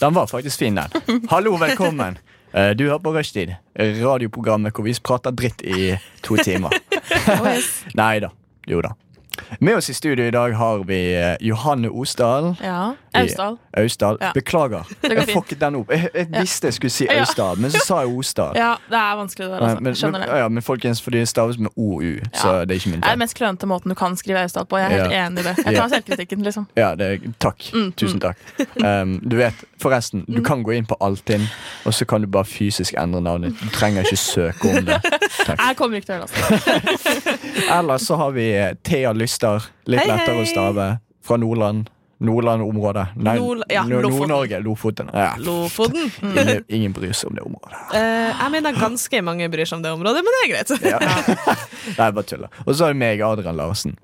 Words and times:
den 0.00 0.14
var 0.16 0.26
faktisk 0.30 0.58
fin, 0.58 0.74
den. 0.80 1.26
Hallo, 1.30 1.56
velkommen. 1.60 2.18
Eh, 2.52 2.74
Du 2.76 2.82
hører 2.84 2.98
på 3.00 3.14
Rushtid, 3.16 3.54
radioprogrammet 3.80 4.74
hvor 4.76 4.84
vi 4.84 4.92
prater 5.00 5.32
dritt 5.32 5.62
i 5.64 5.94
to 6.20 6.36
timer. 6.36 6.74
Nei 7.96 8.18
da. 8.20 8.28
Jo 8.68 8.82
da. 8.84 8.90
Med 9.60 9.76
oss 9.76 9.90
i 9.90 9.94
studio 9.94 10.24
i 10.26 10.30
dag 10.30 10.52
har 10.52 10.84
vi 10.84 11.14
eh, 11.14 11.36
Johanne 11.40 11.88
Osdal. 11.88 12.56
Ja. 12.62 12.94
Austdal. 13.14 13.56
Austdal. 13.76 14.18
Ja. 14.20 14.30
Beklager. 14.34 14.88
Jeg 15.02 15.28
fucket 15.28 15.60
den 15.60 15.74
opp. 15.76 15.90
Jeg, 15.92 16.08
jeg 16.14 16.28
visste 16.40 16.66
jeg 16.66 16.74
skulle 16.74 16.90
si. 16.90 17.06
Austdal, 17.12 17.58
men 17.60 17.70
så 17.70 17.82
sa 17.86 18.00
jeg 18.00 18.14
Osdal. 18.16 18.56
Ja, 18.56 18.72
det 18.90 18.96
er 18.98 19.16
vanskelig 19.20 19.46
det 19.46 19.52
der, 19.52 19.66
altså. 19.66 19.82
men, 19.82 19.96
Skjønner 19.96 20.18
men, 20.18 20.28
det. 20.28 20.38
ja, 20.38 20.48
men 20.48 20.62
folkens, 20.62 21.02
fordi 21.02 21.18
det 21.18 21.28
staves 21.28 21.58
med 21.58 21.70
OU, 21.76 22.14
så 22.34 22.64
det 22.64 22.76
er 22.76 22.80
ikke 22.80 22.90
min 22.94 23.00
Det 23.00 23.10
er 23.10 23.16
den 23.16 23.22
mest 23.24 23.36
klønete 23.36 23.68
måten 23.68 23.92
du 23.92 23.94
kan 23.98 24.16
skrive 24.16 24.40
Austdal 24.42 24.66
på. 24.66 24.80
Jeg 24.80 24.92
er 24.92 25.02
helt 25.02 25.18
enig 25.18 25.44
i 25.44 25.48
det. 25.48 25.54
Jeg 25.66 25.76
tar 25.76 25.92
selvkritikken, 25.92 26.42
liksom. 26.42 26.66
Ja, 26.76 26.94
det 26.98 27.10
takk. 27.40 27.68
Mm, 27.74 27.92
Tusen 27.92 28.20
takk. 28.20 28.40
Um, 28.80 29.18
du 29.30 29.36
vet, 29.36 29.64
forresten, 29.82 30.24
du 30.28 30.40
kan 30.44 30.64
gå 30.64 30.72
inn 30.78 30.88
på 30.88 30.96
Altinn, 31.04 31.44
og 31.84 31.94
så 31.94 32.08
kan 32.08 32.24
du 32.24 32.30
bare 32.32 32.48
fysisk 32.48 32.96
endre 32.98 33.20
navnet. 33.20 33.54
Du 33.60 33.68
trenger 33.76 34.08
ikke 34.08 34.16
søke 34.16 34.72
om 34.72 34.88
det. 34.88 35.00
Jeg 35.52 35.76
kommer 35.76 36.00
ikke 36.00 36.08
til 36.08 36.16
å 36.16 36.22
gjøre 36.22 36.32
det. 36.32 36.80
Altså. 36.96 37.38
Ellers 37.78 38.08
så 38.08 38.16
har 38.16 38.32
vi 38.36 38.48
Thea 38.88 39.02
Thea 39.02 39.12
Lyster. 39.32 39.64
Litt 39.88 40.00
Hei, 40.02 40.08
lettere 40.10 40.42
å 40.42 40.46
stave. 40.48 40.86
Fra 41.24 41.36
Nordland. 41.40 41.88
Nordland-området. 42.22 43.16
Nei, 43.18 43.34
Nord- 43.40 43.64
ja. 43.72 43.82
Nord-Norge. 43.82 44.60
Lofoten. 44.62 45.08
Ja. 45.12 45.32
Lofoten. 45.42 46.10
Ingen, 46.22 46.64
ingen 46.68 46.92
bryr 46.94 47.12
seg 47.16 47.32
om 47.32 47.38
det 47.38 47.42
området. 47.42 47.80
Uh, 47.90 48.28
jeg 48.30 48.50
mener 48.54 48.76
ganske 48.78 49.22
mange 49.26 49.48
bryr 49.50 49.66
seg 49.66 49.80
om 49.80 49.82
det 49.82 49.90
området, 49.96 50.22
men 50.22 50.36
det 50.36 50.42
er 50.44 50.52
greit. 50.52 50.70
Ja. 50.86 51.00
Nei, 51.98 52.10
bare 52.14 52.26
tuller. 52.28 52.52
Og 52.66 52.76
så 52.76 52.86
har 52.86 52.94
vi 52.94 53.00
meg, 53.02 53.24
Adrian 53.26 53.58
Larsen. 53.58 53.96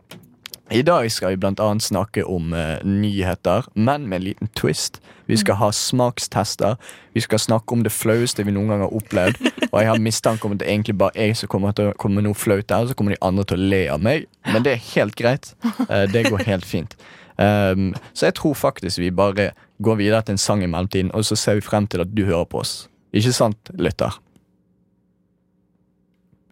I 0.71 0.83
dag 0.83 1.13
skal 1.13 1.37
vi 1.37 1.47
annet 1.47 1.83
snakke 1.83 2.25
om 2.29 2.53
eh, 2.53 2.85
nyheter, 2.85 3.65
men 3.75 4.09
med 4.09 4.17
en 4.17 4.25
liten 4.25 4.49
twist. 4.49 5.01
Vi 5.27 5.37
skal 5.37 5.57
ha 5.57 5.71
smakstester. 5.73 6.77
Vi 7.13 7.21
skal 7.21 7.39
snakke 7.39 7.73
om 7.73 7.83
det 7.83 7.93
flaueste 7.93 8.45
vi 8.45 8.53
noen 8.53 8.69
gang 8.69 8.83
har 8.85 8.93
opplevd. 8.93 9.41
Og 9.71 9.79
jeg 9.81 9.89
har 9.89 10.03
mistanke 10.05 10.45
om 10.45 10.53
at 10.53 10.61
det 10.61 10.69
er 10.69 10.75
egentlig 10.75 10.99
bare 11.01 11.17
jeg 11.17 11.39
som 11.41 11.49
kommer 11.49 11.73
til 11.73 11.89
å 11.89 11.95
komme 11.97 12.21
med 12.21 12.29
noe 12.29 12.37
flaut 12.37 12.69
der, 12.69 12.85
og 12.85 12.91
så 12.91 12.97
kommer 12.99 13.17
de 13.17 13.21
andre 13.25 13.47
til 13.49 13.57
å 13.57 13.71
le 13.73 13.81
av 13.95 14.05
meg. 14.05 14.29
Men 14.45 14.67
det 14.67 14.75
er 14.75 14.85
helt 14.91 15.17
greit. 15.17 15.55
Eh, 15.89 16.05
det 16.13 16.27
går 16.29 16.45
helt 16.45 16.69
fint. 16.69 16.97
Um, 17.39 17.93
så 18.13 18.27
jeg 18.27 18.35
tror 18.35 18.57
faktisk 18.59 18.99
vi 18.99 19.13
bare 19.15 19.53
går 19.79 20.01
videre 20.01 20.25
til 20.27 20.35
en 20.35 20.43
sang 20.43 20.65
i 20.65 20.69
mellomtiden, 20.69 21.15
og 21.15 21.25
så 21.25 21.39
ser 21.39 21.61
vi 21.61 21.65
frem 21.65 21.87
til 21.87 22.03
at 22.05 22.13
du 22.13 22.27
hører 22.27 22.49
på 22.51 22.61
oss. 22.61 22.75
Ikke 23.17 23.33
sant, 23.33 23.71
lytter? 23.79 24.19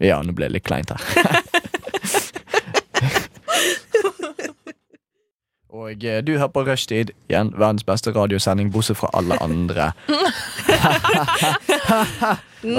Ja, 0.01 0.23
nå 0.23 0.33
ble 0.37 0.49
det 0.49 0.61
litt 0.61 0.69
kleint 0.69 0.95
her. 0.95 1.43
Og 5.77 6.05
eh, 6.05 6.23
du 6.25 6.37
hører 6.39 6.53
på 6.53 6.63
Rushtid, 6.65 7.11
igjen 7.29 7.51
verdens 7.57 7.85
beste 7.85 8.13
radiosending, 8.15 8.71
bortsett 8.73 8.97
fra 8.97 9.11
alle 9.17 9.37
andre. 9.45 9.91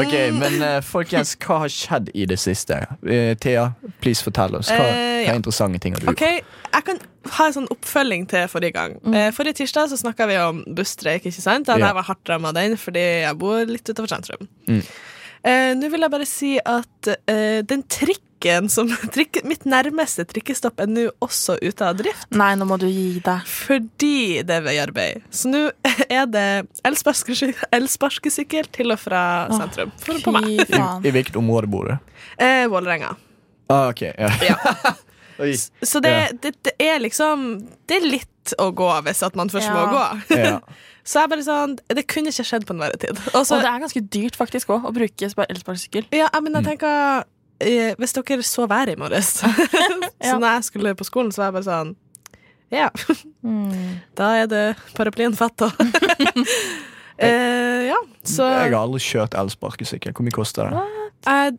ok, 0.01 0.13
men 0.37 0.57
eh, 0.65 0.79
folkens, 0.85 1.35
hva 1.43 1.59
har 1.65 1.73
skjedd 1.73 2.09
i 2.17 2.25
det 2.29 2.39
siste? 2.41 2.79
Eh, 3.05 3.33
Thea, 3.43 3.67
please 4.01 4.25
fortell 4.25 4.57
oss. 4.57 4.71
Hva, 4.73 4.81
hva 4.81 5.27
er 5.27 5.37
interessante 5.37 5.81
ting 5.83 5.97
har 5.97 6.03
du 6.03 6.09
Ok, 6.13 6.25
Jeg 6.25 6.87
kan 6.87 7.01
ha 7.37 7.49
en 7.49 7.57
sånn 7.59 7.69
oppfølging 7.73 8.23
til 8.31 8.47
forrige 8.51 8.77
gang. 8.77 8.97
Mm. 9.03 9.19
forrige 9.35 9.59
tirsdag 9.61 9.91
så 9.91 9.99
snakka 9.99 10.29
vi 10.29 10.39
om 10.41 10.63
busstreik. 10.77 11.27
ikke 11.27 11.43
sant? 11.43 11.69
Jeg 11.69 11.97
var 11.99 12.07
hardt 12.07 12.31
ramma 12.31 12.53
av 12.53 12.57
den 12.57 12.77
fordi 12.81 13.05
jeg 13.27 13.39
bor 13.39 13.61
litt 13.67 13.85
utenfor 13.85 14.15
sentrum. 14.15 14.49
Mm. 14.69 14.81
Eh, 15.47 15.71
Nå 15.77 15.91
vil 15.93 16.07
jeg 16.07 16.15
bare 16.17 16.29
si 16.29 16.55
at 16.63 17.13
den 17.27 17.69
den 17.69 17.83
trikken 18.39 18.69
som 18.69 18.87
trikke, 19.13 19.41
Mitt 19.47 19.65
nærmeste 19.65 20.25
trikkestopp 20.29 20.79
er 20.83 20.87
nå 20.87 21.07
også 21.23 21.57
ute 21.61 21.85
av 21.85 21.97
drift. 21.97 22.27
Nei, 22.37 22.53
nå 22.55 22.65
må 22.69 22.77
du 22.79 22.87
gi 22.87 23.19
deg. 23.23 23.45
Fordi 23.47 24.43
det 24.45 24.57
er 24.59 24.61
veiarbeid. 24.65 25.23
Så 25.33 25.49
nå 25.49 25.71
er 26.09 26.25
det 26.29 26.45
elsparkesy- 26.85 27.55
elsparkesykkel 27.73 28.69
til 28.75 28.91
og 28.93 28.99
fra 29.01 29.47
Åh, 29.49 29.57
sentrum. 29.61 29.91
For, 30.03 30.19
på 30.23 30.31
meg. 30.35 30.47
I. 30.67 31.07
I 31.07 31.11
hvilket 31.15 31.35
område 31.39 31.67
bor 31.71 31.89
du? 31.89 31.97
Eh, 32.37 32.67
Vålerenga. 32.71 33.15
Ah, 33.69 33.89
ok, 33.89 34.01
ja. 34.13 34.31
Ja. 34.45 34.57
Så 35.85 35.99
det, 36.01 36.09
Ja. 36.09 36.27
det, 36.41 36.55
det 36.65 36.71
er 36.81 36.97
liksom 37.03 37.43
Det 37.85 37.99
er 37.99 38.07
litt 38.09 38.53
å 38.57 38.71
gå 38.73 38.87
hvis 39.05 39.19
at 39.21 39.35
man 39.37 39.49
først 39.53 39.67
Ja. 39.69 39.73
må 39.75 39.83
gå. 39.93 40.37
Ja. 40.39 40.59
Så 41.07 41.21
jeg 41.21 41.29
bare 41.29 41.43
sånn 41.45 41.75
Det 41.93 42.07
kunne 42.09 42.31
ikke 42.33 42.43
skjedd 42.47 42.65
på 42.65 42.73
en 42.73 42.81
verre 42.81 42.97
tid. 42.97 43.19
Også, 43.37 43.53
Og 43.53 43.61
det 43.61 43.69
er 43.69 43.83
ganske 43.83 44.01
dyrt 44.01 44.35
faktisk 44.39 44.71
òg, 44.73 44.87
å 44.89 44.93
bruke 44.95 45.29
spa- 45.29 45.45
elsparkesykkel. 45.45 46.07
ja, 46.11 46.29
men 46.41 46.53
jeg 46.57 46.63
Mm. 46.63 46.69
tenker 46.71 47.23
Hvis 47.97 48.13
dere 48.13 48.43
så 48.45 48.67
været 48.69 48.93
i 48.93 48.99
morges 48.99 49.31
Så 50.27 50.37
når 50.39 50.47
jeg 50.57 50.63
skulle 50.67 50.95
på 50.95 51.03
skolen, 51.07 51.31
så 51.31 51.41
var 51.41 51.47
jeg 51.51 51.53
bare 51.57 51.69
sånn 51.69 51.95
Ja, 52.71 52.89
Mm. 53.47 53.99
da 54.17 54.33
er 54.41 54.47
det 54.51 54.63
paraplyen 54.97 55.35
fatt 55.37 55.61
og 57.17 57.27
eh, 57.27 57.87
Ja, 57.91 57.99
så 58.27 58.43
Jeg 58.51 58.71
har 58.73 58.81
aldri 58.81 58.99
kjørt 59.03 59.37
elsparkesykkel. 59.39 60.13
Hvor 60.17 60.27
mye 60.27 60.35
koster 60.35 60.69
det? 60.73 60.85
jeg, 61.27 61.57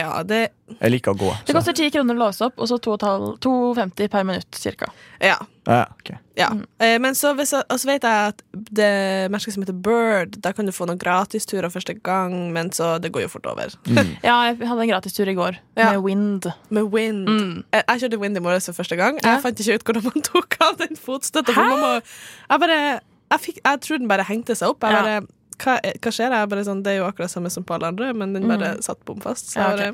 Ja, 0.00 0.22
det 0.26 0.38
Jeg 0.80 0.90
liker 0.92 1.12
å 1.14 1.18
gå. 1.18 1.28
Det 1.46 1.54
koster 1.54 1.74
ti 1.76 1.88
kroner 1.94 2.14
å 2.16 2.24
låse 2.26 2.46
opp, 2.46 2.56
og 2.58 2.68
så 2.70 2.78
2,50 2.78 4.08
per 4.10 4.24
minutt 4.26 4.54
cirka. 4.58 4.88
Ja. 5.22 5.36
Ja, 5.66 5.80
ok. 5.90 6.10
ja. 6.38 6.48
Mm. 6.54 6.60
Eh, 6.78 6.94
men 7.02 7.14
så, 7.18 7.32
hvis 7.34 7.50
jeg, 7.54 7.64
så 7.74 7.88
vet 7.88 8.04
jeg 8.06 8.30
at 8.32 8.42
det 8.54 8.90
merket 9.34 9.54
som 9.56 9.64
heter 9.64 9.74
Bird, 9.82 10.36
der 10.42 10.54
kan 10.54 10.66
du 10.68 10.72
få 10.74 10.86
noen 10.86 10.98
gratisturer 11.02 11.70
første 11.74 11.94
gang, 12.06 12.36
men 12.54 12.70
så 12.74 12.96
det 13.02 13.10
går 13.14 13.26
jo 13.26 13.32
fort 13.34 13.48
over. 13.50 13.74
Mm. 13.90 14.14
Ja, 14.26 14.36
jeg 14.52 14.60
hadde 14.62 14.86
en 14.86 14.92
gratistur 14.94 15.28
i 15.28 15.34
går 15.38 15.58
Ja. 15.76 15.90
med 15.92 16.04
Wind. 16.06 16.46
Med 16.70 16.90
Wind. 16.94 17.26
Mm. 17.28 17.64
Jeg, 17.74 17.82
jeg 17.88 18.04
kjørte 18.04 18.22
Wind 18.22 18.38
i 18.38 18.44
morges 18.46 18.70
for 18.70 18.78
første 18.78 18.98
gang. 18.98 19.18
Jeg 19.22 19.42
fant 19.42 19.60
ikke 19.64 19.78
ut 19.80 19.86
hvordan 19.90 20.08
man 20.12 20.26
tok 20.30 20.58
av 20.66 20.78
den 20.82 20.96
fotstøtta. 20.98 21.54
Jeg 21.54 22.62
bare 22.62 23.00
jeg, 23.32 23.40
fikk, 23.42 23.58
jeg 23.64 23.80
tror 23.86 23.98
den 24.02 24.08
bare 24.10 24.24
hengte 24.28 24.54
seg 24.58 24.68
opp. 24.74 24.82
Jeg 24.86 24.92
Ja. 24.92 25.20
hva, 25.64 25.74
hva 26.02 26.10
skjer? 26.12 26.30
Jeg 26.36 26.48
bare 26.52 26.64
sånn, 26.68 26.82
det 26.84 26.92
er 26.92 26.98
jo 27.00 27.06
akkurat 27.08 27.30
samme 27.32 27.50
som 27.50 27.64
på 27.64 27.74
alle 27.74 27.88
andre, 27.92 28.12
men 28.14 28.32
den 28.36 28.46
bare 28.48 28.76
satt 28.84 29.00
bom 29.08 29.20
fast. 29.24 29.52
Så 29.54 29.60
Mm. 29.60 29.62
Ja, 29.62 29.72
okay. 29.74 29.90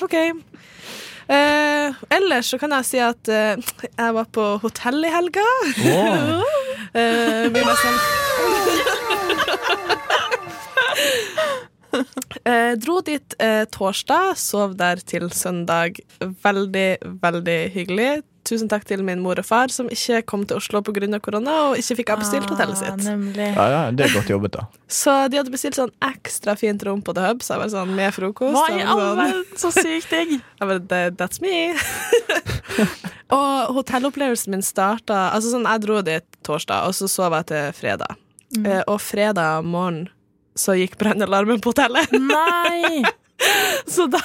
bare 0.00 0.06
OK. 0.06 0.14
Eh, 1.28 1.92
ellers 2.14 2.46
så 2.52 2.58
kan 2.60 2.70
jeg 2.70 2.84
si 2.86 2.98
at 3.02 3.28
eh, 3.28 3.56
jeg 3.98 4.14
var 4.14 4.24
på 4.30 4.44
hotell 4.62 5.04
i 5.04 5.10
helga. 5.10 5.46
Wow. 5.82 6.42
Eh, 6.96 7.50
meg 7.50 7.66
selv. 7.82 8.00
Eh, 12.46 12.72
dro 12.80 13.00
dit 13.04 13.34
eh, 13.42 13.64
torsdag, 13.72 14.36
sov 14.38 14.76
der 14.78 15.00
til 15.08 15.28
søndag. 15.34 15.98
Veldig, 16.44 16.88
veldig 17.22 17.58
hyggelig. 17.74 18.22
Tusen 18.46 18.68
takk 18.70 18.84
til 18.86 19.00
min 19.02 19.18
mor 19.24 19.40
og 19.40 19.44
far, 19.48 19.72
som 19.74 19.88
ikke 19.90 20.20
kom 20.30 20.44
til 20.46 20.56
Oslo 20.60 20.78
pga. 20.86 21.18
korona, 21.18 21.54
og 21.70 21.76
ikke 21.80 21.96
fikk 21.98 22.12
avbestilt 22.14 22.46
hotellet 22.48 22.76
Ah, 22.78 22.84
sitt. 22.94 23.02
nemlig. 23.04 23.48
Ja, 23.56 23.64
ja, 23.72 23.80
det 23.90 24.06
er 24.06 24.14
godt 24.14 24.28
jobbet, 24.30 24.52
da. 24.54 24.66
Så 24.88 25.28
de 25.28 25.36
hadde 25.40 25.50
bestilt 25.50 25.74
sånn 25.74 25.90
ekstra 26.00 26.54
fint 26.56 26.82
rom 26.86 27.02
på 27.02 27.12
The 27.16 27.26
Hub, 27.26 27.42
så 27.42 27.56
jeg 27.56 27.64
var 27.64 27.72
sånn 27.74 27.94
med 27.98 28.14
frokost. 28.14 28.54
Hva 28.54 28.68
og 28.70 28.70
i 28.70 28.84
sånn- 28.84 28.92
all 28.94 29.16
verden? 29.18 29.44
Så 29.58 29.72
sykt 29.74 30.10
digg! 30.14 30.36
Jeg 30.60 30.68
bare, 30.88 31.10
That's 31.18 31.40
me. 31.42 31.74
og 33.36 33.74
hotellopplevelsen 33.76 34.52
min 34.54 34.62
starta 34.62 35.32
Altså 35.34 35.50
sånn, 35.54 35.66
Jeg 35.66 35.82
dro 35.84 36.00
dit 36.06 36.24
torsdag, 36.46 36.86
og 36.86 36.94
så 36.94 37.08
sov 37.10 37.34
jeg 37.34 37.46
til 37.50 37.72
fredag. 37.74 38.14
Mm. 38.56 38.66
og 38.86 39.00
fredag 39.02 39.64
morgen 39.66 40.04
så 40.56 40.72
gikk 40.78 40.94
brannalarmen 40.96 41.58
på 41.60 41.72
hotellet. 41.74 42.12
Nei! 42.14 43.02
Så 43.96 44.06
da 44.10 44.18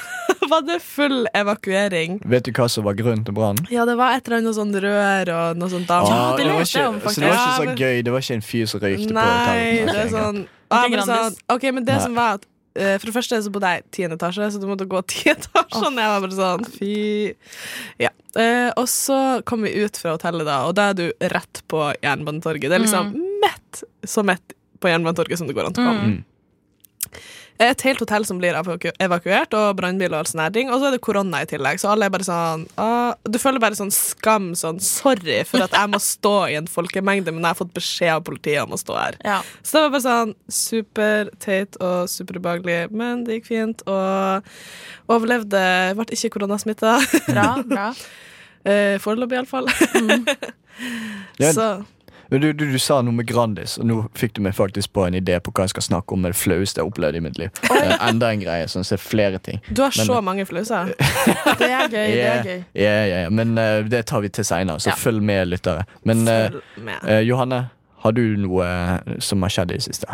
var 0.49 0.61
det 0.65 0.79
full 0.83 1.27
evakuering. 1.37 2.19
Vet 2.31 2.45
du 2.47 2.51
hva 2.55 2.67
som 2.71 2.85
var 2.87 2.95
grunnen 2.97 3.25
til 3.27 3.35
brannen? 3.35 3.65
Ja, 3.73 3.83
det 3.85 3.97
var 3.99 4.15
et 4.15 4.25
eller 4.27 4.39
annet 4.41 4.55
sånn 4.57 4.71
rør 4.83 5.31
og 5.35 5.59
noe 5.59 5.69
sånt 5.73 5.91
Ah, 5.91 6.05
Ja, 6.07 6.21
det 6.39 6.47
var 6.47 6.63
ikke, 6.65 6.85
om, 6.87 7.01
så 7.03 7.19
det 7.19 7.27
var 7.27 7.41
ikke 7.41 7.57
så 7.59 7.75
gøy. 7.83 8.01
Det 8.07 8.13
var 8.15 8.23
ikke 8.25 8.37
en 8.39 8.45
fyr 8.47 8.65
som 8.71 8.81
røykte 8.83 9.09
på 9.11 9.17
Nei, 9.17 9.27
hotellet. 9.27 9.91
det 9.91 9.99
er 10.05 10.09
sånn 10.15 10.41
men 10.71 11.03
sånn, 11.03 11.35
Ok, 11.51 11.67
men 11.75 11.83
det 11.83 11.97
Nei. 11.97 12.03
som 12.05 12.15
var 12.15 12.37
at 12.39 12.45
eh, 12.79 12.93
For 12.95 13.09
det 13.09 13.13
første 13.17 13.41
så 13.43 13.51
bodde 13.51 13.67
jeg 13.75 13.83
i 13.83 13.89
tiende 13.97 14.15
etasje, 14.15 14.47
så 14.55 14.61
du 14.63 14.67
måtte 14.69 14.87
gå 14.87 15.01
ti 15.11 15.25
etasjer. 15.35 15.83
Oh. 15.83 15.91
jeg 15.91 16.13
var 16.15 16.23
bare 16.23 16.37
sånn, 16.39 16.65
fy 16.77 16.93
Ja. 17.99 18.13
Eh, 18.39 18.69
og 18.79 18.87
så 18.87 19.17
kom 19.43 19.67
vi 19.67 19.73
ut 19.83 19.99
fra 19.99 20.15
hotellet, 20.15 20.47
da, 20.47 20.61
og 20.69 20.77
da 20.79 20.89
er 20.93 20.97
du 21.01 21.05
rett 21.35 21.59
på 21.67 21.83
Jernbanetorget. 21.99 22.69
Det 22.71 22.79
er 22.79 22.85
liksom 22.87 23.11
Mm. 23.11 23.27
mett 23.43 23.83
så 24.07 24.23
mett 24.23 24.55
på 24.79 24.87
Jernbanetorget 24.89 25.37
som 25.41 25.47
det 25.51 25.55
går 25.59 25.67
an 25.67 25.75
til 25.75 25.83
å 25.83 25.91
komme. 25.91 26.07
Mm. 26.15 27.19
Et 27.61 27.83
helt 27.85 28.01
hotell 28.01 28.25
som 28.27 28.39
blir 28.41 28.55
evakuert, 28.57 29.53
og 29.57 29.75
brannbil 29.77 30.13
og 30.15 30.23
all 30.23 30.51
ting. 30.55 30.71
Og 30.71 30.81
så 30.81 30.89
er 30.89 30.95
det 30.95 31.01
korona 31.05 31.43
i 31.43 31.49
tillegg, 31.49 31.81
så 31.81 31.91
alle 31.91 32.07
er 32.07 32.13
bare 32.13 32.27
sånn 32.27 32.65
ah, 32.81 33.13
Du 33.27 33.37
føler 33.41 33.61
bare 33.61 33.77
sånn 33.77 33.93
skam, 33.93 34.51
sånn 34.57 34.81
sorry 34.83 35.41
for 35.47 35.65
at 35.65 35.75
jeg 35.77 35.91
må 35.91 35.99
stå 36.01 36.35
i 36.51 36.57
en 36.59 36.69
folkemengde, 36.71 37.33
men 37.33 37.43
jeg 37.43 37.53
har 37.53 37.59
fått 37.59 37.75
beskjed 37.77 38.15
av 38.15 38.25
politiet 38.27 38.63
om 38.63 38.75
å 38.75 38.81
stå 38.81 38.97
her. 38.97 39.19
Ja. 39.27 39.39
Så 39.61 39.77
det 39.77 39.83
var 39.85 39.95
bare 39.95 40.05
sånn 40.07 40.35
superteit 40.61 41.79
og 41.81 42.09
superubehagelig, 42.11 42.79
men 42.95 43.25
det 43.27 43.39
gikk 43.39 43.51
fint. 43.51 43.85
Og 43.89 44.51
overlevde. 45.11 45.63
Ble 45.97 46.09
ikke 46.17 46.35
koronasmitta. 46.37 46.97
Bra, 47.29 47.47
bra. 47.65 47.91
Eh, 48.61 48.99
Foreløpig, 49.01 49.39
iallfall. 49.39 49.65
Mm. 49.97 50.21
Så 51.55 51.63
Men 52.31 52.41
Du, 52.41 52.53
du, 52.55 52.63
du 52.71 52.79
sa 52.79 53.01
noe 53.03 53.11
med 53.13 53.27
Grandis, 53.27 53.73
og 53.81 53.85
nå 53.89 53.95
fikk 54.15 54.37
du 54.37 54.41
meg 54.45 54.53
faktisk 54.55 54.93
på 54.95 55.03
en 55.03 55.17
idé 55.19 55.35
på 55.43 55.51
hva 55.51 55.65
jeg 55.67 55.73
skal 55.73 55.83
snakke 55.83 56.15
om 56.15 56.21
med 56.23 56.31
det 56.31 56.39
flaueste 56.39 56.79
jeg 56.79 56.85
har 56.85 56.91
opplevd 56.93 57.19
i 57.19 57.23
mitt 57.25 57.37
liv. 57.41 57.51
Uh, 57.67 57.91
enda 58.07 58.29
en 58.31 58.39
greie, 58.45 58.69
sånn 58.71 58.85
ser 58.87 58.95
er 58.95 59.03
flere 59.03 59.41
ting. 59.43 59.59
du 59.67 59.81
har 59.83 59.91
Men- 59.97 60.07
så 60.07 60.21
mange 60.23 60.45
flauser. 60.47 60.93
Det 61.61 61.67
er 61.67 61.91
gøy. 61.91 62.07
det 62.15 62.23
er 62.31 62.43
gøy. 62.47 62.63
ja, 62.79 62.93
ja, 63.05 63.19
ja. 63.25 63.29
Men 63.29 63.51
uh, 63.59 63.83
det 63.91 64.05
tar 64.07 64.23
vi 64.23 64.29
til 64.31 64.47
seinere, 64.47 64.79
så 64.79 64.93
Ja. 64.93 64.95
følg 64.95 65.21
med, 65.21 65.47
lyttere. 65.51 65.83
Men 66.07 66.23
uh, 66.27 67.19
Johanne, 67.21 67.65
har 68.05 68.11
du 68.15 68.23
noe 68.37 68.65
som 69.19 69.41
har 69.43 69.51
skjedd 69.53 69.75
i 69.75 69.77
det 69.81 69.83
siste? 69.83 70.07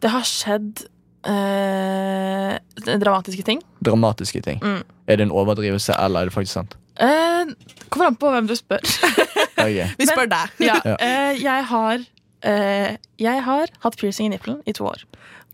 Det 0.00 0.10
har 0.12 0.22
skjedd 0.28 0.86
eh, 1.28 2.56
dramatiske 3.00 3.42
ting. 3.44 3.60
Dramatiske 3.84 4.40
ting. 4.44 4.60
Mm. 4.62 4.82
Er 5.08 5.16
det 5.16 5.26
en 5.26 5.34
overdrivelse, 5.34 5.94
eller 5.98 6.20
er 6.20 6.30
det 6.30 6.34
faktisk 6.36 6.52
sant? 6.60 6.76
Eh, 7.00 7.52
kommer 7.90 8.06
an 8.12 8.16
på 8.20 8.30
hvem 8.30 8.46
du 8.50 8.54
spør. 8.58 8.82
okay. 9.58 9.88
Vi 9.98 10.06
spør 10.06 10.28
deg. 10.30 10.52
ja, 10.62 10.76
Ja. 10.86 10.94
eh, 11.02 11.40
jeg 11.42 11.64
har 11.70 11.98
eh, 12.46 12.96
Jeg 13.18 13.42
har 13.46 13.72
hatt 13.82 13.96
piercing 13.98 14.28
i 14.30 14.34
nippelen 14.36 14.60
i 14.66 14.72
to 14.76 14.86
år. 14.90 15.02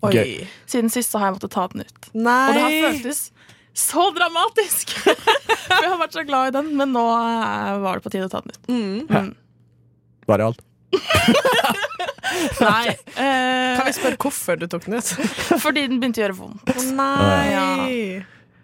Oi. 0.03 0.13
Gøy. 0.17 0.47
Siden 0.69 0.89
sist 0.93 1.13
så 1.13 1.21
har 1.21 1.31
jeg 1.31 1.39
måttet 1.39 1.53
ta 1.57 1.67
den 1.73 1.85
ut. 1.85 2.11
Nei. 2.17 2.41
Og 2.49 2.55
det 2.57 2.63
har 2.65 2.77
føltes 2.91 3.23
så 3.81 4.09
dramatisk! 4.17 4.91
For 5.71 5.77
jeg 5.85 5.91
har 5.93 6.01
vært 6.01 6.17
så 6.17 6.25
glad 6.27 6.49
i 6.51 6.55
den, 6.59 6.73
men 6.77 6.91
nå 6.97 7.05
eh, 7.07 7.77
var 7.85 8.01
det 8.01 8.05
på 8.05 8.13
tide 8.13 8.27
å 8.27 8.33
ta 8.33 8.41
den 8.45 8.53
ut. 8.57 8.69
Mm. 8.69 9.07
Mm. 9.09 9.31
Var 10.29 10.41
det 10.43 10.49
alt? 10.51 10.65
Nei. 12.61 12.89
eh, 12.91 13.77
Kan 13.79 13.87
vi 13.87 13.93
spørre 13.95 14.19
hvorfor 14.21 14.59
du 14.61 14.67
tok 14.71 14.85
den 14.89 14.99
ut? 14.99 15.13
fordi 15.63 15.87
den 15.89 16.01
begynte 16.03 16.21
å 16.21 16.25
gjøre 16.27 16.37
vondt. 16.41 16.75
Nei. 16.97 17.47
Ja, 17.53 17.65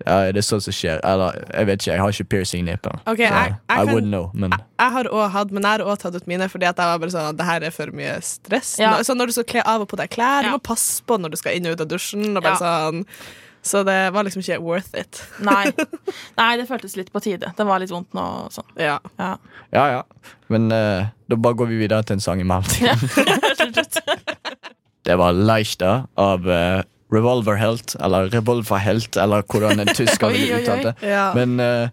det 0.07 0.39
er 0.39 0.45
sånt 0.47 0.63
som 0.63 0.75
skjer. 0.77 1.01
Eller, 1.03 1.35
jeg 1.51 1.67
vet 1.67 1.81
ikke, 1.83 1.91
jeg 1.93 1.99
har 2.01 2.13
ikke 2.15 2.29
piercing 2.31 2.61
i 2.63 2.67
nippelen. 2.71 3.01
Ok, 3.11 3.19
Så 3.19 3.23
jeg- 3.27 3.57
jeg 3.69 3.87
kan- 3.89 4.05
know, 4.11 4.31
men 4.35 4.51
Jeg 4.53 4.91
har 4.93 5.05
også 5.05 5.31
hatt, 5.31 5.51
men 5.51 5.63
jeg 5.63 5.71
har 5.73 5.81
også 5.87 5.99
tatt 6.03 6.15
ut 6.21 6.27
mine 6.27 6.49
fordi 6.49 6.67
at 6.69 6.77
jeg 6.77 6.87
var 6.87 6.99
bare 6.99 7.11
sånn 7.11 7.29
at 7.31 7.37
Det 7.37 7.47
her 7.47 7.61
er 7.65 7.71
for 7.71 7.87
mye 7.91 8.21
stress. 8.23 8.79
Ja. 8.79 8.91
Nå- 8.93 9.03
Så 9.05 9.15
når 9.17 9.27
du 9.27 9.33
skal 9.33 9.45
kle 9.45 9.63
av 9.67 9.81
og 9.81 9.89
på 9.89 9.97
deg 9.97 10.11
klær, 10.11 10.43
du 10.43 10.49
må 10.51 10.63
passe 10.63 11.03
på 11.03 11.19
når 11.19 11.31
du 11.31 11.37
skal 11.37 11.53
inn 11.59 11.67
og 11.67 11.73
ut 11.73 11.81
av 11.81 11.89
dusjen. 11.89 12.37
Og 12.37 12.43
bare 12.43 12.53
Ja. 12.61 12.91
sånn 12.91 13.05
Så 13.67 13.83
det 13.85 14.13
var 14.13 14.23
liksom 14.23 14.43
ikke 14.43 14.61
worth 14.63 14.95
it. 14.95 15.27
Nei. 15.41 15.73
Nei, 16.39 16.57
det 16.57 16.69
føltes 16.69 16.95
litt 16.97 17.13
på 17.13 17.21
tide. 17.21 17.53
Det 17.57 17.67
var 17.67 17.81
litt 17.81 17.91
vondt 17.91 18.13
nå. 18.15 18.45
og 18.47 18.53
Sånn. 18.53 18.63
Ja. 18.79 19.01
Ja. 19.19 19.37
ja, 19.73 19.87
ja. 19.91 20.03
Men 20.49 20.71
uh, 20.71 21.07
da 21.29 21.35
bare 21.35 21.55
går 21.55 21.67
vi 21.67 21.79
videre 21.89 22.05
til 22.07 22.15
en 22.15 22.21
sang 22.21 22.39
i 22.41 22.45
mellomtiden. 22.45 22.97
Det 25.07 25.17
var 25.19 25.33
Leichta 25.33 26.07
av 26.17 26.47
uh, 26.47 26.83
Revolver 27.13 27.55
Helt, 27.61 27.95
eller 28.01 28.29
Revolver 28.33 28.77
Helt, 28.83 29.17
eller 29.17 29.43
hvordan 29.47 29.81
en 29.81 29.93
tysker 29.95 30.31
ville 30.35 30.61
uttalt 30.63 30.83
det. 30.89 30.95
ja. 31.07 31.29
Men 31.37 31.61
uh, 31.61 31.89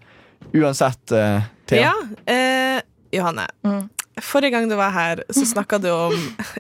uansett, 0.54 1.12
uh, 1.12 1.42
Thea. 1.69 1.92
ja 1.92 1.94
eh, 2.33 2.81
Johanne. 3.13 3.45
Mm. 3.65 3.89
Forrige 4.21 4.50
gang 4.56 4.69
du 4.69 4.75
var 4.75 4.89
her, 4.94 5.24
så 5.30 5.45
snakka 5.54 5.77
du 5.77 5.92
om 5.92 6.15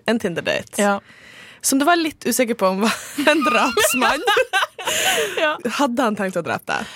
en 0.05 0.19
Tinder-date. 0.19 0.77
Ja. 0.81 0.99
Som 1.61 1.79
du 1.79 1.85
var 1.85 1.95
litt 1.95 2.25
usikker 2.27 2.57
på 2.59 2.67
om 2.67 2.81
var 2.85 2.93
en 3.31 3.43
drapsmann. 3.45 4.23
Ja. 5.39 5.55
Hadde 5.79 6.03
han 6.09 6.17
tenkt 6.19 6.37
å 6.37 6.45
drepe 6.45 6.77
deg? 6.77 6.93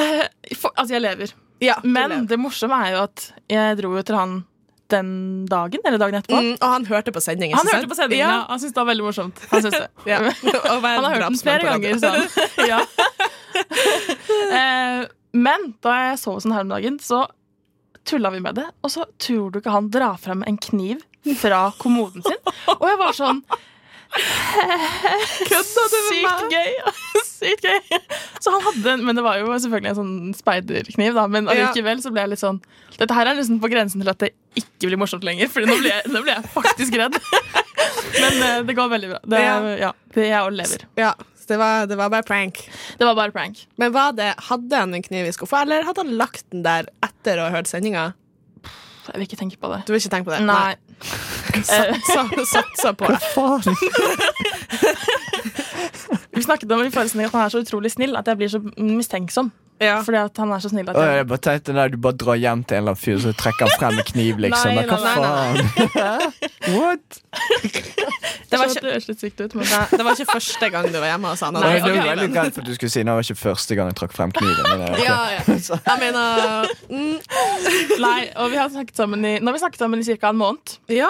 Uh, 0.00 0.54
for, 0.54 0.70
altså, 0.76 0.94
jeg 0.94 1.02
lever. 1.02 1.34
Ja, 1.60 1.80
Men 1.82 2.08
lever. 2.12 2.28
det 2.30 2.38
morsomme 2.40 2.78
er 2.86 2.94
jo 2.94 3.02
at 3.08 3.26
jeg 3.50 3.78
dro 3.80 3.90
jo 3.98 4.04
til 4.06 4.16
han 4.16 4.38
den 4.92 5.10
dagen, 5.50 5.80
eller 5.84 5.98
dagen 6.02 6.18
etterpå. 6.20 6.40
mm, 6.40 6.56
Og 6.60 6.68
han 6.74 6.86
hørte 6.90 7.12
på 7.14 7.22
sendingen. 7.24 7.58
Han 7.58 7.70
hørte 7.72 7.88
på 7.90 7.98
sendingen, 7.98 8.26
ja. 8.26 8.44
Han 8.48 8.60
syntes 8.60 8.74
det 8.76 8.82
var 8.82 8.90
veldig 8.90 9.06
morsomt. 9.06 9.42
Han 9.50 9.62
det. 9.62 9.82
Ja. 10.10 10.18
Han 10.20 11.04
har 11.04 11.14
hørt 11.14 11.26
den 11.28 11.38
flere 11.40 11.68
ganger. 11.68 11.98
Sånn. 12.02 12.46
ja. 12.70 12.80
eh, 14.60 15.04
men 15.32 15.68
da 15.84 15.96
jeg 16.08 16.20
sov 16.22 16.40
sånn 16.42 16.54
her 16.56 16.66
om 16.66 16.72
dagen, 16.74 16.98
så 17.02 17.24
tulla 18.08 18.30
vi 18.34 18.40
med 18.42 18.58
det. 18.58 18.66
Og 18.82 18.92
så 18.92 19.06
tror 19.20 19.50
du 19.52 19.60
ikke 19.60 19.74
han 19.74 19.90
drar 19.92 20.18
frem 20.20 20.42
en 20.48 20.58
kniv 20.58 21.02
fra 21.38 21.66
kommoden 21.78 22.24
sin. 22.24 22.40
Og 22.78 22.86
jeg 22.88 22.98
var 23.00 23.16
sånn 23.16 23.42
Kødda 24.10 25.84
du 25.90 25.96
med 25.96 26.08
Sykt 26.10 26.26
meg? 26.26 26.54
gøy! 26.54 26.94
Sykt 27.40 27.64
gøy. 27.66 27.98
Så 28.42 28.52
han 28.52 28.64
hadde 28.66 28.94
en, 28.96 29.04
Men 29.06 29.18
det 29.18 29.24
var 29.24 29.38
jo 29.40 29.48
selvfølgelig 29.54 29.92
en 29.92 29.98
sånn 30.00 30.14
speiderkniv, 30.36 31.14
da. 31.16 31.26
Men 31.30 31.48
allikevel 31.50 32.02
så 32.04 32.12
ble 32.14 32.24
jeg 32.26 32.32
litt 32.34 32.42
sånn 32.42 32.60
Dette 32.98 33.16
her 33.16 33.30
er 33.30 33.38
liksom 33.38 33.60
på 33.62 33.70
grensen 33.72 34.02
til 34.02 34.10
at 34.12 34.20
det 34.20 34.32
ikke 34.60 34.90
blir 34.90 35.00
morsomt 35.00 35.24
lenger, 35.26 35.48
Fordi 35.52 35.70
nå 35.70 35.78
blir 35.80 35.92
jeg, 35.94 36.10
nå 36.12 36.22
blir 36.26 36.34
jeg 36.36 36.52
faktisk 36.56 36.98
redd. 37.00 37.16
Men 38.20 38.40
uh, 38.42 38.60
det 38.66 38.76
går 38.76 38.90
veldig 38.92 39.12
bra. 39.14 39.20
Det, 39.24 39.40
Ja. 39.44 39.58
ja, 39.86 39.90
det 40.16 40.26
jeg 40.28 40.40
overlever. 40.42 40.84
Ja, 41.00 41.14
det 41.50 41.56
var, 41.58 41.86
det 41.90 41.96
var 41.98 42.10
bare 42.12 42.26
prank. 42.26 42.60
Det 42.98 43.06
var 43.06 43.16
bare 43.18 43.32
prank. 43.34 43.62
Men 43.80 43.94
var 43.94 44.12
det, 44.18 44.32
Hadde 44.50 44.82
han 44.84 44.94
en 44.94 45.02
kniv 45.06 45.26
i 45.30 45.32
skuffa, 45.34 45.62
eller 45.64 45.86
hadde 45.86 46.04
han 46.04 46.12
lagt 46.18 46.44
den 46.52 46.62
der 46.66 46.90
etter 47.06 47.40
å 47.40 47.48
ha 47.48 47.54
hørt 47.56 47.70
sendinga? 47.70 48.10
Jeg 49.10 49.18
vil 49.18 49.26
ikke 49.26 49.36
tenke 49.36 49.56
på 49.60 49.68
det. 49.72 49.82
Du 49.86 49.92
vil 49.92 50.00
ikke 50.00 50.12
tenke 50.14 50.30
på 50.30 50.36
det? 50.36 50.40
Nei. 50.46 50.74
Satsa, 51.70 52.22
satsa 52.52 52.92
på 52.92 53.04
det. 53.10 53.20
Vi 56.36 56.42
snakket 56.46 56.70
om 56.72 56.84
i 56.84 56.90
forrige 56.94 57.14
sending 57.14 57.26
at 57.30 57.34
han 57.34 57.46
er 57.48 57.52
så 57.56 57.64
utrolig 57.64 57.90
snill 57.90 58.14
at 58.16 58.26
jeg 58.30 58.38
blir 58.38 58.48
så 58.52 58.60
mistenksom. 58.78 59.50
Ja. 59.80 60.02
Fordi 60.04 60.18
at 60.20 60.36
han 60.36 60.50
er 60.52 60.60
så 60.60 60.68
snill 60.68 60.90
at 60.92 60.96
jeg 61.00 61.16
jeg 61.16 61.26
bare 61.30 61.40
tenkte 61.40 61.72
nei, 61.72 61.86
Du 61.88 61.96
bare 62.04 62.12
drar 62.20 62.36
hjem 62.36 62.60
til 62.68 62.76
en 62.76 62.82
eller 62.82 62.92
annen 62.92 63.00
fyr 63.00 63.16
så 63.22 63.30
trekker 63.32 63.64
han 63.64 63.78
frem 63.80 63.96
en 64.02 64.06
kniv, 64.10 64.38
liksom. 64.44 64.74
Nei, 64.76 64.82
hva 64.84 64.98
faen? 65.00 65.56
What? 66.76 67.20
Det 68.50 68.58
var 68.60 68.66
ikke- 68.68 68.92
det 69.06 69.16
sykt 69.22 69.40
ut, 69.40 69.54
men 69.56 69.64
det 69.64 70.04
var 70.04 70.12
ikke 70.18 70.32
første 70.34 70.68
gang 70.74 70.88
du 70.92 70.98
var 71.00 71.08
hjemme 71.14 71.32
hos 71.32 71.40
han. 71.46 71.56
Nei, 71.56 71.72
det 71.78 71.82
ok, 71.88 71.96
veldig 72.10 72.28
greit 72.34 72.54
for 72.54 72.60
at 72.60 72.68
du 72.68 72.74
skulle 72.76 72.92
si 72.92 73.02
det 73.08 73.14
var 73.16 73.24
ikke 73.24 73.40
første 73.40 73.78
gang 73.78 73.88
jeg 73.88 73.96
trakk 74.02 74.12
frem 74.18 74.34
kniven. 74.36 74.68
Men, 74.68 74.82
eh, 74.84 74.92
ok. 74.92 75.04
Ja, 75.06 75.20
ja. 75.38 75.40
Jeg 75.88 76.02
mener 76.04 76.74
mm, 76.90 77.16
Nei, 78.04 78.18
og 78.36 78.50
vi 78.52 78.60
har 78.60 78.68
snakket 78.76 79.00
sammen 79.00 79.24
i, 79.24 79.38
nå 79.40 79.48
har 79.48 79.56
vi 79.56 79.62
snakket 79.64 79.80
sammen 79.86 80.04
i 80.04 80.18
ca. 80.20 80.28
en 80.34 80.42
måned. 80.44 80.76
Ja. 80.92 81.08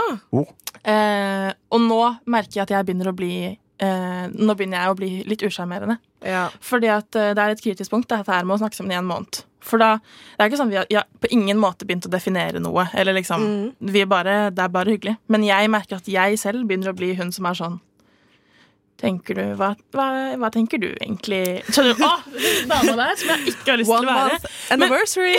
Eh, 0.84 1.50
og 1.74 1.82
nå 1.90 2.00
merker 2.30 2.60
jeg 2.60 2.68
at 2.68 2.76
jeg 2.76 2.86
begynner 2.86 3.10
å 3.10 3.16
bli 3.18 3.34
eh, 3.80 4.26
Nå 4.36 4.54
begynner 4.56 4.82
jeg 4.84 4.92
å 4.92 4.96
bli 4.98 5.10
litt 5.28 5.44
usjarmerende. 5.46 5.98
ja. 6.26 6.46
Fordi 6.60 6.90
at 6.92 7.16
eh, 7.16 7.32
det 7.36 7.42
er 7.44 7.54
et 7.56 7.62
kritisk 7.64 7.90
punkt, 7.92 8.08
dette 8.12 8.30
her 8.32 8.44
med 8.44 8.56
å 8.58 8.62
snakke 8.62 8.76
sammen 8.78 8.92
i 8.94 8.98
en 9.00 9.08
måned. 9.08 9.42
For 9.60 9.76
da, 9.82 9.98
det 10.38 10.40
er 10.40 10.48
ikke 10.48 10.56
sånn 10.56 10.70
Vi 10.72 10.78
har, 10.78 10.86
ja, 10.88 11.02
på 11.20 11.28
ingen 11.36 11.58
måte 11.60 11.84
begynt 11.84 12.06
å 12.08 12.12
definere 12.12 12.62
noe. 12.64 12.86
Eller 12.96 13.12
liksom, 13.18 13.42
vi 13.92 14.00
er 14.00 14.08
bare, 14.08 14.38
Det 14.56 14.62
er 14.64 14.72
bare 14.72 14.94
hyggelig. 14.94 15.18
Men 15.28 15.44
jeg 15.44 15.68
merker 15.68 15.98
at 16.00 16.08
jeg 16.08 16.38
selv 16.40 16.64
begynner 16.64 16.94
å 16.94 16.96
bli 16.96 17.10
hun 17.18 17.32
som 17.32 17.44
er 17.50 17.58
sånn 17.58 17.76
Tenker 19.00 19.36
du, 19.38 19.42
hva, 19.56 19.70
hva, 19.96 20.06
hva 20.36 20.50
tenker 20.52 20.80
du 20.80 20.90
egentlig 20.90 21.62
Skjønner 21.72 21.96
du? 21.96 22.02
Dama 22.68 22.96
der 22.98 23.14
som 23.16 23.30
jeg 23.32 23.54
ikke 23.54 23.70
har 23.72 23.78
lyst 23.80 23.92
One 23.92 24.02
til 24.04 24.10
å 24.10 24.16
være. 24.16 24.34
month 24.34 24.72
anniversary. 24.76 25.36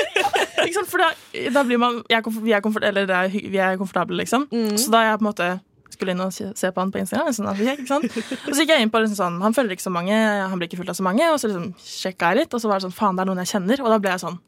Sant? 0.76 0.90
For 0.90 1.02
da, 1.02 1.08
da 1.56 1.64
blir 1.66 1.80
man 1.82 1.98
jeg 2.10 2.20
er 2.20 2.36
vi, 2.38 2.52
er 2.54 2.62
komfort, 2.62 2.86
eller 2.86 3.10
er, 3.10 3.34
vi 3.34 3.58
er 3.58 3.78
komfortable, 3.80 4.18
liksom. 4.22 4.46
Så 4.78 4.92
da 4.94 5.00
jeg 5.08 5.18
på 5.18 5.24
en 5.24 5.30
måte 5.30 5.48
skulle 5.94 6.12
inn 6.14 6.24
og 6.24 6.30
se 6.34 6.68
på 6.74 6.80
han 6.82 6.92
på 6.94 7.00
Instagram, 7.02 7.30
sånn, 7.36 7.50
ikke 7.74 7.88
sant? 7.90 8.08
og 8.14 8.52
så 8.52 8.58
gikk 8.62 8.72
jeg 8.74 8.82
inn 8.86 8.92
på 8.94 9.00
liksom 9.04 9.18
sånn, 9.20 9.36
han 9.44 9.56
følger 9.56 9.74
ikke 9.78 9.88
så 9.88 9.94
mange, 9.94 10.16
han 10.18 10.58
blir 10.60 10.68
ikke 10.70 10.80
fulgt 10.82 10.92
av 10.94 10.98
så 11.00 11.06
mange, 11.06 11.24
og 11.32 11.38
så 11.42 11.46
liksom 11.50 11.68
sjekka 11.80 12.24
jeg 12.34 12.38
litt, 12.44 12.52
og 12.56 12.60
så 12.64 12.68
var 12.70 12.76
det 12.82 12.86
sånn, 12.88 12.96
faen, 12.98 13.14
det 13.18 13.22
er 13.24 13.28
noen 13.32 13.42
jeg 13.44 13.52
kjenner, 13.54 13.78
og 13.84 13.88
da 13.94 13.98
ble 14.04 14.10
jeg 14.16 14.24
sånn, 14.26 14.38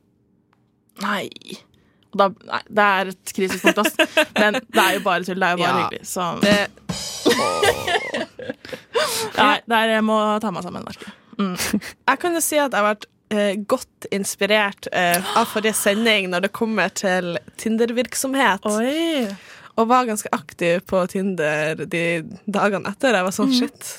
nei. 1.06 1.24
Og 2.14 2.18
da, 2.22 2.26
nei, 2.48 2.62
det 2.78 2.84
er 3.00 3.04
et 3.12 3.26
krisepunkt, 3.36 3.76
punkt, 3.76 3.82
ass. 3.82 3.92
Men 4.38 4.50
det 4.62 4.82
er 4.84 4.92
jo 4.96 5.02
bare 5.04 5.22
tull, 5.26 5.40
det 5.42 5.48
er 5.48 5.52
jo 5.52 5.58
bare 5.60 5.74
Ja. 5.74 5.78
hyggelig. 5.82 6.04
Så 6.08 6.22
Det, 6.40 6.60
nei, 9.36 9.58
der 9.68 9.90
jeg 9.96 10.04
må 10.06 10.16
ta 10.42 10.50
meg 10.54 10.64
sammen, 10.66 10.84
merker 10.86 11.06
jeg. 11.10 11.14
jeg 12.08 12.16
kan 12.22 12.36
jo 12.38 12.42
si 12.44 12.56
at 12.62 12.72
jeg 12.72 12.80
har 12.80 12.86
vært 12.94 13.06
eh, 13.34 13.54
godt 13.68 14.06
inspirert 14.16 14.82
eh, 14.96 15.18
av 15.36 15.44
forrige 15.52 15.76
sending 15.76 16.30
når 16.32 16.40
det 16.46 16.52
kommer 16.56 16.88
til 16.96 17.24
Tinder-virksomhet. 17.60 18.64
Og 19.76 19.88
var 19.90 20.06
ganske 20.08 20.30
aktiv 20.32 20.80
på 20.88 21.02
Tinder 21.12 21.82
de 21.84 22.02
dagene 22.48 22.88
etter. 22.94 23.14
Jeg 23.18 23.26
var 23.26 23.34
sånn, 23.36 23.52
shit, 23.52 23.90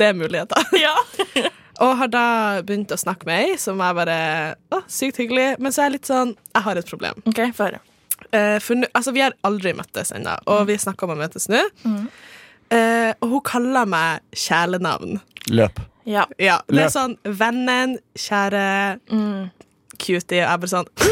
det 0.00 0.10
er 0.12 0.18
muligheter. 0.18 0.66
Ja. 0.84 0.96
Og 1.82 1.96
har 1.98 2.10
da 2.12 2.24
begynt 2.62 2.92
å 2.94 2.98
snakke 3.00 3.26
med 3.26 3.40
ei 3.46 3.54
som 3.58 3.80
er 3.82 3.94
bare 3.96 4.16
å, 4.76 4.82
sykt 4.92 5.16
hyggelig. 5.22 5.56
Men 5.58 5.72
så 5.72 5.80
er 5.82 5.88
jeg 5.88 5.94
litt 5.96 6.10
sånn 6.10 6.34
Jeg 6.52 6.62
har 6.66 6.78
et 6.78 6.90
problem. 6.90 7.22
Ok, 7.26 7.40
få 7.56 7.64
høre. 7.70 7.80
Eh, 8.30 8.58
for 8.62 8.84
altså, 8.92 9.14
vi 9.16 9.22
har 9.24 9.34
aldri 9.48 9.72
møttes 9.74 10.12
ennå, 10.14 10.36
og 10.52 10.66
vi 10.68 10.76
snakker 10.78 11.08
om 11.08 11.14
å 11.16 11.18
møtes 11.24 11.48
nå. 11.50 11.62
Eh, 12.72 13.10
og 13.18 13.32
hun 13.32 13.42
kaller 13.48 13.88
meg 13.88 14.22
kjælenavn. 14.36 15.18
Løp. 15.50 15.80
Ja. 16.08 16.24
Ja, 16.38 16.60
det 16.68 16.76
er 16.76 16.86
Løp. 16.86 16.94
sånn 16.94 17.16
vennen, 17.40 17.96
kjære 18.18 18.64
Mm. 19.10 19.50
Cutie, 19.98 20.42
og 20.42 20.50
jeg 20.50 20.62
bare 20.62 20.72
sånn 20.72 20.90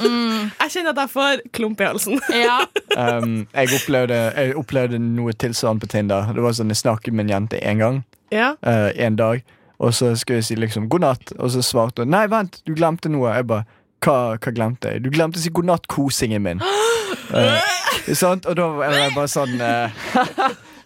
Jeg 0.00 0.72
kjenner 0.72 0.94
at 0.94 1.00
jeg 1.02 1.10
får 1.12 1.40
klump 1.56 1.80
i 1.82 1.88
halsen. 1.88 2.20
Ja. 2.44 2.60
Um, 2.96 3.46
jeg, 3.52 3.68
opplevde, 3.76 4.16
jeg 4.32 4.54
opplevde 4.56 5.00
noe 5.02 5.34
tilsvarende 5.36 5.84
på 5.84 5.90
Tinder. 5.92 6.30
Det 6.34 6.44
var 6.44 6.54
sånn 6.56 6.72
Jeg 6.72 6.80
snakket 6.80 7.16
med 7.16 7.26
en 7.28 7.34
jente 7.34 7.60
én 7.60 7.82
gang. 7.82 8.00
Ja. 8.32 8.54
Uh, 8.64 8.88
en 8.96 9.18
dag. 9.20 9.44
Og 9.80 9.94
så 9.96 10.14
skulle 10.16 10.40
jeg 10.40 10.48
si 10.48 10.56
liksom 10.60 10.88
'god 10.92 11.04
natt', 11.04 11.32
og 11.38 11.52
så 11.52 11.62
svarte 11.64 12.04
hun 12.04 12.12
'nei, 12.12 12.26
vent, 12.28 12.60
du 12.66 12.74
glemte 12.76 13.08
noe'. 13.12 13.32
Jeg 13.34 13.46
bare 13.48 13.64
hva, 14.04 14.36
hva 14.36 14.52
glemte 14.52 14.92
jeg? 14.92 15.04
Du 15.04 15.10
glemte 15.12 15.40
å 15.40 15.42
si 15.42 15.52
'god 15.52 15.68
natt, 15.72 15.88
kosingen 15.88 16.44
min'. 16.44 16.64
Uh, 17.30 17.62
sant? 18.14 18.46
Og 18.46 18.56
da 18.58 18.66
var 18.74 18.90
jeg 18.90 19.12
bare 19.14 19.30
sånn 19.30 19.60
eh, 19.62 19.92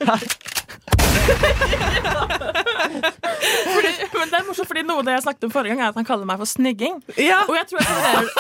Fordi, 3.74 3.90
men 4.18 4.26
det 4.30 4.36
er 4.38 4.44
morsomt, 4.46 4.68
fordi 4.68 4.82
noe 4.86 5.02
det 5.06 5.12
jeg 5.16 5.24
snakket 5.26 5.44
om 5.48 5.52
forrige 5.54 5.70
gang, 5.74 5.82
er 5.84 5.88
at 5.92 5.98
han 5.98 6.06
kaller 6.08 6.26
meg 6.28 6.36
for 6.40 6.48
snigging. 6.48 6.94
ja. 7.18 7.40
Og 7.48 7.54
jeg 7.58 7.64
tror 7.70 7.78
jeg 7.80 7.86
tolererer 7.90 8.28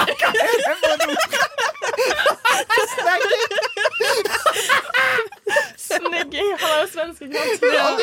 Snigging. 5.84 6.48
Han 6.60 6.70
er 6.70 6.78
jo 6.80 6.86
svenske, 6.92 7.24
ikke 7.24 7.38
sant? 7.38 7.62
Ja. 7.74 7.82
Og 7.90 7.94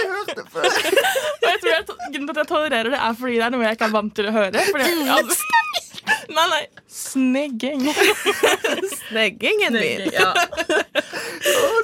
jeg 1.49 1.57
tror 1.61 1.71
jeg, 1.71 1.81
grunnen 1.87 2.27
til 2.27 2.33
at 2.33 2.37
jeg 2.43 2.47
tolererer 2.53 2.89
det, 2.93 2.99
er 2.99 3.13
fordi 3.19 3.35
det 3.39 3.45
er 3.47 3.51
noe 3.55 3.63
jeg 3.65 3.73
ikke 3.77 3.87
er 3.89 3.95
vant 3.97 4.13
til 4.17 4.25
å 4.29 4.31
høre. 4.35 4.57
Fordi 4.71 4.85
aldri... 5.17 5.35
Nei, 6.31 6.45
nei. 6.51 6.61
Snegging. 6.91 7.81
Sneggingen 9.07 9.73
min. 9.77 10.07
Ja. 10.13 10.31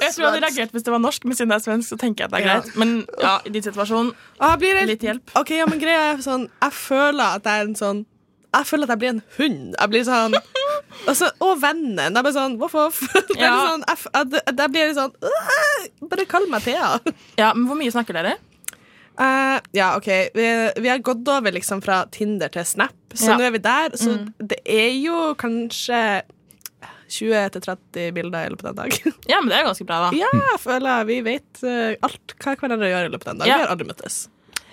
Jeg 0.02 0.12
tror 0.14 0.22
jeg 0.22 0.28
hadde 0.28 0.42
reagert 0.44 0.74
hvis 0.76 0.86
det 0.86 0.92
var 0.94 1.02
norsk, 1.02 1.24
men 1.28 1.36
siden 1.38 1.52
det 1.52 1.58
er 1.58 1.64
svensk, 1.64 1.88
så 1.92 1.98
tenker 2.00 2.24
jeg 2.24 2.30
at 2.30 2.36
det 2.36 2.42
er 2.42 2.46
greit. 2.48 2.76
Men 2.80 2.94
ja, 3.22 3.34
i 3.48 3.52
din 3.54 3.64
situasjon, 3.64 4.12
jeg 4.40 4.60
blir 4.62 4.78
helt 4.80 4.92
litt 4.92 5.06
hjelp. 5.08 5.34
Ok, 5.40 5.54
ja, 5.58 5.66
men 5.70 5.80
greia 5.82 6.12
er 6.14 6.22
sånn 6.24 6.46
Jeg 6.62 6.74
føler 6.78 7.38
at 7.38 7.48
jeg 7.48 7.64
er 7.64 7.68
en 7.70 7.76
sånn 7.78 8.04
Jeg 8.56 8.68
føler 8.70 8.88
at 8.88 8.94
jeg 8.94 9.02
blir 9.02 9.12
en 9.16 9.22
hund. 9.38 9.64
Jeg 9.76 9.92
blir 9.92 10.04
sånn 10.08 10.36
altså, 11.08 11.30
Og 11.44 11.56
vennen. 11.62 12.16
Jeg 12.16 12.24
blir 12.28 12.36
sånn 12.36 12.58
voff, 12.60 12.76
voff. 12.78 13.02
Ja. 13.38 13.52
sånn, 13.70 13.84
jeg, 13.88 14.42
at 14.48 14.62
jeg 14.64 14.74
blir 14.74 14.94
sånn 14.96 15.14
Bare 16.08 16.28
kall 16.30 16.48
meg 16.52 16.64
Thea. 16.66 16.94
Ja, 17.40 17.52
men 17.54 17.66
Hvor 17.70 17.78
mye 17.80 17.92
snakker 17.94 18.16
dere? 18.20 18.38
Eh, 19.18 19.58
ja, 19.74 19.96
OK. 19.98 20.06
Vi, 20.34 20.46
vi 20.78 20.88
har 20.92 20.98
gått 21.02 21.26
over 21.28 21.52
liksom 21.52 21.80
fra 21.82 22.04
Tinder 22.14 22.48
til 22.54 22.64
Snap, 22.64 22.94
så 23.14 23.32
Ja. 23.32 23.38
nå 23.38 23.48
er 23.48 23.50
vi 23.56 23.58
der. 23.64 23.96
Så 23.98 24.14
det 24.38 24.60
er 24.64 24.92
jo 24.94 25.34
kanskje 25.40 26.22
20-30 27.08 28.12
bilder 28.12 28.46
i 28.46 28.50
løpet 28.52 28.64
av 28.64 28.70
en 28.70 28.80
dag. 28.82 28.96
Ja, 29.30 29.40
men 29.40 29.48
det 29.50 29.58
er 29.58 29.66
ganske 29.68 29.86
bra, 29.88 29.98
da. 30.06 30.10
ja, 30.16 30.28
jeg 30.52 30.60
føler 30.62 31.04
vi 31.08 31.18
vet 31.26 31.62
uh, 31.64 31.94
alt 32.04 32.34
hva 32.38 32.54
hverandre 32.60 32.90
gjør 32.92 33.08
i 33.08 33.12
løpet 33.14 33.28
av 33.30 33.34
en 33.34 33.42
dag. 33.42 33.48
Ja. 33.50 33.56
Vi 33.58 33.64
har 33.66 33.72
aldri 33.74 33.88
møttes. 33.88 34.18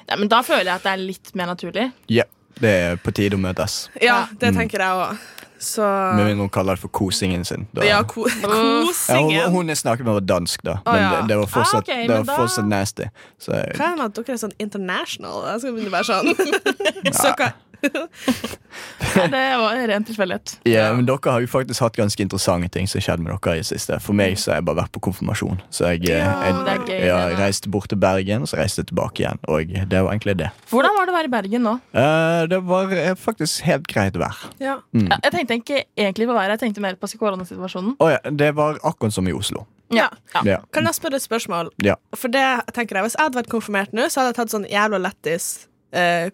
Ja, 0.05 0.17
men 0.21 0.29
da 0.31 0.41
føler 0.45 0.67
jeg 0.69 0.75
at 0.75 0.85
det 0.85 0.93
er 0.93 1.01
litt 1.01 1.31
mer 1.35 1.49
naturlig. 1.49 1.87
Ja, 2.13 2.27
det 2.61 2.73
er 2.85 2.99
på 3.01 3.11
tide 3.15 3.39
å 3.39 3.41
møtes. 3.41 3.87
Ja, 4.03 4.25
det 4.39 4.53
tenker 4.55 4.83
jeg 4.83 4.99
òg. 5.07 5.23
Så 5.59 5.81
Med 6.15 6.25
mindre 6.25 6.43
hun 6.43 6.49
kaller 6.49 6.75
det 6.75 6.81
for 6.81 6.91
kosingen 6.91 7.45
sin. 7.45 7.67
Da. 7.75 7.83
Ja, 7.87 8.01
ko 8.03 8.25
Ja, 8.27 8.47
hun, 8.47 8.87
kosingen. 8.87 9.51
hun 9.51 9.67
jeg 9.71 9.77
snakket 9.77 10.05
med, 10.05 10.13
var 10.13 10.25
dansk, 10.27 10.63
da. 10.67 10.77
Men 10.85 10.93
Men 10.93 11.03
ja. 11.03 11.09
det, 11.21 11.27
det 11.29 11.37
var 11.37 11.45
fortsatt, 11.47 11.75
Ah, 11.75 11.93
okay, 11.95 12.07
det 12.07 12.17
var 12.17 12.23
da- 12.23 12.35
fortsatt 12.37 12.67
nasty. 12.67 13.03
Så 13.39 13.51
Hva 13.51 13.61
er 13.61 13.71
det 13.71 13.97
med 13.97 14.05
at 14.05 14.15
dere 14.19 14.33
er 14.35 14.41
sånn 14.43 14.55
international? 14.59 15.45
Jeg 15.51 15.59
skal 15.63 15.73
begynne 15.73 15.91
å 15.91 15.95
være 15.95 16.09
sånn 16.11 17.15
Søker 17.23 17.53
Nei, 19.15 19.27
Det 19.31 19.43
var 19.61 19.79
ren 19.87 20.05
tilfeldighet. 20.07 20.55
Ja, 20.67 20.87
men 20.95 21.07
dere 21.07 21.31
har 21.31 21.43
jo 21.43 21.49
faktisk 21.51 21.83
hatt 21.85 21.97
ganske 21.99 22.23
interessante 22.25 22.69
ting 22.73 22.87
som 22.89 22.99
har 22.99 23.05
skjedd 23.07 23.23
med 23.23 23.31
dere 23.33 23.55
i 23.57 23.61
det 23.63 23.67
siste. 23.69 23.99
For 24.03 24.17
meg 24.17 24.37
så 24.41 24.51
har 24.53 24.59
jeg 24.61 24.67
bare 24.69 24.81
vært 24.83 24.93
på 24.95 25.03
konfirmasjon. 25.07 25.61
Så 25.73 25.91
jeg, 25.93 26.09
eh, 26.09 26.23
Ja, 26.23 26.33
jeg, 26.67 26.81
gøy, 26.89 27.05
ja, 27.07 27.19
det 27.31 27.39
reiste 27.39 27.71
bort 27.71 27.89
til 27.91 27.99
Bergen, 28.01 28.45
og 28.45 28.51
så 28.51 28.59
reiste 28.59 28.83
jeg 28.83 28.91
tilbake 28.91 29.23
igjen. 29.23 29.39
Og 29.47 29.75
det 29.75 30.01
var 30.03 30.11
egentlig 30.11 30.37
det. 30.41 30.49
Hvordan 30.71 30.97
var 30.97 31.07
det 31.07 31.15
å 31.15 31.17
være 31.19 31.31
i 31.31 31.35
Bergen 31.37 31.65
nå? 31.69 31.75
Eh, 31.93 32.41
det 32.51 32.61
var 32.65 32.91
eh, 32.95 33.13
faktisk 33.19 33.63
helt 33.69 33.87
greit 33.91 34.17
vær. 34.19 34.35
ja. 34.59 34.79
Ja, 34.95 35.19
jeg 35.23 35.31
tenkte 35.31 35.55
ikke 35.59 35.79
egentlig 35.97 36.27
på 36.27 36.33
været, 36.35 36.55
jeg 36.55 36.65
tenkte 36.65 36.81
mer 36.83 36.97
på 36.99 37.07
koronasituasjonen. 37.19 37.95
Oh, 37.99 38.09
ja, 38.11 38.19
det 38.29 38.51
var 38.57 38.79
akkurat 38.83 39.13
som 39.13 39.27
i 39.27 39.33
Oslo. 39.35 39.65
Ja. 39.93 40.09
ja. 40.33 40.41
Ja. 40.45 40.57
Kan 40.73 40.87
jeg 40.89 40.97
spørre 40.97 41.19
et 41.19 41.25
spørsmål? 41.25 41.69
Ja. 41.85 41.95
For 42.17 42.31
det 42.33 42.43
tenker 42.73 42.97
jeg 42.97 43.05
Hvis 43.05 43.17
jeg 43.19 43.27
hadde 43.27 43.37
vært 43.37 43.51
konfirmert 43.51 43.93
nå, 43.93 44.07
så 44.09 44.21
hadde 44.21 44.33
jeg 44.33 44.37
tatt 44.39 44.53
sånn 44.55 44.65
jævla 44.69 44.97
lættis 45.03 45.67
eh, 45.95 46.27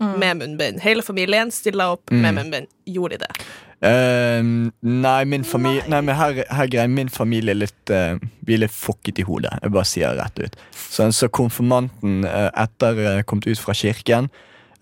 mm. 0.00 0.14
med 0.20 0.36
munnbind. 0.36 0.80
Hele 0.80 1.02
familien 1.02 1.50
stilla 1.52 1.90
opp 1.92 2.10
med 2.10 2.34
munnbind. 2.34 2.66
Gjorde 2.88 3.18
de 3.18 3.26
det? 3.26 3.46
Uh, 3.82 4.70
nei, 4.86 5.24
min 5.26 5.42
familie 5.42 5.82
Nei, 5.90 5.98
men 6.06 6.14
her, 6.14 6.36
her 6.54 6.68
greier 6.70 6.90
min 6.90 7.08
familie 7.10 7.50
er 7.50 7.58
litt 7.64 7.90
uh, 7.90 8.14
Vi 8.46 8.54
er 8.54 8.60
litt 8.62 8.74
fucket 8.74 9.18
i 9.18 9.24
hodet. 9.26 9.56
Jeg 9.58 9.74
bare 9.74 9.88
sier 9.90 10.14
det 10.14 10.22
rett 10.22 10.38
ut. 10.38 10.60
Så, 10.78 11.08
så 11.16 11.26
konfirmanten, 11.34 12.20
uh, 12.22 12.46
etter 12.62 13.00
uh, 13.02 13.22
kommet 13.26 13.48
ut 13.50 13.58
fra 13.58 13.74
kirken, 13.74 14.30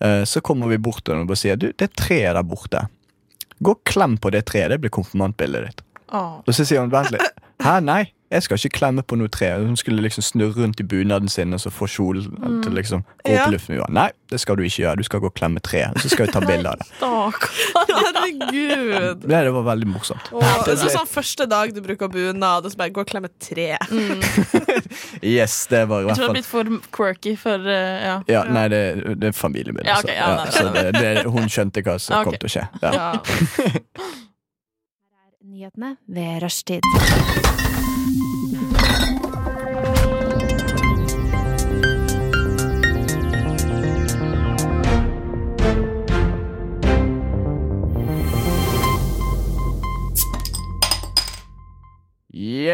eh, 0.01 0.23
så 0.23 0.41
kommer 0.45 0.69
vi 0.69 0.77
bort 0.77 1.01
til 1.01 1.15
henne 1.15 1.25
og 1.25 1.31
bare 1.33 1.41
sier 1.41 1.57
Du, 1.57 1.71
det 1.73 1.89
treet 1.97 2.35
der 2.37 2.45
borte. 2.45 2.85
Gå 3.61 3.73
og 3.73 3.81
klem 3.89 4.19
på 4.21 4.29
det 4.33 4.43
treet. 4.49 4.69
Det 4.73 4.81
blir 4.83 4.93
konfirmantbildet 4.93 5.69
ditt. 5.69 5.83
Oh. 6.11 6.41
Og 6.45 6.53
så 6.53 6.65
sier 6.65 6.83
hun 6.83 6.93
vent 6.93 7.13
litt. 7.13 7.41
Hæ, 7.61 7.79
nei, 7.85 8.03
jeg 8.31 8.43
skal 8.43 8.57
ikke 8.57 8.77
klemme 8.77 9.03
på 9.03 9.17
noe 9.19 9.27
tre. 9.27 9.49
Hun 9.59 9.75
skulle 9.79 10.01
liksom 10.05 10.23
snurre 10.23 10.63
rundt 10.63 10.79
i 10.79 10.83
bunaden 10.87 11.29
sin 11.29 11.53
og 11.53 11.59
så 11.59 11.71
få 11.73 11.87
kjolen 11.91 12.61
til 12.63 12.71
liksom 12.77 13.03
gå 13.03 13.33
opp 13.33 13.35
Ja. 13.35 13.47
i 13.47 13.51
luften. 13.51 13.81
Nei, 13.91 14.09
det 14.31 14.39
skal 14.39 14.55
du 14.55 14.63
ikke 14.63 14.83
gjøre. 14.85 14.95
Du 14.95 15.03
skal 15.03 15.19
gå 15.19 15.27
og 15.27 15.35
klemme 15.35 15.59
treet. 15.59 15.91
Og 15.95 16.01
så 16.01 16.09
skal 16.13 16.27
vi 16.27 16.31
ta 16.31 16.39
bilde 16.51 16.71
av 16.71 16.79
det. 16.79 16.87
Stakkar. 16.95 17.51
Herregud. 17.91 19.25
Det, 19.25 19.43
det 19.45 19.53
var 19.57 19.65
veldig 19.67 19.89
morsomt. 19.91 20.31
Det 20.31 20.77
er 20.77 20.93
sånn 20.95 21.09
første 21.11 21.47
dag 21.51 21.75
du 21.75 21.81
bruker 21.83 22.07
bunad, 22.11 22.65
og 22.65 22.71
så 22.71 22.79
bare 22.79 22.95
gå 22.95 23.03
og 23.03 23.11
klemme 23.11 23.31
tre. 23.39 23.75
tre. 23.87 24.79
Yes, 25.21 25.67
det 25.69 25.85
var 25.87 26.01
i 26.01 26.07
Jeg 26.07 26.15
tror 26.17 26.23
det 26.23 26.27
har 26.27 26.35
blitt 26.35 26.49
for 26.49 26.63
quirky 26.91 27.35
for 27.39 27.59
uh, 27.63 27.71
ja. 27.71 28.15
ja, 28.27 28.41
Nei, 28.49 28.65
det, 28.71 28.81
det 29.21 29.31
er 29.31 29.35
familiebilde. 29.37 29.87
Ja, 29.87 29.99
okay, 29.99 30.15
så, 30.15 30.17
ja, 30.17 30.35
nei, 30.35 30.51
så 30.51 30.63
det, 30.75 30.83
det, 30.97 31.31
hun 31.31 31.47
skjønte 31.51 31.83
hva 31.85 31.97
som 32.01 32.15
okay. 32.19 32.31
kom 32.31 32.39
til 32.41 32.49
å 32.49 32.53
skje. 32.55 32.65
Ja. 32.81 32.91
Ja. 32.95 33.09
Nyhetene 35.51 35.95
ved 36.07 36.43
rushtid. 36.43 37.80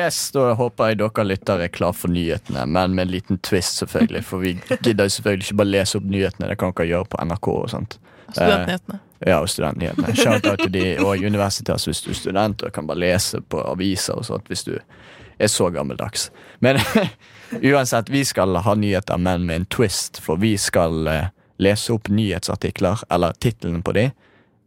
Yes, 0.07 0.31
da 0.31 0.53
håper 0.55 0.93
jeg 0.93 1.01
dere 1.01 1.23
lyttere 1.27 1.65
er 1.67 1.71
klar 1.73 1.91
for 1.91 2.11
nyhetene, 2.13 2.61
men 2.63 2.93
med 2.95 3.07
en 3.07 3.11
liten 3.11 3.39
twist, 3.43 3.81
selvfølgelig. 3.81 4.21
For 4.23 4.39
vi 4.39 4.53
gidder 4.85 5.09
selvfølgelig 5.11 5.49
ikke 5.49 5.57
bare 5.59 5.71
lese 5.73 5.99
opp 5.99 6.05
nyhetene, 6.07 6.47
det 6.47 6.55
kan 6.61 6.71
dere 6.77 6.87
gjøre 6.93 7.09
på 7.11 7.25
NRK 7.27 7.49
og 7.51 7.65
sånt. 7.73 7.97
Studentnyhetene. 8.29 8.99
Ja, 9.25 9.41
og 9.41 9.49
studentnyhetene. 9.51 10.15
Shout 10.15 10.47
out 10.47 10.63
til 10.63 10.71
de 10.71 10.85
og 11.03 11.25
universitet 11.27 11.83
hvis 11.89 12.03
du 12.05 12.11
er 12.13 12.19
student 12.21 12.63
og 12.63 12.71
kan 12.71 12.87
bare 12.87 13.01
lese 13.03 13.41
på 13.41 13.59
aviser 13.65 14.19
og 14.19 14.27
sånt 14.29 14.47
hvis 14.51 14.63
du 14.67 14.77
er 14.77 15.51
så 15.51 15.67
gammeldags. 15.75 16.29
Men 16.63 16.79
uansett, 17.73 18.09
vi 18.09 18.23
skal 18.25 18.55
ha 18.63 18.75
nyheter, 18.79 19.19
men 19.19 19.45
med 19.49 19.61
en 19.61 19.69
twist, 19.75 20.21
for 20.23 20.39
vi 20.39 20.55
skal 20.57 21.07
eh, 21.11 21.33
lese 21.59 21.93
opp 21.93 22.07
nyhetsartikler, 22.07 23.03
eller 23.11 23.35
titlene 23.43 23.83
på 23.83 23.97
de, 23.97 24.09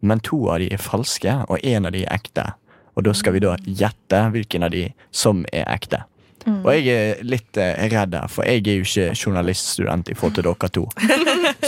men 0.01 0.21
to 0.21 0.45
av 0.51 0.61
de 0.61 0.69
er 0.75 0.83
falske, 0.83 1.41
og 1.49 1.65
en 1.65 1.89
av 1.89 1.97
de 1.97 2.05
er 2.05 2.15
ekte. 2.21 2.51
Og 2.97 3.05
da 3.07 3.13
skal 3.17 3.37
vi 3.37 3.43
da 3.45 3.57
gjette 3.65 4.23
hvilken 4.35 4.67
av 4.67 4.73
de 4.75 4.89
som 5.15 5.45
er 5.53 5.69
ekte. 5.71 6.03
Og 6.49 6.71
jeg 6.73 6.89
er 6.89 7.19
litt 7.29 7.59
eh, 7.61 7.77
redd 7.93 8.15
her, 8.17 8.29
for 8.33 8.49
jeg 8.49 8.63
er 8.65 8.79
jo 8.81 8.87
ikke 8.87 9.11
journaliststudent 9.13 10.09
i 10.09 10.15
forhold 10.17 10.39
til 10.39 10.47
dere 10.49 10.71
to. 10.73 10.87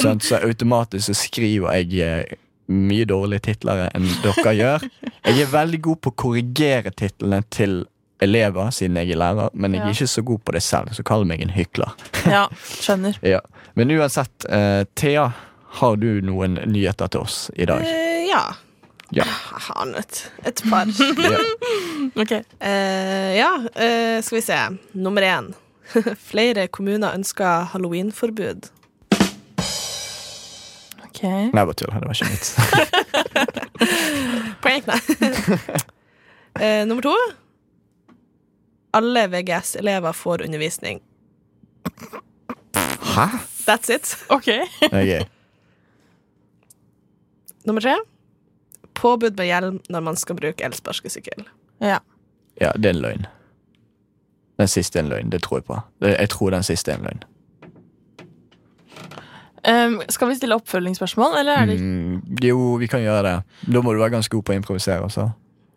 Sant? 0.00 0.24
Så 0.28 0.38
automatisk 0.40 1.10
så 1.10 1.16
skriver 1.18 1.76
jeg 1.82 2.00
eh, 2.00 2.36
mye 2.72 3.04
dårligere 3.04 3.44
titler 3.50 3.82
enn 3.92 4.08
dere 4.24 4.54
gjør. 4.56 4.86
Jeg 5.28 5.44
er 5.44 5.50
veldig 5.52 5.80
god 5.84 6.00
på 6.06 6.12
å 6.14 6.16
korrigere 6.24 6.92
titlene 6.96 7.42
til 7.52 7.82
elever, 8.22 8.70
siden 8.72 8.96
jeg 9.02 9.12
er 9.12 9.20
lærer, 9.20 9.52
men 9.52 9.74
jeg 9.76 9.82
er 9.82 9.90
Ja. 9.90 9.94
ikke 9.98 10.08
så 10.14 10.22
god 10.24 10.40
på 10.46 10.52
det 10.56 10.62
selv, 10.62 10.92
så 10.96 11.02
kall 11.04 11.24
meg 11.28 11.42
en 11.44 11.52
hykler. 11.52 11.92
Ja, 12.24 12.46
skjønner. 12.80 13.18
Ja. 13.34 13.40
Men 13.74 13.90
uansett, 13.90 14.44
eh, 14.48 14.84
Thea, 14.96 15.28
har 15.82 15.96
du 15.96 16.20
noen 16.24 16.58
nyheter 16.68 17.08
til 17.12 17.24
oss 17.26 17.50
i 17.56 17.64
dag? 17.68 17.82
Uh, 17.84 18.24
ja. 18.28 18.42
Ja. 19.12 19.24
Har 19.52 19.86
nå 19.86 19.98
et, 20.00 20.30
et 20.48 20.62
par. 20.70 20.88
Ok. 22.22 22.32
Uh, 22.60 23.32
ja, 23.36 23.50
uh, 23.56 24.22
skal 24.24 24.36
vi 24.36 24.42
se. 24.44 24.58
Nummer 24.92 25.22
én. 25.22 25.52
Flere 26.30 26.66
kommuner 26.68 27.14
ønsker 27.14 27.68
halloweenforbud. 27.72 28.68
ok. 31.04 31.22
Nei, 31.22 31.52
bare 31.52 31.76
tull. 31.78 31.92
Det 31.92 32.08
var 32.08 32.16
ikke 32.16 32.30
mitt. 32.32 32.46
Poeng, 34.64 34.88
nei. 34.88 35.00
Uh, 36.56 36.82
nummer 36.88 37.04
to. 37.04 37.14
Alle 38.92 39.26
VGS-elever 39.32 40.12
får 40.12 40.44
undervisning. 40.48 41.00
Hæ? 43.14 43.28
That's 43.68 43.92
it. 43.92 44.16
Ok. 44.28 44.48
okay. 44.92 45.24
Nummer 47.64 47.80
tre. 47.80 47.96
Påbud 48.94 49.36
med 49.36 49.46
hjelm 49.46 49.80
når 49.90 50.00
man 50.02 50.16
skal 50.16 50.36
bruke 50.36 50.64
elsparkesykkel. 50.64 51.44
Ja. 51.80 51.98
Ja, 52.60 52.72
det 52.76 52.86
er 52.90 52.94
en 52.96 53.02
løgn. 53.02 53.26
Den 54.60 54.68
siste 54.68 54.98
er 54.98 55.02
en 55.02 55.08
løgn. 55.10 55.30
Det 55.32 55.42
tror 55.42 55.58
jeg 55.58 55.64
på. 55.64 55.78
Jeg 56.06 56.28
tror 56.28 56.50
den 56.50 56.62
siste 56.62 56.92
er 56.92 56.96
en 57.00 57.06
løgn. 57.08 57.22
Um, 59.62 60.00
skal 60.10 60.28
vi 60.28 60.34
stille 60.34 60.56
oppfølgingsspørsmål, 60.58 61.36
eller 61.38 61.52
er 61.62 61.66
det 61.70 61.76
Mm, 61.80 62.22
Jo, 62.42 62.74
vi 62.80 62.86
kan 62.90 63.00
gjøre 63.00 63.22
det. 63.22 63.42
Da 63.72 63.80
må 63.80 63.92
du 63.94 63.98
være 64.00 64.10
ganske 64.10 64.30
god 64.34 64.42
på 64.44 64.52
å 64.52 64.56
improvisere. 64.58 65.02
Altså. 65.02 65.28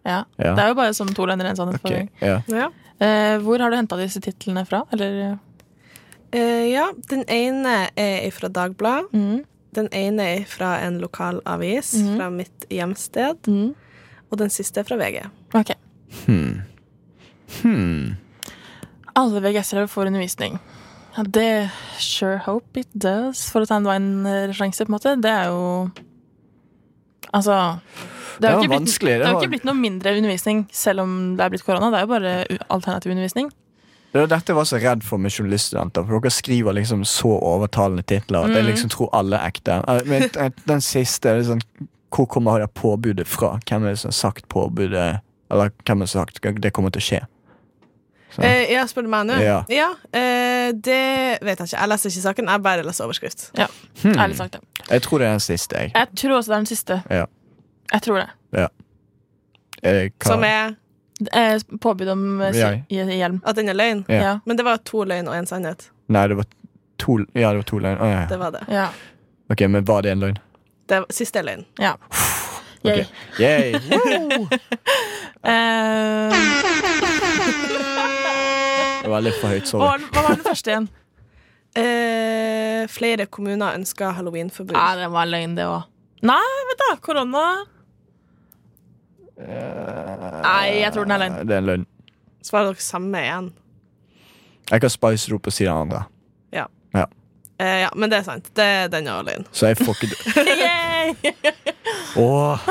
Ja. 0.05 0.23
Ja. 0.39 0.55
Det 0.55 0.63
er 0.63 0.67
jo 0.67 0.73
bare 0.73 0.93
som 0.93 1.07
to 1.13 1.25
løgner, 1.25 1.45
en 1.49 1.55
sannhet. 1.55 1.81
Okay. 1.85 2.07
for- 2.19 2.27
ja. 2.27 2.41
Ja. 2.49 2.67
Uh, 3.01 3.43
hvor 3.43 3.59
har 3.59 3.69
du 3.69 3.75
henta 3.77 3.97
disse 3.97 4.19
titlene 4.21 4.65
fra? 4.65 4.83
Eller 4.93 5.37
Uh, 6.35 6.67
ja, 6.67 6.89
den 7.09 7.23
ene 7.29 7.87
er 7.95 8.29
fra 8.31 8.47
Dagbladet. 8.49 9.13
mm. 9.13 9.45
Den 9.75 9.89
ene 9.95 10.29
er 10.37 10.45
fra 10.49 10.77
en 10.85 10.99
lokal 11.03 11.41
avis 11.45 11.93
mm. 11.99 12.13
fra 12.15 12.29
mitt 12.33 12.67
hjemsted. 12.71 13.49
Mm. 13.51 13.73
Og 14.31 14.39
den 14.41 14.53
siste 14.53 14.81
er 14.81 14.87
fra 14.87 14.97
VG. 14.99 15.21
Ok. 15.55 15.75
Hmm. 16.25 16.63
Hmm. 17.61 18.15
Alle 19.15 19.43
VGS-elever 19.43 19.91
får 19.91 20.11
undervisning. 20.11 20.57
Ja, 21.15 21.23
det 21.23 21.69
Sure 21.99 22.41
hope 22.43 22.79
it 22.79 22.89
does, 22.91 23.45
for 23.51 23.63
å 23.63 23.69
ta 23.69 23.77
en 23.79 23.87
Vine-referanse, 23.87 24.83
på 24.83 24.91
en 24.91 24.97
måte. 24.97 25.15
Det 25.23 25.31
er 25.31 25.51
jo 25.53 25.91
Altså 27.35 27.79
Det, 28.39 28.49
har 28.49 28.51
Det 28.51 28.51
jo 28.51 28.63
ikke 28.63 28.77
blitt, 28.77 28.99
det 28.99 29.13
det 29.19 29.27
har 29.27 29.37
ikke 29.39 29.53
blitt 29.55 29.67
noe 29.67 29.79
mindre 29.79 30.11
undervisning 30.15 30.65
selv 30.71 31.03
om 31.03 31.35
det 31.37 31.45
er 31.45 31.53
blitt 31.53 31.63
korona. 31.67 31.91
Det 31.91 31.99
er 31.99 32.05
jo 32.05 32.11
bare 32.11 32.33
alternativ 32.67 33.11
undervisning. 33.11 33.51
Det 34.15 34.21
var 34.23 34.29
dette 34.31 34.53
jeg 34.53 34.55
var 34.55 34.63
så 34.69 34.77
redd 34.79 35.01
for 35.03 35.19
med 35.19 35.33
journaliststudenter. 35.35 36.05
For 36.07 36.23
dere 36.23 36.31
skriver 36.31 36.75
liksom 36.77 37.01
så 37.03 37.33
overtalende 37.35 38.05
titler 38.07 38.45
at 38.45 38.53
jeg 38.55 38.63
Mm. 38.63 38.69
liksom 38.71 38.89
tror 38.93 39.09
alle 39.13 39.35
er 39.35 39.49
ekte. 39.51 39.75
Eh, 39.91 40.01
Men 40.07 40.23
eh, 40.39 40.49
den 40.67 40.81
siste 40.81 41.29
er 41.29 41.41
liksom 41.41 41.59
Hvor 42.15 42.25
kommer 42.31 42.59
det 42.63 42.69
påbudet 42.73 43.27
fra? 43.27 43.59
Hvem 43.67 43.83
er 43.83 43.89
det 43.89 43.99
som 43.99 44.07
har 44.07 44.13
sagt 44.13 44.47
påbudet? 44.47 45.19
Eller 45.51 45.69
hvem 45.85 46.01
er 46.01 46.05
det 46.05 46.09
som 46.09 46.19
har 46.19 46.27
sagt 46.31 46.61
det 46.63 46.71
kommer 46.73 46.89
til 46.95 47.01
å 47.01 47.05
skje? 47.09 47.19
Eh, 48.39 48.71
ja, 48.71 48.85
spør 48.87 49.01
du 49.03 49.09
meg 49.09 49.25
nå? 49.27 49.33
Ja. 49.69 49.89
eh, 50.13 50.71
det 50.71 51.39
vet 51.43 51.59
jeg 51.59 51.67
ikke. 51.67 51.79
Jeg 51.81 51.89
leser 51.89 52.09
ikke 52.09 52.21
saken, 52.21 52.47
jeg 52.49 52.63
bare 52.63 52.83
leser 52.83 53.03
overskrift. 53.05 53.51
Hmm. 54.03 54.15
Ærlig 54.19 54.37
sagt. 54.37 54.51
det. 54.53 54.61
Jeg 54.89 55.01
tror 55.01 55.17
det 55.19 55.27
er 55.27 55.31
den 55.31 55.39
siste, 55.39 55.75
jeg. 55.75 55.91
Jeg 55.95 56.07
tror 56.15 56.37
også 56.37 56.47
det 56.51 56.55
er 56.55 56.63
den 56.63 56.65
siste. 56.71 57.01
Ja. 57.09 57.25
Jeg 57.93 58.01
tror 58.01 58.15
det. 58.23 58.29
Eh, 59.83 60.09
hva- 60.19 60.27
Som 60.27 60.43
er 60.43 60.75
Eh, 61.31 61.59
påbud 61.79 62.09
om 62.11 62.41
eh, 62.41 62.81
hjelm. 62.89 63.41
at 63.45 63.55
den 63.55 63.69
er 63.69 63.73
løgn. 63.77 64.05
Ja. 64.11 64.21
Ja. 64.21 64.33
Men 64.45 64.57
det 64.57 64.65
var 64.67 64.77
to 64.83 65.05
løgn 65.07 65.27
og 65.31 65.35
én 65.37 65.45
sannhet. 65.47 65.89
Nei, 66.11 66.27
det 66.27 66.35
var 66.41 66.45
to 66.99 67.19
Ja, 67.33 67.51
det 67.53 67.61
var 67.63 67.67
to 67.69 67.79
løgn. 67.79 67.99
Å, 68.03 68.09
ja, 68.11 68.25
Det 68.29 68.37
var 68.39 68.51
det. 68.51 68.65
ja. 68.69 68.89
Ok, 69.49 69.61
Men 69.69 69.85
var 69.85 70.01
det 70.01 70.11
en 70.11 70.19
løgn? 70.19 70.37
det 70.87 70.99
var, 70.99 71.07
siste 71.09 71.39
er 71.39 71.43
løgn. 71.47 71.65
ja. 71.79 71.95
Okay. 72.85 73.05
Yay. 73.39 73.71
Yay. 73.89 74.47
Eh, 75.41 76.29
Det 79.03 79.09
var 79.09 79.21
litt 79.21 79.37
for 79.41 79.49
høyt. 79.53 79.63
hva, 79.63 79.69
Sorry. 79.69 79.85
var, 79.85 79.99
hva 80.13 80.21
var 80.25 80.35
den 80.35 80.43
første 80.45 80.71
igjen? 80.73 80.87
Eh, 81.75 82.85
flere 82.89 83.25
kommuner 83.27 83.75
ønsker 83.77 84.13
halloweenforbud. 84.17 84.73
Ja, 84.77 84.95
det 84.99 85.09
var 85.13 85.25
løgn, 85.29 85.55
det 85.57 85.65
òg. 85.69 85.83
Nei, 86.25 86.41
vet 86.69 86.81
du. 86.83 86.87
Korona. 87.05 87.43
Nei, 89.35 90.79
jeg 90.79 90.93
tror 90.95 91.07
den 91.07 91.15
er 91.15 91.23
løgn. 91.25 91.39
Det 91.43 91.55
er 91.55 91.63
en 91.63 91.69
løgn. 91.69 91.85
Svarer 92.45 92.71
dere 92.71 92.83
samme 92.83 93.23
igjen? 93.25 93.53
Jeg 94.71 94.81
kan 94.81 94.93
spice 94.93 95.29
det 95.29 95.37
opp 95.37 95.49
og 95.49 95.53
si 95.55 95.65
den 95.67 95.73
andre. 95.75 96.05
Eh, 97.57 97.67
ja, 97.67 97.89
men 97.95 98.09
det 98.11 98.17
er 98.19 98.23
sant. 98.27 98.49
Det, 98.55 98.63
er 98.63 98.89
den 98.91 99.07
og 99.07 99.23
løgn. 99.29 99.45
Så 99.55 99.69
jeg 99.71 99.77
får 99.79 100.01
ikke 100.03 100.41
Yay! 100.65 101.13
Åh! 102.19 102.65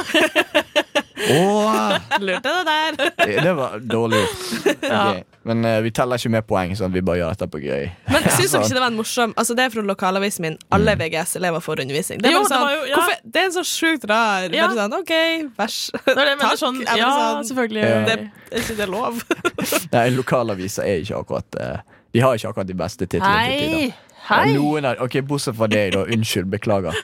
Åh! 1.35 1.94
Lurte 2.21 2.50
det 2.50 2.64
der. 2.68 2.99
Det 3.47 3.54
var 3.56 3.78
dårlig 3.78 4.21
gjort. 4.21 4.85
Ok, 4.85 5.33
Men 5.44 5.60
uh, 5.64 5.78
vi 5.84 5.90
teller 5.92 6.16
ikke 6.16 6.30
med 6.32 6.46
poeng, 6.48 6.70
sånn 6.76 6.88
at 6.88 6.94
vi 6.96 7.02
bare 7.04 7.18
gjør 7.20 7.34
dette 7.34 7.48
på 7.52 7.58
gøy. 7.60 7.82
Men 8.08 8.22
syns 8.36 8.54
dere 8.54 8.62
ikke 8.64 8.76
det 8.78 8.80
var 8.80 8.88
en 8.92 8.96
morsom 8.96 9.34
Altså 9.40 9.56
Det 9.58 9.66
er 9.66 9.72
fra 9.74 9.82
lokalavisen 9.84 10.44
min. 10.46 10.54
Alle 10.72 10.94
VGS-elever 11.00 11.60
får 11.64 11.82
undervisning. 11.84 12.22
Det 12.24 12.30
er, 12.30 12.36
Jo, 12.38 12.44
sånn, 12.48 12.48
det 12.48 12.60
sånn, 12.62 12.72
jo- 12.78 12.86
ja. 12.88 12.94
hvorfor, 12.96 13.18
det 13.34 13.42
er 13.42 13.48
en 13.50 13.56
sånn 13.58 13.68
sjukt 13.68 14.06
rar 14.08 14.46
Ja. 14.56 14.68
bare 14.70 14.78
sånn, 14.78 14.96
OK, 15.02 15.12
vers. 15.58 15.76
Det 16.06 16.14
det 16.16 16.38
Takk. 16.44 16.56
sånn, 16.62 16.80
ja, 16.86 17.10
sånn, 17.10 17.44
selvfølgelig. 17.50 17.84
Ja. 17.84 18.00
det, 18.08 18.16
er 18.54 18.64
ikke 18.64 18.78
det 18.80 18.88
lov? 18.88 19.20
Nei, 19.96 20.06
Lokalaviser 20.16 20.88
er 20.88 21.04
ikke 21.04 21.20
akkurat 21.20 21.60
uh, 21.60 22.00
De 22.16 22.24
har 22.24 22.40
ikke 22.40 22.54
akkurat 22.54 22.72
de 22.72 22.78
beste 22.80 23.04
titlene. 23.04 23.44
til 23.44 23.68
tider. 23.68 23.78
Hei! 23.84 23.94
Hei! 24.24 24.54
Noen 24.56 24.86
er, 24.88 24.96
ok, 25.04 25.18
Bortsett 25.28 25.58
fra 25.58 25.66
deg, 25.68 25.92
da. 25.92 26.06
Unnskyld. 26.08 26.48
Beklager. 26.48 26.96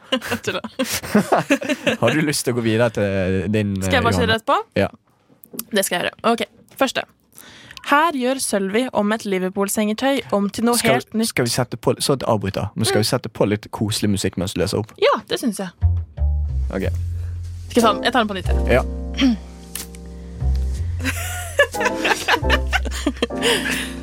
Har 2.01 2.15
du 2.17 2.21
lyst 2.25 2.47
til 2.47 2.55
å 2.55 2.57
gå 2.57 2.65
videre 2.65 2.89
til 2.97 3.45
din 3.53 3.75
Skal 3.83 3.99
jeg 4.01 4.07
bare 4.09 4.17
si 4.17 4.29
rett 4.31 4.47
på? 4.49 4.57
Ja. 4.81 4.89
Det 5.69 5.85
skal 5.85 5.99
jeg 5.99 6.07
gjøre. 6.09 6.17
Ok, 6.33 6.47
Første. 6.81 7.05
Her 7.87 8.13
gjør 8.15 8.35
Sølvi 8.39 8.89
om 8.93 9.13
et 9.13 9.25
Liverpool-sengetøy 9.25 10.21
om 10.37 10.51
til 10.51 10.65
noe 10.65 10.77
Skal, 10.79 10.91
helt 11.01 11.15
nytt. 11.15 11.29
skal 11.33 11.45
vi 11.45 11.51
sette 11.51 11.77
på 11.77 11.95
Så 12.01 12.17
avbryter. 12.29 12.67
Men 12.77 12.85
skal 12.85 12.99
vi 13.03 13.07
sette 13.09 13.29
på 13.29 13.45
litt 13.49 13.67
koselig 13.75 14.11
musikk 14.11 14.37
mens 14.37 14.53
du 14.55 14.61
leser 14.61 14.79
opp? 14.79 14.93
Ja, 15.01 15.21
det 15.29 15.39
syns 15.41 15.59
jeg. 15.59 15.69
Ok 16.71 16.83
Skal 17.71 17.75
jeg, 17.75 17.83
ta 17.83 17.93
den? 17.93 18.03
jeg 18.05 18.13
tar 18.13 18.21
den 18.21 18.29
på 18.29 18.35
nytt. 18.35 18.47
Ja. 18.71 18.83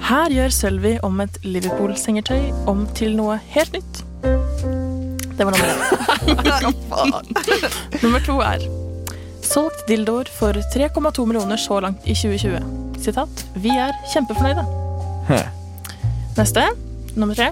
Her 0.07 0.29
gjør 0.33 0.49
Sølvi 0.55 0.93
om 1.03 1.19
et 1.23 1.37
Liverpool-sengetøy 1.43 2.51
om 2.71 2.85
til 2.97 3.15
noe 3.17 3.35
helt 3.53 3.71
nytt. 3.75 3.93
Det 5.37 5.45
var 5.45 5.51
nummer 5.53 5.67
én. 5.77 5.81
nummer 8.01 8.19
to 8.25 8.35
er 8.41 8.59
Solgt 9.47 9.83
dildoer 9.87 10.25
for 10.39 10.53
3,2 10.73 11.25
millioner 11.29 11.57
så 11.61 11.77
langt 11.83 12.01
i 12.09 12.13
2020. 12.17 12.87
Sitat. 13.01 13.45
Vi 13.55 13.69
er 13.69 13.95
kjempefornøyde. 14.13 14.65
Hæ. 15.27 15.41
Neste. 16.38 16.63
Nummer 17.15 17.36
tre. 17.36 17.51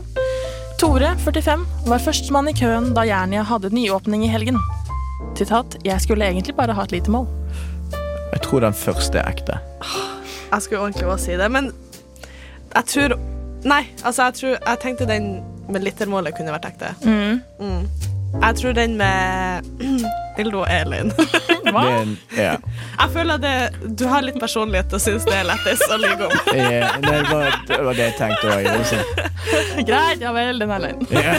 Tore, 0.79 1.15
45, 1.23 1.65
var 1.87 2.01
førstemann 2.03 2.49
i 2.51 2.53
køen 2.57 2.91
da 2.95 3.05
Jernia 3.07 3.45
hadde 3.47 3.71
nyåpning 3.73 4.25
i 4.25 4.31
helgen. 4.31 4.57
Sitat. 5.37 5.77
Jeg 5.85 6.01
skulle 6.01 6.25
egentlig 6.27 6.55
bare 6.55 6.75
ha 6.75 6.83
et 6.83 6.91
lite 6.91 7.11
mål. 7.11 7.27
Jeg 8.33 8.41
tror 8.43 8.59
den 8.65 8.73
første 8.73 9.17
er 9.21 9.29
ekte. 9.31 9.59
Jeg 10.51 10.61
skulle 10.61 10.81
ordentlig 10.81 11.07
bare 11.07 11.19
si 11.19 11.37
det, 11.39 11.51
men 11.51 11.71
jeg 12.75 12.85
tror 12.85 13.17
Nei, 13.65 13.81
altså, 14.05 14.23
jeg 14.27 14.33
tror 14.33 14.49
Jeg 14.67 14.77
tenkte 14.81 15.07
den 15.09 15.23
med 15.69 15.81
litermålet 15.81 16.35
kunne 16.37 16.53
vært 16.53 16.67
ekte. 16.69 16.91
Mm. 17.01 17.39
Mm. 17.59 17.87
Jeg 18.41 18.55
tror 18.59 18.71
den 18.77 18.97
med 18.97 19.61
dildo 20.37 20.63
og 20.63 20.67
Elin 20.69 21.11
Det 21.65 21.73
er 21.73 22.09
ja. 22.37 22.55
Jeg 22.99 23.09
føler 23.13 23.33
at 23.33 23.41
det, 23.41 23.91
du 23.99 24.05
har 24.07 24.21
litt 24.21 24.37
personlighet 24.39 24.93
og 24.93 25.01
syns 25.01 25.25
det 25.27 25.33
er 25.39 25.47
lettest 25.49 25.85
å 25.91 25.97
lyve 25.99 26.27
om. 26.27 26.35
Ja, 26.55 26.91
det, 27.01 27.21
var, 27.31 27.57
det 27.67 27.79
var 27.87 27.97
det 27.97 28.05
jeg 28.05 28.15
tenkte 28.19 28.53
òg. 28.53 28.67
Greit, 29.87 30.21
ja 30.21 30.33
vel, 30.35 30.61
den 30.61 30.75
er 30.75 30.83
løgn. 30.85 31.07
Ja. 31.11 31.33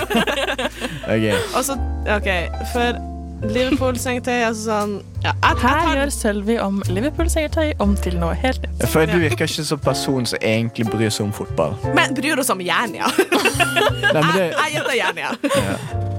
Okay. 1.07 1.37
Og 1.55 1.63
så, 1.69 1.79
OK, 2.17 2.29
for 2.75 2.99
Liverpool-sengetøy, 3.45 4.39
altså 4.47 4.63
sånn 4.71 4.93
ja, 5.21 5.33
jeg, 5.33 5.35
jeg 5.43 5.59
Her 5.61 5.79
tar, 5.85 5.91
gjør 5.99 6.13
Sølvi 6.15 6.57
om 6.63 6.79
Liverpool-sengetøy 6.89 7.75
om 7.85 7.93
til 8.01 8.17
noe 8.21 8.37
helt 8.41 8.63
nytt. 8.65 8.85
For 8.89 9.09
Du 9.11 9.19
virker 9.21 9.45
ikke 9.51 9.65
som 9.69 9.81
person 9.83 10.29
som 10.31 10.41
egentlig 10.41 10.87
bryr 10.89 11.13
seg 11.13 11.27
om 11.29 11.35
fotball. 11.37 11.77
Men 11.97 12.17
bryr 12.17 12.41
oss 12.41 12.51
om 12.55 12.63
Jernia. 12.65 13.11
Nei, 14.17 14.23
det, 14.33 14.47
Jeg 14.47 14.57
jeg 14.57 14.73
gjetter 14.79 14.97
Jernia. 14.97 15.35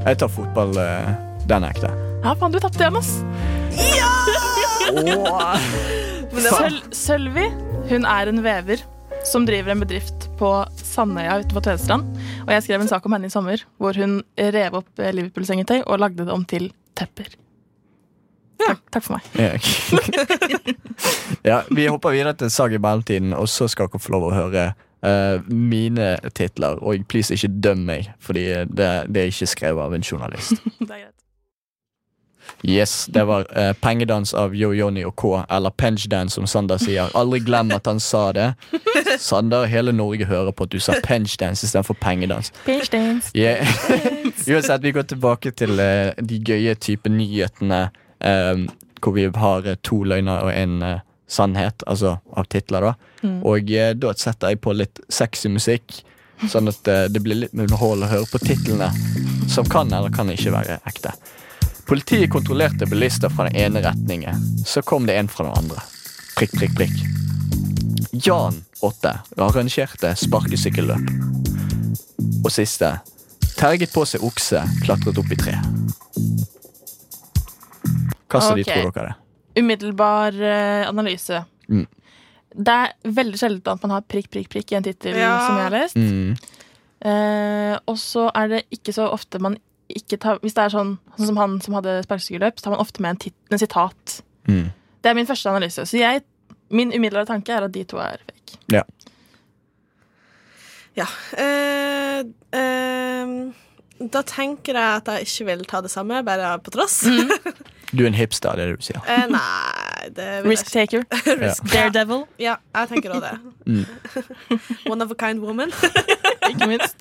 jeg 0.05 0.19
tar 0.21 0.31
fotball. 0.31 0.77
eh, 0.83 1.09
Den 1.49 1.65
er 1.65 1.73
ekte. 1.73 1.89
Ja, 2.23 2.33
faen, 2.37 2.53
du 2.53 2.59
tapte 2.61 2.83
igjen, 2.85 2.97
ass. 2.99 3.13
Ja! 3.77 4.13
var, 5.23 5.59
Søl 6.37 6.77
Sølvi, 6.95 7.45
hun 7.91 8.05
er 8.07 8.29
en 8.31 8.41
vever 8.45 8.81
som 9.27 9.45
driver 9.47 9.73
en 9.73 9.81
bedrift 9.83 10.27
på 10.39 10.49
Sandøya 10.79 11.39
ute 11.41 11.55
på 11.55 11.63
Tvedestrand. 11.65 12.07
Og 12.45 12.51
jeg 12.53 12.65
skrev 12.65 12.83
en 12.83 12.91
sak 12.91 13.05
om 13.07 13.15
henne 13.17 13.27
i 13.29 13.33
sommer 13.33 13.63
hvor 13.81 13.97
hun 13.99 14.19
rev 14.37 14.77
opp 14.79 15.01
eh, 15.01 15.11
Liverpool-sengetøy 15.17 15.81
og 15.85 15.99
lagde 16.03 16.23
det 16.27 16.33
om 16.33 16.45
til 16.47 16.69
tepper. 16.97 17.35
Takk, 18.57 18.81
takk 18.91 19.03
for 19.05 19.17
meg. 19.17 19.23
Ja. 19.37 19.51
ja, 21.51 21.61
vi 21.69 21.87
hopper 21.87 22.15
videre 22.15 22.33
til 22.33 22.51
sag 22.51 22.73
i 22.73 22.81
mellomtiden, 22.81 23.33
og 23.37 23.49
så 23.49 23.67
skal 23.69 23.91
dere 23.91 24.01
få 24.01 24.15
lov 24.15 24.29
å 24.29 24.33
høre 24.35 24.65
uh, 25.05 25.45
mine 25.47 26.15
titler. 26.33 26.81
Og 26.81 27.05
please, 27.09 27.33
ikke 27.33 27.53
døm 27.63 27.85
meg, 27.89 28.11
Fordi 28.19 28.47
det, 28.65 28.89
det 29.13 29.21
er 29.21 29.31
ikke 29.31 29.53
skrevet 29.53 29.83
av 29.83 29.93
en 29.93 30.03
journalist. 30.11 30.57
Det 30.79 30.89
er 30.89 31.05
greit. 31.05 31.13
Yes, 32.63 33.09
det 33.13 33.23
var 33.27 33.45
uh, 33.53 33.73
Pengedans 33.73 34.33
av 34.33 34.55
Yo 34.55 34.71
Yoni 34.73 35.03
og 35.05 35.15
K, 35.19 35.43
eller 35.49 35.69
Pench-dance, 35.69 36.33
som 36.35 36.47
Sander 36.47 36.79
sier. 36.81 37.11
Aldri 37.13 37.43
glem 37.45 37.71
at 37.75 37.85
han 37.85 37.99
sa 37.99 38.31
det. 38.33 38.47
Sander, 39.19 39.67
hele 39.69 39.91
Norge 39.93 40.25
hører 40.25 40.51
på 40.51 40.65
at 40.65 40.73
du 40.73 40.79
sa 40.81 40.97
Pench-dance 41.03 41.67
istedenfor 41.67 41.99
pengedans. 42.01 42.53
Page. 42.65 42.89
Yeah. 43.35 43.67
Uansett, 44.47 44.81
vi 44.81 44.91
går 44.91 45.03
tilbake 45.03 45.51
til 45.51 45.79
uh, 45.79 46.13
de 46.23 46.39
gøye 46.39 46.75
type 46.79 47.09
nyhetene 47.11 47.87
um, 48.23 48.67
hvor 49.03 49.13
vi 49.13 49.27
har 49.29 49.67
eh, 49.67 49.75
to 49.85 49.99
løgner 50.07 50.47
og 50.47 50.49
en 50.49 50.77
uh, 50.81 51.01
sannhet, 51.29 51.83
altså 51.85 52.15
av 52.33 52.47
titler, 52.49 52.87
da. 52.87 52.93
Mm. 53.21 53.41
Og 53.45 53.73
uh, 53.75 53.91
da 53.93 54.13
setter 54.17 54.53
jeg 54.53 54.61
på 54.63 54.73
litt 54.73 55.01
sexy 55.11 55.51
musikk, 55.53 55.99
sånn 56.47 56.69
at 56.69 56.85
det 57.09 57.21
blir 57.25 57.39
litt 57.41 57.53
underhold 57.57 58.05
å 58.05 58.09
høre 58.11 58.27
på 58.29 58.39
titlene, 58.43 58.91
som 59.49 59.65
kan 59.65 59.89
eller 59.89 60.13
kan 60.13 60.29
ikke 60.29 60.53
være 60.53 60.77
ekte. 60.85 61.15
Politiet 61.89 62.29
kontrollerte 62.29 62.85
bilister 62.85 63.33
fra 63.33 63.47
den 63.47 63.57
ene 63.57 63.81
retningen. 63.81 64.43
Så 64.65 64.83
kom 64.85 65.07
det 65.09 65.17
en 65.17 65.31
fra 65.31 65.47
den 65.47 65.57
andre. 65.57 65.81
Prikk, 66.37 66.53
prikk, 66.59 66.75
prikk. 66.77 66.97
Jan 68.11 68.61
8 68.85 69.13
arrangerte 69.41 70.13
sparkesykkelløp. 70.15 71.13
Og 72.43 72.51
siste. 72.53 72.91
Terget 73.57 73.93
på 73.93 74.03
seg 74.05 74.23
okse, 74.25 74.59
klatret 74.85 75.17
opp 75.17 75.31
i 75.33 75.37
tre. 75.39 75.55
Hva 78.27 78.41
okay. 78.41 78.59
de 78.59 78.65
tror 78.67 78.91
dere 78.93 79.13
er. 79.13 79.15
Umiddelbar 79.57 80.35
eh, 80.37 80.83
analyse. 80.85 81.39
Mm. 81.65 81.87
Det 82.57 82.73
er 82.73 83.13
veldig 83.17 83.39
sjelden 83.39 83.73
at 83.73 83.85
man 83.85 83.95
har 83.95 84.05
prikk, 84.05 84.29
prikk, 84.33 84.51
prikk 84.53 84.73
i 84.73 84.77
en 84.77 84.85
tittel 84.85 85.17
Ja. 85.17 85.31
som 85.45 85.57
jeg 85.57 85.65
har 85.65 85.73
lest. 85.73 85.97
Mm. 85.97 86.35
Eh, 87.07 87.73
og 87.89 87.97
så 88.01 88.27
er 88.37 88.53
det 88.53 88.61
ikke 88.73 88.93
så 88.93 89.09
ofte 89.13 89.41
man 89.41 89.57
ikke 89.87 90.17
tar 90.19 90.39
Hvis 90.41 90.55
det 90.57 90.63
er 90.65 90.71
sånn, 90.73 90.97
sånn 91.15 91.29
som 91.29 91.37
han 91.39 91.53
som 91.63 91.77
hadde 91.77 92.01
sparkesykkelløp, 92.03 92.57
så 92.59 92.65
tar 92.65 92.73
man 92.73 92.81
ofte 92.83 93.01
med 93.01 93.13
en, 93.13 93.19
tit 93.23 93.53
en 93.53 93.61
sitat. 93.61 94.17
Mm. 94.49 94.65
Det 95.01 95.09
er 95.09 95.15
min 95.15 95.29
første 95.29 95.49
analyse. 95.49 95.85
Så 95.87 95.97
jeg, 95.97 96.25
min 96.69 96.91
umiddelbare 96.91 97.29
tanke 97.29 97.55
er 97.55 97.63
at 97.63 97.73
de 97.73 97.85
to 97.87 98.01
er 98.03 98.19
fake. 98.19 98.59
Ja. 98.73 98.83
Eh, 100.97 102.19
eh, 102.57 103.31
da 104.13 104.21
tenker 104.25 104.77
jeg 104.77 105.01
at 105.01 105.11
jeg 105.13 105.27
ikke 105.27 105.45
vil 105.51 105.65
ta 105.69 105.81
det 105.85 105.91
samme, 105.93 106.23
bare 106.25 106.55
på 106.63 106.73
tross. 106.73 107.03
Du 107.87 108.01
er 108.03 108.09
en 108.09 108.17
hipster, 108.17 108.51
det 108.59 108.63
er 108.65 108.71
det 108.73 108.81
du 108.81 108.83
sier. 108.83 108.97
Eh, 109.07 109.29
nei, 109.31 110.09
det 110.11 110.25
vil 110.43 110.51
Risk 110.51 110.73
taker. 110.73 111.05
Risk. 111.39 111.69
Daredevil, 111.71 112.25
Ja, 112.43 112.57
jeg 112.75 112.89
tenker 112.91 113.13
òg 113.15 113.23
det. 113.23 113.31
Mm. 113.63 113.85
One 114.91 115.05
of 115.05 115.13
a 115.13 115.15
kind 115.15 115.39
woman. 115.39 115.71
ikke 116.49 116.67
minst. 116.67 116.99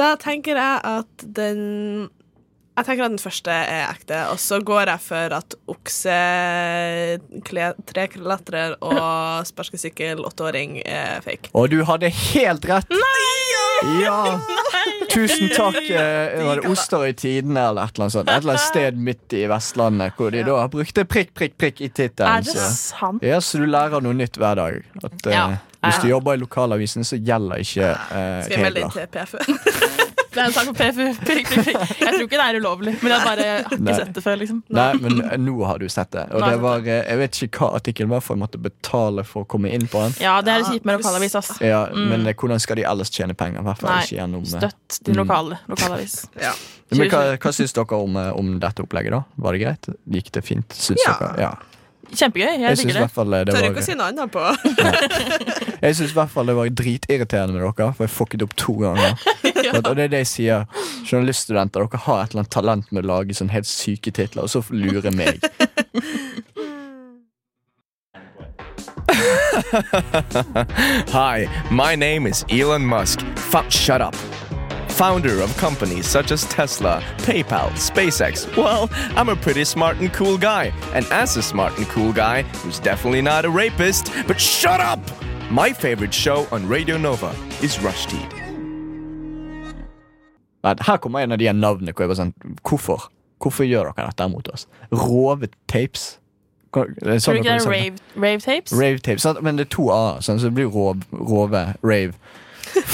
Da 0.00 0.14
tenker 0.24 0.56
jeg 0.56 0.80
at 0.88 1.26
den 1.36 2.08
Jeg 2.76 2.84
tenker 2.84 3.06
at 3.06 3.12
den 3.14 3.18
første 3.22 3.50
er 3.50 3.86
ekte, 3.88 4.18
og 4.28 4.36
så 4.42 4.58
går 4.60 4.90
jeg 4.90 5.00
for 5.00 5.32
at 5.38 5.54
okse, 5.72 6.16
treklatrer 7.88 8.74
og 8.84 9.46
sparkesykkel 9.50 10.20
åtteåring 10.28 10.82
er 10.84 11.22
fake. 11.24 11.48
Og 11.56 11.70
du 11.72 11.80
hadde 11.88 12.10
helt 12.12 12.66
rett! 12.68 12.92
Ja! 14.00 14.38
Tusen 15.12 15.50
takk. 15.52 15.76
eh, 15.92 16.36
Var 16.44 16.60
det 16.62 16.68
Osterøy 16.70 17.12
Tidene 17.16 17.60
eller 17.70 17.84
et 17.88 17.96
eller 17.96 18.06
annet 18.06 18.14
sånt? 18.14 18.30
Et 18.32 18.40
eller 18.42 18.54
annet 18.56 18.64
sted 18.64 19.00
midt 19.08 19.36
i 19.36 19.42
Vestlandet 19.50 20.16
hvor 20.16 20.32
de 20.32 20.42
da 20.46 20.62
brukte 20.72 21.04
prikk, 21.08 21.32
prikk, 21.36 21.56
prikk 21.60 21.80
i 21.84 21.88
Er 21.90 21.94
tittelen. 22.00 22.44
det 22.48 22.54
så- 22.56 22.70
sant? 23.00 23.22
Ja, 23.24 23.38
så 23.44 23.60
du 23.60 23.66
lærer 23.68 24.00
noe 24.04 24.16
nytt 24.16 24.36
hver 24.40 24.56
dag. 24.60 24.82
At, 25.04 25.26
eh, 25.26 25.32
Ja. 25.32 25.46
Hvis 25.86 26.00
du 26.02 26.08
jobber 26.08 26.34
i 26.34 26.40
lokalavisen, 26.40 27.04
så 27.06 27.16
gjelder 27.22 27.60
ikke 27.62 27.90
eh, 27.92 28.42
Skal 28.42 28.56
jeg 28.56 28.62
melde 28.64 28.80
inn 28.80 28.90
til 28.90 29.06
PFU? 29.06 29.38
Det 30.36 30.42
er 30.42 30.50
en 30.50 30.52
sak 30.52 30.66
på 30.68 30.74
PFU. 30.76 31.06
Prikk, 31.24 31.48
prikk, 31.48 31.64
prikk. 31.64 31.92
Jeg 32.02 32.12
tror 32.12 32.24
ikke 32.26 32.36
det 32.38 32.44
er 32.46 32.58
ulovlig, 32.60 32.92
men 33.02 33.12
jeg 33.14 33.24
bare 33.24 33.46
har 33.46 33.62
ikke 33.64 33.78
Nei. 33.86 33.94
sett 33.96 34.12
det 34.18 34.22
før. 34.24 34.36
liksom 34.42 34.58
Nei, 34.76 34.88
men 35.00 35.22
nå 35.46 35.54
har 35.64 35.80
du 35.80 35.86
sett 35.88 36.10
det. 36.12 36.26
Og 36.36 36.44
det 36.44 36.58
var, 36.62 36.84
eh, 36.84 37.02
jeg 37.08 37.20
vet 37.22 37.38
ikke 37.46 37.62
hva 37.64 37.70
artikkelen 37.80 38.12
var, 38.12 38.20
for 38.26 38.36
jeg 38.36 38.42
måtte 38.44 38.60
betale 38.60 39.24
for 39.24 39.46
å 39.46 39.48
komme 39.48 39.72
inn 39.72 39.86
på 39.88 40.02
den. 40.04 40.16
Ja, 40.20 40.36
det 40.44 40.52
er 40.58 40.66
kjipt 40.68 40.84
med 40.84 40.98
lokalavis. 41.00 41.34
ass 41.40 41.52
Ja, 41.64 41.86
Men 41.96 42.26
eh, 42.26 42.34
hvordan 42.36 42.60
skal 42.60 42.76
de 42.76 42.84
ellers 42.84 43.10
tjene 43.10 43.34
penger? 43.34 43.62
Hvert 43.66 43.80
fall 43.80 44.02
ikke 44.04 44.18
gjennom 44.20 44.44
Støtt 44.46 45.00
din 45.04 45.14
Mm. 45.16 45.22
lokale 45.24 45.58
lokalavis. 45.72 46.26
Ja. 46.46 46.52
Men 46.92 47.08
hva, 47.10 47.22
hva 47.42 47.50
syns 47.56 47.72
dere 47.74 47.96
om, 47.98 48.14
eh, 48.20 48.30
om 48.38 48.58
dette 48.62 48.84
opplegget, 48.84 49.10
da? 49.10 49.24
Var 49.42 49.56
det 49.56 49.60
greit? 49.64 49.88
Gikk 50.06 50.30
det 50.36 50.44
fint? 50.46 50.68
Syns 50.76 51.02
Ja. 51.06 51.16
dere? 51.18 51.40
Ja. 51.40 51.54
Kjempegøy. 52.14 52.46
Jeg 52.46 52.60
Jeg 52.60 52.76
digger 52.78 53.00
det. 53.00 53.10
fall 53.10 53.32
eh, 53.34 53.44
det 53.44 53.54
Tør 53.54 53.60
var 53.62 53.68
ikke 53.70 53.80
å 53.82 53.86
si 53.86 53.94
noe 53.98 54.06
annet 54.12 54.30
på. 54.32 54.40
Jeg 55.86 55.96
synes 55.98 56.12
i 56.12 56.14
hvert 56.16 56.30
fall 56.32 56.46
det 56.48 56.54
var 56.56 56.68
dritirriterende 56.72 57.52
med 57.56 57.62
dere, 57.66 57.92
for 57.94 58.02
jeg 58.06 58.10
fucket 58.14 58.42
opp 58.46 58.54
to 58.56 58.72
ganger. 58.80 59.10
Og 59.76 59.90
det 59.96 60.02
er 60.06 60.10
det 60.14 60.20
jeg 60.24 60.28
sier. 60.30 60.60
Journaliststudenter, 61.04 61.80
dere 61.84 61.98
har 62.06 62.18
et 62.22 62.28
eller 62.32 62.42
annet 62.44 62.52
talent 62.54 62.86
med 62.94 63.00
å 63.04 63.06
lage 63.10 63.34
sånn 63.36 63.50
helt 63.52 63.66
syke 63.68 64.10
titler, 64.14 64.42
og 64.46 64.50
så 64.50 64.58
lurer 64.72 65.12
meg. 65.14 65.34
Hi, 71.12 71.46
my 71.70 71.94
name 71.94 72.26
is 72.26 72.44
Elon 72.48 72.86
Musk. 72.86 73.20
Fuck, 73.50 73.70
shut 73.70 74.00
up. 74.00 74.16
Founder 74.96 75.40
of 75.42 75.54
companies 75.58 76.06
such 76.06 76.30
as 76.32 76.44
Tesla, 76.44 77.02
PayPal, 77.18 77.70
SpaceX. 77.72 78.46
Well, 78.56 78.88
I'm 79.14 79.28
a 79.28 79.36
pretty 79.36 79.64
smart 79.64 79.98
and 79.98 80.10
cool 80.12 80.38
guy. 80.38 80.72
And 80.94 81.04
as 81.12 81.36
a 81.36 81.42
smart 81.42 81.76
and 81.76 81.86
cool 81.88 82.12
guy, 82.14 82.42
who's 82.62 82.78
definitely 82.78 83.20
not 83.20 83.44
a 83.44 83.50
rapist, 83.50 84.10
but 84.26 84.40
shut 84.40 84.80
up! 84.80 85.00
My 85.50 85.72
favorite 85.72 86.14
show 86.14 86.46
on 86.50 86.66
Radio 86.66 86.96
Nova 86.96 87.28
is 87.62 87.76
Rushdie. 87.76 88.24
Nei, 90.64 90.74
Her 90.80 90.96
kommer 90.98 91.20
en 91.20 91.32
av 91.32 91.38
de 91.38 91.46
her 91.46 91.52
navnene 91.54 91.92
hvor 91.92 92.02
jeg 92.06 92.08
var 92.10 92.18
sånn 92.18 92.32
Hvorfor? 92.66 93.04
Hvorfor 93.38 93.68
gjør 93.68 93.92
dere 93.94 94.08
dette 94.08 94.26
mot 94.32 94.48
oss? 94.50 94.64
Rovet 94.90 95.52
tapes? 95.70 96.16
Hva- 96.72 96.88
det 96.88 97.04
Tror 97.04 97.20
sånn 97.20 97.36
du 97.36 97.42
ikke 97.44 97.52
det 97.52 97.66
er 97.66 97.70
rave, 97.70 98.00
rave 98.16 98.40
tapes? 98.42 98.72
Rave 98.72 98.98
tapes, 98.98 99.22
sant? 99.28 99.42
Men 99.44 99.60
det 99.60 99.68
er 99.68 99.74
to 99.76 99.90
a-er, 99.92 100.24
sånn, 100.24 100.40
så 100.40 100.48
det 100.48 100.54
blir 100.56 100.72
rov, 100.72 101.04
rove, 101.12 101.62
rave. 101.82 102.16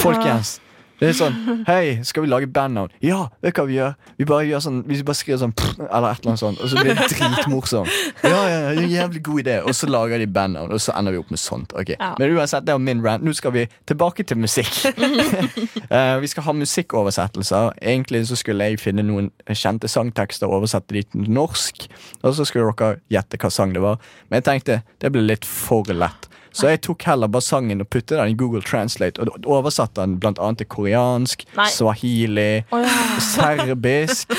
Folkens. 0.03 0.59
Det 1.01 1.09
er 1.09 1.15
sånn 1.17 1.63
Hei, 1.67 1.99
skal 2.05 2.23
vi 2.25 2.29
lage 2.29 2.47
bandnavn? 2.53 2.91
Ja, 3.03 3.25
du 3.41 3.49
hva 3.49 3.65
vi 3.67 3.77
gjør? 3.79 3.95
Vi 4.19 4.27
bare 4.29 4.45
gjør 4.47 4.61
sånn 4.63 4.79
Vi 4.87 4.99
bare 5.05 5.17
skriver 5.17 5.39
sånn 5.41 5.53
pff, 5.57 5.73
Eller 5.87 6.13
et 6.13 6.21
eller 6.21 6.33
annet 6.33 6.41
sånt, 6.43 6.61
og 6.61 6.69
så 6.71 6.79
blir 6.79 6.93
det 6.97 7.07
dritmorsomt. 7.11 7.95
Ja, 8.23 8.39
ja, 8.47 8.59
det 8.69 8.77
er 8.77 8.81
en 8.83 8.91
jævlig 8.93 9.23
god 9.25 9.41
idé. 9.43 9.55
Og 9.67 9.75
så 9.77 9.89
lager 9.89 10.21
de 10.21 10.27
bandnavn, 10.35 10.71
og 10.73 10.81
så 10.83 10.93
ender 10.97 11.15
vi 11.15 11.21
opp 11.23 11.31
med 11.33 11.41
sånt. 11.41 11.73
Ok, 11.79 11.93
Ja. 11.97 12.13
Men 12.19 12.35
uansett, 12.37 12.65
det 12.67 12.75
var 12.75 12.83
min 12.83 13.01
rant. 13.05 13.23
Nå 13.25 13.33
skal 13.35 13.53
vi 13.55 13.65
tilbake 13.89 14.23
til 14.27 14.37
musikk. 14.37 14.69
uh, 14.93 16.19
vi 16.23 16.29
skal 16.31 16.47
ha 16.47 16.55
musikkoversettelser. 16.57 17.73
Egentlig 17.81 18.25
så 18.29 18.37
skulle 18.39 18.69
jeg 18.69 18.81
finne 18.81 19.05
noen 19.07 19.31
kjente 19.49 19.89
sangtekster 19.91 20.47
og 20.49 20.61
oversette 20.61 20.95
de 20.95 21.03
til 21.03 21.29
norsk. 21.33 21.87
Og 22.23 22.35
så 22.37 22.45
skulle 22.47 22.71
dere 22.71 23.01
gjette 23.11 23.39
hva 23.41 23.51
sang 23.53 23.73
det 23.75 23.83
var. 23.83 23.99
Men 24.29 24.41
jeg 24.41 24.49
tenkte 24.49 24.81
det 25.03 25.11
ble 25.13 25.25
litt 25.25 25.47
for 25.47 25.89
lett. 25.93 26.29
Så 26.53 26.69
jeg 26.69 26.83
tok 26.85 27.03
heller 27.09 27.31
bare 27.33 27.45
sangen 27.45 27.81
og 27.81 27.89
puttet 27.89 28.17
den 28.19 28.33
i 28.33 28.37
Google 28.37 28.61
Translate 28.65 29.21
og 29.21 29.47
oversatte 29.49 30.03
den 30.03 30.19
blant 30.21 30.41
annet 30.41 30.61
til 30.61 30.69
koreansk, 30.69 31.47
Nei. 31.57 31.69
swahili, 31.73 32.51
oh, 32.69 32.83
ja. 32.83 32.99
serbisk, 33.25 34.35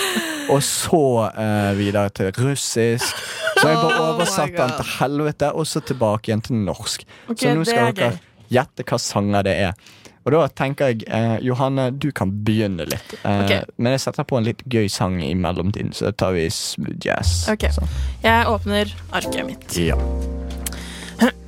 og 0.53 0.63
så 0.63 1.03
eh, 1.33 1.73
videre 1.79 2.13
til 2.15 2.31
russisk. 2.39 3.25
Så 3.55 3.67
jeg 3.71 3.81
bare 3.81 3.99
Oh 3.99 4.15
oversatte 4.15 4.61
den 4.61 4.77
til 4.79 4.89
helvete, 5.01 5.51
og 5.53 5.67
så 5.67 5.81
tilbake 5.81 6.31
igjen 6.31 6.45
til 6.45 6.63
norsk. 6.63 7.05
Okay, 7.29 7.49
så 7.49 7.59
nå 7.59 7.67
skal 7.67 7.91
er 7.91 7.99
dere 7.99 8.17
gjette 8.53 8.87
hva 8.87 8.99
sanger 9.01 9.47
det 9.47 9.55
er. 9.69 9.93
Og 10.25 10.33
da 10.33 10.47
tenker 10.57 10.93
jeg, 10.93 11.05
eh, 11.13 11.37
Johanne, 11.45 11.91
du 11.91 12.09
kan 12.17 12.31
begynne 12.45 12.87
litt. 12.89 13.15
Eh, 13.23 13.43
okay. 13.45 13.65
Men 13.77 13.93
jeg 13.97 14.07
setter 14.07 14.25
på 14.25 14.39
en 14.39 14.47
litt 14.49 14.63
gøy 14.73 14.89
sang 14.89 15.19
i 15.23 15.35
mellomtiden, 15.37 15.93
så 15.93 16.15
tar 16.17 16.33
vi 16.37 16.47
smooth 16.49 16.97
jazz. 17.05 17.45
Ok. 17.53 17.69
Sånn. 17.77 17.93
Jeg 18.25 18.49
åpner 18.49 18.95
arket 19.13 19.45
mitt. 19.51 19.77
Ja. 19.77 19.99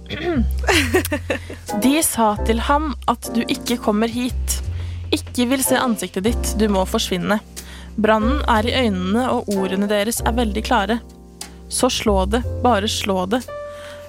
De 1.83 2.03
sa 2.03 2.37
til 2.47 2.61
ham 2.69 2.93
at 3.11 3.31
du 3.35 3.43
ikke 3.47 3.79
kommer 3.83 4.11
hit. 4.11 4.61
Ikke 5.15 5.47
vil 5.51 5.63
se 5.65 5.79
ansiktet 5.79 6.27
ditt, 6.27 6.55
du 6.59 6.69
må 6.73 6.85
forsvinne. 6.89 7.41
Brannen 7.97 8.43
er 8.51 8.67
i 8.69 8.75
øynene, 8.85 9.29
og 9.33 9.49
ordene 9.57 9.89
deres 9.91 10.21
er 10.21 10.37
veldig 10.37 10.65
klare. 10.67 10.99
Så 11.69 11.91
slå 11.91 12.25
det, 12.31 12.43
bare 12.63 12.89
slå 12.91 13.25
det. 13.31 13.43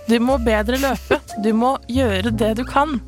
Du 0.08 0.18
må 0.24 0.38
bedre 0.40 0.80
løpe, 0.80 1.20
du 1.44 1.52
må 1.56 1.76
gjøre 1.92 2.32
det 2.32 2.54
du 2.60 2.64
kan. 2.68 3.00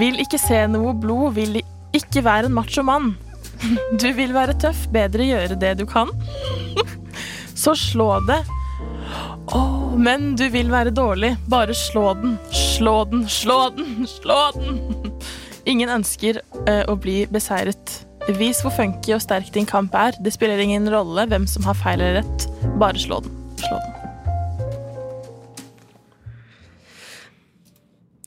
Vil 0.00 0.18
ikke 0.22 0.40
se 0.40 0.64
noe 0.70 0.94
blod, 0.98 1.36
vil 1.36 1.60
ikke 1.96 2.24
være 2.26 2.50
en 2.50 2.56
macho 2.56 2.82
mann. 2.86 3.14
Du 4.00 4.08
vil 4.14 4.34
være 4.36 4.56
tøff, 4.60 4.86
bedre 4.92 5.26
gjøre 5.26 5.58
det 5.60 5.76
du 5.80 5.86
kan. 5.88 6.10
Så 7.62 7.74
slå 7.78 8.18
det, 8.28 8.42
å, 9.54 9.62
men 9.98 10.34
du 10.38 10.46
vil 10.52 10.70
være 10.72 10.92
dårlig. 10.94 11.34
Bare 11.50 11.74
slå 11.76 12.14
den, 12.20 12.36
slå 12.52 13.04
den, 13.10 13.26
slå 13.30 13.58
den, 13.76 14.06
slå 14.10 14.38
den. 14.56 14.80
Ingen 15.66 15.90
ønsker 15.90 16.40
uh, 16.68 16.84
å 16.90 16.96
bli 16.98 17.24
beseiret. 17.30 18.02
Vis 18.38 18.58
hvor 18.64 18.74
funky 18.74 19.14
og 19.14 19.22
sterk 19.22 19.52
din 19.54 19.66
kamp 19.66 19.94
er. 19.94 20.16
Det 20.22 20.32
spiller 20.34 20.58
ingen 20.62 20.88
rolle 20.90 21.26
hvem 21.30 21.46
som 21.50 21.66
har 21.66 21.78
feil 21.78 22.02
eller 22.02 22.22
rett. 22.22 22.48
Bare 22.80 22.98
slå 22.98 23.20
den. 23.22 23.34
Slå 23.62 23.78
den. 23.78 23.92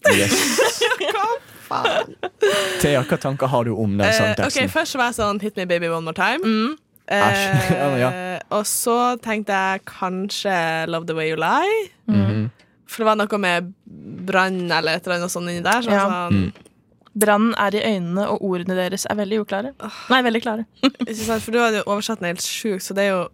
Yes. 0.09 0.35
Thea, 2.81 3.03
hva 3.05 3.17
tanker 3.21 3.51
har 3.51 3.67
du 3.67 3.75
om 3.77 3.97
den 3.99 4.07
Uh, 4.09 4.45
ok? 4.47 4.63
Først 4.71 4.97
var 4.97 5.11
jeg 5.11 5.19
sånn 5.19 5.41
Hit 5.43 5.59
me 5.59 5.67
baby 5.69 5.89
one 5.91 6.01
more 6.07 6.17
time. 6.17 6.41
Mm. 6.41 6.77
Æsj. 7.09 7.43
Ja, 7.79 7.89
ja. 7.97 8.09
Og 8.51 8.63
så 8.65 8.95
tenkte 9.21 9.53
jeg 9.53 9.83
kanskje 9.85 10.87
Love 10.89 11.05
the 11.05 11.15
way 11.15 11.29
you 11.31 11.35
lie. 11.37 11.89
Mhm. 12.09 12.49
For 12.89 13.03
det 13.03 13.05
var 13.05 13.15
noe 13.19 13.37
med 13.37 13.73
brann 14.25 14.71
eller 14.71 14.95
et 14.97 15.05
eller 15.05 15.19
annet 15.19 15.31
sånt 15.31 15.49
inni 15.51 15.61
der. 15.61 15.81
Så 15.85 15.91
Ja. 15.91 16.07
sånn, 16.09 16.33
Mm. 16.33 16.53
Brannen 17.19 17.53
er 17.57 17.75
i 17.75 17.81
øynene, 17.83 18.27
og 18.29 18.41
ordene 18.41 18.75
deres 18.77 19.05
er 19.09 19.15
veldig 19.15 19.39
uklare. 19.45 19.73
Nei, 20.09 20.21
veldig 20.21 20.41
klare. 20.41 20.65
ikke 20.83 21.15
sant? 21.15 21.41
For 21.43 21.51
du 21.51 21.59
hadde 21.59 21.77
jo 21.83 21.83
oversatt 21.87 22.19
den 22.19 22.29
helt 22.29 22.41
sjukt, 22.41 22.81
så 22.85 22.93
det 22.95 23.03
er 23.03 23.09
jo 23.13 23.27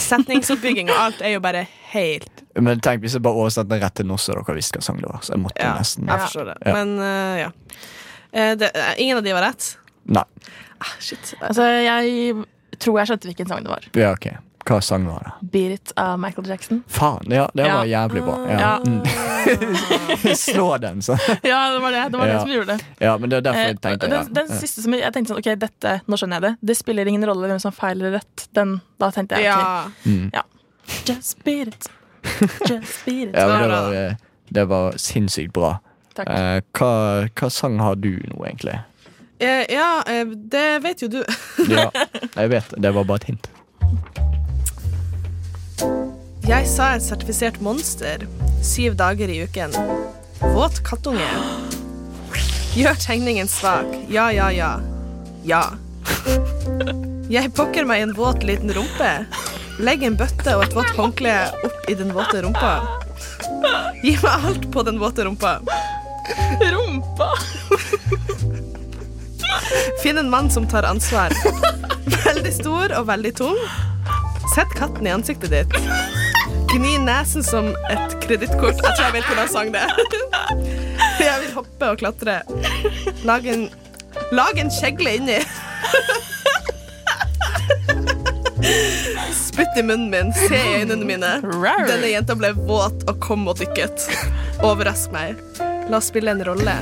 Setningsoppbygging 0.00 0.88
og 0.90 0.96
alt 0.98 1.20
er 1.22 1.36
jo 1.36 1.40
bare 1.40 1.60
helt 1.92 2.42
Men 2.58 2.80
tenk 2.80 3.04
hvis 3.04 3.14
jeg 3.14 3.22
bare 3.22 3.38
oversatte 3.38 3.68
den 3.70 3.80
rett 3.84 3.94
til 3.94 4.06
norsk, 4.08 4.26
så 4.26 4.34
dere 4.34 4.56
visste 4.56 4.78
hva 4.78 4.82
sang 4.86 4.98
det 5.02 5.06
var. 5.10 5.20
Så 5.22 5.34
jeg 5.34 5.42
måtte 5.44 5.62
Ja, 5.62 5.74
nesten 5.78 6.06
jeg 6.10 6.20
forstår 6.24 6.44
det. 6.50 6.56
Ja. 6.66 6.72
Men 6.72 6.98
uh, 6.98 7.36
ja. 7.38 7.50
Eh, 8.32 8.54
det, 8.58 8.70
eh, 8.74 8.94
ingen 8.98 9.16
av 9.18 9.24
de 9.24 9.32
var 9.32 9.42
rett. 9.46 9.76
Nei. 10.06 10.24
Ah, 10.80 10.92
shit. 10.98 11.34
Altså, 11.40 11.62
jeg 11.86 12.34
tror 12.78 12.98
jeg 13.00 13.06
skjønte 13.12 13.28
hvilken 13.30 13.48
sang 13.48 13.62
det 13.64 13.70
var. 13.70 13.86
Ja, 13.94 14.12
ok. 14.12 14.28
Hva 14.64 14.78
sang 14.80 15.04
var 15.04 15.20
det? 15.26 15.48
Beat 15.52 15.72
It 15.74 15.92
av 16.00 16.14
Michael 16.18 16.46
Jackson. 16.48 16.78
Faen, 16.88 17.26
ja, 17.30 17.50
det 17.54 17.66
Ja. 17.66 17.74
var 17.76 17.84
jævlig 17.84 18.22
bra. 18.24 18.36
Ja. 18.48 18.60
Ja. 18.60 18.78
Mm. 18.86 20.34
Slå 20.40 20.78
den, 20.78 21.02
så. 21.02 21.18
Ja, 21.42 21.70
det 21.74 21.78
var 21.80 21.92
det, 21.92 22.08
det, 22.08 22.16
var 22.18 22.26
Ja. 22.26 22.32
det 22.32 22.40
som 22.40 22.50
gjorde 22.50 22.66
det. 22.76 22.84
Ja, 22.98 23.18
men 23.18 23.30
det 23.30 23.36
er 23.36 23.40
derfor 23.40 23.60
Eh, 23.60 23.66
jeg 23.74 23.80
tenkte 23.80 24.08
den, 24.08 24.32
den 24.34 24.46
ja. 24.48 24.56
siste 24.62 24.82
som 24.82 24.94
jeg 24.96 25.12
tenkte 25.12 25.34
sånn, 25.34 25.42
ok, 25.42 25.50
dette, 25.60 25.92
nå 26.08 26.16
skjønner 26.16 26.40
jeg 26.40 26.42
det. 26.46 26.52
Det 26.70 26.76
spiller 26.78 27.06
ingen 27.12 27.26
rolle 27.28 27.48
hvem 27.50 27.60
som 27.60 27.72
feiler 27.76 28.16
rett. 28.16 28.46
Den, 28.56 28.80
da 28.98 29.10
tenkte 29.12 29.36
jeg 29.36 29.52
ok, 29.52 30.32
Ja. 30.32 30.42
just 31.06 31.44
beat 31.44 31.68
it. 31.68 31.90
Just 32.70 33.04
beat 33.04 33.28
it. 33.28 33.34
Ja, 33.36 33.46
men 33.48 33.60
det 33.62 33.68
var, 33.68 33.92
eh, 34.00 34.16
det 34.48 34.64
var 34.72 34.92
sinnssykt 34.96 35.52
bra. 35.52 35.74
Takk. 36.14 36.28
Eh, 36.30 36.60
hva, 36.72 37.28
hva 37.36 37.50
sang 37.52 37.78
har 37.84 37.96
du 38.00 38.14
nå, 38.32 38.40
egentlig? 38.46 38.80
Eh, 39.38 39.64
ja, 39.74 40.02
eh, 40.06 40.24
det 40.26 40.78
vet 40.78 41.02
jo 41.02 41.08
du. 41.08 41.20
Ja, 41.68 41.90
jeg 42.36 42.48
vet. 42.52 42.74
Det 42.76 42.90
var 42.94 43.04
bare 43.04 43.22
et 43.22 43.28
hint. 43.32 43.50
Jeg 46.44 46.66
sa 46.68 46.90
et 46.94 47.02
sertifisert 47.04 47.56
monster 47.64 48.26
syv 48.64 48.94
dager 49.00 49.30
i 49.32 49.40
uken. 49.44 49.72
Våt 50.54 50.82
kattunge. 50.86 51.28
Gjør 52.76 52.98
tegningen 53.00 53.48
svak. 53.48 53.88
Ja, 54.12 54.28
ja, 54.34 54.50
ja. 54.52 54.74
Ja. 55.44 55.62
Jeg 57.32 57.52
pokker 57.56 57.86
meg 57.88 58.04
en 58.04 58.14
våt 58.16 58.44
liten 58.44 58.72
rumpe. 58.76 59.10
Legg 59.82 60.04
en 60.06 60.16
bøtte 60.20 60.54
og 60.58 60.66
et 60.66 60.76
vått 60.76 60.92
håndkle 60.98 61.32
opp 61.66 61.88
i 61.90 61.96
den 61.98 62.12
våte 62.14 62.44
rumpa. 62.44 62.74
Gi 64.04 64.14
meg 64.20 64.48
alt 64.50 64.68
på 64.74 64.84
den 64.86 65.00
våte 65.02 65.24
rumpa. 65.26 65.56
Rumpa! 66.60 67.30
Finn 70.02 70.18
en 70.18 70.30
mann 70.30 70.50
som 70.50 70.68
tar 70.68 70.82
ansvar. 70.88 71.32
Veldig 72.24 72.52
stor 72.52 72.92
og 72.98 73.06
veldig 73.08 73.32
tung. 73.36 73.58
Sett 74.54 74.74
katten 74.76 75.06
i 75.06 75.12
ansiktet 75.14 75.50
ditt. 75.54 75.76
Gni 76.74 76.98
nesen 76.98 77.44
som 77.46 77.70
et 77.90 78.16
kredittkort. 78.24 78.80
Jeg 78.82 78.96
tror 78.96 79.04
jeg 79.06 79.14
vet 79.16 79.30
hvordan 79.30 79.48
sang 79.52 79.72
det. 79.74 79.84
Jeg 81.22 81.40
vil 81.44 81.54
hoppe 81.54 81.90
og 81.92 82.00
klatre. 82.02 82.40
Lag 83.24 83.46
en, 83.48 83.68
lag 84.34 84.58
en 84.58 84.72
kjegle 84.74 85.16
inni. 85.20 85.38
Spytt 89.38 89.78
i 89.78 89.86
munnen 89.86 90.10
min. 90.10 90.34
Se 90.34 90.58
i 90.58 90.76
øynene 90.82 91.06
mine. 91.06 91.32
Denne 91.86 92.10
jenta 92.12 92.36
ble 92.38 92.52
våt 92.66 93.06
og 93.08 93.18
kom 93.22 93.48
og 93.50 93.60
dykket. 93.62 94.08
Overrask 94.66 95.14
meg. 95.14 95.40
La 95.88 96.00
oss 96.00 96.10
spille 96.12 96.34
en 96.34 96.44
rolle. 96.46 96.78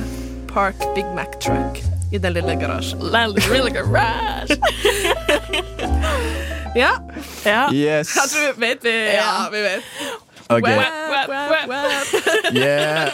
Park 0.53 0.79
Big 0.95 1.07
Mac 1.17 1.39
Truck 1.43 1.92
i 2.13 2.17
den 2.21 2.33
lille 2.33 2.55
garasjen. 2.61 2.99
Lille 3.53 3.69
garasje. 3.73 3.73
garage. 3.73 4.57
Ja, 6.75 6.89
Ja. 7.45 7.67
Yes! 7.71 8.09
jeg 8.15 8.29
tror 8.31 8.53
vi 8.55 8.61
vet 8.65 8.83
vi 8.83 8.89
Ja, 9.13 9.49
vi 9.51 9.59
vet. 9.61 9.81
Okay. 10.49 10.75
Wap, 10.77 10.93
wap, 11.09 11.29
wap, 11.29 11.67
wap. 11.69 12.53
yeah. 12.53 13.09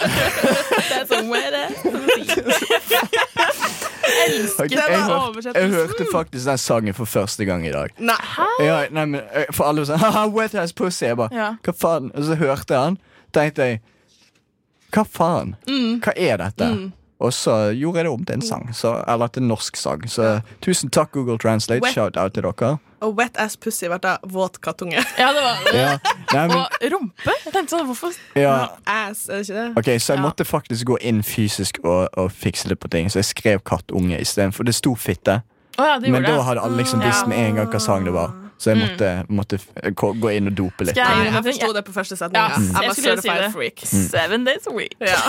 That's 0.89 1.11
a 1.11 1.19
wet 1.27 1.53
ass. 1.53 1.75
Elsker 4.29 4.65
jeg, 4.71 5.03
hørte, 5.05 5.51
jeg 5.59 5.69
hørte 5.69 6.05
faktisk 6.13 6.45
den 6.47 6.57
sangen 6.57 6.93
for 6.97 7.05
første 7.05 7.45
gang 7.45 7.67
i 7.67 7.71
dag. 7.71 7.89
Nei. 7.99 8.15
Ja, 8.63 8.79
nei, 8.91 9.05
men 9.05 9.21
eh, 9.33 9.45
For 9.53 9.67
alle 9.69 9.83
var 9.83 9.91
sånn 9.91 10.01
Haha, 10.01 10.23
wet 10.33 10.55
ass 10.59 10.73
pussy. 10.73 11.05
Jeg 11.11 11.17
bare, 11.19 11.29
Ja. 11.35 11.49
hva 11.63 11.73
faen? 11.75 12.09
Og 12.15 12.23
så 12.31 12.35
hørte 12.39 12.73
jeg 12.73 12.81
han, 12.87 12.97
tenkte 13.35 13.67
jeg 13.69 13.81
Hva 14.95 15.03
faen? 15.05 15.55
Mm. 15.67 15.99
Hva 16.01 16.15
er 16.17 16.37
dette? 16.41 16.71
Og 17.19 17.33
så 17.35 17.51
gjorde 17.75 17.97
jeg 17.99 18.05
det 18.05 18.11
om 18.13 18.21
til 18.25 18.33
en 18.37 18.41
sang. 18.41 18.69
Så, 18.73 18.93
eller 19.07 19.27
til 19.27 19.41
en 19.43 19.49
norsk 19.51 19.75
sang. 19.75 20.05
Så 20.07 20.41
tusen 20.63 20.89
takk, 20.89 21.11
Google 21.11 21.37
Translate. 21.37 21.81
Wet- 21.83 21.93
Shout 21.93 22.15
out 22.17 22.33
til 22.33 22.43
dere. 22.47 22.77
Og 23.01 23.13
wet 23.15 23.35
ass 23.39 23.57
pussy 23.57 23.87
ble 23.87 23.97
da 24.03 24.17
våt 24.27 24.57
kattunge. 24.63 24.99
Ja, 25.19 25.27
det 25.35 25.43
var 25.43 25.67
Ja, 25.75 25.97
nei, 26.33 26.47
men, 26.47 26.57
Og 26.57 26.87
rumpe. 26.93 27.35
Jeg 27.45 27.53
tenkte 27.53 27.75
sånn, 27.75 27.85
hvorfor 27.87 28.15
ja, 28.35 28.67
Ass, 28.87 29.27
er 29.29 29.37
det 29.43 29.49
ikke 29.49 29.59
det? 29.59 29.67
Ok, 29.77 29.85
Så 29.99 30.13
jeg 30.13 30.19
Ja. 30.19 30.23
måtte 30.29 30.45
faktisk 30.47 30.85
gå 30.85 30.97
inn 31.01 31.21
fysisk 31.23 31.79
og, 31.83 32.07
og 32.17 32.31
fikse 32.31 32.67
litt 32.71 32.79
på 32.79 32.87
ting. 32.91 33.07
Så 33.11 33.19
jeg 33.19 33.25
skrev 33.25 33.59
kattunge 33.63 34.19
istedenfor. 34.19 34.63
Det 34.67 34.75
sto 34.75 34.95
fitte. 34.95 35.41
Oh, 35.79 35.85
ja, 35.85 35.99
de 35.99 36.11
Men 36.11 36.23
da 36.23 36.41
hadde 36.43 36.61
alle 36.61 36.77
liksom 36.77 36.99
visst 37.03 37.27
med 37.27 37.37
en 37.39 37.55
gang 37.55 37.67
hva 37.71 37.79
sang 37.79 38.03
det 38.07 38.13
var. 38.13 38.31
Så 38.59 38.73
jeg 38.73 38.79
måtte, 38.81 39.09
måtte 39.31 39.57
gå 39.95 40.31
inn 40.35 40.49
og 40.51 40.55
dope 40.57 40.83
litt. 40.83 40.91
Skal 40.97 41.21
jeg- 41.23 41.31
jeg 41.33 41.43
forsto 41.45 41.69
det 41.77 41.83
på 41.87 41.93
første 41.95 42.17
setning. 42.19 42.41
Ja, 42.41 42.57
Mm. 42.57 42.81
jeg 42.83 42.95
skulle 42.97 43.21
si 43.21 43.29
det. 43.29 43.51
freak. 43.53 43.79
Seven 43.87 44.43
days 44.43 44.67
a 44.67 44.73
week. 44.75 44.95
Ja. 44.99 45.21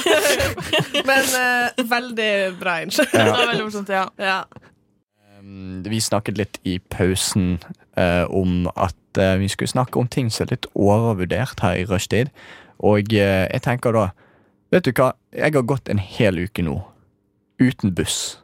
Men 1.11 1.25
uh, 1.39 1.85
veldig 1.93 2.33
bra 2.59 2.81
innskyld. 2.83 3.15
Ja. 3.15 3.37
veldig 3.47 3.65
morsomt, 3.69 3.89
ja. 3.95 4.09
Ja. 4.19 4.41
Um, 5.39 5.83
Vi 5.87 6.01
snakket 6.01 6.39
litt 6.39 6.59
i 6.67 6.79
pausen 6.91 7.61
uh, 7.97 8.27
om 8.31 8.67
at 8.77 8.95
uh, 9.19 9.37
vi 9.41 9.49
skulle 9.49 9.71
snakke 9.71 9.97
om 10.01 10.09
ting 10.11 10.31
som 10.31 10.47
er 10.47 10.57
litt 10.57 10.67
overvurdert 10.75 11.61
her 11.65 11.79
i 11.81 11.87
rushtid. 11.89 12.31
Og 12.81 13.13
jeg 13.13 13.63
tenker 13.63 13.93
da 13.93 14.09
Vet 14.73 14.85
du 14.87 14.93
hva? 14.95 15.13
Jeg 15.35 15.53
har 15.55 15.65
gått 15.67 15.89
en 15.91 15.99
hel 15.99 16.37
uke 16.47 16.63
nå 16.63 16.77
uten 17.61 17.91
buss. 17.95 18.37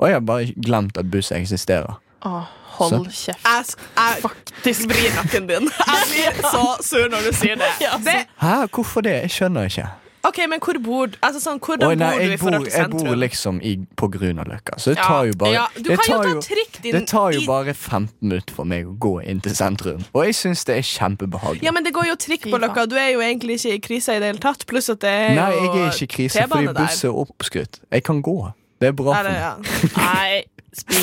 Og 0.00 0.08
jeg 0.08 0.14
har 0.16 0.20
bare 0.24 0.54
glemt 0.56 0.96
at 0.96 1.10
buss 1.12 1.28
eksisterer. 1.36 1.98
Å, 2.24 2.46
hold 2.80 3.08
kjeft. 3.12 3.44
Jeg, 3.44 3.64
jeg 3.96 4.22
Faktisk. 4.26 4.88
vrir 4.90 5.16
nakken 5.20 5.48
din. 5.52 5.70
Jeg 5.86 6.04
blir 6.12 6.42
så 6.50 6.66
sur 6.84 7.08
når 7.12 7.30
du 7.30 7.32
sier 7.36 7.56
det. 7.60 7.72
Ja, 7.84 7.96
det 8.04 8.20
Hæ? 8.40 8.54
Hvorfor 8.74 9.00
det? 9.06 9.16
Jeg 9.26 9.30
skjønner 9.38 9.68
ikke. 9.70 9.88
OK, 10.22 10.36
men 10.52 10.60
hvor 10.60 10.76
bor 10.84 11.06
altså 11.24 11.40
sånn, 11.40 11.56
Hvordan 11.64 11.88
Oi, 11.88 11.94
nei, 11.96 12.08
bor 12.12 12.20
du 12.20 12.32
i 12.34 12.36
forhold 12.36 12.64
til 12.66 12.72
sentrum? 12.74 12.98
jeg 13.00 13.08
bor 13.08 13.16
liksom 13.22 13.60
i, 13.64 13.70
på 13.96 14.08
Grünerløkka, 14.12 14.74
så 14.76 14.92
det 14.92 14.98
tar 15.00 15.30
jo 15.30 15.36
bare 15.40 15.54
ja, 15.54 15.62
Du 15.78 15.86
det 15.88 15.96
kan 15.96 16.10
jo 16.12 16.34
ta 16.34 16.42
trikk 16.44 16.76
din 16.84 16.92
Det 16.98 17.00
tar 17.08 17.32
jo 17.32 17.40
bare 17.48 17.72
15 17.72 18.10
minutter 18.28 18.52
for 18.58 18.68
meg 18.68 18.84
å 18.90 18.92
gå 19.00 19.14
inn 19.24 19.40
til 19.40 19.54
sentrum. 19.56 20.02
Og 20.12 20.26
jeg 20.28 20.36
syns 20.36 20.66
det 20.68 20.76
er 20.76 20.84
kjempebehagelig. 20.90 21.64
Ja, 21.64 21.72
men 21.72 21.86
det 21.88 21.94
går 21.96 22.10
jo 22.10 22.16
trikk 22.20 22.44
på. 22.52 22.60
Løkka. 22.60 22.84
Du 22.92 22.98
er 23.00 23.14
jo 23.14 23.22
egentlig 23.24 23.56
ikke 23.62 23.78
i 23.78 23.80
krise 23.88 24.18
i 24.18 24.20
det 24.20 24.28
hele 24.34 24.42
tatt. 24.44 24.66
Pluss 24.68 24.90
at 24.92 25.00
det 25.00 25.08
er 25.22 25.32
Nei, 25.40 25.46
jeg 25.56 25.70
er 25.70 25.88
ikke 25.88 26.04
i 26.04 26.12
krise, 26.18 26.44
fordi 26.52 26.68
T-bane 26.68 26.76
buss 26.82 27.00
er 27.08 27.16
oppskrytt. 27.24 27.80
Jeg 27.88 28.04
kan 28.10 28.20
gå. 28.28 28.36
Det 28.80 28.92
er 28.92 28.98
bra 29.00 29.16
Er 29.16 29.24
for 29.24 29.32
meg. 29.32 29.40
ja. 29.40 30.04
Nei, 30.04 30.44
spy. 30.76 31.00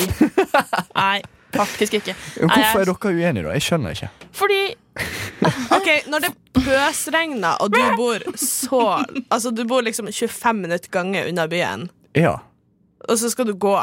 Nei, 1.02 1.18
faktisk 1.54 1.94
ikke. 2.00 2.14
Hvorfor 2.40 2.80
er 2.82 2.84
dere 2.90 3.12
uenige, 3.14 3.44
da? 3.46 3.52
Jeg 3.56 3.62
skjønner 3.62 3.94
ikke. 3.96 4.08
Fordi 4.32 4.60
Ok, 5.76 5.88
Når 6.10 6.24
det 6.26 6.30
pøsregner, 6.58 7.56
og 7.62 7.70
du 7.72 7.78
bor 7.96 8.24
så 8.38 8.80
Altså, 9.30 9.50
du 9.54 9.62
bor 9.70 9.82
liksom 9.86 10.10
25 10.10 10.54
minutter 10.64 10.90
gange 10.90 11.22
unna 11.28 11.46
byen, 11.50 11.88
Ja, 12.16 12.36
og 13.08 13.18
så 13.20 13.30
skal 13.30 13.46
du 13.46 13.54
gå. 13.54 13.76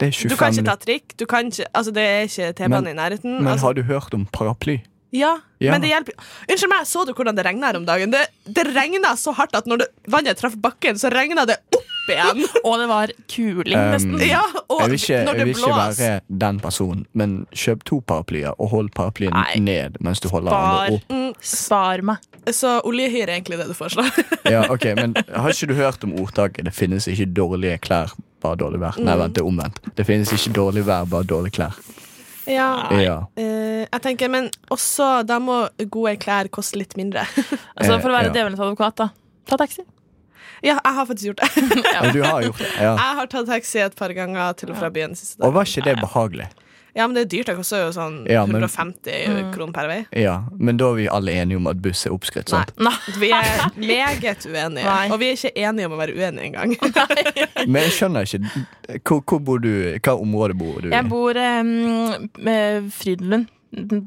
det 0.00 0.08
er 0.08 0.28
Du 0.28 0.36
kan 0.36 0.50
ikke 0.50 0.64
ta 0.64 0.72
minutter. 0.72 0.76
trikk. 0.86 1.16
Du 1.20 1.26
kan 1.26 1.46
ikke, 1.52 1.66
altså, 1.74 1.92
det 1.94 2.02
er 2.02 2.20
ikke 2.26 2.52
T-banen 2.58 2.88
i 2.90 2.96
nærheten. 2.96 3.36
Men 3.42 3.52
altså, 3.52 3.66
har 3.66 3.74
du 3.76 3.82
hørt 3.82 4.14
om 4.14 4.26
paraply? 4.32 4.78
ja, 5.14 5.36
Ja. 5.60 5.70
men 5.70 5.80
det 5.84 5.88
hjelper 5.92 6.12
Unnskyld 6.50 6.68
meg, 6.72 6.86
så 6.90 7.04
du 7.06 7.12
hvordan 7.14 7.36
det 7.36 7.44
regna 7.46 7.66
her 7.70 7.76
om 7.78 7.84
dagen? 7.86 8.10
Det, 8.10 8.24
det 8.50 8.64
regna 8.74 9.12
så 9.16 9.32
hardt 9.36 9.54
at 9.54 9.66
når 9.70 9.84
det, 9.84 9.86
vannet 10.10 10.36
traff 10.40 10.56
bakken, 10.58 10.98
så 10.98 11.12
regna 11.14 11.44
det 11.46 11.60
opp 11.76 11.93
igjen. 12.12 12.42
Og 12.68 12.78
det 12.80 12.88
var 12.88 13.12
kuling, 13.30 13.78
Um, 13.78 13.90
nesten. 13.94 14.14
Ja, 14.28 14.42
og 14.68 14.80
Jeg 14.80 14.90
vil 14.90 14.98
ikke, 15.00 15.18
når 15.24 15.34
jeg 15.40 15.46
vil 15.46 15.54
ikke 15.56 15.76
være 15.76 16.20
den 16.44 16.60
personen, 16.60 17.06
men 17.14 17.46
kjøp 17.52 17.84
to 17.84 18.00
paraplyer 18.06 18.54
og 18.58 18.68
hold 18.70 18.90
paraplyen 18.96 19.32
Nei. 19.32 19.58
ned 19.60 19.96
mens 20.00 20.20
du 20.20 20.28
holder 20.28 20.50
Spar. 20.50 20.86
den 20.86 20.94
opp. 20.94 21.12
Mm, 21.12 21.34
Spar 21.40 22.02
meg. 22.02 22.16
Så 22.52 22.80
oljehyre 22.84 23.28
er 23.30 23.36
egentlig 23.38 23.58
det 23.58 23.68
du 23.68 23.74
foreslår. 23.74 24.10
Ja, 24.54 24.66
ok, 24.70 24.84
men 24.96 25.14
Har 25.32 25.48
ikke 25.50 25.66
du 25.70 25.74
hørt 25.74 26.04
om 26.04 26.12
ordtaket 26.20 26.64
'det 26.66 26.74
finnes 26.74 27.06
ikke 27.08 27.26
dårlige 27.32 27.78
klær, 27.80 28.12
bare 28.42 28.56
dårlig 28.60 28.80
vær'? 28.80 28.98
Nei, 29.00 29.16
vent, 29.16 29.34
det 29.34 29.40
er 29.40 29.46
omvendt. 29.48 29.80
Det 29.96 30.04
finnes 30.06 30.32
ikke 30.32 30.52
dårlig 30.52 30.84
vær, 30.86 31.04
bare 31.08 31.24
dårlig 31.24 31.52
klær. 31.52 31.72
ja. 32.46 32.92
Ja. 33.00 33.16
Uh, 33.38 33.86
jeg 33.88 34.00
tenker, 34.02 34.28
Men 34.28 34.50
også 34.70 35.22
da 35.26 35.38
må 35.38 35.68
gode 35.90 36.16
klær 36.20 36.48
koste 36.52 36.76
litt 36.76 36.96
mindre. 36.96 37.24
Altså, 37.80 38.00
for 38.00 38.08
å 38.10 38.12
være 38.12 38.28
Eh, 38.28 38.32
ja. 38.32 38.32
djevelens 38.36 38.60
advokat, 38.60 38.96
da. 38.96 39.08
Ta 39.48 39.56
taxi. 39.56 39.82
Ja, 40.64 40.78
jeg 40.80 40.94
har 40.98 41.06
faktisk 41.12 41.30
gjort 41.30 41.44
det. 41.44 41.84
Ja, 41.94 42.02
du 42.10 42.20
har 42.24 42.42
gjort 42.48 42.58
det. 42.64 42.72
Ja. 42.80 42.92
Jeg 42.96 43.16
har 43.20 43.26
tatt 43.36 43.46
taxi 43.52 43.78
et 43.84 43.96
par 43.98 44.12
ganger 44.16 44.56
til 44.58 44.72
og 44.72 44.78
fra 44.80 44.90
byen. 44.94 45.14
siste 45.18 45.38
dag. 45.40 45.48
Og 45.50 45.58
var 45.60 45.68
ikke 45.68 45.84
det 45.84 45.98
behagelig? 46.00 46.48
Ja, 46.94 47.08
men 47.10 47.16
det 47.16 47.24
er 47.24 47.30
dyrt. 47.32 47.48
Det 47.50 47.56
koster 47.58 47.80
jo 47.82 47.88
sånn 47.90 48.20
Ja, 48.30 48.44
men- 48.46 48.62
150 48.62 49.48
kroner 49.56 49.72
per 49.74 49.88
vei. 49.90 49.96
Ja, 50.14 50.36
Men 50.56 50.76
da 50.78 50.92
er 50.92 50.94
vi 51.00 51.06
alle 51.10 51.32
enige 51.32 51.56
om 51.58 51.66
at 51.66 51.80
buss 51.82 52.04
er 52.06 52.12
oppskrytt, 52.14 52.48
sant? 52.52 52.70
Nei. 52.78 52.92
Vi 53.18 53.32
er 53.34 53.64
meget 53.74 54.46
uenige. 54.46 54.84
Nei. 54.86 55.08
Og 55.10 55.18
vi 55.18 55.32
er 55.32 55.34
ikke 55.34 55.52
enige 55.58 55.88
om 55.90 55.96
å 55.96 55.98
være 55.98 56.14
uenige 56.14 56.46
engang. 56.52 56.76
Men 57.66 57.82
jeg 57.82 57.96
skjønner 57.98 58.28
ikke. 58.30 58.64
Hvor, 59.02 59.24
hvor 59.26 59.42
bor 59.50 59.58
du, 59.58 59.72
hva 59.98 60.14
område 60.22 60.54
bor 60.54 60.78
du 60.80 60.88
i? 60.88 60.94
Jeg 60.94 61.08
bor 61.10 61.34
um, 61.34 62.30
med 62.46 62.92
Frydenlund. 62.94 63.50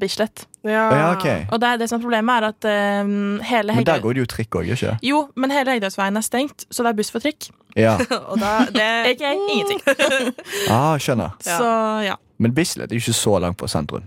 Bislett. 0.00 0.46
Ja. 0.66 0.88
Ja, 0.92 1.04
okay. 1.14 1.46
Og 1.52 1.60
det, 1.62 1.68
er 1.68 1.80
det 1.80 1.88
som 1.90 1.98
er 1.98 2.04
problemet, 2.04 2.42
er 2.42 2.48
at 2.48 3.04
um, 3.04 3.38
hele 3.46 3.76
Men 3.78 3.86
der 3.86 4.02
går 4.04 4.16
det 4.16 4.24
jo 4.24 4.30
trikk 4.30 4.58
òg, 4.60 4.70
ikke 4.74 4.96
Jo, 5.06 5.22
men 5.36 5.54
hele 5.54 5.76
Hegdehaugsveien 5.76 6.18
er 6.18 6.26
stengt, 6.26 6.66
så 6.70 6.84
det 6.84 6.92
er 6.92 6.98
buss 6.98 7.12
for 7.14 7.24
trikk. 7.24 7.50
Ja. 7.76 7.96
Og 8.32 8.40
da, 8.42 8.52
det 8.74 8.88
Ikke 9.14 9.32
ingenting. 9.34 9.82
Ah, 10.74 10.98
skjønner. 10.98 11.38
Ja. 11.46 11.58
Så 11.58 11.70
ja. 12.08 12.18
Men 12.38 12.54
Bislett 12.54 12.92
er 12.92 12.98
jo 12.98 13.04
ikke 13.04 13.16
så 13.18 13.38
langt 13.42 13.60
fra 13.60 13.70
sentrum. 13.70 14.06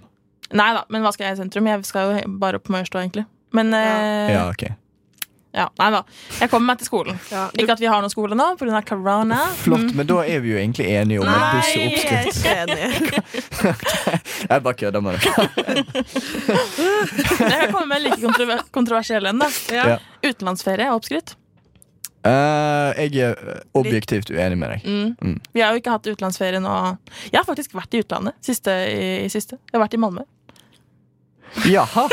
Nei 0.52 0.71
da, 0.76 0.84
men 0.91 1.06
hva 1.06 1.13
skal 1.15 1.30
jeg 1.30 1.39
i 1.39 1.43
sentrum? 1.45 1.67
Jeg 1.71 1.88
skal 1.88 2.12
jo 2.12 2.38
bare 2.41 2.60
opp 2.60 2.67
på 2.67 2.76
Majorstua, 2.76 3.06
egentlig. 3.06 3.26
Men 3.56 3.74
eh, 3.76 4.36
Ja, 4.36 4.47
ok 4.52 4.69
Ja, 5.53 5.65
nei 5.79 5.89
da. 5.91 5.99
Jeg 6.39 6.49
kommer 6.49 6.71
meg 6.71 6.77
til 6.79 6.87
skolen. 6.87 7.17
Ja, 7.31 7.49
du- 7.51 7.59
Ikke 7.63 7.73
at 7.75 7.79
vi 7.83 7.89
har 7.91 7.99
noen 8.01 8.09
skole 8.13 8.35
nå 8.39 8.45
pga. 8.57 8.79
corona. 8.87 9.39
Flott, 9.59 9.93
men 9.97 10.07
da 10.07 10.21
er 10.23 10.39
vi 10.39 10.53
jo 10.53 10.57
egentlig 10.61 10.87
enige 10.87 11.19
om 11.19 11.27
en 11.27 11.33
buss 11.57 11.71
og 11.71 11.77
Nei, 11.77 11.89
jeg 11.91 12.13
er 12.13 12.25
ikke 12.31 12.55
enig. 12.63 12.79
Jeg 14.51 14.63
bare 14.63 14.73
kødder 14.79 15.01
med 15.03 15.19
dere. 15.19 15.31
Jeg 16.31 17.59
kan 17.59 17.71
komme 17.73 17.85
med 17.91 18.01
like 18.05 18.21
kontrover 18.21 18.63
kontroversiell 18.71 19.25
en. 19.29 19.39
da 19.43 19.49
Ja. 19.71 19.85
Ja. 19.91 19.99
Utenlandsferie 20.23 20.87
og 20.91 21.01
oppskrytt. 21.01 21.35
Uh, 22.21 22.93
jeg 23.01 23.15
er 23.17 23.61
objektivt 23.73 24.29
uenig 24.29 24.57
med 24.61 24.69
deg. 24.75 24.83
Mm. 24.85 25.15
Mm. 25.25 25.39
Vi 25.57 25.61
har 25.63 25.73
jo 25.73 25.79
ikke 25.81 25.89
hatt 25.95 26.05
utenlandsferie 26.05 26.59
nå. 26.61 26.73
Jeg 27.31 27.39
har 27.39 27.47
faktisk 27.47 27.73
vært 27.73 27.95
i 27.97 28.03
utlandet 28.03 28.35
siste, 28.45 28.69
i, 28.91 29.25
i 29.25 29.29
siste. 29.33 29.57
Jeg 29.71 29.73
har 29.79 29.81
vært 29.87 29.97
i 29.97 30.01
Malmö. 30.03 30.21
Jaha! 31.65 32.07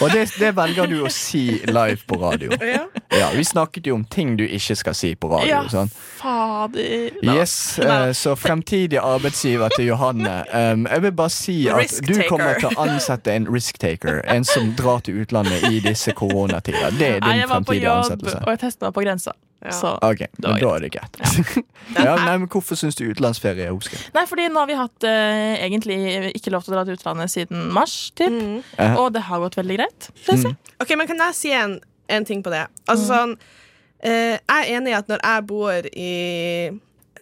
Og 0.00 0.10
det, 0.12 0.26
det 0.38 0.50
velger 0.56 0.86
du 0.90 0.98
å 1.04 1.10
si 1.12 1.42
live 1.68 1.98
på 2.08 2.18
radio. 2.20 2.52
Ja. 2.60 2.84
Ja, 3.10 3.28
Vi 3.34 3.44
snakket 3.44 3.86
jo 3.90 3.94
om 3.98 4.04
ting 4.04 4.36
du 4.38 4.44
ikke 4.46 4.76
skal 4.78 4.94
si 4.94 5.14
på 5.18 5.30
radio. 5.32 5.48
Ja, 5.50 5.62
Sånn. 5.72 5.90
fader. 6.20 7.10
Yes, 7.24 7.78
eh, 7.78 8.12
Så 8.16 8.36
fremtidig 8.38 9.00
arbeidsgiver 9.02 9.72
til 9.76 9.90
Johanne. 9.90 10.44
Um, 10.54 10.86
jeg 10.90 11.02
vil 11.08 11.12
bare 11.18 11.34
si 11.34 11.56
at 11.72 11.96
du 12.06 12.14
kommer 12.28 12.60
til 12.60 12.70
å 12.70 12.86
ansette 12.86 13.34
en 13.34 13.48
risk 13.50 13.78
taker. 13.82 14.22
En 14.30 14.44
som 14.44 14.72
drar 14.78 15.00
til 15.06 15.22
utlandet 15.24 15.66
i 15.72 15.80
disse 15.84 16.12
koronatider. 16.16 16.90
Det 16.98 17.08
er 17.16 17.20
din 17.20 17.28
Nei, 17.28 17.36
ansettelse. 17.36 17.40
jeg 17.40 17.48
var 17.48 17.64
på 17.66 17.78
jobb, 17.80 18.26
og 18.44 18.52
jeg 18.54 18.62
testa 18.66 18.86
meg 18.90 18.94
på 19.00 19.06
grensa. 19.08 19.36
Ja. 19.60 19.72
Så. 19.76 19.90
Ok, 20.00 20.22
men 20.38 20.54
Da 20.62 20.70
er 20.76 20.80
det 20.86 20.88
greit. 20.94 21.18
Ja, 21.98 22.14
nei, 22.16 22.36
men 22.40 22.46
Hvorfor 22.48 22.78
syns 22.80 22.96
du 22.96 23.02
utenlandsferie 23.10 23.66
er 23.66 23.74
oppskrift? 23.74 24.08
Nei, 24.14 24.22
fordi 24.30 24.46
nå 24.48 24.62
har 24.62 24.68
vi 24.70 24.76
hatt 24.78 25.04
uh, 25.04 25.54
egentlig 25.60 25.98
ikke 26.38 26.52
lov 26.54 26.64
til 26.64 26.72
å 26.72 26.78
dra 26.78 26.84
til 26.88 26.96
utlandet 26.96 27.32
siden 27.32 27.66
mars, 27.74 27.96
typ. 28.16 28.32
Mm. 28.32 28.62
Og 29.02 29.10
det 29.12 29.24
har 29.28 29.42
gått 29.42 29.58
veldig 29.60 29.76
greit. 29.80 30.08
Mm. 30.30 30.54
Ok, 30.80 30.94
men 30.96 31.10
Kan 31.10 31.20
jeg 31.26 31.36
si 31.36 31.52
en, 31.52 31.76
en 32.08 32.24
ting 32.28 32.40
på 32.46 32.52
det? 32.54 32.62
Altså 32.88 33.08
sånn 33.10 33.34
uh, 33.36 34.36
Jeg 34.38 34.56
er 34.56 34.70
enig 34.78 34.94
i 34.94 34.98
at 35.00 35.10
når 35.12 35.20
jeg 35.28 35.46
bor 35.50 35.90
i 35.92 36.12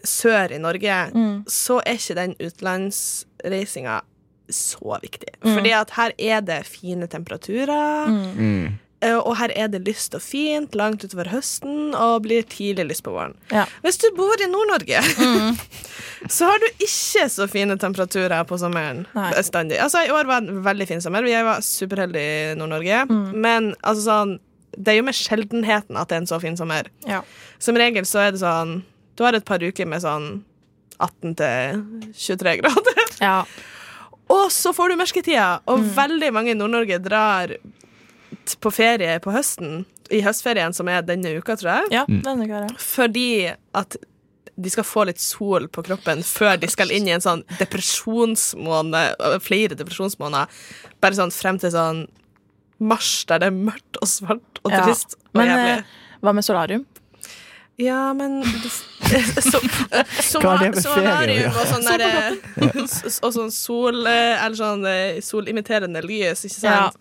sør 0.07 0.53
i 0.55 0.61
Norge, 0.63 0.99
så 1.51 1.81
er 1.83 1.97
ikke 1.99 2.15
den 2.21 2.37
utenlandsreisinga 2.39 3.97
så 4.49 4.99
viktig. 5.03 5.33
Fordi 5.43 5.73
at 5.77 5.91
her 5.97 6.15
er 6.17 6.45
det 6.47 6.61
fine 6.71 7.09
temperaturer, 7.11 8.07
Mm. 8.09 8.79
Eh, 9.05 9.17
og 9.17 9.37
her 9.41 9.53
er 9.57 9.71
det 9.73 9.83
lyst 9.87 10.17
og 10.17 10.23
fint 10.25 10.75
langt 10.79 11.05
utover 11.05 11.31
høsten, 11.33 11.95
og 11.95 12.25
blir 12.27 12.47
tidlig 12.49 12.89
lyst 12.91 13.05
på 13.07 13.15
våren. 13.15 13.37
Ja. 13.55 13.67
Hvis 13.85 14.01
du 14.03 14.09
bor 14.17 14.41
i 14.43 14.51
Nord-Norge, 14.51 15.03
så 16.37 16.51
har 16.51 16.61
du 16.63 16.69
ikke 16.85 17.29
så 17.33 17.49
fine 17.51 17.79
temperaturer 17.81 18.43
på 18.49 18.59
sommeren 18.61 19.07
bestandig. 19.15 19.79
Altså, 19.83 20.05
I 20.07 20.13
år 20.15 20.29
var 20.31 20.45
det 20.45 20.55
en 20.55 20.67
veldig 20.67 20.91
fin 20.91 21.05
sommer. 21.05 21.27
Jeg 21.29 21.47
var 21.47 21.65
superheldig 21.65 22.27
i 22.27 22.59
Nord-Norge. 22.59 23.07
Mm. 23.09 23.25
Men 23.39 23.73
altså 23.83 24.07
sånn 24.11 24.39
det 24.79 24.93
er 24.93 25.01
jo 25.01 25.07
med 25.09 25.17
sjeldenheten 25.17 25.97
at 25.99 26.11
det 26.11 26.17
er 26.17 26.23
en 26.23 26.29
så 26.31 26.39
fin 26.43 26.57
sommer. 26.59 26.91
Ja. 27.09 27.23
Som 27.63 27.79
regel 27.81 28.07
så 28.07 28.21
er 28.27 28.35
det 28.35 28.43
sånn 28.43 28.83
Du 29.19 29.25
har 29.27 29.35
et 29.35 29.47
par 29.49 29.59
uker 29.59 29.89
med 29.89 30.05
sånn 30.05 30.45
18 31.03 31.35
til 31.39 31.83
23 32.15 32.55
grader. 32.61 33.03
Ja. 33.23 33.41
Og 34.29 34.53
så 34.53 34.75
får 34.77 34.93
du 34.93 34.99
mørketida, 35.01 35.63
og 35.65 35.87
veldig 35.97 36.29
mange 36.37 36.53
i 36.53 36.57
Nord-Norge 36.59 36.99
drar 37.01 37.55
på 38.57 38.71
ferie 38.73 39.19
på 39.21 39.33
høsten. 39.35 39.85
I 40.11 40.23
høstferien, 40.25 40.73
som 40.73 40.89
er 40.89 41.03
denne 41.03 41.35
uka, 41.37 41.57
tror 41.61 41.71
jeg. 41.83 41.91
ja, 41.93 42.05
denne 42.09 42.47
uka, 42.49 42.63
ja. 42.65 42.77
Fordi 42.81 43.55
at 43.77 43.97
de 44.59 44.71
skal 44.71 44.85
få 44.89 45.05
litt 45.07 45.21
sol 45.23 45.69
på 45.71 45.85
kroppen 45.87 46.23
før 46.27 46.57
de 46.59 46.67
skal 46.67 46.91
inn 46.91 47.07
i 47.07 47.13
en 47.15 47.21
sånn 47.23 47.45
depresjonsmåned, 47.61 49.17
øh, 49.21 49.39
flere 49.45 49.77
depresjonsmåneder. 49.79 50.49
Bare 51.01 51.15
sånn 51.15 51.31
frem 51.35 51.59
til 51.63 51.71
sånn 51.71 52.07
mars, 52.81 53.25
der 53.29 53.39
det 53.45 53.47
er 53.53 53.57
mørkt 53.59 54.01
og 54.03 54.09
svart 54.09 54.63
og 54.65 54.73
Ja. 54.73 54.85
trist 54.85 55.15
og 55.15 55.35
Men 55.43 55.47
jævlig. 55.53 55.79
eh, 55.79 55.85
hva 56.23 56.33
med 56.35 56.45
solarium? 56.45 56.87
Ja, 57.79 58.13
men 58.13 58.43
ferie 58.43 60.03
Solarium 60.83 61.55
og 61.55 61.67
sånn 61.71 61.87
der, 61.87 62.37
Og 63.23 63.33
sånn 63.35 63.53
sol 63.55 64.07
eh, 64.07 64.45
Eller 64.45 64.57
sånn 64.59 64.85
eh, 64.89 65.21
solimiterende 65.25 66.03
lys, 66.03 66.45
ikke 66.49 66.59
sant? 66.59 66.97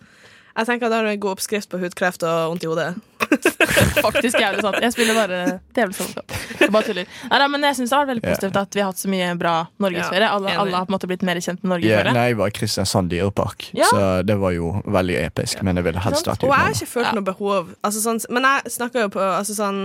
Jeg 0.58 0.66
tenker 0.66 0.88
at 0.88 0.92
det 0.96 1.00
er 1.04 1.12
en 1.14 1.20
god 1.22 1.36
oppskrift 1.38 1.70
på 1.70 1.78
hudkreft 1.78 2.24
og 2.26 2.52
vondt 2.54 2.64
i 2.66 2.70
hodet. 2.72 2.96
Faktisk 4.08 4.40
jævlig 4.40 4.62
sant. 4.64 4.78
Jeg 4.82 4.94
spiller 4.96 5.18
bare 5.18 5.40
djevelskap. 5.76 6.34
Jeg 6.62 6.72
bare 6.74 6.88
tuller. 6.88 7.10
Nei, 7.30 7.40
nei, 7.44 7.48
men 7.54 7.66
jeg 7.68 7.78
syns 7.78 7.92
det 7.92 7.98
har 7.98 8.06
vært 8.06 8.12
veldig 8.16 8.26
positivt 8.26 8.58
at 8.62 8.78
vi 8.78 8.82
har 8.84 8.90
hatt 8.92 9.02
så 9.02 9.12
mye 9.12 9.28
bra 9.38 9.54
norgesferie. 9.84 10.26
Ja, 10.26 10.32
Alle, 10.38 10.56
alle 10.64 10.80
har 10.80 10.88
på 10.88 10.94
en 10.94 10.96
måte 10.98 11.10
blitt 11.12 11.26
mer 11.28 11.40
kjent 11.44 11.62
med 11.64 11.74
Norge 11.76 11.92
Ja, 11.92 12.02
nei, 12.10 12.26
jeg 12.32 12.40
var 12.40 12.50
i 12.54 12.56
Kristiansand 12.58 13.12
dyrepark, 13.14 13.68
Ja. 13.78 13.90
så 13.92 14.02
det 14.26 14.38
var 14.42 14.56
jo 14.56 14.72
veldig 14.86 15.18
episk. 15.26 15.62
Men 15.68 15.78
jeg 15.82 15.88
ville 15.90 16.04
helst 16.08 16.30
vært 16.30 16.46
Og 16.48 16.50
jeg 16.54 16.64
har 16.64 16.74
ikke 16.78 16.92
følt 16.94 17.10
Ja. 17.12 17.14
noe 17.20 17.28
behov. 17.30 17.74
Altså, 17.84 18.02
sånn, 18.08 18.22
men 18.34 18.44
jeg 18.50 18.74
snakker 18.78 19.06
jo 19.06 19.10
på 19.14 19.22
altså, 19.22 19.54
sånn, 19.58 19.82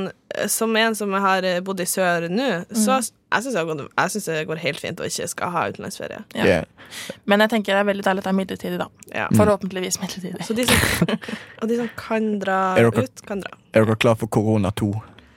Som 0.48 0.76
en 0.76 0.94
som 0.94 1.12
har 1.12 1.44
eh, 1.44 1.60
bodd 1.60 1.80
i 1.80 1.84
sør 1.88 2.28
nå, 2.30 2.64
så 2.72 2.98
Mm. 2.98 3.10
jeg 3.32 3.42
syns 3.44 3.54
det, 3.54 3.88
jeg 3.98 4.10
synes 4.10 4.24
det 4.24 4.46
går 4.48 4.56
helt 4.62 4.80
fint 4.80 5.00
å 5.00 5.04
ikke 5.08 5.28
skal 5.28 5.50
ha 5.50 5.62
utenlandsferie. 5.70 6.22
Ja. 6.34 6.44
Yeah. 6.44 6.64
Men 7.26 7.40
jeg 7.40 7.50
tenker 7.50 7.72
det 7.72 7.80
er 7.80 7.88
veldig 7.88 8.04
deilig 8.04 8.18
at 8.18 8.24
det 8.24 8.32
er 8.32 8.38
midlertidig, 8.40 8.78
da. 8.78 8.88
Ja. 9.14 9.28
Forhåpentligvis 9.32 10.00
midlertidig. 10.02 10.44
Så 10.44 10.54
de 10.54 10.66
som, 10.68 11.08
og 11.62 11.68
de 11.68 11.76
som 11.80 11.88
kan 11.96 12.38
dra 12.42 12.58
Er 12.78 12.90
dere- 12.90 13.04
ut, 13.08 13.22
kan 13.26 13.40
dra. 13.40 13.50
Er 13.74 13.84
dere 13.84 13.96
klar 13.96 14.16
for 14.20 14.26
Korona 14.28 14.70
2? 14.72 14.90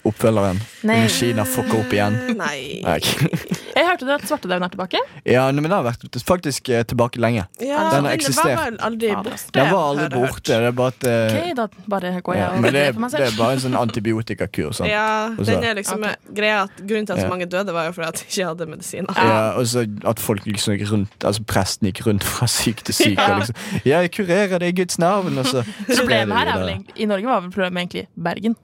Oppfølgeren? 0.05 0.59
Nei. 0.85 0.99
Når 1.01 1.13
Kina 1.15 1.43
fucker 1.49 1.79
opp 1.79 1.93
igjen? 1.95 2.17
Nei. 2.37 2.81
Nei. 2.85 2.99
Jeg 3.75 3.87
hørte 3.87 4.05
du 4.07 4.11
at 4.13 4.25
svartedauden 4.29 4.63
er 4.67 4.71
tilbake? 4.71 4.99
Ja, 5.27 5.45
men 5.51 5.65
den 5.65 5.73
har 5.73 5.83
vært 5.83 6.03
faktisk 6.27 6.69
eh, 6.71 6.83
tilbake 6.87 7.19
lenge. 7.19 7.47
Ja, 7.59 7.89
Den 7.91 8.05
har 8.07 8.13
eksistert. 8.15 8.45
Den 8.47 8.59
var 8.61 8.77
aldri 8.87 9.09
borte. 9.15 9.49
Den 9.57 9.71
var 9.71 9.87
aldri 9.89 10.05
borte. 10.13 10.43
Det 10.51 10.69
er 10.69 10.75
bare 10.77 10.93
at 10.93 11.07
eh, 11.09 11.23
Ok, 11.25 11.55
da 11.57 11.65
bare 11.95 12.11
går 12.21 12.37
jeg 12.37 12.43
ja, 12.43 12.51
og 12.53 12.61
Men 12.61 12.75
det, 12.77 12.83
det 13.15 13.23
er 13.25 13.35
bare 13.39 13.57
en 13.57 13.63
sånn 13.65 13.77
antibiotikakur. 13.79 14.75
Sånn. 14.77 14.87
Ja, 14.91 15.07
den 15.35 15.65
er 15.65 15.79
liksom 15.79 16.05
okay. 16.05 16.35
greia 16.37 16.61
at 16.67 16.83
Grunnen 16.85 17.09
til 17.09 17.17
at 17.17 17.23
så 17.25 17.31
mange 17.31 17.49
døde, 17.49 17.73
var 17.75 17.89
jo 17.89 17.95
fordi 17.97 18.11
at 18.11 18.21
de 18.21 18.29
ikke 18.29 18.49
hadde 18.51 18.69
medisiner. 18.71 19.19
Ja, 19.19 19.41
og 19.57 19.67
så 19.71 19.87
at 20.05 20.21
folk 20.21 20.45
liksom 20.47 20.77
gikk 20.77 20.91
rundt 20.91 21.25
Altså 21.25 21.43
presten 21.49 21.89
gikk 21.89 22.03
rundt 22.05 22.23
fra 22.27 22.47
syk 22.51 22.85
til 22.85 22.95
syk. 22.95 23.17
Ja. 23.17 23.31
Og 23.33 23.43
liksom, 23.43 23.81
ja, 23.81 24.03
jeg 24.05 24.13
kurerer 24.15 24.61
det 24.61 24.71
i 24.71 24.77
Guds 24.83 25.01
navn. 25.01 25.41
Og 25.41 25.49
så 25.49 25.65
sprer 25.65 25.89
det 25.89 25.99
Problemet 25.99 26.37
her 26.37 26.53
er 26.53 26.61
vel 26.61 26.73
egentlig 26.75 27.01
I 27.01 27.09
Norge 27.09 27.33
var 27.33 27.43
vel 27.43 27.51
problemet 27.57 27.83
egentlig 27.83 28.07
Bergen. 28.29 28.57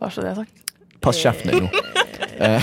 Bare 0.00 0.12
så 0.12 0.22
det 0.22 0.30
er 0.34 0.40
sagt. 0.44 0.65
Pass 1.00 1.18
kjeften 1.22 1.50
din 1.52 1.62
nå. 1.68 1.70
Eh, 2.36 2.62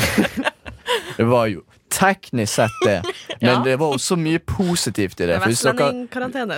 Det 1.17 1.23
var 1.25 1.47
jo 1.49 1.63
teknisk 2.03 2.53
sett 2.59 2.79
det, 2.85 2.97
men 3.41 3.63
det 3.65 3.77
var 3.81 3.95
også 3.95 4.17
mye 4.19 4.39
positivt 4.43 5.21
i 5.23 5.29
det. 5.31 5.39
For 5.41 5.53
hvis 5.53 5.63
dere, 5.65 5.91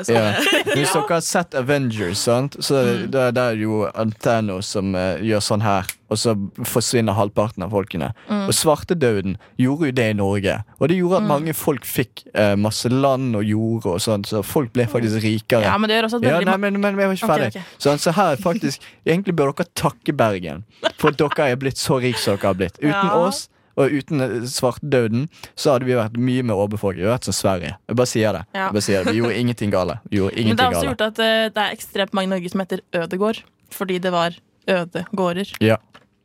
ja, 0.10 0.26
hvis 0.76 0.94
dere 0.96 1.06
har 1.12 1.22
sett 1.26 1.56
Avengers, 1.58 2.24
sant? 2.26 2.58
så 2.60 2.82
det, 3.06 3.28
det 3.38 3.44
er 3.44 3.62
jo 3.62 3.84
Anteno 3.94 4.60
som 4.66 4.96
uh, 4.98 5.16
gjør 5.24 5.44
sånn 5.46 5.64
her, 5.66 5.88
og 6.14 6.20
så 6.22 6.36
forsvinner 6.70 7.16
halvparten 7.18 7.64
av 7.66 7.72
folkene. 7.74 8.12
Og 8.46 8.52
svartedauden 8.54 9.40
gjorde 9.58 9.90
jo 9.90 9.96
det 9.98 10.06
i 10.14 10.18
Norge, 10.18 10.58
og 10.78 10.92
det 10.92 11.00
gjorde 11.00 11.22
at 11.24 11.30
mange 11.32 11.56
folk 11.58 11.88
fikk 11.88 12.26
uh, 12.38 12.54
masse 12.62 12.90
land 12.94 13.34
og 13.40 13.46
jord 13.48 13.88
og 13.96 13.98
sånn, 14.04 14.26
så 14.28 14.44
folk 14.46 14.74
ble 14.76 14.86
faktisk 14.92 15.24
rikere. 15.26 15.66
Ja, 15.66 15.74
men 15.82 15.90
det 15.90 15.98
gjør 15.98 16.10
også 16.12 16.20
at 16.22 16.28
Ja, 16.30 16.38
nei, 16.46 16.58
men, 16.62 16.78
men 16.84 17.00
jeg 17.02 17.10
var 17.10 17.18
ikke 17.18 17.32
ferdig. 17.32 17.50
ferdig. 17.56 17.66
okay. 17.66 17.82
Sånn, 17.88 18.02
så 18.02 18.14
her 18.16 18.36
er 18.36 18.42
faktisk 18.42 18.86
Egentlig 19.06 19.36
bør 19.38 19.52
dere 19.56 19.68
takke 19.78 20.14
Bergen 20.18 20.64
for 20.98 21.12
at 21.12 21.20
dere 21.20 21.50
er 21.54 21.60
blitt 21.62 21.82
så 21.82 21.98
rike 22.02 22.22
som 22.22 22.38
dere 22.38 22.52
har 22.52 22.58
blitt. 22.62 22.78
Uten 22.86 22.94
Ja. 22.94 23.12
oss 23.26 23.46
og 23.76 23.92
uten 23.92 24.24
svartedauden 24.48 25.26
så 25.56 25.74
hadde 25.76 25.86
vi 25.90 25.96
vært 25.98 26.16
mye 26.18 26.44
mer 26.48 26.56
overbefolket. 26.62 27.02
Vi 27.02 27.08
hadde 27.08 27.18
vært 27.18 27.28
som 27.30 27.36
Sverige. 27.36 27.74
Jeg 27.90 27.98
bare 28.00 28.12
sier 28.12 28.38
det. 28.38 28.44
Ja. 28.56 28.68
Bare 28.72 28.84
sier 28.86 29.04
det. 29.04 29.14
Vi 29.14 29.20
gjorde 29.22 29.40
ingenting 29.42 29.74
gale. 29.74 29.98
Gjorde 30.12 30.34
ingenting 30.36 30.54
Men 30.54 30.58
det 30.58 30.66
har 30.66 30.72
også 30.74 30.82
gale. 30.86 30.92
gjort 30.94 31.06
at 31.08 31.20
eh, 31.26 31.48
det 31.56 31.64
er 31.66 31.76
ekstremt 31.76 32.14
mange 32.16 32.30
i 32.30 32.34
Norge 32.36 32.52
som 32.54 32.64
heter 32.64 32.84
Ødegård. 33.02 33.42
Fordi 33.76 33.98
det 34.00 34.12
var 34.16 34.38
øde 34.72 35.06
gårder. 35.16 35.52
Ja. 35.62 35.76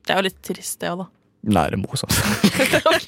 Det 0.06 0.14
er 0.14 0.20
jo 0.22 0.26
litt 0.28 0.38
trist, 0.46 0.78
det 0.80 0.90
òg, 0.92 1.02
da. 1.02 1.06
Nei, 1.50 1.66
det 1.72 1.78
er 1.78 1.82
morsomt. 1.82 2.14
Ok. 2.60 3.06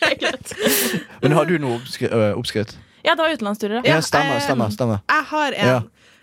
Men 1.22 1.33
har 1.37 1.44
du 1.46 1.59
noe 1.61 1.76
oppskri 1.78 2.09
oppskritt? 2.33 2.72
ja, 3.05 3.12
det 3.14 3.20
var 3.22 3.33
utenlandsturer. 3.35 3.83
Ja, 3.85 3.98
stemmer. 4.00 4.40
stemmer, 4.40 4.70
stemmer. 4.72 5.02
Jeg 5.11 5.24
har 5.31 5.52
en. 5.59 5.68
Ja. 5.68 5.81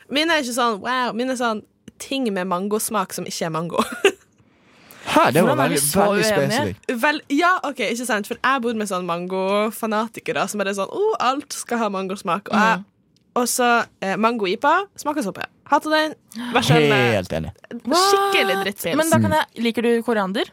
Mine 0.10 0.34
er 0.34 0.42
ikke 0.44 0.56
sånn 0.56 0.80
wow. 0.82 1.14
Mine 1.16 1.36
er 1.36 1.40
sånn 1.40 1.62
ting 2.02 2.26
med 2.34 2.48
mangosmak 2.50 3.14
som 3.14 3.28
ikke 3.30 3.46
er 3.50 3.54
mango. 3.54 3.84
Hæ, 5.10 5.26
det 5.34 5.44
var 5.46 5.58
veldig, 5.58 5.80
veldig 5.96 6.26
spesifikt. 6.28 6.92
Vel, 7.02 7.22
ja, 7.34 7.56
ok, 7.66 7.82
ikke 7.90 8.06
sant 8.06 8.30
For 8.30 8.38
jeg 8.38 8.64
bor 8.64 8.78
med 8.78 8.90
sånn 8.92 9.08
mangofanatikere 9.10 10.46
som 10.52 10.62
er 10.62 10.72
sånn 10.78 10.92
oh, 10.94 11.16
alt 11.24 11.56
skal 11.56 11.82
ha 11.84 11.90
mangosmak. 11.94 12.52
Og, 12.54 12.60
jeg, 12.60 12.84
og 13.42 13.50
så 13.50 13.70
eh, 14.06 14.16
mango-ipa 14.22 14.76
smaker 15.00 15.26
suppe. 15.26 15.48
Hater 15.70 15.96
den. 15.96 16.16
Vær 16.54 16.66
så. 16.66 16.78
Helt 16.78 17.36
enig. 17.38 17.54
Skikkelig 17.74 18.58
drittpils. 18.64 18.98
Men 18.98 19.12
da 19.14 19.22
kan 19.22 19.38
jeg 19.38 19.66
Liker 19.68 19.86
du 19.86 19.92
koriander? 20.06 20.50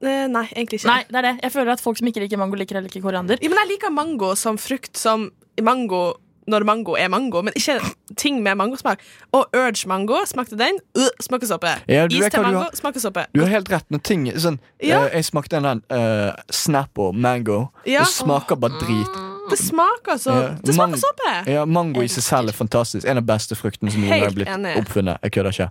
Eh, 0.00 0.24
nei, 0.32 0.46
egentlig 0.54 0.80
ikke. 0.80 0.88
Nei, 0.88 1.02
det 1.10 1.20
er 1.20 1.26
det. 1.28 1.34
Jeg 1.44 1.52
føler 1.52 1.74
at 1.74 1.82
folk 1.84 1.98
som 2.00 2.08
ikke 2.08 2.22
liker 2.24 2.40
mango, 2.40 2.56
liker 2.56 2.78
heller 2.78 2.92
ikke 2.92 3.04
koriander. 3.04 3.40
Ja, 3.42 3.52
men 3.52 3.60
jeg 3.60 3.74
liker 3.74 3.92
mango 3.92 4.32
som 4.38 4.56
frukt 4.60 4.96
som 4.96 5.28
mango 5.60 6.04
når 6.50 6.66
mango 6.68 6.96
er 6.98 7.08
mango, 7.12 7.42
men 7.46 7.54
ikke 7.56 7.78
ting 8.18 8.42
med 8.42 8.58
mangosmak. 8.60 9.00
Og 9.32 9.46
Urge 9.56 9.88
mango, 9.88 10.20
smakte 10.26 10.58
den? 10.58 10.80
Uh, 10.98 11.08
smaker 11.22 11.46
suppe. 11.46 11.72
Ja, 11.88 12.04
Is 12.10 12.26
til 12.34 12.42
mango, 12.42 12.66
smaker 12.74 13.00
suppe. 13.00 13.26
Du 13.34 13.40
har 13.44 13.52
helt 13.54 13.70
rett. 13.72 13.86
Når 13.90 14.02
ting 14.04 14.26
sånn 14.34 14.58
Ja. 14.82 15.04
uh, 15.06 15.10
Jeg 15.14 15.24
smakte 15.30 15.60
den 15.62 15.82
uh, 15.92 16.32
Snapple 16.50 17.12
Mango. 17.14 17.68
Ja. 17.86 18.04
Det 18.04 18.12
smaker 18.18 18.56
bare 18.60 18.78
drit. 18.82 19.29
Det 19.50 19.58
smaker 19.58 20.18
så 20.22 20.34
Ja, 20.36 20.48
Det 20.64 20.74
smaker 20.74 21.00
såpe! 21.02 21.32
Ja, 21.52 21.64
Mango 21.66 22.00
i 22.02 22.08
seg 22.08 22.22
selv 22.26 22.48
er 22.52 22.56
fantastisk. 22.56 23.06
En 23.08 23.18
av 23.20 23.24
beste 23.28 23.56
fruktene 23.58 23.90
som 23.92 24.00
noen 24.04 24.22
har 24.24 24.30
blitt 24.36 24.48
enig. 24.48 24.76
oppfunnet. 24.80 25.18
Jeg 25.22 25.32
kødder 25.36 25.50
ikke. 25.50 25.70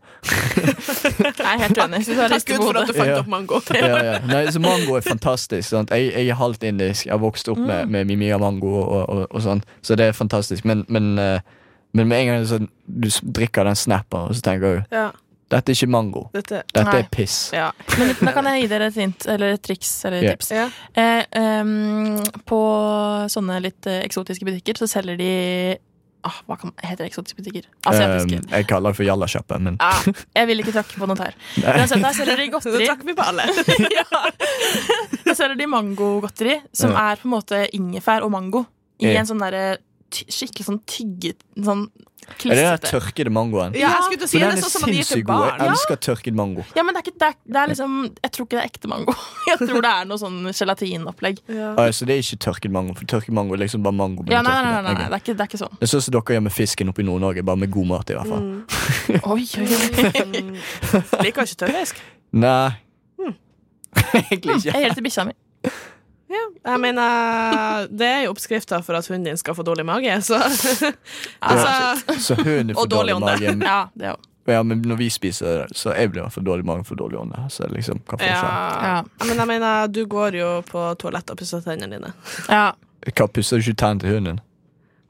Jeg 1.39 1.45
er 1.45 1.61
helt 1.63 1.77
enig. 1.83 2.01
Takk 2.05 2.45
Gud 2.49 2.63
for 2.65 2.79
at 2.81 2.87
du 2.87 2.93
fant 2.93 3.09
Ja. 3.09 3.19
opp 3.19 3.27
mango. 3.31 3.61
Ja, 3.75 4.03
ja. 4.03 4.17
Nei, 4.27 4.43
så 4.51 4.59
Mango 4.63 4.95
er 4.99 5.01
fantastisk. 5.05 5.69
Sant? 5.69 5.89
Jeg, 5.95 6.11
jeg 6.13 6.29
er 6.29 6.35
halvt 6.39 6.63
indisk. 6.63 7.05
Jeg 7.05 7.13
har 7.13 7.21
vokst 7.23 7.47
opp 7.49 7.57
med, 7.57 7.85
Mm. 7.87 7.91
med 7.91 8.17
mye 8.17 8.33
av 8.35 8.41
mango, 8.43 8.73
og, 8.81 9.09
og, 9.09 9.27
og 9.31 9.41
sånn. 9.41 9.63
så 9.81 9.95
det 9.95 10.09
er 10.09 10.11
fantastisk. 10.17 10.65
Men, 10.65 10.85
men, 10.89 11.17
eh, 11.19 11.39
men 11.93 12.07
med 12.07 12.19
en 12.21 12.27
gang 12.27 12.45
så, 12.45 12.59
du 12.87 13.07
drikker 13.33 13.63
den 13.65 13.75
snappen, 13.75 14.27
og 14.29 14.35
så 14.35 14.41
tenker 14.45 14.79
du 14.81 14.95
Ja, 14.95 15.11
dette 15.49 15.71
er 15.71 15.77
ikke 15.77 15.89
mango. 15.89 16.23
dette 16.33 16.61
Dette 16.73 16.95
er 16.99 17.07
piss. 17.11 17.37
Ja. 17.55 17.71
Men 17.97 18.13
da 18.21 18.33
kan 18.35 18.45
jeg 18.51 18.61
gi 18.63 18.67
dere 18.71 18.87
et 18.91 18.97
hint, 19.01 19.25
eller 19.25 19.55
et 19.57 19.63
triks 19.65 19.91
eller 20.05 20.21
et 20.21 20.27
yeah. 20.29 20.37
tips. 20.37 20.51
Yeah. 20.53 20.79
Eh, 20.93 21.61
um, 21.65 22.41
på 22.45 22.59
sånne 23.33 23.59
litt 23.65 23.87
eh, 23.89 24.03
eksotiske 24.05 24.45
butikker 24.45 24.77
så 24.77 24.87
selger 24.91 25.17
de 25.19 25.31
ah, 26.27 26.37
Hva 26.45 26.57
kan, 26.61 26.73
heter 26.83 27.01
det 27.05 27.09
eksotiske 27.11 27.41
butikker? 27.41 27.65
Asiatiske. 27.89 28.41
Um, 28.43 28.49
jeg 28.53 28.67
kaller 28.69 28.93
det 28.93 28.99
for 28.99 29.07
jallasjappe, 29.07 29.59
men 29.65 29.77
ah, 29.81 30.01
jeg 30.37 30.49
vil 30.51 30.61
ikke 30.65 30.75
tråkke 30.77 31.01
på 31.01 31.09
noe 31.09 31.17
her. 31.25 31.37
Uansett, 31.63 32.03
der 32.05 32.17
selger 32.21 32.43
de 32.43 32.49
godteri. 32.55 32.89
da 32.91 32.97
vi 33.09 33.15
på 33.17 33.27
alle. 33.31 33.47
ja. 33.99 34.23
Der 35.25 35.33
selger 35.37 35.55
de 35.59 35.69
mangogodteri, 35.71 36.59
som 36.73 36.93
Ja. 36.93 37.09
er 37.11 37.21
på 37.21 37.29
en 37.29 37.35
måte 37.37 37.65
ingefær 37.73 38.25
og 38.27 38.31
mango. 38.35 38.65
I 38.99 39.13
Ja. 39.13 39.21
en 39.21 39.29
sånn 39.29 39.39
derre 39.39 39.77
skikkelig 40.11 40.65
sånn 40.67 40.79
tygget 40.89 41.43
Sånn 41.57 41.89
Er 42.45 42.53
det 42.53 42.63
den 42.65 42.83
tørkede 42.85 43.31
mangoen? 43.33 43.73
Ja, 43.77 43.89
jeg 43.95 44.03
skulle 44.05 44.19
til 44.21 44.27
å 44.27 44.29
si 44.29 44.37
det 44.37 44.43
den 44.43 44.51
er 44.51 44.59
er 44.59 44.69
sånn 44.69 44.83
sinnssykt 44.85 45.25
god. 45.25 45.29
barn. 45.31 45.61
Jeg 45.63 45.71
elsker 45.73 45.99
tørket 46.05 46.35
mango. 46.37 46.65
Ja, 46.77 46.83
men 46.85 46.93
det 46.93 47.01
er, 47.01 47.05
ikke, 47.07 47.19
det, 47.23 47.29
er, 47.31 47.37
det 47.55 47.61
er 47.61 47.71
liksom 47.71 47.95
Jeg 48.05 48.31
tror 48.35 48.45
ikke 48.45 48.57
det 48.57 48.61
er 48.61 48.69
ekte 48.69 48.91
mango. 48.91 49.15
Jeg 49.49 49.57
tror 49.63 49.79
det 49.85 49.93
er 49.93 50.09
noe 50.09 50.21
sånn 50.21 50.37
gelatinopplegg. 50.51 51.41
Ja. 51.49 51.71
Ah, 51.73 51.89
så 51.95 52.05
det 52.05 52.17
er 52.19 52.21
ikke 52.21 52.39
tørket 52.45 52.75
mango, 52.75 52.93
for 52.99 53.09
tørket 53.09 53.33
mango 53.33 53.57
er 53.57 53.63
liksom 53.63 53.81
bare 53.87 53.97
mango. 53.97 54.27
Ja, 54.29 54.43
nei, 54.45 54.53
nei, 54.61 54.75
nei, 54.75 54.83
nei, 54.85 54.93
det, 54.99 55.07
er 55.09 55.23
ikke, 55.23 55.37
det 55.39 55.45
er 55.47 55.49
ikke 55.49 55.61
sånn. 55.63 55.73
Det 55.79 55.87
er 55.87 55.93
sånn 55.95 56.05
som 56.05 56.17
dere 56.19 56.37
gjør 56.37 56.45
med 56.45 56.55
fisken 56.59 56.93
oppe 56.93 57.01
i 57.01 57.07
Nord-Norge, 57.09 57.45
bare 57.49 57.63
med 57.65 57.73
god 57.73 57.89
mat 57.95 58.13
i 58.13 58.19
hvert 58.19 58.29
fall. 58.29 58.45
Mm. 58.45 58.61
Oi, 59.33 59.43
oi, 59.57 59.67
oi. 60.21 61.25
Liker 61.25 61.49
ikke 61.49 61.61
tørrfisk. 61.65 62.03
Nei. 62.45 62.69
Egentlig 64.29 64.59
ikke. 64.59 64.69
Jeg 64.69 64.83
gir 64.83 64.91
det 64.91 64.97
til 64.99 65.07
bikkja 65.09 65.29
mi. 65.31 65.39
Ja, 66.29 66.41
jeg 66.71 66.79
mener 66.83 67.87
Det 67.89 68.05
er 68.05 68.19
jo 68.27 68.33
oppskrifta 68.35 68.83
for 68.85 68.93
at 68.99 69.07
hunden 69.09 69.31
din 69.31 69.37
skal 69.39 69.55
få 69.57 69.63
dårlig 69.65 69.85
mage, 69.89 70.21
så 70.21 70.37
Altså 71.49 72.17
Så 72.19 72.35
hunden 72.37 72.75
får 72.77 72.89
dårlig 72.91 73.15
mage. 73.21 73.55
Ja, 73.65 73.87
det 73.93 74.11
òg. 74.13 74.25
Ja, 74.49 74.63
men 74.63 74.81
når 74.81 74.95
vi 74.97 75.09
spiser 75.13 75.67
så 75.77 75.93
jeg 75.93 76.09
blir 76.09 76.29
for 76.33 76.41
dårlig 76.41 76.65
mage 76.65 76.83
for 76.87 76.95
dårlig 76.97 77.19
ånde. 77.21 77.37
Så 77.53 77.67
liksom, 77.69 77.99
hva 78.09 78.17
ja. 78.25 78.39
Ja. 78.81 79.03
Men 79.27 79.37
jeg 79.37 79.47
mener, 79.47 79.87
du 79.87 80.05
går 80.09 80.37
jo 80.39 80.47
på 80.65 80.85
toalettet 81.01 81.35
og 81.35 81.41
pusser 81.41 81.61
tennene 81.65 81.99
dine. 81.99 82.13
Ja. 82.49 82.71
Hva 83.13 83.27
pusser 83.29 83.57
du 83.59 83.61
ikke 83.67 83.77
tennene 83.83 84.01
til 84.01 84.15
hunden? 84.17 84.39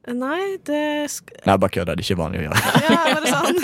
Nei, 0.09 0.57
det 0.65 1.11
sk 1.13 1.31
Nei, 1.45 1.55
bare 1.55 1.71
kødda. 1.75 1.95
Det 1.95 2.03
er 2.03 2.07
ikke 2.09 2.19
vanlig 2.19 2.39
å 2.41 2.43
gjøre. 2.49 2.59
Ja, 2.83 2.99
bare 3.13 3.27
sånn. 3.37 3.57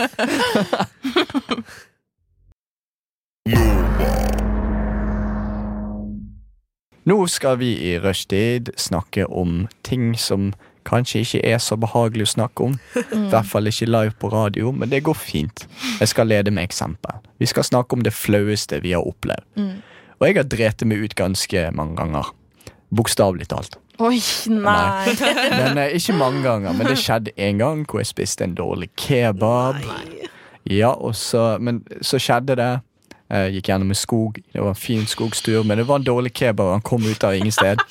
Nå 7.06 7.18
skal 7.30 7.60
vi 7.62 7.76
i 7.92 7.98
rushtid 8.02 8.72
snakke 8.82 9.28
om 9.30 9.68
ting 9.86 10.16
som 10.18 10.54
kanskje 10.86 11.22
ikke 11.22 11.42
er 11.46 11.60
så 11.62 11.78
behagelig 11.78 12.26
å 12.28 12.32
snakke 12.34 12.66
om. 12.66 12.78
I 12.98 13.28
hvert 13.30 13.50
fall 13.50 13.70
ikke 13.70 13.90
live 13.90 14.16
på 14.22 14.30
radio, 14.34 14.72
men 14.74 14.90
det 14.90 15.04
går 15.06 15.18
fint. 15.18 15.66
Jeg 16.00 16.10
skal 16.10 16.30
lede 16.30 16.54
med 16.54 16.66
eksempel. 16.66 17.22
Vi 17.42 17.50
skal 17.50 17.66
snakke 17.68 17.98
om 17.98 18.06
det 18.06 18.14
flaueste 18.14 18.82
vi 18.82 18.96
har 18.98 19.06
opplevd. 19.06 19.46
Mm. 19.58 19.76
Og 20.18 20.28
jeg 20.28 20.38
har 20.40 20.50
drept 20.50 20.86
meg 20.88 21.06
ut 21.06 21.16
ganske 21.18 21.68
mange 21.76 21.98
ganger. 22.00 22.32
Bokstavelig 22.96 23.50
talt. 23.54 23.78
Oi, 24.02 24.18
nei. 24.52 25.14
Men 25.60 25.78
eh, 25.80 25.96
Ikke 25.96 26.18
mange 26.18 26.42
ganger, 26.44 26.74
men 26.76 26.90
det 26.90 26.98
skjedde 27.00 27.32
en 27.40 27.62
gang 27.62 27.86
hvor 27.88 28.02
jeg 28.02 28.10
spiste 28.10 28.44
en 28.44 28.56
dårlig 28.58 28.90
kebab. 29.00 29.80
Nei. 29.86 30.28
Ja, 30.68 30.90
og 30.90 31.16
så, 31.16 31.56
Men 31.62 31.84
så 32.02 32.20
skjedde 32.20 32.58
det. 32.60 32.72
Jeg 33.26 33.56
gikk 33.56 33.70
gjennom 33.72 33.90
en 33.90 33.98
skog. 33.98 34.40
Det 34.54 34.62
var 34.62 34.74
en 34.76 34.78
fin 34.78 35.06
skogstur, 35.10 35.64
men 35.66 35.80
det 35.82 35.88
var 35.90 36.02
en 36.02 36.08
dårlig 36.08 36.34
kebab. 36.38 36.76
Han 36.76 36.86
kom 36.86 37.06
ut 37.06 37.24
av 37.26 37.36
ingen 37.36 37.54
sted. 37.54 37.82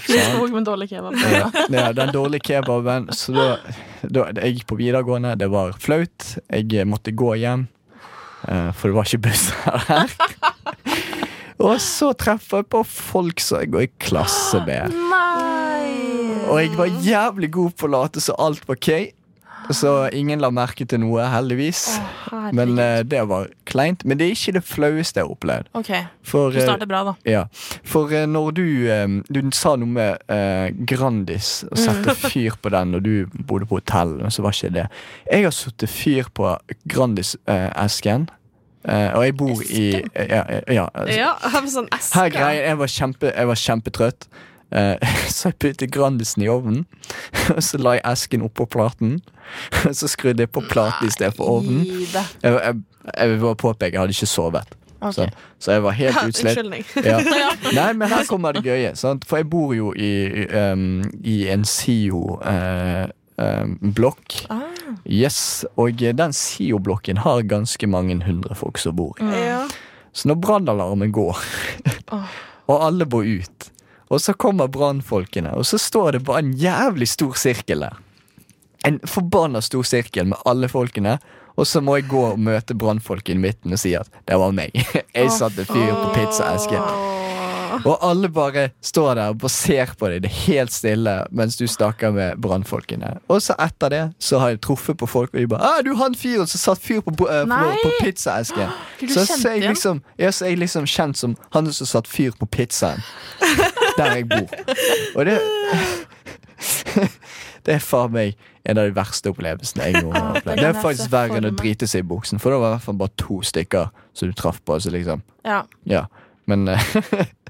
Fin 0.00 0.22
skog 0.30 0.52
men 0.52 0.64
dårlig 0.64 0.88
kebab. 0.90 1.16
Ja, 1.32 1.50
ja, 1.68 1.92
den 1.96 2.12
dårlige 2.14 2.40
kebaben. 2.48 3.08
Så 3.12 3.32
da, 3.36 3.46
da 4.02 4.28
Jeg 4.40 4.58
gikk 4.58 4.68
på 4.72 4.78
videregående. 4.80 5.34
Det 5.36 5.50
var 5.52 5.76
flaut. 5.80 6.36
Jeg 6.48 6.88
måtte 6.88 7.12
gå 7.16 7.34
hjem, 7.40 7.66
eh, 8.48 8.70
for 8.72 8.88
det 8.88 8.96
var 8.96 9.10
ikke 9.10 9.24
busser 9.28 9.84
her. 9.90 10.16
Og 11.66 11.78
så 11.80 12.10
treffer 12.12 12.60
jeg 12.60 12.68
på 12.72 12.82
folk 12.84 13.40
som 13.40 13.62
jeg 13.62 13.72
går 13.72 13.86
i 13.86 13.92
klasse 14.08 14.60
med. 14.68 14.92
Nei! 15.12 16.46
Og 16.46 16.60
jeg 16.60 16.74
var 16.78 16.98
jævlig 17.02 17.48
god 17.56 17.76
på 17.76 17.88
å 17.88 17.94
late 17.96 18.22
som 18.22 18.36
alt 18.40 18.62
var 18.68 18.76
ok. 18.78 18.90
Så 19.74 20.08
ingen 20.14 20.38
la 20.40 20.50
merke 20.54 20.84
til 20.86 21.00
noe, 21.02 21.24
heldigvis. 21.32 21.80
Herregud. 22.30 22.54
Men 22.58 22.74
uh, 22.78 23.00
det 23.02 23.22
var 23.28 23.48
kleint. 23.66 24.04
Men 24.06 24.18
det 24.20 24.26
er 24.28 24.36
ikke 24.36 24.52
det 24.58 24.62
flaueste 24.64 25.18
jeg 25.20 25.26
har 25.26 25.32
opplevd. 25.34 25.70
OK, 25.74 25.90
For, 26.22 26.50
du 26.54 26.60
eh, 26.60 26.66
starter 26.68 26.86
bra, 26.90 27.00
da. 27.08 27.14
ja. 27.26 27.44
For 27.84 28.12
uh, 28.12 28.26
når 28.30 28.50
du 28.56 28.64
eh, 28.92 29.06
Du 29.32 29.40
sa 29.56 29.74
noe 29.76 29.90
med 29.90 30.22
uh, 30.30 30.68
Grandis 30.86 31.64
og 31.70 31.78
sette 31.82 32.14
Mm. 32.16 32.22
fyr 32.30 32.54
på 32.62 32.70
den 32.70 32.92
når 32.94 33.00
du 33.02 33.12
bodde 33.48 33.66
på 33.66 33.80
hotell, 33.80 34.18
så 34.30 34.42
var 34.44 34.54
ikke 34.54 34.70
det. 34.76 34.86
Jeg 35.30 35.42
har 35.48 35.54
satt 35.54 35.84
fyr 35.90 36.28
på 36.34 36.52
Grandis-esken, 37.26 38.28
og 38.86 39.22
jeg 39.26 39.34
bor 39.36 39.62
i 39.66 39.84
eh, 39.96 40.26
Ja, 40.30 40.42
ja, 40.46 40.60
ja, 40.76 40.84
altså, 40.94 41.16
Ja, 41.18 41.32
sånn 41.76 41.88
eske. 41.94 42.18
her 42.20 42.28
greien, 42.34 42.62
jeg 42.70 42.78
var, 42.78 42.92
kjempe, 42.92 43.32
jeg 43.34 43.48
var 43.50 43.58
kjempetrøtt. 43.64 44.28
Eh, 44.70 44.96
så 45.36 45.48
jeg 45.50 45.58
puttet 45.62 45.92
Grandisen 45.94 46.42
i 46.42 46.48
ovnen. 46.50 46.86
Og 47.54 47.62
så 47.62 47.78
la 47.80 47.90
jeg 47.98 48.06
esken 48.12 48.42
oppå 48.46 48.66
platen. 48.70 49.20
Så 49.98 50.08
skrudde 50.10 50.42
jeg 50.42 50.50
på 50.50 50.60
platen 50.66 51.06
i 51.06 51.10
stedet 51.14 51.36
for 51.36 51.44
ovnen. 51.58 51.86
Jeg, 51.86 52.26
jeg, 52.42 52.74
jeg 53.12 53.28
vil 53.30 53.54
påpeke, 53.54 53.94
jeg 53.94 54.00
hadde 54.00 54.16
ikke 54.16 54.26
sovet. 54.26 54.66
Okay. 54.96 55.12
Så, 55.12 55.28
så 55.58 55.72
jeg 55.76 55.82
var 55.84 55.90
helt 55.90 56.16
utslett. 56.24 56.58
utslitt. 56.58 57.06
Ja. 57.06 57.18
Nei, 57.76 57.92
men 57.92 58.08
her 58.10 58.24
kommer 58.26 58.52
det 58.56 58.64
gøye. 58.66 58.96
Sant? 58.98 59.24
For 59.28 59.36
jeg 59.38 59.50
bor 59.52 59.74
jo 59.76 59.92
i, 59.94 60.46
um, 60.50 61.04
i 61.22 61.48
en 61.52 61.64
SIO-blokk. 61.68 63.06
Ah. 64.50 64.62
yes, 65.04 65.66
og 65.76 66.00
den 66.00 66.32
SIO-blokken 66.32 67.16
har 67.22 67.42
ganske 67.46 67.86
mange 67.86 68.24
hundre 68.24 68.54
folk 68.58 68.78
som 68.82 68.96
bor 68.96 69.14
i. 69.20 69.24
Ja. 69.44 69.68
Så 70.16 70.28
når 70.32 70.34
brannalarmen 70.40 71.12
går, 71.12 71.36
og 72.66 72.76
alle 72.86 73.06
bor 73.06 73.22
ut, 73.22 73.70
og 74.08 74.22
så 74.22 74.34
kommer 74.38 74.70
brannfolkene, 74.70 75.54
og 75.58 75.66
så 75.66 75.78
står 75.82 76.16
det 76.16 76.24
bare 76.26 76.44
en 76.44 76.52
jævlig 76.58 77.08
stor 77.10 77.34
sirkel 77.38 77.82
der. 77.86 77.98
En 78.86 79.00
forbanna 79.02 79.60
stor 79.64 79.82
sirkel 79.82 80.28
med 80.30 80.38
alle 80.46 80.68
folkene. 80.70 81.18
Og 81.56 81.66
så 81.66 81.80
må 81.80 81.96
jeg 81.96 82.10
gå 82.10 82.20
og 82.34 82.38
møte 82.38 82.76
brannfolket 82.76 83.32
i 83.34 83.40
midten 83.40 83.72
og 83.72 83.80
si 83.80 83.94
at 83.96 84.10
det 84.28 84.36
var 84.38 84.52
meg. 84.52 84.76
Jeg 85.16 85.32
satte 85.32 85.64
fyr 85.64 85.94
på 85.96 86.10
pizzaesken. 86.12 87.24
Og 87.84 87.96
alle 88.04 88.28
bare 88.32 88.68
står 88.84 89.14
der 89.18 89.34
og 89.34 89.50
ser 89.52 89.92
på 89.98 90.10
deg. 90.10 90.24
Det 90.24 90.30
er 90.30 90.40
helt 90.46 90.74
stille 90.74 91.16
mens 91.30 91.58
du 91.60 91.66
snakker 91.70 92.14
med 92.14 92.40
brannfolkene. 92.42 93.16
Og 93.32 93.42
så 93.44 93.56
etter 93.62 93.92
det 93.92 94.02
så 94.22 94.40
har 94.42 94.54
jeg 94.54 94.62
truffet 94.66 94.98
på 95.00 95.08
folk, 95.10 95.34
og 95.34 95.40
de 95.40 95.48
bare 95.50 95.66
ah, 95.66 95.82
'Du 95.84 95.94
han 95.96 96.14
fyren 96.14 96.46
som 96.46 96.62
satt 96.62 96.82
fyr 96.82 97.00
på, 97.00 97.10
på, 97.10 97.28
eh, 97.28 97.46
på, 97.46 97.90
pizzaesken'. 98.02 98.70
Så, 99.06 99.26
så, 99.26 99.48
jeg 99.48 99.68
liksom, 99.68 100.02
ja, 100.18 100.30
så 100.30 100.44
er 100.44 100.48
jeg 100.48 100.58
liksom 100.58 100.86
kjent 100.86 101.18
som 101.18 101.36
han 101.52 101.72
som 101.72 101.86
satt 101.86 102.08
fyr 102.08 102.30
på 102.40 102.46
pizzaen. 102.46 103.02
Der 103.98 104.14
jeg 104.14 104.28
bor. 104.28 104.48
Og 105.14 105.26
det 105.26 105.40
Det 107.66 107.74
er 107.74 107.82
faen 107.82 108.12
meg 108.14 108.36
en 108.66 108.78
av 108.78 108.86
de 108.86 108.94
verste 108.94 109.30
opplevelsene 109.30 109.88
jeg 109.88 110.04
noen 110.04 110.14
har 110.14 110.38
opplevd. 110.38 110.60
Det 110.62 110.68
er 110.68 110.82
faktisk 110.82 111.12
verre 111.12 111.38
enn 111.38 111.48
å 111.48 111.54
drite 111.54 111.88
seg 111.90 112.04
i 112.04 112.06
buksen, 112.06 112.38
for 112.42 112.54
det 112.54 112.60
var 112.62 112.70
i 112.70 112.74
hvert 112.76 112.86
fall 112.86 112.98
bare 113.00 113.14
to 113.18 113.40
stykker 113.46 113.90
som 114.16 114.30
du 114.30 114.36
traff 114.38 114.60
på. 114.62 114.78
Så 114.82 114.92
liksom, 114.94 115.24
Ja. 115.46 115.64
ja. 115.84 116.06
Men 116.46 116.68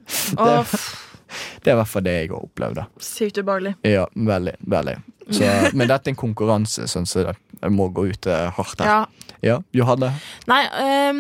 eh, 0.39 0.77
det 1.65 1.71
er 1.73 1.75
i 1.75 1.79
hvert 1.81 1.91
fall 1.91 2.07
det 2.07 2.15
jeg 2.21 2.31
har 2.33 2.39
opplevd. 2.47 2.81
da 2.81 2.87
sykt 3.03 3.39
ubehagelig. 3.43 3.75
Ja, 3.87 4.07
veldig. 4.15 4.57
veldig 4.63 4.97
så, 5.31 5.49
Men 5.79 5.89
dette 5.91 6.11
er 6.11 6.15
en 6.15 6.21
konkurranse, 6.21 6.87
sånn 6.91 7.07
så 7.11 7.25
jeg 7.27 7.73
må 7.75 7.89
gå 7.95 8.07
ut 8.13 8.27
eh, 8.31 8.47
hardt 8.55 8.83
her. 8.85 8.87
Ja. 8.87 9.33
Ja, 9.45 9.57
Johanne? 9.75 10.13
Nei, 10.49 10.63
um, 11.11 11.19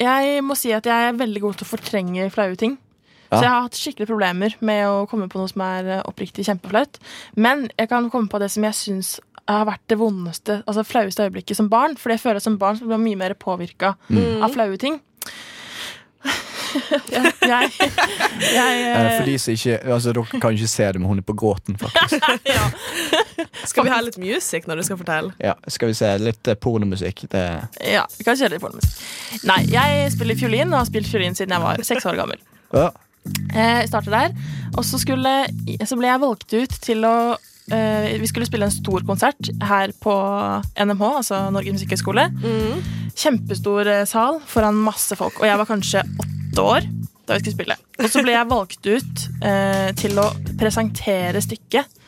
jeg 0.00 0.40
må 0.44 0.56
si 0.58 0.72
at 0.74 0.86
jeg 0.88 1.10
er 1.10 1.18
veldig 1.18 1.40
god 1.44 1.58
til 1.60 1.66
å 1.68 1.70
fortrenge 1.70 2.30
flaue 2.34 2.56
ting. 2.58 2.78
Ja. 3.30 3.36
Så 3.38 3.42
jeg 3.44 3.50
har 3.52 3.62
hatt 3.66 3.78
skikkelig 3.78 4.08
problemer 4.10 4.56
med 4.64 4.82
å 4.88 5.04
komme 5.10 5.28
på 5.30 5.38
noe 5.40 5.50
som 5.50 5.62
er 5.66 5.88
eh, 5.98 6.02
oppriktig 6.08 6.44
kjempeflaut. 6.48 6.98
Men 7.36 7.68
jeg 7.78 7.88
kan 7.92 8.08
komme 8.12 8.30
på 8.32 8.40
det 8.42 8.50
som 8.54 8.66
jeg 8.66 8.76
syns 8.78 9.14
har 9.48 9.66
vært 9.68 9.82
det 9.92 9.98
vondeste, 10.00 10.60
altså 10.64 10.84
flaueste 10.88 11.26
øyeblikket 11.26 11.58
som 11.58 11.68
barn. 11.72 11.96
For 12.00 12.14
jeg 12.14 12.22
føler 12.22 12.40
at 12.40 12.46
som 12.46 12.58
barn 12.60 12.78
så 12.78 12.86
blir 12.86 12.96
man 12.96 13.04
mye 13.06 13.20
mer 13.20 13.34
påvirka 13.38 13.94
Mm. 14.08 14.42
av 14.44 14.54
flaue 14.54 14.78
ting. 14.80 15.00
Jeg, 16.74 17.32
jeg, 17.44 17.70
jeg 18.54 18.82
Eh, 18.94 19.10
for 19.18 19.26
de 19.28 19.34
som 19.38 19.54
ikke 19.54 19.76
Altså, 19.94 20.12
Dere 20.14 20.40
kan 20.42 20.56
ikke 20.56 20.68
se 20.70 20.86
det, 20.94 21.00
men 21.00 21.08
hun 21.10 21.20
er 21.22 21.26
på 21.26 21.36
gråten, 21.38 21.76
faktisk. 21.80 22.24
Skal 23.70 23.86
vi 23.86 23.92
ha 23.94 24.00
litt 24.04 24.18
music 24.20 24.66
når 24.68 24.80
du 24.80 24.86
skal 24.88 24.98
fortelle? 25.00 25.32
Ja, 25.42 25.54
Skal 25.70 25.90
vi 25.92 25.96
se. 25.98 26.10
Litt 26.22 26.50
eh, 26.50 26.58
pornomusikk. 26.60 27.24
Det 27.32 27.44
Ja, 27.94 28.04
vi 28.18 28.26
kan 28.26 28.38
kjøre 28.40 28.54
litt 28.56 28.64
pornomusikk. 28.64 29.00
Nei, 29.48 29.60
jeg 29.72 30.12
spiller 30.14 30.38
fiolin 30.40 30.72
og 30.74 30.80
har 30.82 30.90
spilt 30.90 31.10
fiolin 31.10 31.36
siden 31.38 31.54
jeg 31.56 31.64
var 31.64 31.82
seks 31.86 32.06
år 32.10 32.20
gammel. 32.22 32.42
ja. 32.74 32.90
Eh, 33.54 33.80
Jeg 33.80 33.88
starter 33.88 34.12
der. 34.12 34.34
Og 34.76 34.84
så, 34.84 34.98
skulle, 35.00 35.30
så 35.88 35.96
ble 35.96 36.10
jeg 36.10 36.20
valgt 36.20 36.52
ut 36.58 36.74
til 36.84 37.06
å 37.08 37.14
Vi 37.64 38.28
skulle 38.28 38.46
spille 38.48 38.66
en 38.68 38.74
stor 38.74 39.04
konsert 39.08 39.48
her 39.64 39.92
på 40.04 40.14
NMH, 40.76 41.04
altså 41.22 41.38
Norges 41.54 41.78
musikkhøgskole. 41.78 42.26
Kjempestor 43.14 43.88
eh, 43.88 44.04
sal 44.08 44.40
foran 44.50 44.78
masse 44.84 45.16
folk. 45.18 45.38
Og 45.40 45.48
jeg 45.48 45.60
var 45.60 45.68
kanskje 45.68 46.02
åtte 46.04 46.64
år 46.64 46.86
da 47.24 47.36
vi 47.36 47.44
skulle 47.44 47.56
spille. 47.56 47.76
Og 48.02 48.10
så 48.12 48.22
ble 48.24 48.34
jeg 48.34 48.50
valgt 48.50 48.88
ut 48.88 49.26
eh, 49.46 49.90
til 49.96 50.18
å 50.20 50.26
presentere 50.60 51.40
stykket 51.40 52.00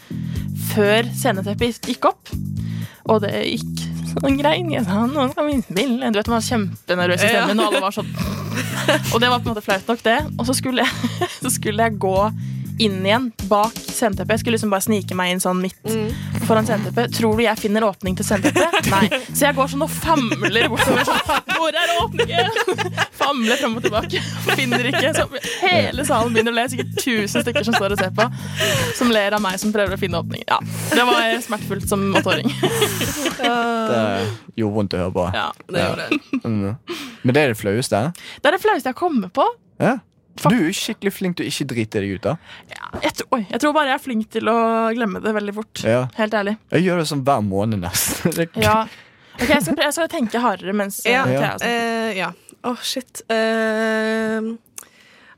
før 0.75 1.09
sceneteppet 1.15 1.89
gikk 1.89 2.11
opp. 2.11 2.33
Og 3.07 3.23
det 3.23 3.33
gikk 3.47 3.87
sånn 4.11 4.37
grein. 4.41 4.73
Jeg 4.75 4.85
sa, 4.89 5.05
noen 5.09 5.33
kan 5.37 5.47
vi 5.49 5.61
spille. 5.63 6.11
Du 6.11 6.19
vet, 6.19 6.29
man 6.29 6.41
var 6.41 6.49
kjempenervøs 6.49 7.23
i 7.23 7.31
stemmen, 7.31 7.63
og 7.63 7.71
alle 7.71 7.85
var 7.87 7.97
sånn 7.97 8.13
Og 9.15 9.23
det 9.23 9.31
var 9.31 9.41
på 9.41 9.49
en 9.49 9.55
måte 9.55 9.65
flaut 9.65 9.89
nok, 9.89 10.03
det. 10.05 10.19
Og 10.37 10.45
så 10.49 10.57
skulle 10.59 10.85
jeg, 10.85 11.11
så 11.45 11.53
skulle 11.55 11.87
jeg 11.87 12.01
gå 12.03 12.19
inn 12.83 13.01
igjen 13.07 13.31
bak 13.51 13.74
sceneteppet. 13.77 14.35
Jeg 14.37 14.43
skulle 14.43 14.57
liksom 14.57 14.72
bare 14.74 14.85
snike 14.85 15.16
meg 15.18 15.33
inn 15.35 15.41
sånn 15.43 15.61
midt 15.62 15.79
foran 16.47 16.66
sceneteppet. 16.68 17.14
Tror 17.16 17.39
du 17.39 17.45
jeg 17.45 17.59
finner 17.61 17.87
åpning 17.87 18.16
til 18.18 18.27
sceneteppet? 18.29 18.89
Nei. 18.95 19.20
Så 19.33 19.47
jeg 19.49 19.57
går 19.57 19.70
sånn 19.72 19.85
og 19.87 19.93
famler 19.93 20.68
bortover. 20.72 21.07
Sånn, 21.09 21.43
Hvor 21.57 21.79
er 21.81 21.93
åpningen? 22.03 22.51
Famler 23.20 23.59
frem 23.59 23.77
og 23.79 23.87
tilbake. 23.87 24.20
Finner 24.53 24.91
ikke. 24.91 25.12
Så 25.16 25.27
hele 25.64 26.05
salen 26.07 26.35
begynner 26.37 26.55
å 26.55 26.59
le. 26.59 26.66
Sikkert 26.72 26.99
tusen 27.01 27.45
stykker 27.47 27.66
som 27.66 27.77
står 27.79 27.97
og 27.97 28.03
ser 28.03 28.12
på. 28.16 28.27
Som 28.99 29.12
ler 29.14 29.35
av 29.37 29.43
meg 29.45 29.57
som 29.62 29.72
prøver 29.74 29.97
å 29.97 30.01
finne 30.01 30.20
åpningen. 30.20 30.47
Ja, 30.51 30.61
det 30.93 31.07
var 31.09 31.31
smertefullt 31.47 31.89
som 31.91 32.05
åtteåring. 32.20 32.53
Det 33.41 34.03
gjorde 34.61 34.74
vondt 34.77 34.97
å 34.97 35.01
høre 35.01 35.14
på. 35.16 35.24
Ja. 35.35 35.49
Det 35.70 35.87
gjorde 35.87 36.11
det. 36.11 36.43
Mm. 36.45 36.77
Men 37.22 37.35
det 37.37 37.43
er 37.43 37.55
det 37.55 37.59
flaueste? 37.59 38.03
Det 38.43 38.51
er 38.51 38.57
det 38.59 38.62
flaueste 38.62 38.93
jeg 38.93 38.99
kommer 39.01 39.33
på. 39.35 39.47
Ja. 39.83 39.97
Du 40.43 40.55
er 40.55 40.66
jo 40.68 40.72
skikkelig 40.76 41.12
flink 41.16 41.37
til 41.39 41.47
å 41.47 41.51
ikke 41.51 41.66
drite 41.72 42.01
deg 42.03 42.14
ut. 42.16 42.22
da 42.22 42.37
Jeg, 43.03 43.12
tror- 43.18 43.28
oi, 43.39 43.47
jeg 43.51 43.61
tror 43.62 43.72
bare 43.76 43.89
jeg 43.93 43.95
er 44.01 44.05
flink 44.05 44.28
til 44.30 44.49
å 44.53 44.57
glemme 44.95 45.22
det 45.24 45.32
veldig 45.34 45.55
fort. 45.57 45.82
Ja. 45.84 46.03
Helt 46.18 46.34
ærlig. 46.34 46.57
Jeg 46.70 46.84
gjør 46.87 46.99
det 47.03 47.07
sånn 47.11 47.24
hver 47.24 47.43
måned 47.47 47.80
nesten. 47.80 48.47
Ja. 48.61 48.82
Ok, 49.37 49.49
jeg 49.49 49.62
skal, 49.66 49.76
jeg 49.84 49.93
skal 49.93 50.09
tenke 50.09 50.41
hardere 50.41 50.72
mens 50.76 51.01
Ja. 51.05 51.24
Å, 51.24 51.32
Ja. 51.32 51.57
Thea. 51.57 51.68
Eh, 51.68 52.16
ja. 52.20 52.30
Åh, 52.66 52.80
shit. 52.82 53.22
Uh, 53.30 54.57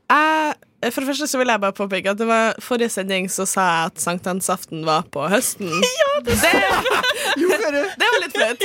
jeg, 0.09 0.55
for 0.79 1.03
det 1.03 1.09
første 1.09 1.27
så 1.27 1.39
vil 1.41 1.49
jeg 1.51 1.61
bare 1.61 1.75
påpeke 1.75 2.11
at 2.13 2.19
det 2.19 2.27
var 2.29 2.55
forrige 2.63 2.91
sending 2.93 3.27
så 3.31 3.45
sa 3.49 3.65
jeg 3.67 3.89
at 3.91 4.03
sankthansaften 4.03 4.85
var 4.87 5.07
på 5.11 5.25
høsten. 5.31 5.71
Ja, 5.99 6.11
det, 6.25 6.35
Gjorde 7.39 7.59
jeg 7.63 7.73
det? 7.73 7.83
det 7.99 8.07
var 8.11 8.21
litt 8.23 8.37
flaut. 8.37 8.63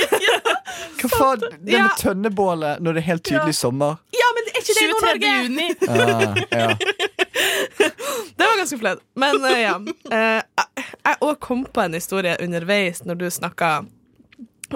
Hva 1.00 1.10
faen? 1.14 1.44
Det 1.60 1.74
Ja. 1.74 1.82
med 1.86 1.98
tønnebålet 2.00 2.82
når 2.82 2.96
det 2.96 3.02
er 3.02 3.08
helt 3.08 3.24
tydelig 3.26 3.54
sommer? 3.58 3.98
Ja, 4.14 4.28
men 4.36 4.50
er 4.50 4.62
ikke 4.62 4.74
det 4.74 4.84
i 4.84 4.90
23. 4.90 4.94
Nord-Norge? 4.94 5.32
juni. 5.42 5.68
Ah, 5.88 6.34
ja. 6.50 6.68
Det 8.36 8.46
var 8.46 8.56
ganske 8.58 8.78
flaut. 8.78 9.02
Men 9.18 9.44
uh, 9.44 9.58
ja. 9.60 9.74
Uh, 10.10 10.40
jeg 11.04 11.20
òg 11.20 11.36
kom 11.42 11.66
på 11.66 11.84
en 11.84 11.94
historie 11.94 12.34
underveis 12.42 13.04
når 13.06 13.20
du 13.22 13.28
snakka 13.30 13.76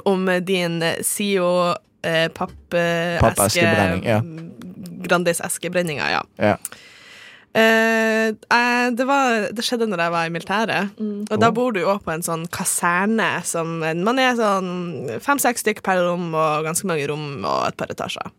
om 0.04 0.28
eh, 0.28 0.42
din 0.42 0.82
eh, 0.82 1.00
SIO 1.02 1.74
eh, 2.02 2.28
pappeske 2.28 3.18
Pappeskebrenning, 3.20 4.04
ja. 4.06 4.22
Grandis 5.08 5.40
eskebrenninga, 5.40 6.10
ja. 6.10 6.22
ja. 6.36 6.56
Eh, 7.54 8.32
jeg- 8.52 8.96
det, 8.96 9.06
var, 9.08 9.48
det 9.52 9.64
skjedde 9.64 9.86
når 9.88 9.98
jeg 10.04 10.12
var 10.12 10.26
i 10.26 10.32
militæret. 10.34 10.90
Og 11.32 11.40
da 11.40 11.50
bor 11.50 11.72
du 11.72 11.80
jo 11.80 11.94
på 11.98 12.12
en 12.12 12.22
sånn 12.22 12.46
kaserne 12.48 13.42
som 13.44 13.78
Man 13.80 14.18
er 14.18 14.34
sånn 14.36 15.20
fem-seks 15.20 15.60
stykker 15.64 15.82
per 15.82 16.02
rom, 16.04 16.34
og 16.34 16.64
ganske 16.64 16.84
mange 16.86 17.06
rom 17.08 17.44
og 17.44 17.68
et 17.68 17.76
par 17.76 17.88
etasjer. 17.88 18.30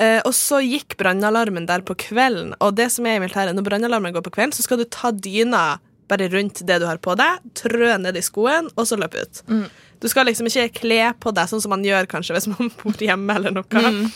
Eh, 0.00 0.20
og 0.26 0.32
så 0.34 0.58
gikk 0.62 0.96
brannalarmen 0.98 1.66
der 1.66 1.80
på 1.86 1.94
kvelden, 1.94 2.54
og 2.60 2.74
det 2.74 2.88
som 2.90 3.06
er 3.06 3.16
i 3.16 3.22
militæret, 3.22 3.54
når 3.54 3.62
brannalarmen 3.68 4.12
går 4.16 4.24
på 4.26 4.32
kvelden, 4.34 4.52
så 4.56 4.62
skal 4.66 4.78
du 4.78 4.84
ta 4.90 5.10
dyna 5.12 5.78
bare 6.10 6.26
rundt 6.32 6.64
det 6.66 6.80
du 6.82 6.86
har 6.86 6.98
på 6.98 7.14
deg, 7.16 7.38
trø 7.54 7.94
ned 8.02 8.16
i 8.18 8.20
skoen, 8.20 8.66
og 8.76 8.86
så 8.90 8.98
løpe 8.98 9.22
ut. 9.22 9.42
Du 10.02 10.08
skal 10.10 10.26
liksom 10.26 10.46
ikke 10.50 10.80
kle 10.80 11.12
på 11.22 11.32
deg 11.32 11.46
sånn 11.48 11.62
som 11.62 11.70
man 11.70 11.84
gjør 11.86 12.06
kanskje 12.10 12.34
hvis 12.36 12.48
man 12.50 12.70
bor 12.82 12.92
hjemme 12.98 13.36
eller 13.38 13.54
noe. 13.54 14.10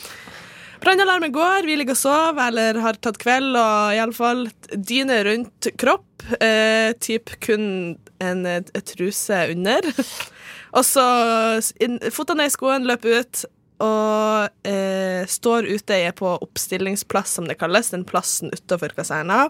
Brannalarmen 0.80 1.32
går, 1.32 1.66
vi 1.66 1.76
ligger 1.76 1.96
og 1.96 2.00
sover 2.00 2.50
eller 2.50 2.78
har 2.82 2.98
tatt 3.02 3.18
kveld, 3.20 3.56
og 3.58 3.96
iallfall 3.96 4.46
dyne 4.72 5.20
rundt 5.26 5.70
kropp. 5.80 6.06
Eh, 6.40 6.92
typ 7.02 7.32
kun 7.44 7.96
en, 8.22 8.46
truse 8.86 9.38
under. 9.52 9.88
og 10.76 10.84
så 10.86 11.06
føttene 12.14 12.46
i 12.48 12.54
skoen, 12.54 12.86
løper 12.88 13.22
ut. 13.22 13.44
Og 13.78 14.66
eh, 14.66 15.22
står 15.30 15.68
ute 15.70 15.98
jeg 16.00 16.10
er 16.10 16.16
på 16.18 16.30
oppstillingsplass, 16.34 17.36
som 17.38 17.46
det 17.50 17.58
kalles. 17.60 17.92
Den 17.94 18.06
plassen 18.06 18.54
utafor 18.54 18.94
kaserna. 18.96 19.46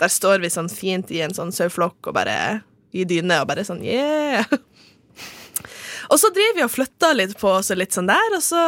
Der 0.00 0.12
står 0.12 0.42
vi 0.44 0.52
sånn 0.52 0.68
fint 0.72 1.12
i 1.12 1.22
en 1.24 1.36
sånn 1.36 1.52
saueflokk 1.54 2.10
og 2.10 2.18
bare 2.18 2.36
i 2.92 3.06
dyne 3.08 3.38
og 3.40 3.48
bare 3.48 3.64
sånn 3.66 3.84
yeah. 3.86 4.44
Og 6.10 6.18
så 6.18 6.30
driver 6.34 6.56
vi 6.56 6.64
og 6.64 6.72
flytter 6.72 7.14
litt 7.14 7.36
på 7.38 7.52
oss 7.52 7.70
og 7.70 7.78
litt 7.78 7.94
sånn 7.94 8.08
der, 8.10 8.34
og 8.34 8.42
så 8.42 8.60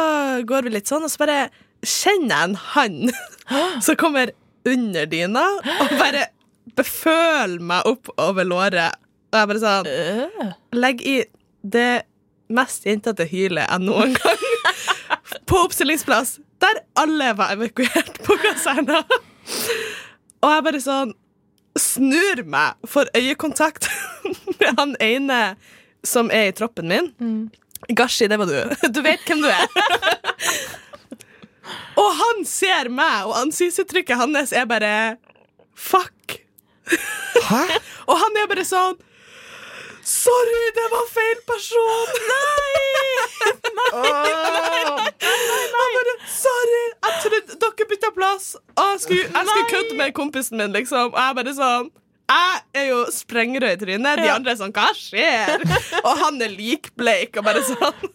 går 0.47 0.63
vi 0.63 0.77
litt 0.77 0.87
sånn, 0.87 1.03
og 1.03 1.11
så 1.11 1.19
bare 1.25 1.39
kjenner 1.83 2.33
jeg 2.33 2.49
en 2.49 2.55
hand 2.73 3.13
som 3.85 3.97
kommer 3.99 4.31
under 4.67 5.07
dyna, 5.11 5.43
og 5.83 5.93
bare 5.99 6.27
beføler 6.77 7.59
meg 7.63 7.87
opp 7.89 8.11
over 8.17 8.47
låret. 8.47 8.99
Og 9.33 9.39
jeg 9.39 9.49
bare 9.49 9.61
sånn. 9.63 10.53
Legg 10.77 11.01
i 11.03 11.17
det 11.63 12.03
mest 12.53 12.85
jentete 12.85 13.25
hylet 13.27 13.65
jeg 13.65 13.81
noen 13.83 14.13
gang 14.15 14.43
på 15.49 15.59
oppstillingsplass, 15.63 16.37
der 16.61 16.83
alle 16.99 17.31
var 17.37 17.55
evakuert 17.55 18.19
på 18.23 18.37
kaserna. 18.43 19.01
Og 20.43 20.51
jeg 20.51 20.65
bare 20.67 20.83
sånn 20.83 21.13
snur 21.79 22.43
meg, 22.45 22.77
får 22.85 23.09
øyekontakt 23.17 23.89
med 24.59 24.79
han 24.79 24.95
ene 25.01 25.41
som 26.05 26.29
er 26.35 26.51
i 26.51 26.55
troppen 26.55 26.91
min. 26.91 27.09
Gashi, 27.97 28.27
det 28.31 28.37
var 28.39 28.47
du. 28.47 28.87
Du 28.93 29.01
vet 29.03 29.23
hvem 29.27 29.41
du 29.43 29.49
er. 29.49 29.67
og 31.99 32.09
han 32.19 32.45
ser 32.47 32.89
meg, 32.91 33.25
og 33.29 33.37
ansiktsuttrykket 33.39 34.19
hans 34.19 34.51
er 34.53 34.65
bare 34.69 34.93
fuck. 35.75 36.39
Hæ? 37.49 37.63
Og 38.11 38.17
han 38.19 38.35
er 38.41 38.47
bare 38.51 38.65
sånn 38.67 38.97
Sorry, 40.03 40.63
det 40.75 40.83
var 40.91 41.05
feil 41.07 41.37
person! 41.47 42.09
Nei! 42.27 43.13
Han 45.73 45.95
bare 45.95 46.15
Sorry, 46.27 46.81
jeg 47.05 47.13
trodde 47.23 47.57
dere 47.63 47.87
bytta 47.93 48.11
plass. 48.15 48.49
Jeg 48.75 48.99
skulle, 48.99 49.29
jeg 49.31 49.47
skulle 49.47 49.69
kødde 49.71 49.97
med 50.01 50.11
kompisen 50.17 50.59
min, 50.59 50.75
liksom. 50.75 51.13
Og 51.13 51.19
jeg 51.21 51.37
bare 51.39 51.55
sånn 51.55 51.87
jeg 52.29 52.61
er 52.81 52.85
jo 52.87 52.99
sprengrød 53.13 53.75
i 53.75 53.79
trynet. 53.81 54.21
De 54.23 54.29
andre 54.31 54.53
er 54.53 54.59
sånn 54.59 54.73
Hva 54.73 54.89
skjer? 54.97 55.63
Og 56.07 56.13
han 56.21 56.39
er 56.41 56.53
likbleik 56.55 57.35
og 57.37 57.45
bare 57.45 57.63
sånn. 57.67 58.11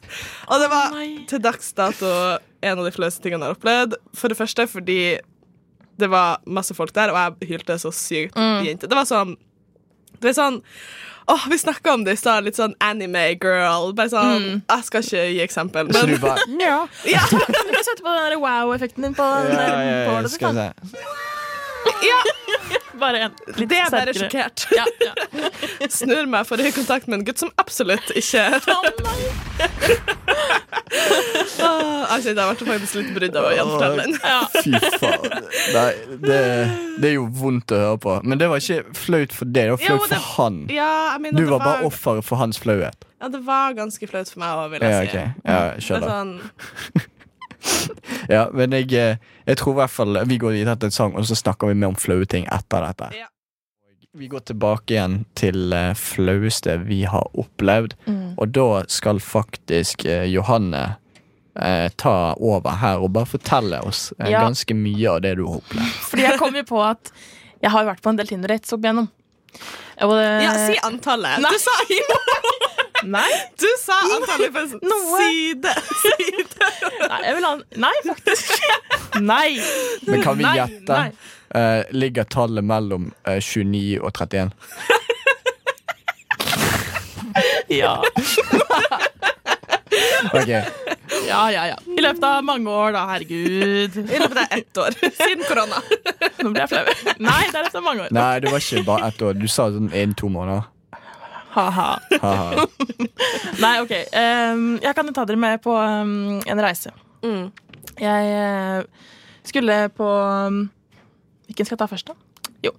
Og 0.48 0.62
det 0.62 0.68
var 0.72 0.94
til 1.30 1.42
dags 1.44 1.72
dato 1.76 2.08
en 2.64 2.78
av 2.80 2.86
de 2.88 2.94
fleste 2.94 3.22
tingene 3.22 3.44
jeg 3.44 3.52
har 3.52 3.58
opplevd. 3.58 3.98
For 4.18 4.32
det 4.32 4.38
første 4.40 4.66
fordi 4.70 5.00
det 5.98 6.08
var 6.10 6.38
masse 6.46 6.74
folk 6.78 6.92
der, 6.94 7.10
og 7.10 7.18
jeg 7.42 7.52
hylte 7.52 7.76
så 7.82 7.90
sykt 7.94 8.38
jente. 8.64 8.86
Det 8.90 8.96
var 8.98 9.06
sånn 9.08 9.36
Det 10.22 10.32
er 10.32 10.38
sånn 10.38 10.60
Åh, 11.28 11.42
Vi 11.50 11.58
snakka 11.60 11.92
om 11.92 12.04
det 12.06 12.14
i 12.16 12.16
stad, 12.16 12.46
litt 12.46 12.56
sånn 12.56 12.72
anime 12.80 13.34
girl. 13.36 13.90
Bare 13.92 14.08
sånn, 14.08 14.62
Jeg 14.64 14.86
skal 14.86 15.04
ikke 15.04 15.24
gi 15.34 15.42
eksempel, 15.44 15.90
Så 15.92 16.06
men 16.06 16.14
du 16.14 16.22
bare 16.22 16.46
Ja. 16.64 16.78
ja, 17.14 17.24
Du 17.28 17.72
kan 17.74 17.84
sette 17.84 18.00
på 18.02 18.14
den 18.16 18.40
wow-effekten 18.40 19.04
din 19.10 19.14
på 19.18 19.28
den 19.44 19.52
Ja, 19.52 19.58
der 19.60 19.68
ja, 19.68 19.80
ja, 19.84 20.20
jeg 20.22 20.30
se. 20.32 20.40
ja, 22.08 22.20
da. 22.24 22.37
Bare 22.98 23.18
en. 23.28 23.34
Litt 23.56 23.68
det 23.70 23.78
er 23.84 23.90
bare 23.92 24.14
sterkere. 24.14 24.48
sjokkert. 24.48 24.66
Ja, 24.74 24.84
ja. 25.06 25.88
Snur 25.98 26.26
meg 26.30 26.46
for 26.48 26.60
øyekontakt 26.62 27.06
med 27.08 27.20
en 27.20 27.26
gutt 27.28 27.38
som 27.42 27.50
absolutt 27.60 28.10
ikke 28.18 28.44
Åh, 31.58 32.04
Jeg 32.08 32.22
kjente 32.24 32.40
jeg 32.40 32.56
ble 32.58 32.66
faktisk 32.72 32.96
litt 32.98 33.10
brydd 33.16 33.36
av 33.38 33.44
å 33.48 33.50
gjenta 33.52 33.88
den. 33.98 34.14
Fy 34.64 34.72
faen. 35.00 35.48
Nei, 35.74 35.90
det, 36.24 36.38
det 37.02 37.10
er 37.10 37.14
jo 37.18 37.26
vondt 37.40 37.74
å 37.74 37.80
høre 37.82 38.00
på. 38.04 38.14
Men 38.24 38.40
det 38.40 38.48
var 38.50 38.62
ikke 38.62 38.96
flaut 38.96 39.34
for 39.36 39.50
deg, 39.50 39.68
det 39.68 39.74
var 39.74 39.82
flaut 39.84 40.08
for 40.14 40.30
han. 40.38 40.62
Du 40.68 40.74
var, 40.78 41.52
var 41.52 41.64
bare 41.66 41.90
offeret 41.90 42.24
for 42.26 42.40
hans 42.40 42.60
flauhet. 42.62 43.06
Ja, 43.18 43.28
det 43.34 43.40
var 43.46 43.74
ganske 43.76 44.08
flaut 44.08 44.30
for 44.30 44.40
meg 44.44 44.50
òg, 44.64 44.66
vil 44.76 44.86
jeg 44.86 44.92
Ja, 44.94 44.98
si. 44.98 45.06
ok. 45.08 45.14
Ja, 45.18 45.60
jeg 45.74 45.80
Det 45.82 45.96
er 45.98 46.02
sånn, 46.08 46.34
Ja, 48.34 48.46
men 48.52 48.72
jeg, 48.76 48.92
eh, 48.92 49.16
jeg 49.48 49.56
tror 49.60 49.72
i 49.72 49.78
hvert 49.82 49.90
fall 49.94 50.18
vi 50.28 50.36
går 50.38 50.52
videre 50.58 50.76
til 50.76 50.90
en 50.90 50.94
sang, 50.94 51.14
og 51.16 51.24
så 51.28 51.36
snakker 51.38 51.70
vi 51.70 51.74
mer 51.80 51.88
om 51.94 51.96
flaue 51.98 52.26
ting 52.28 52.44
etter 52.52 52.84
dette. 52.84 53.08
Ja. 53.16 53.28
Vi 54.18 54.26
går 54.28 54.40
tilbake 54.50 54.94
igjen 54.96 55.18
til 55.38 55.72
uh, 55.72 55.92
flaueste 55.94 56.74
vi 56.88 57.02
har 57.08 57.28
opplevd, 57.38 57.94
Mm. 58.08 58.34
og 58.40 58.52
da 58.56 58.66
skal 58.90 59.20
faktisk 59.22 60.04
uh, 60.08 60.24
Johanne 60.26 60.80
eh, 61.60 61.88
ta 62.00 62.34
over 62.40 62.76
her 62.80 62.98
og 63.04 63.12
bare 63.14 63.26
fortelle 63.26 63.80
oss 63.86 64.12
eh, 64.18 64.30
Ja. 64.32 64.40
ganske 64.46 64.74
mye 64.74 65.10
av 65.12 65.20
det 65.22 65.36
du 65.38 65.44
har 65.46 65.60
opplevd. 65.60 65.94
Fordi 66.10 66.22
jeg 66.26 66.38
kom 66.40 66.56
jo 66.56 66.64
på 66.68 66.82
at 66.84 67.12
jeg 67.62 67.70
har 67.74 67.84
jo 67.84 67.90
vært 67.92 68.02
på 68.04 68.10
en 68.12 68.18
del 68.20 68.28
Tinder-dates 68.30 68.72
opp 68.76 68.84
igjennom. 68.84 69.08
Og 70.06 70.12
det- 70.14 70.42
ja, 70.44 70.52
si 70.66 70.76
antallet. 70.86 71.40
Nei. 71.42 71.50
Du 71.50 71.58
sa, 71.58 71.74
Nei. 73.04 73.30
du 73.60 73.66
sa 73.82 73.94
antallet 74.16 74.52
på 74.52 74.62
side. 74.68 75.74
side. 76.02 76.70
Nei, 77.08 77.20
jeg 77.24 77.34
vil 77.38 77.44
ha 77.46 77.52
Nei, 77.84 77.94
faktisk. 78.06 78.54
Nei. 79.22 79.50
Men 80.08 80.22
kan 80.24 80.38
vi 80.38 80.44
Nei, 80.46 80.56
gjette? 80.58 80.98
nei. 80.98 81.12
Eh, 81.58 81.84
ligger 81.96 82.24
tallet 82.28 82.64
mellom 82.66 83.10
uh, 83.28 83.38
29 83.40 84.00
og 84.02 84.10
31? 84.12 84.50
Ja. 87.68 88.02
Ok, 90.32 90.48
ja, 90.48 91.42
ja, 91.52 91.66
ja. 91.70 91.76
I 91.96 92.00
løpet 92.02 92.24
av 92.24 92.42
mange 92.44 92.70
år, 92.70 92.92
da. 92.96 93.04
Herregud. 93.12 93.96
I 94.02 94.18
løpet 94.20 94.40
av 94.42 94.56
ett 94.58 94.80
år. 94.82 94.96
Siden 95.16 95.44
korona. 95.48 95.80
Nå 96.42 96.50
blir 96.52 96.64
jeg 96.64 96.70
flau. 96.72 97.14
Nei, 97.24 97.38
det 97.48 97.60
er 97.60 97.68
løpet 97.68 97.78
av 97.80 97.84
mange 97.86 98.06
år. 98.06 98.12
Nei, 98.16 98.32
det 98.44 98.52
var 98.52 98.64
ikke 98.64 98.82
bare 98.88 99.08
ett 99.12 99.22
år. 99.28 99.38
Du 99.38 99.46
sa 99.48 99.68
sånn 99.74 99.88
innen 99.92 100.16
to 100.18 100.30
måneder. 100.32 100.66
Ha-ha. 101.54 101.88
Nei, 103.64 103.74
OK. 103.82 103.94
Um, 104.12 104.64
jeg 104.82 104.94
kan 104.96 105.08
jo 105.08 105.14
ta 105.16 105.24
dere 105.28 105.40
med 105.40 105.60
på 105.64 105.74
um, 105.74 106.38
en 106.44 106.62
reise. 106.62 106.92
Mm. 107.24 107.48
Jeg 107.98 108.34
uh, 108.84 109.08
skulle 109.48 109.78
på 109.96 110.08
um, 110.08 110.66
Hvilken 111.48 111.66
skal 111.66 111.78
jeg 111.78 111.80
ta 111.80 111.88
først, 111.88 112.10
da? 112.10 112.50
Jo. 112.66 112.74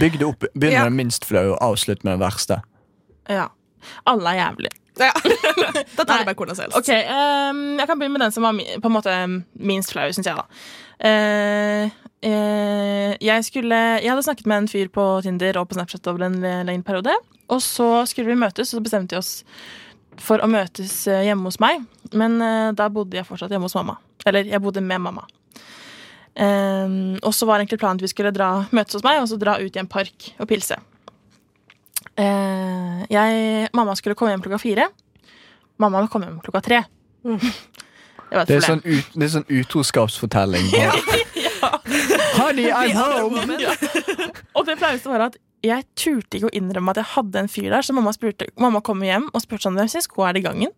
Bygg 0.00 0.16
det 0.20 0.26
opp. 0.28 0.46
Begynn 0.54 0.72
Ja. 0.72 0.84
med 0.86 0.94
det 0.94 1.00
minst 1.02 1.26
flaue 1.28 1.52
og 1.52 1.60
avslutt 1.72 2.04
med 2.04 2.16
det 2.16 2.22
verste. 2.24 2.62
Ja. 3.28 3.50
Alle 4.08 4.32
er 4.32 4.40
jævlige. 4.40 4.80
Ja. 5.00 5.10
Da 5.96 6.04
tar 6.04 6.22
du 6.22 6.28
bare 6.28 6.34
hvordan 6.38 6.56
som 6.56 6.64
helst. 6.64 6.76
Ok, 6.78 6.88
ehm, 6.88 7.78
Jeg 7.78 7.86
kan 7.88 7.98
begynne 7.98 8.16
med 8.18 8.24
den 8.24 8.32
som 8.32 8.46
var 8.46 8.54
på 8.54 8.88
en 8.90 8.94
måte 8.94 9.14
minst 9.54 9.92
flau, 9.92 10.08
syns 10.12 10.26
jeg. 10.26 10.36
da 10.36 10.46
Uh, 10.94 11.10
eh, 11.10 11.90
Jeg 12.24 13.44
skulle 13.44 13.76
Jeg 14.00 14.08
hadde 14.10 14.22
snakket 14.24 14.46
med 14.48 14.62
en 14.62 14.68
fyr 14.70 14.88
på 14.92 15.04
Tinder 15.24 15.58
og 15.60 15.68
på 15.68 15.76
Snapchat 15.76 16.06
over 16.08 16.24
en 16.26 16.38
le- 16.40 16.62
lengre 16.64 16.86
periode. 16.86 17.14
Og 17.52 17.60
så 17.60 18.06
skulle 18.08 18.30
vi 18.32 18.38
møtes, 18.40 18.70
og 18.72 18.78
så 18.78 18.84
bestemte 18.86 19.12
vi 19.16 19.20
oss 19.20 19.44
for 20.22 20.38
å 20.40 20.46
møtes 20.48 21.06
eh, 21.10 21.24
hjemme 21.26 21.50
hos 21.50 21.58
meg. 21.60 21.82
Men 22.16 22.38
eh, 22.40 22.70
da 22.78 22.86
bodde 22.88 23.18
jeg 23.18 23.26
fortsatt 23.28 23.50
hjemme 23.52 23.66
hos 23.68 23.74
mamma. 23.76 23.98
Eller 24.24 24.46
jeg 24.48 24.62
bodde 24.64 24.80
med 24.80 25.02
mamma. 25.04 25.26
Ehm, 26.40 27.18
og 27.22 27.34
så 27.34 27.46
var 27.46 27.60
egentlig 27.60 27.78
planen 27.82 28.00
at 28.00 28.06
vi 28.06 28.10
skulle 28.10 28.32
dra, 28.34 28.48
møtes 28.74 28.96
hos 28.96 29.04
meg 29.04 29.20
og 29.20 29.28
så 29.30 29.36
dra 29.38 29.58
ut 29.60 29.76
i 29.76 29.82
en 29.82 29.90
park 29.90 30.30
og 30.40 30.48
pilse. 30.50 30.78
Eh, 32.16 33.04
jeg, 33.10 33.68
mamma 33.74 33.94
skulle 33.98 34.14
komme 34.18 34.32
hjem 34.32 34.42
klokka 34.46 34.62
fire. 34.62 34.88
Mamma 35.82 36.06
kom 36.08 36.22
hjem 36.26 36.40
klokka 36.46 36.62
tre. 36.64 36.82
Det 38.34 38.46
Det 38.48 38.54
er 38.56 38.64
sånn, 38.64 38.80
ut, 38.82 39.10
det 39.14 39.26
er 39.28 39.30
sånn 39.30 39.44
utroskapsfortelling. 39.52 40.64
Honey, 42.40 42.70
I'm 42.70 42.94
home! 42.96 43.40
Og 44.56 44.66
det 44.68 44.78
flaueste 44.80 45.12
var 45.12 45.28
at 45.30 45.38
jeg 45.64 45.86
turte 45.96 46.36
ikke 46.38 46.50
å 46.50 46.56
innrømme 46.56 46.92
at 46.92 47.00
jeg 47.00 47.10
hadde 47.14 47.40
en 47.40 47.48
fyr 47.48 47.70
der, 47.72 47.84
så 47.86 47.94
mamma, 47.96 48.12
spurte, 48.12 48.50
mamma 48.60 48.82
kom 48.84 49.00
hjem 49.04 49.30
og 49.32 49.40
spurte 49.44 49.64
sånn, 49.64 49.78
hvem 49.80 49.88
sin 49.88 50.04
sko 50.04 50.26
er 50.26 50.36
det 50.36 50.42
i 50.42 50.46
gangen. 50.48 50.74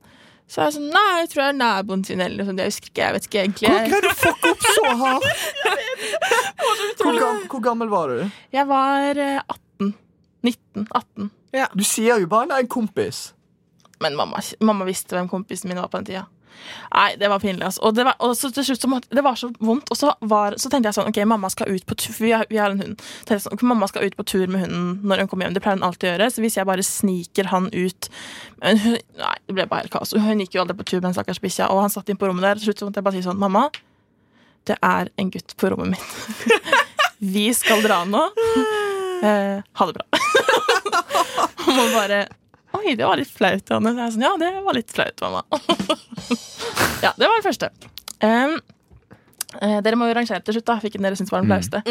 Så 0.47 0.63
jeg 0.63 0.77
sånn, 0.77 0.91
nei, 0.95 1.23
jeg 1.25 1.31
tror 1.33 1.43
det 1.43 1.49
er 1.49 1.57
naboen 1.59 2.05
sin 2.07 2.21
eller 2.23 2.39
noe 2.39 2.47
sånt. 2.47 2.61
Jeg 2.63 2.71
husker 2.71 2.93
ikke, 2.93 3.03
jeg 3.03 3.15
vet 3.17 3.25
ikke 3.27 3.41
egentlig. 3.43 3.71
Hvordan 3.73 3.89
greide 3.91 4.05
du 4.05 4.13
å 4.13 4.19
fucke 4.21 4.53
opp 4.53 4.67
så 4.77 4.93
hardt? 5.01 5.25
Hvor, 7.01 7.19
gam, 7.19 7.41
hvor 7.51 7.63
gammel 7.63 7.91
var 7.91 8.13
du? 8.13 8.21
jeg 8.55 8.67
var 8.69 9.19
eh, 9.21 9.41
18. 9.43 9.91
19. 10.47 10.87
18. 10.87 11.31
Du 11.75 11.83
sier 11.87 12.21
jo 12.23 12.29
bare 12.31 12.49
'nei, 12.51 12.63
en 12.65 12.71
kompis'. 12.71 13.33
Men 14.03 14.17
mamma, 14.19 14.41
mamma 14.61 14.87
visste 14.89 15.17
hvem 15.17 15.29
kompisen 15.31 15.71
min 15.71 15.81
var 15.81 15.89
på 15.93 16.01
den 16.01 16.09
tida. 16.11 16.25
Nei, 16.93 17.09
det 17.21 17.31
var 17.33 17.43
pinlig. 17.43 17.65
Altså. 17.67 17.83
Og, 17.87 17.95
det 17.97 18.07
var, 18.09 18.17
og 18.25 18.35
så 18.39 18.51
til 18.55 18.67
slutt 18.69 18.85
så 18.85 18.91
måtte, 18.91 19.11
det 19.15 19.25
var 19.25 19.39
så 19.41 19.51
vondt. 19.59 19.91
Og 19.93 19.99
så, 19.99 20.13
var, 20.21 20.57
så 20.61 20.71
tenkte 20.73 20.91
jeg 20.91 20.99
sånn 20.99 21.11
Ok, 21.11 21.21
mamma 21.29 21.51
skal 21.53 21.73
ut 21.73 21.87
på 21.89 21.99
tur 22.01 22.17
vi 22.19 22.33
har, 22.35 22.47
vi 22.51 22.61
har 22.61 22.75
en 22.75 22.83
hund. 22.83 23.05
Sånn, 23.29 23.61
mamma 23.67 23.89
skal 23.91 24.07
ut 24.09 24.17
på 24.19 24.27
tur 24.27 24.47
med 24.47 24.67
hunden 24.67 25.07
når 25.07 25.25
hun 25.25 25.31
kommer 25.33 25.49
hjem. 25.49 25.57
Det 25.57 25.65
pleier 25.65 25.81
hun 25.81 25.87
alltid 25.87 26.09
å 26.09 26.13
gjøre. 26.15 26.31
Så 26.33 26.45
hvis 26.45 26.59
jeg 26.59 26.69
bare 26.69 26.87
sniker 26.87 27.51
han 27.53 27.69
ut 27.75 28.11
men 28.63 28.81
hun, 28.81 28.97
Nei, 29.21 29.35
det 29.49 29.57
ble 29.57 29.67
bare 29.69 29.85
helt 29.85 29.93
kaos. 29.95 30.15
Hun 30.17 30.41
gikk 30.43 30.57
jo 30.57 30.65
aldri 30.65 30.79
på 30.79 30.87
tur 30.89 31.01
med 31.01 31.11
den 31.11 31.19
stakkars 31.19 31.43
bikkja, 31.43 31.69
og 31.73 31.83
han 31.85 31.93
satt 31.93 32.09
inn 32.13 32.19
på 32.21 32.29
rommet 32.29 32.47
der. 32.47 32.61
Til 32.61 32.71
slutt 32.71 32.83
så 32.83 32.89
måtte 32.89 33.03
jeg 33.03 33.09
bare 33.09 33.19
si 33.19 33.27
sånn 33.27 33.41
Mamma, 33.41 33.67
det 34.67 34.79
er 34.83 35.13
en 35.21 35.31
gutt 35.35 35.55
på 35.61 35.71
rommet 35.73 35.95
mitt. 35.95 36.57
vi 37.37 37.47
skal 37.57 37.85
dra 37.85 38.03
nå. 38.09 38.25
Eh, 39.25 39.61
ha 39.61 39.89
det 39.89 39.97
bra. 39.97 40.05
Man 41.77 41.95
bare 41.95 42.27
Oi, 42.77 42.95
det 42.99 43.07
var 43.07 43.19
litt 43.21 43.33
flaut, 43.33 43.69
Janne. 43.71 43.93
Jeg 43.97 44.05
er 44.05 44.15
sånn, 44.15 44.25
ja, 44.27 44.33
det 44.41 44.53
var 44.65 44.77
litt 44.77 44.93
flaut, 44.95 45.23
mamma. 45.25 45.43
ja, 47.05 47.13
det 47.17 47.29
var 47.29 47.39
det 47.39 47.47
første. 47.47 47.71
Um, 48.21 48.57
eh, 49.61 49.79
dere 49.85 49.99
må 49.99 50.09
jo 50.11 50.17
rangere 50.19 50.43
til 50.45 50.57
slutt, 50.57 50.67
da. 50.69 50.77
Hvilken 50.83 51.07
dere 51.07 51.19
syns 51.19 51.33
var 51.33 51.45
den 51.45 51.53
flaueste. 51.53 51.83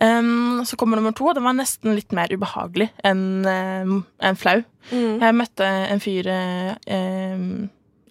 Um, 0.00 0.62
så 0.68 0.78
kommer 0.80 1.00
nummer 1.00 1.14
to, 1.16 1.28
den 1.36 1.46
var 1.46 1.56
nesten 1.58 1.96
litt 1.98 2.14
mer 2.16 2.32
ubehagelig 2.32 2.90
enn 3.08 3.44
um, 3.44 4.00
en 4.22 4.40
flau. 4.40 4.60
Jeg 4.92 5.38
møtte 5.38 5.62
en 5.62 6.00
fyr 6.02 6.26
um, 6.26 7.44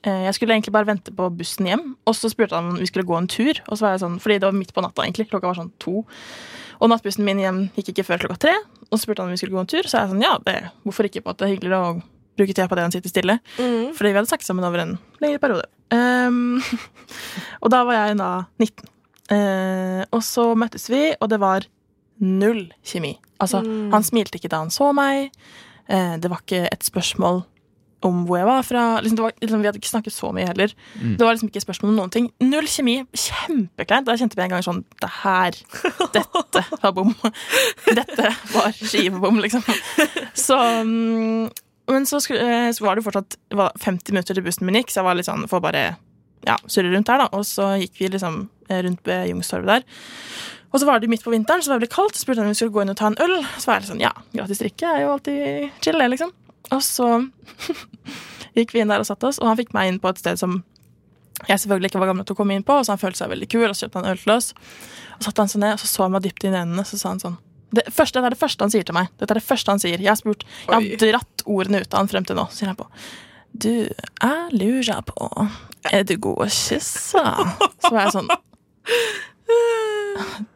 Jeg 0.05 0.35
skulle 0.37 0.55
egentlig 0.55 0.71
bare 0.73 0.87
vente 0.87 1.11
på 1.13 1.27
bussen 1.35 1.67
hjem, 1.67 1.83
og 2.07 2.15
så 2.17 2.31
spurte 2.31 2.57
han 2.57 2.71
om 2.71 2.79
vi 2.79 2.89
skulle 2.89 3.07
gå 3.07 3.17
en 3.17 3.29
tur. 3.31 3.59
Og 3.67 3.75
så 3.75 3.87
var 3.87 3.97
jeg 3.97 4.05
sånn, 4.05 4.21
fordi 4.23 4.39
det 4.39 4.49
var 4.49 4.57
midt 4.57 4.75
på 4.75 4.85
natta, 4.85 5.05
egentlig. 5.05 5.29
Klokka 5.33 5.51
var 5.51 5.61
sånn 5.61 5.73
to. 5.83 6.05
Og 6.81 6.89
nattbussen 6.89 7.25
min 7.27 7.41
hjem 7.41 7.65
gikk 7.75 7.93
ikke 7.93 8.07
før 8.07 8.23
klokka 8.23 8.39
tre. 8.47 8.55
Og 8.91 8.99
så 8.99 9.05
spurte 9.05 9.23
han 9.23 9.31
om 9.31 9.35
vi 9.35 9.39
skulle 9.39 9.55
gå 9.55 9.63
en 9.63 9.69
tur, 9.71 9.87
så 9.87 10.01
jeg 10.01 10.11
sånn, 10.11 10.23
ja, 10.23 10.35
det, 10.45 10.57
hvorfor 10.83 11.07
ikke? 11.07 11.23
på 11.23 11.31
at 11.31 11.39
det 11.39 11.47
er 11.47 11.53
hyggeligere 11.55 11.91
å 11.91 11.99
bruke 12.39 12.53
tida 12.53 12.67
på 12.67 12.77
det 12.77 12.85
enn 12.85 12.93
sitte 12.93 13.11
stille. 13.11 13.37
Fordi 13.55 14.11
vi 14.11 14.17
hadde 14.19 14.29
snakket 14.29 14.47
sammen 14.47 14.67
over 14.67 14.83
en 14.83 14.95
lengre 15.23 15.41
periode. 15.43 15.67
Um, 15.91 16.59
og 17.63 17.71
da 17.73 17.83
var 17.87 17.97
jeg 17.97 18.17
da 18.19 18.31
19. 18.59 18.89
Uh, 19.31 20.01
og 20.11 20.23
så 20.27 20.49
møttes 20.59 20.89
vi, 20.91 21.05
og 21.19 21.31
det 21.31 21.39
var 21.41 21.67
null 22.21 22.65
kjemi. 22.85 23.15
Altså, 23.41 23.63
han 23.63 24.05
smilte 24.05 24.37
ikke 24.37 24.51
da 24.51 24.61
han 24.65 24.73
så 24.73 24.91
meg. 24.95 25.31
Uh, 25.87 26.19
det 26.21 26.29
var 26.31 26.43
ikke 26.43 26.65
et 26.67 26.85
spørsmål 26.85 27.43
om 28.07 28.23
hvor 28.27 28.39
jeg 28.39 28.47
var 28.47 28.65
fra. 28.65 28.83
Liksom, 29.01 29.17
det 29.19 29.25
var, 29.25 29.33
liksom, 29.41 29.61
vi 29.61 29.69
hadde 29.69 29.81
ikke 29.81 29.91
snakket 29.91 30.15
så 30.15 30.31
mye 30.35 30.47
heller. 30.49 30.73
Det 31.01 31.25
var 31.25 31.35
liksom 31.35 31.51
ikke 31.51 31.63
spørsmål 31.63 31.91
om 31.93 31.97
noen 32.01 32.13
ting. 32.13 32.29
Null 32.43 32.69
kjemi. 32.69 32.97
Kjempekleint. 33.13 34.07
Da 34.07 34.17
kjente 34.19 34.39
vi 34.39 34.45
en 34.45 34.53
gang 34.55 34.65
sånn 34.65 34.83
Det 35.01 35.09
her. 35.21 35.57
Dette 36.15 36.63
var 36.83 36.95
bom. 36.97 37.13
Dette 37.87 38.31
var 38.53 38.77
skivebom, 38.77 39.41
liksom. 39.43 39.65
Så 40.37 40.57
mm, 40.57 41.49
Men 41.91 42.07
så, 42.07 42.21
skulle, 42.23 42.45
eh, 42.45 42.71
så 42.73 42.85
var 42.85 42.97
det 42.97 43.05
fortsatt 43.05 43.37
det 43.51 43.59
var 43.59 43.75
50 43.81 44.15
minutter 44.15 44.37
til 44.37 44.45
bussen 44.45 44.65
min 44.67 44.79
gikk, 44.79 44.93
så 44.93 45.01
jeg 45.01 45.09
var 45.09 45.19
litt 45.19 45.27
sånn 45.27 45.47
for 45.51 45.63
bare 45.63 45.91
ja, 46.47 46.55
surre 46.71 46.91
rundt 46.93 47.09
her, 47.11 47.21
da. 47.21 47.29
Og 47.37 47.45
så 47.45 47.73
gikk 47.81 47.99
vi 47.99 48.11
liksom 48.15 48.45
eh, 48.69 48.81
rundt 48.85 49.05
ved 49.07 49.29
Youngstorget 49.29 49.71
der. 49.75 49.85
Og 50.71 50.79
så 50.79 50.87
var 50.87 51.01
det 51.03 51.09
midt 51.11 51.23
på 51.23 51.33
vinteren, 51.33 51.61
så 51.63 51.71
var 51.73 51.79
det 51.79 51.87
ble 51.89 51.95
kaldt. 51.95 52.15
Så 52.15 52.23
spurte 52.23 52.39
han 52.39 52.47
om 52.47 52.53
vi 52.55 52.59
skulle 52.61 52.73
gå 52.75 52.83
inn 52.85 52.93
og 52.93 52.99
ta 52.99 53.09
en 53.11 53.17
øl. 53.21 53.33
Så 53.59 53.67
var 53.67 53.81
jeg 53.81 53.89
sånn, 53.89 54.03
ja, 54.03 54.13
gratis 54.31 54.61
drikke 54.61 54.87
er 54.87 55.03
jo 55.03 55.09
alltid 55.17 55.81
chill, 55.83 55.99
det, 55.99 56.07
liksom. 56.13 56.31
Og 56.71 56.81
så 56.85 57.07
gikk 58.57 58.75
vi 58.75 58.83
inn 58.83 58.91
der 58.91 59.03
og 59.03 59.09
satte 59.09 59.29
oss, 59.31 59.41
og 59.41 59.49
han 59.49 59.59
fikk 59.59 59.73
meg 59.77 59.91
inn 59.91 60.01
på 60.03 60.11
et 60.11 60.21
sted 60.21 60.39
som 60.39 60.61
jeg 61.47 61.57
selvfølgelig 61.63 61.89
ikke 61.89 62.01
var 62.03 62.11
gammel 62.11 62.25
til 62.27 62.35
å 62.35 62.37
komme 62.37 62.53
inn 62.53 62.65
på, 62.65 62.75
og 62.77 62.85
så 62.85 62.93
han 62.93 63.01
følte 63.01 63.23
seg 63.23 63.31
veldig 63.31 63.47
kul, 63.49 63.65
og 63.65 63.73
så 63.73 63.87
kjøpte 63.87 64.01
han 64.01 64.11
øl 64.11 64.19
til 64.21 64.33
oss. 64.35 64.51
Og 64.53 65.23
så 65.23 65.29
satte 65.29 65.41
han 65.41 65.49
seg 65.53 65.63
ned, 65.63 65.73
og 65.73 65.81
så 65.81 65.89
så 65.89 66.05
han 66.05 66.13
meg 66.13 66.27
dypt 66.27 66.45
inn 66.45 66.53
i 66.53 66.59
øynene, 66.59 66.85
så 66.85 66.99
sa 67.01 67.15
han 67.15 67.23
sånn 67.23 67.39
det, 67.71 67.85
første, 67.95 68.19
det 68.19 68.27
er 68.27 68.33
det 68.35 68.41
første 68.41 68.65
han 68.65 68.73
sier 68.73 68.83
til 68.87 68.95
meg. 68.97 69.11
Dette 69.15 69.31
er 69.31 69.39
det 69.39 69.47
første 69.47 69.71
han 69.71 69.79
sier. 69.79 70.01
Jeg 70.03 70.11
har 70.11 70.19
spurt, 70.19 70.41
jeg 70.67 70.73
har 70.75 70.87
dratt 70.99 71.43
ordene 71.47 71.79
ut 71.79 71.93
av 71.93 72.01
han 72.01 72.09
frem 72.11 72.25
til 72.27 72.35
nå. 72.35 72.43
Sier 72.51 72.67
han 72.67 72.79
på 72.79 72.87
Du, 73.51 73.71
jeg 73.87 74.55
lurer 74.55 74.99
på 75.07 75.29
Er 75.91 76.03
du 76.07 76.17
god 76.23 76.45
å 76.45 76.49
kysse? 76.51 77.23
Så 77.23 77.93
var 77.93 78.01
jeg 78.05 78.15
sånn 78.17 78.31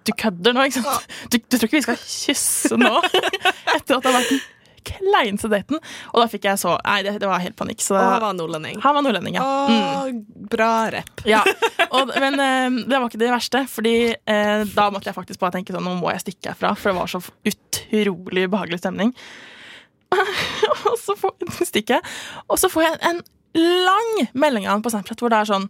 Du 0.04 0.12
kødder 0.12 0.56
nå, 0.56 0.68
ikke 0.68 0.84
sant? 0.84 1.16
Du, 1.32 1.40
du 1.40 1.56
tror 1.56 1.70
ikke 1.70 1.80
vi 1.80 1.86
skal 1.88 2.04
kysse 2.04 2.80
nå? 2.80 2.94
Etter 3.78 3.96
at 3.96 4.04
det 4.04 4.12
har 4.12 4.18
vært 4.20 4.34
den 4.36 4.44
kleineste 4.88 5.50
daten. 5.52 5.80
Og 6.14 6.22
da 6.22 6.28
fikk 6.32 6.48
jeg 6.50 6.62
så 6.62 6.76
Nei, 6.86 7.00
det, 7.06 7.16
det 7.22 7.30
var 7.30 7.44
helt 7.44 7.58
panikk. 7.60 7.82
Så 7.84 7.96
Og 7.98 8.02
han 8.02 8.24
var 8.24 8.36
nordlending. 8.38 8.80
han 8.84 8.98
var 8.98 9.06
nordlending, 9.06 9.38
ja. 9.40 9.46
Mm. 9.70 9.76
Å, 9.82 10.46
bra 10.52 10.72
rep. 10.94 11.26
Ja, 11.28 11.42
og, 11.90 12.14
Men 12.22 12.40
eh, 12.40 12.80
det 12.86 13.00
var 13.00 13.10
ikke 13.10 13.22
det 13.22 13.32
verste, 13.34 13.64
Fordi 13.72 13.96
eh, 14.14 14.66
da 14.76 14.90
måtte 14.94 15.10
jeg 15.10 15.18
faktisk 15.18 15.42
bare 15.42 15.58
tenke 15.58 15.76
sånn 15.76 15.86
Nå 15.86 15.96
må 16.00 16.12
jeg 16.14 16.26
stikke 16.26 16.54
herfra, 16.54 16.76
for 16.80 16.92
det 16.92 17.00
var 17.00 17.12
så 17.12 17.22
utrolig 17.52 18.48
behagelig 18.52 18.82
stemning. 18.84 19.14
og 20.90 20.98
så 21.02 21.16
får, 21.20 21.36
stikker 21.66 21.98
jeg, 21.98 22.14
og 22.48 22.60
så 22.62 22.70
får 22.72 22.86
jeg 22.86 23.00
en 23.10 23.22
lang 23.56 24.28
melding 24.36 24.68
av 24.68 24.76
ham 24.76 24.84
på 24.86 24.92
Snapchat 24.94 25.22
hvor 25.24 25.32
det 25.32 25.40
er 25.42 25.50
sånn 25.50 25.68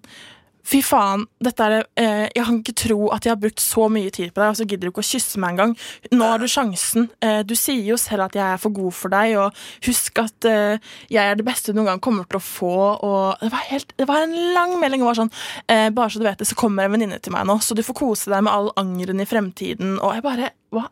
Fy 0.65 0.79
faen, 0.81 1.27
dette 1.45 1.61
er 1.67 1.73
eh, 2.01 2.23
Jeg 2.33 2.45
kan 2.47 2.55
ikke 2.61 2.73
tro 2.81 2.97
at 3.13 3.25
jeg 3.27 3.35
har 3.35 3.41
brukt 3.41 3.61
så 3.61 3.85
mye 3.91 4.09
tid 4.13 4.31
på 4.33 4.41
deg, 4.41 4.49
og 4.49 4.57
så 4.57 4.65
gidder 4.65 4.87
du 4.87 4.91
ikke 4.93 5.03
å 5.03 5.07
kysse 5.11 5.41
meg 5.41 5.53
engang. 5.53 5.75
Nå 6.15 6.25
har 6.31 6.41
du 6.41 6.47
sjansen. 6.49 7.05
Eh, 7.21 7.43
du 7.45 7.53
sier 7.59 7.83
jo 7.85 7.97
selv 8.01 8.25
at 8.25 8.37
jeg 8.39 8.45
er 8.55 8.61
for 8.63 8.73
god 8.73 8.95
for 8.97 9.13
deg, 9.13 9.35
og 9.43 9.61
husk 9.85 10.23
at 10.23 10.47
eh, 10.49 10.81
jeg 11.13 11.21
er 11.21 11.37
det 11.37 11.45
beste 11.45 11.69
du 11.69 11.77
noen 11.79 11.91
gang 11.93 12.01
kommer 12.07 12.25
til 12.29 12.39
å 12.41 12.43
få. 12.43 12.73
Og 13.05 13.45
det 13.45 13.51
var, 13.53 13.63
helt, 13.69 13.93
det 14.01 14.09
var 14.09 14.25
en 14.25 14.33
lang 14.57 14.73
melding. 14.81 15.05
Og 15.05 15.11
var 15.13 15.21
sånn, 15.21 15.33
eh, 15.69 15.87
bare 15.93 16.09
så 16.15 16.21
du 16.23 16.25
vet 16.25 16.41
det, 16.41 16.49
så 16.49 16.57
kommer 16.57 16.89
en 16.89 16.95
venninne 16.97 17.21
til 17.21 17.35
meg 17.37 17.45
nå, 17.45 17.59
så 17.61 17.77
du 17.77 17.83
får 17.85 17.99
kose 18.01 18.33
deg 18.33 18.45
med 18.47 18.53
all 18.55 18.73
angeren 18.81 19.21
i 19.21 19.29
fremtiden. 19.29 19.99
Og 20.01 20.17
jeg 20.17 20.25
bare 20.25 20.53
Hva 20.73 20.89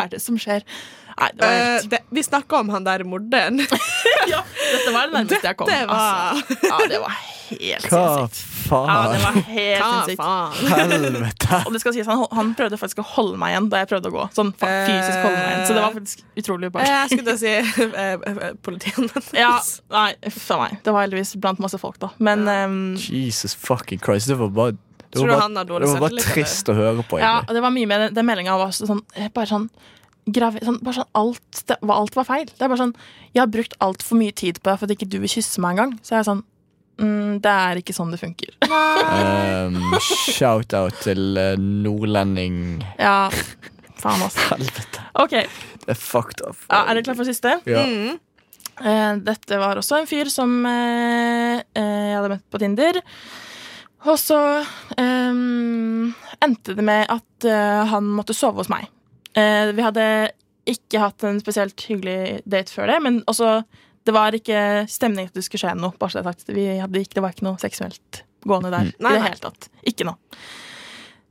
er 0.00 0.08
det 0.12 0.18
som 0.20 0.36
skjer? 0.40 0.64
Nei, 1.14 1.28
det 1.36 1.44
var 1.44 1.54
helt... 1.54 1.84
Uh, 1.84 1.90
det, 1.92 2.00
vi 2.16 2.24
snakka 2.26 2.58
om 2.64 2.72
han 2.74 2.84
der 2.88 3.04
morderen. 3.06 3.60
ja, 4.32 4.40
Dette 4.42 4.96
var 4.96 5.06
det 5.08 5.14
nærmeste 5.20 5.44
jeg 5.44 5.56
kom. 5.60 5.70
var- 5.70 6.40
Altså, 6.40 6.58
ja, 6.72 6.80
det 6.90 7.00
var 7.04 7.16
helt 7.20 7.88
Hva 7.92 8.02
sinnssykt. 8.64 8.88
Ja, 8.88 9.12
det 9.12 9.20
var 9.22 9.38
helt 9.48 9.84
sinnssykt. 9.84 10.22
Helvete. 10.74 11.60
Og 11.66 11.72
det 11.76 11.80
skal 11.82 11.96
sies, 11.96 12.08
han, 12.10 12.24
han 12.38 12.52
prøvde 12.58 12.78
faktisk 12.80 13.02
å 13.02 13.06
holde 13.14 13.38
meg 13.40 13.54
igjen 13.54 13.68
da 13.72 13.82
jeg 13.82 13.90
prøvde 13.92 14.10
å 14.10 14.14
gå. 14.14 14.24
Sånn 14.36 14.52
fysisk 14.60 15.18
holde 15.24 15.36
meg 15.38 15.50
igjen 15.50 15.66
Så 15.68 15.76
det 15.76 15.84
var 15.84 15.96
faktisk 15.98 16.24
utrolig 16.42 16.64
Eh, 16.64 16.72
ubehagelig. 16.72 16.94
Jeg 16.94 17.12
skulle 17.12 17.26
til 17.28 17.34
å 17.34 17.42
si 17.42 17.52
eh, 17.84 18.14
eh, 18.32 18.56
politiet. 18.64 19.34
Ja, 19.38 19.52
nei, 19.94 20.08
uff 20.30 20.40
meg. 20.60 20.78
Det 20.84 20.94
var 20.96 21.06
heldigvis 21.06 21.34
blant 21.42 21.62
masse 21.62 21.78
folk, 21.80 21.98
da. 22.02 22.10
Men 22.18 22.46
um, 22.48 22.78
Jesus 23.00 23.54
fucking 23.58 24.00
Christ. 24.04 24.30
Det 24.32 24.38
var 24.40 24.50
bare 24.54 24.76
det 25.14 25.22
var 25.22 25.44
bare, 25.46 25.80
det 25.84 25.90
var 25.92 26.00
bare 26.08 26.22
trist 26.24 26.68
å 26.72 26.74
høre 26.74 27.04
på. 27.06 27.20
ja, 27.22 27.36
og 27.44 27.52
det 27.54 27.60
var 27.62 27.70
mye 27.70 27.86
med 27.86 28.00
den, 28.02 28.14
den 28.16 28.26
meldinga 28.26 28.56
var 28.58 28.72
sånn 28.74 28.98
eh, 29.14 29.28
Bare 29.30 29.46
sånn 29.46 29.68
gravi, 30.26 30.58
sånn, 30.64 30.80
bare 30.82 30.96
sånn 30.96 31.10
alt, 31.20 31.60
det, 31.68 31.76
var- 31.84 32.00
alt 32.00 32.16
var 32.18 32.26
feil. 32.26 32.48
Det 32.50 32.64
er 32.64 32.72
bare 32.72 32.80
sånn 32.80 32.94
Jeg 33.34 33.42
har 33.44 33.52
brukt 33.52 33.76
altfor 33.84 34.18
mye 34.18 34.34
tid 34.34 34.58
på 34.58 34.70
deg 34.72 34.80
for 34.80 34.88
at 34.88 34.94
ikke 34.96 35.08
du 35.12 35.20
vil 35.22 35.30
kysse 35.30 35.62
meg 35.62 35.76
engang. 35.76 35.94
Så 36.02 36.16
jeg 36.16 36.24
er 36.24 36.28
sånn 36.32 36.42
mm, 37.00 37.40
Det 37.44 37.54
er 37.66 37.80
ikke 37.80 37.94
sånn 37.96 38.12
det 38.14 38.20
funker. 38.22 38.54
Um, 38.64 39.96
Shout-out 40.00 41.00
til 41.04 41.38
uh, 41.40 41.54
nordlending. 41.58 42.82
Ja, 42.98 43.28
faen, 44.00 44.22
altså. 44.24 44.48
Helvete. 44.52 45.04
Okay. 45.24 45.48
Det 45.84 45.94
er 45.94 46.00
fucked 46.00 46.44
up. 46.46 46.58
Ja, 46.68 46.84
er 46.84 46.96
dere 46.96 47.06
klar 47.08 47.18
for 47.20 47.28
siste? 47.28 47.58
Ja. 47.68 47.84
Mm. 47.84 48.20
Uh, 48.80 49.12
dette 49.26 49.60
var 49.60 49.78
også 49.78 50.00
en 50.00 50.10
fyr 50.10 50.30
som 50.32 50.56
uh, 50.66 51.60
eh, 51.60 52.06
jeg 52.10 52.16
hadde 52.18 52.32
møtt 52.34 52.48
på 52.50 52.62
Tinder. 52.62 52.98
Og 54.04 54.18
så 54.20 54.38
um, 54.98 56.10
endte 56.44 56.74
det 56.76 56.84
med 56.84 57.06
at 57.08 57.46
han 57.88 58.04
måtte 58.12 58.36
sove 58.36 58.60
hos 58.60 58.68
meg. 58.72 58.90
Eh, 59.34 59.72
vi 59.74 59.82
hadde 59.82 60.06
ikke 60.70 61.02
hatt 61.02 61.24
en 61.26 61.40
spesielt 61.42 61.80
hyggelig 61.88 62.40
date 62.48 62.72
før 62.72 62.92
det, 62.92 63.00
men 63.04 63.20
også 63.30 63.58
det 64.04 64.12
var 64.12 64.36
ikke 64.36 64.84
stemning 64.90 65.30
at 65.30 65.36
det 65.36 65.44
skulle 65.46 65.64
skje 65.64 65.74
noe. 65.78 65.96
bare 65.98 66.12
så 66.12 66.20
det 66.20 66.28
sagt. 66.28 66.52
Vi 66.52 66.66
hadde 66.78 67.00
ikke, 67.00 67.16
det 67.16 67.24
var 67.24 67.34
ikke 67.34 67.46
noe 67.46 67.60
seksuelt 67.62 68.24
gående 68.44 68.72
der 68.74 68.90
mm. 68.90 68.98
i 69.00 69.14
det 69.14 69.22
hele 69.24 69.40
tatt. 69.40 69.70
Ikke 69.88 70.08
noe. 70.08 70.18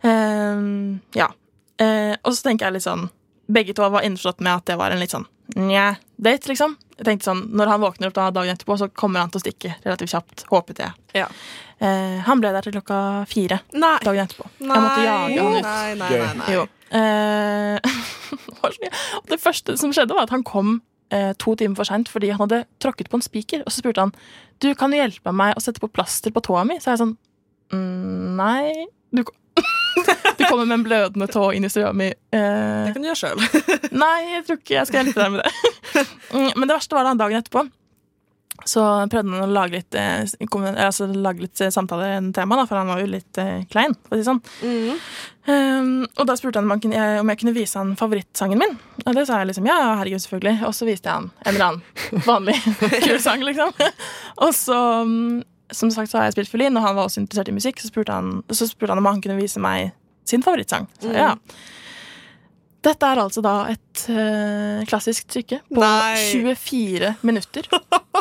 Um, 0.04 1.00
ja. 1.16 1.30
Uh, 1.82 2.16
og 2.22 2.34
så 2.34 2.50
tenker 2.50 2.68
jeg 2.68 2.76
litt 2.76 2.86
sånn 2.86 3.08
Begge 3.54 3.74
to 3.76 3.86
var 3.92 4.04
innforstått 4.06 4.44
med 4.44 4.52
at 4.54 4.66
det 4.68 4.76
var 4.80 4.94
en 4.94 5.00
litt 5.02 5.12
sånn 5.12 5.26
nja 5.60 5.96
date, 6.16 6.48
liksom. 6.48 6.76
Jeg 6.96 7.06
tenkte 7.06 7.28
sånn, 7.28 7.42
Når 7.52 7.72
han 7.74 7.82
våkner 7.84 8.10
opp 8.10 8.16
da 8.16 8.30
dagen 8.32 8.56
etterpå, 8.56 8.78
så 8.80 8.88
kommer 8.88 9.20
han 9.20 9.34
til 9.34 9.42
å 9.42 9.44
stikke 9.44 9.74
relativt 9.84 10.14
kjapt. 10.14 10.46
Håpet 10.50 10.80
jeg. 10.80 10.96
Ja. 11.20 11.28
Uh, 11.84 12.24
han 12.24 12.42
ble 12.42 12.54
der 12.56 12.66
til 12.66 12.76
klokka 12.78 13.00
fire 13.30 13.60
Nei. 13.76 13.98
dagen 14.06 14.24
etterpå. 14.24 14.48
Nei. 14.64 14.78
Jeg 14.78 14.86
måtte 14.86 15.04
jage 15.04 15.44
han 15.44 15.58
ut. 15.58 15.68
Nei, 15.68 15.92
nei, 16.00 16.10
nei, 16.16 16.32
nei. 16.40 16.56
Jo. 16.56 16.66
Og 18.64 19.30
det 19.34 19.40
første 19.42 19.76
som 19.82 19.94
skjedde, 19.94 20.16
var 20.16 20.30
at 20.30 20.34
han 20.36 20.46
kom 20.48 20.78
eh, 21.14 21.32
to 21.42 21.54
timer 21.60 21.78
for 21.80 21.88
seint 21.90 22.10
fordi 22.12 22.32
han 22.34 22.42
hadde 22.46 22.64
tråkket 22.84 23.12
på 23.14 23.20
en 23.20 23.26
spiker. 23.26 23.62
Og 23.68 23.72
så 23.74 23.84
spurte 23.84 24.04
han 24.08 24.16
du 24.64 24.70
kan 24.80 24.94
du 24.94 24.98
hjelpe 24.98 25.34
meg 25.36 25.58
å 25.60 25.64
sette 25.64 25.82
på 25.84 25.90
plaster 25.92 26.34
på 26.34 26.42
tåa 26.46 26.64
mi. 26.68 26.80
Så 26.82 26.90
er 26.92 26.96
jeg 26.98 27.04
sånn 27.06 27.16
mm, 27.74 28.36
Nei. 28.40 28.88
Du, 29.14 29.22
du 30.38 30.44
kommer 30.48 30.66
med 30.66 30.80
en 30.80 30.86
blødende 30.88 31.28
tå 31.30 31.50
inn 31.54 31.68
i 31.68 31.72
stua 31.72 31.92
mi. 31.94 32.08
Eh, 32.10 32.86
Det 32.88 32.96
kan 32.96 33.04
du 33.04 33.10
gjøre 33.12 33.22
sjøl. 33.22 33.44
Nei, 34.04 34.18
jeg 34.38 34.46
tror 34.48 34.60
ikke 34.62 34.78
jeg 34.80 34.90
skal 34.90 35.04
hjelpe 35.04 35.22
deg 35.22 35.38
med 35.38 35.44
det. 35.46 35.54
Mm, 36.34 36.50
Men 36.58 36.66
det 36.66 36.74
verste 36.74 36.96
var 36.98 37.06
da 37.06 37.12
dagen 37.14 37.38
etterpå. 37.38 37.62
Så 38.66 38.84
prøvde 39.12 39.34
han 39.34 39.44
å 39.44 39.52
lage 39.52 39.80
litt, 39.80 39.96
eh, 39.98 40.24
altså, 40.86 41.08
lage 41.12 41.44
litt 41.44 41.62
eh, 41.62 41.74
tema, 41.74 42.58
da, 42.60 42.66
for 42.70 42.80
han 42.80 42.92
var 42.92 43.02
jo 43.02 43.10
litt 43.12 43.40
eh, 43.42 43.66
klein. 43.72 43.96
For 44.06 44.16
å 44.16 44.20
si 44.20 44.24
det 44.24 44.30
sånn. 44.30 44.42
Mm. 44.64 45.00
Um, 45.44 45.90
og 46.16 46.28
da 46.30 46.38
spurte 46.40 46.62
han 46.62 46.70
om, 46.70 46.78
han 46.78 47.20
om 47.20 47.32
jeg 47.34 47.42
kunne 47.42 47.56
vise 47.58 47.82
han 47.82 47.96
favorittsangen 48.00 48.62
min. 48.62 48.78
Og 49.04 49.18
det 49.18 49.26
sa 49.28 49.42
jeg 49.42 49.52
liksom 49.52 49.68
ja, 49.68 49.80
herregud, 50.00 50.24
selvfølgelig. 50.24 50.56
Og 50.70 50.78
så 50.78 50.88
viste 50.88 51.10
jeg 51.10 51.20
han 51.20 51.32
en 51.44 51.58
eller 51.58 51.66
annen 51.72 52.24
vanlig 52.30 52.56
kul 53.08 53.20
sang, 53.26 53.44
liksom. 53.44 53.74
Og 54.46 54.56
så, 54.56 54.80
mm, 55.10 55.44
som 55.74 55.92
sagt, 55.92 56.14
så 56.14 56.22
har 56.22 56.30
jeg 56.30 56.38
spilt 56.38 56.54
fiolin, 56.54 56.80
og 56.80 56.88
han 56.88 56.96
var 56.96 57.10
også 57.10 57.24
interessert 57.26 57.52
i 57.52 57.58
musikk. 57.58 57.84
Så 57.84 57.92
spurte 57.92 58.16
han, 58.16 58.38
så 58.54 58.70
spurte 58.70 58.96
han 58.96 59.04
om 59.04 59.12
han 59.12 59.24
kunne 59.24 59.42
vise 59.42 59.60
meg 59.64 59.92
sin 60.30 60.46
favorittsang. 60.46 60.88
Så 61.04 61.12
ja. 61.12 61.34
Dette 62.84 63.08
er 63.08 63.22
altså 63.24 63.42
da 63.44 63.54
et 63.72 64.02
øh, 64.12 64.82
klassisk 64.90 65.30
stykke 65.30 65.62
på 65.70 65.80
Nei. 65.80 66.18
24 66.34 67.14
minutter. 67.24 67.70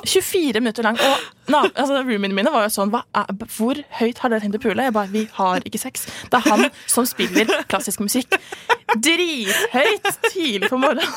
24 0.07 0.61
minutter 0.61 0.87
lang. 0.87 1.01
Og 1.03 1.42
na, 1.51 1.65
altså, 1.75 2.03
roomiene 2.07 2.37
mine 2.37 2.53
var 2.55 2.69
jo 2.69 2.71
sånn 2.71 2.93
er, 2.95 3.33
Hvor 3.57 3.79
høyt 3.99 4.21
har 4.23 4.31
dere 4.31 4.45
tenkt 4.45 4.61
å 4.61 4.63
pule? 4.63 4.85
Jeg 4.87 4.95
bare, 4.95 5.11
Vi 5.11 5.25
har 5.39 5.65
ikke 5.67 5.81
sex. 5.81 6.07
Det 6.31 6.39
er 6.39 6.47
han 6.51 6.69
som 6.87 7.09
spiller 7.09 7.51
klassisk 7.71 8.05
musikk 8.05 8.39
drithøyt 9.01 10.09
tidlig 10.33 10.69
på 10.71 10.79
morgenen. 10.81 11.09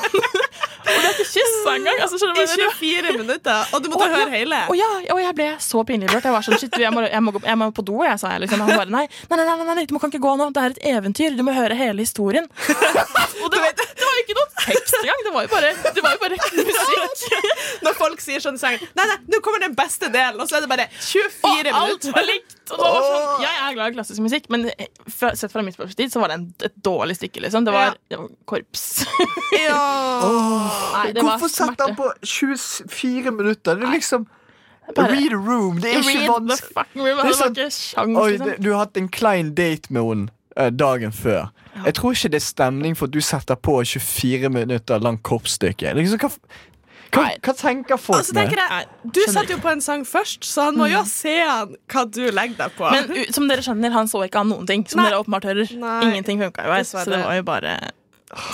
og 0.86 0.86
vi 0.86 1.02
har 1.02 1.12
ikke 1.12 1.26
kyssa 1.28 1.74
engang. 1.74 2.00
Altså, 2.04 2.18
I 2.20 2.30
hva 2.30 2.44
jeg 2.46 2.72
24 2.80 3.16
minutter, 3.18 3.72
og 3.74 3.82
du 3.84 3.88
måtte 3.90 4.06
og, 4.06 4.14
høre 4.14 4.26
ja. 4.30 4.32
hele. 4.32 4.60
Og, 4.70 4.76
ja, 4.78 4.90
og 5.14 5.20
jeg 5.22 5.36
ble 5.38 5.48
så 5.62 5.82
pinlig 5.88 6.10
berørt. 6.10 6.28
Jeg 6.28 6.36
var 6.36 6.46
sånn, 6.46 6.60
shit, 6.62 6.78
jeg 6.80 6.94
må, 6.94 7.04
jeg 7.06 7.22
må, 7.26 7.34
gå- 7.36 7.44
jeg 7.46 7.60
må 7.60 7.70
på 7.76 7.84
do, 7.86 7.98
jeg, 8.06 8.20
sa 8.22 8.32
jeg. 8.34 8.44
Liksom. 8.46 8.62
Han 8.64 8.72
bare 8.80 8.94
nei, 8.94 9.04
nei, 9.30 9.40
nei, 9.42 9.56
nei, 9.60 9.76
nei, 9.80 9.86
du 9.90 9.96
kan 9.98 10.12
ikke 10.12 10.22
gå 10.24 10.36
nå. 10.40 10.48
Det 10.56 10.62
er 10.62 10.76
et 10.76 10.82
eventyr. 10.96 11.36
Du 11.38 11.44
må 11.46 11.56
høre 11.56 11.76
hele 11.78 12.06
historien. 12.06 12.46
og 12.46 13.50
det 13.52 13.60
var, 13.62 13.74
det 13.76 14.06
var 14.06 14.22
ikke 14.22 14.38
noe 14.38 14.48
tekst 14.62 14.98
engang. 15.02 15.24
Det 15.26 15.34
var 15.36 15.48
jo 15.48 15.52
bare, 15.52 15.74
det 15.98 16.06
var 16.06 16.16
jo 16.16 16.22
bare 16.24 16.40
musikk. 16.70 17.26
Når 17.86 17.98
folk 17.98 18.22
sier 18.24 18.42
sånn 18.42 18.56
sang 18.60 18.76
Nei, 18.96 19.04
nei, 19.08 19.16
nå 19.32 19.40
kommer 19.44 19.60
den 19.62 19.74
beste 19.76 20.08
delen, 20.16 20.40
og 20.42 20.48
så 20.50 20.58
er 20.58 20.64
det 20.64 20.70
bare 20.72 20.86
24 20.96 21.72
Og 21.72 21.78
alt 21.80 22.08
var 22.16 22.26
likt. 22.26 22.56
Og 22.74 22.80
var 22.82 23.04
sånn, 23.06 23.44
jeg 23.44 23.58
er 23.66 23.74
glad 23.76 23.92
i 23.92 23.96
klassisk 23.98 24.24
musikk, 24.24 24.48
men 24.50 24.64
fra, 25.12 25.30
sett 25.38 25.52
fra 25.54 25.62
mitt 25.66 25.76
perspektiv 25.78 26.10
så 26.14 26.22
var 26.24 26.32
det 26.32 26.38
en, 26.40 26.46
et 26.66 26.78
dårlig 26.88 27.18
stykke. 27.20 27.44
Liksom. 27.46 27.68
Det, 27.68 27.74
var, 27.76 27.94
det 28.10 28.20
var 28.22 28.32
korps. 28.50 28.86
Ja. 29.56 29.76
Nei, 30.96 31.12
det 31.14 31.22
Hvorfor 31.24 31.48
satte 31.50 31.86
han 31.86 31.94
på 31.96 32.10
24 32.26 33.30
minutter? 33.32 33.78
Det 33.78 33.86
er 33.86 33.94
liksom 33.94 34.26
Bare- 34.94 35.14
Read 35.16 35.32
a 35.34 35.36
room. 35.36 35.80
Det 35.80 35.90
er 35.94 35.98
ikke 35.98 36.26
vanskelig. 36.30 37.72
sånn- 37.74 38.16
Oi, 38.16 38.30
liksom. 38.30 38.46
det, 38.46 38.56
du 38.62 38.70
har 38.72 38.84
hatt 38.84 38.96
en 39.00 39.08
klein 39.08 39.54
date 39.54 39.90
med 39.90 40.02
henne 40.02 40.28
eh, 40.56 40.70
dagen 40.70 41.12
før. 41.12 41.48
Jeg 41.84 41.94
tror 41.98 42.14
ikke 42.14 42.30
det 42.32 42.38
er 42.38 42.44
stemning 42.46 42.94
for 42.96 43.06
at 43.10 43.12
du 43.16 43.20
setter 43.20 43.58
på 43.58 43.80
24 43.84 44.48
minutter 44.52 45.02
langt 45.02 45.22
korpsstykke. 45.26 45.90
Liksom, 45.98 46.30
hva, 47.12 47.26
hva, 47.40 47.52
tenker 47.56 48.00
folk 48.00 48.20
altså, 48.20 48.34
tenker 48.36 48.60
jeg, 48.60 48.86
Du 49.04 49.20
satt 49.24 49.34
satte 49.36 49.56
jo 49.56 49.60
på 49.62 49.70
en 49.72 49.82
sang 49.84 50.04
først, 50.08 50.46
så 50.48 50.70
han 50.70 50.78
må 50.80 50.88
jo 50.90 51.02
se 51.08 51.34
han 51.40 51.76
hva 51.92 52.06
du 52.08 52.24
legger 52.30 52.56
deg 52.64 52.74
på. 52.78 52.88
Men 52.92 53.30
som 53.34 53.46
dere 53.50 53.64
skjønner, 53.64 53.94
han 53.94 54.10
så 54.10 54.24
ikke 54.26 54.42
an 54.42 54.50
noen 54.52 54.66
ting. 54.68 54.86
Som 54.90 55.02
Nei. 55.02 55.10
dere 55.10 55.22
åpenbart 55.22 55.46
hører. 55.48 55.70
Nei. 55.80 56.00
Ingenting 56.10 56.42
funka 56.42 56.66
jo 56.66 56.74
her. 56.76 56.84
Så 56.88 57.04
det 57.08 57.22
var 57.22 57.38
jo 57.38 57.46
bare 57.46 57.76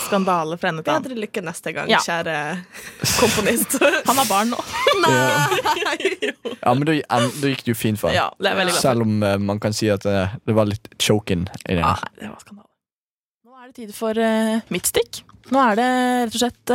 skandale 0.06 0.58
for 0.60 0.68
ende 0.68 0.84
til 0.84 0.92
han. 0.92 1.04
Bedre 1.04 1.18
lykke 1.22 1.42
neste 1.44 1.72
gang, 1.72 1.88
Ja. 1.90 2.00
kjære 2.04 2.36
komponist. 3.22 3.78
Han 4.06 4.20
har 4.20 4.28
barn 4.28 4.52
nå. 4.52 4.60
Ja, 6.62 6.74
men 6.78 6.84
da, 6.86 6.94
da 6.94 7.48
gikk 7.50 7.64
det 7.66 7.72
jo 7.72 7.74
fint 7.74 7.98
for 7.98 8.14
ham. 8.14 8.36
for. 8.38 8.74
Selv 8.76 9.02
om 9.02 9.22
uh, 9.24 9.34
man 9.42 9.58
kan 9.62 9.74
si 9.74 9.88
at 9.90 10.04
uh, 10.06 10.34
det 10.46 10.54
var 10.54 10.68
litt 10.70 10.86
choken 11.02 11.48
i 11.66 11.74
det. 11.74 11.82
Nei, 11.82 12.10
det 12.20 12.28
var 12.28 12.38
skandale. 12.38 12.68
Nå 13.42 13.56
er 13.56 13.70
det 13.70 13.74
tid 13.80 13.94
for 13.96 14.14
uh, 14.14 14.60
mitt 14.70 14.86
stikk. 14.86 15.24
Nå 15.50 15.58
er 15.58 15.80
det 15.80 15.88
rett 16.28 16.36
og 16.36 16.42
slett 16.44 16.74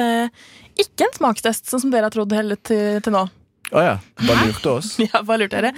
ikke 0.81 1.07
en 1.07 1.15
smakstest, 1.17 1.67
sånn 1.71 1.83
som 1.85 1.93
dere 1.93 2.09
har 2.09 2.15
trodd 2.15 2.33
hele 2.35 2.57
til, 2.59 2.99
til 3.05 3.15
nå. 3.15 3.25
Å 3.75 3.83
ja. 3.83 3.95
Bare 4.23 4.47
lurte 4.47 4.75
oss. 4.77 4.93
Ja, 5.03 5.23
bare 5.27 5.43
lurte 5.43 5.59
dere? 5.59 5.73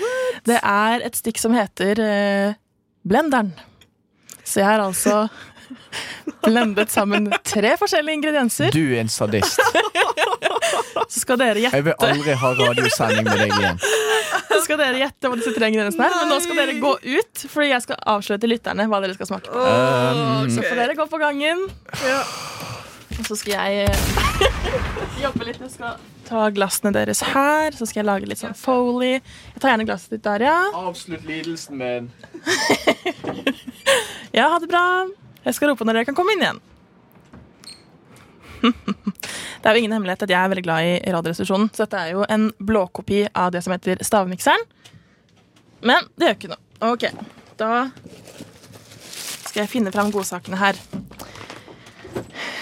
Det 0.45 0.59
er 0.61 1.05
et 1.07 1.17
stikk 1.17 1.39
som 1.41 1.55
heter 1.57 2.01
eh, 2.03 2.57
Blenderen. 3.07 3.53
Så 4.43 4.61
jeg 4.61 4.67
har 4.69 4.81
altså 4.83 5.23
blendet 6.45 6.91
sammen 6.93 7.29
tre 7.45 7.75
forskjellige 7.79 8.19
ingredienser. 8.19 8.73
Du 8.75 8.83
er 8.93 9.01
en 9.03 9.11
sadist. 9.11 9.59
Så 11.09 11.23
skal 11.23 11.39
dere 11.41 11.61
gjette 11.63 11.77
Jeg 11.79 11.85
vil 11.87 11.95
aldri 12.05 12.33
ha 12.37 12.49
radiosending 12.59 13.25
med 13.25 13.39
deg 13.41 13.53
igjen. 13.55 13.79
Så 14.51 14.59
skal 14.67 14.77
dere 14.81 14.99
gjette 15.01 15.31
hva 15.31 15.39
disse 15.39 15.53
tre 15.55 15.69
ingrediensene 15.71 16.05
er. 16.05 16.17
Men 16.19 16.29
nå 16.29 16.37
skal 16.43 16.59
dere 16.59 16.75
gå 16.81 16.91
ut, 17.01 17.45
fordi 17.49 17.71
jeg 17.71 17.85
skal 17.87 18.01
avsløre 18.13 18.43
til 18.43 18.53
lytterne 18.53 18.85
hva 18.91 18.99
dere 19.01 19.15
skal 19.17 19.31
smake 19.31 19.49
på. 19.49 19.63
Um, 19.63 20.51
Så 20.53 20.61
får 20.67 20.83
dere 20.83 20.97
gå 20.99 21.07
på 21.09 21.21
gangen. 21.21 21.65
Og 23.19 23.27
så 23.27 23.35
skal 23.35 23.51
jeg 23.53 23.89
jobbe 25.25 25.47
litt. 25.47 25.59
Jeg 25.59 25.73
skal 25.73 25.99
ta 26.29 26.45
glassene 26.55 26.93
deres 26.95 27.21
her. 27.33 27.75
Så 27.75 27.87
skal 27.89 28.01
jeg 28.01 28.07
lage 28.09 28.29
litt 28.29 28.39
sånn 28.41 28.55
Foley. 28.57 29.19
Jeg 29.19 29.61
tar 29.63 29.73
gjerne 29.73 29.87
glasset 29.89 30.15
ditt 30.15 30.25
der, 30.25 30.45
ja. 30.47 30.57
Avslutt 30.87 31.25
lidelsen 31.27 31.79
min. 31.81 32.11
Ja, 34.29 34.45
ha 34.53 34.59
det 34.61 34.67
bra. 34.69 34.81
Jeg 35.41 35.55
skal 35.57 35.71
rope 35.71 35.85
når 35.87 35.97
dere 35.97 36.07
kan 36.11 36.15
komme 36.17 36.35
inn 36.35 36.43
igjen. 36.45 36.59
Det 39.59 39.67
er 39.67 39.75
jo 39.75 39.81
ingen 39.81 39.95
hemmelighet 39.97 40.21
at 40.23 40.31
jeg 40.31 40.37
er 40.39 40.51
veldig 40.53 40.63
glad 40.63 40.85
i 40.85 41.11
Radioresepsjonen, 41.11 41.71
så 41.73 41.83
dette 41.83 41.99
er 41.99 42.11
jo 42.13 42.21
en 42.31 42.45
blåkopi 42.63 43.23
av 43.33 43.49
det 43.51 43.63
som 43.65 43.73
heter 43.73 43.99
stavmikseren. 44.05 44.61
Men 45.89 46.07
det 46.15 46.29
gjør 46.29 46.37
ikke 46.37 46.51
noe. 46.53 46.61
Ok, 46.93 47.03
da 47.59 47.71
skal 49.49 49.63
jeg 49.65 49.71
finne 49.73 49.91
fram 49.91 50.13
godsakene 50.13 50.61
her. 50.61 50.79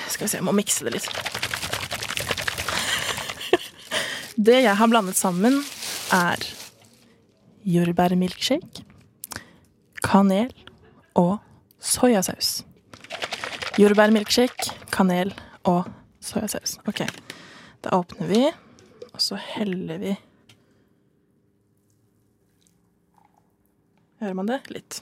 Skal 0.08 0.26
vi 0.26 0.32
se, 0.32 0.40
jeg 0.40 0.46
må 0.48 0.54
mikse 0.56 0.88
det 0.88 0.96
litt. 0.98 1.10
Det 4.38 4.60
jeg 4.62 4.76
har 4.78 4.90
blandet 4.92 5.18
sammen, 5.18 5.60
er 6.14 6.44
jordbærmilkshake, 7.68 8.86
kanel 10.06 10.54
og 11.18 11.40
soyasaus. 11.82 12.62
Jordbærmilkshake, 13.82 14.72
kanel 14.94 15.34
og 15.68 15.90
soyasaus. 16.24 16.78
Ok, 16.88 17.02
da 17.84 17.98
åpner 17.98 18.30
vi, 18.30 18.46
og 19.12 19.20
så 19.22 19.42
heller 19.56 20.00
vi 20.02 20.16
Hører 24.18 24.34
man 24.34 24.48
det? 24.50 24.56
Litt. 24.74 24.96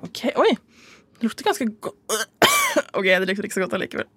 OK. 0.00 0.22
Oi! 0.40 0.54
Det 1.18 1.26
lukter 1.26 1.44
ganske 1.44 1.66
godt. 1.84 2.61
OK, 2.98 3.04
det 3.04 3.28
lukter 3.28 3.44
ikke 3.48 3.58
så 3.58 3.64
godt 3.64 3.76
allikevel. 3.78 4.08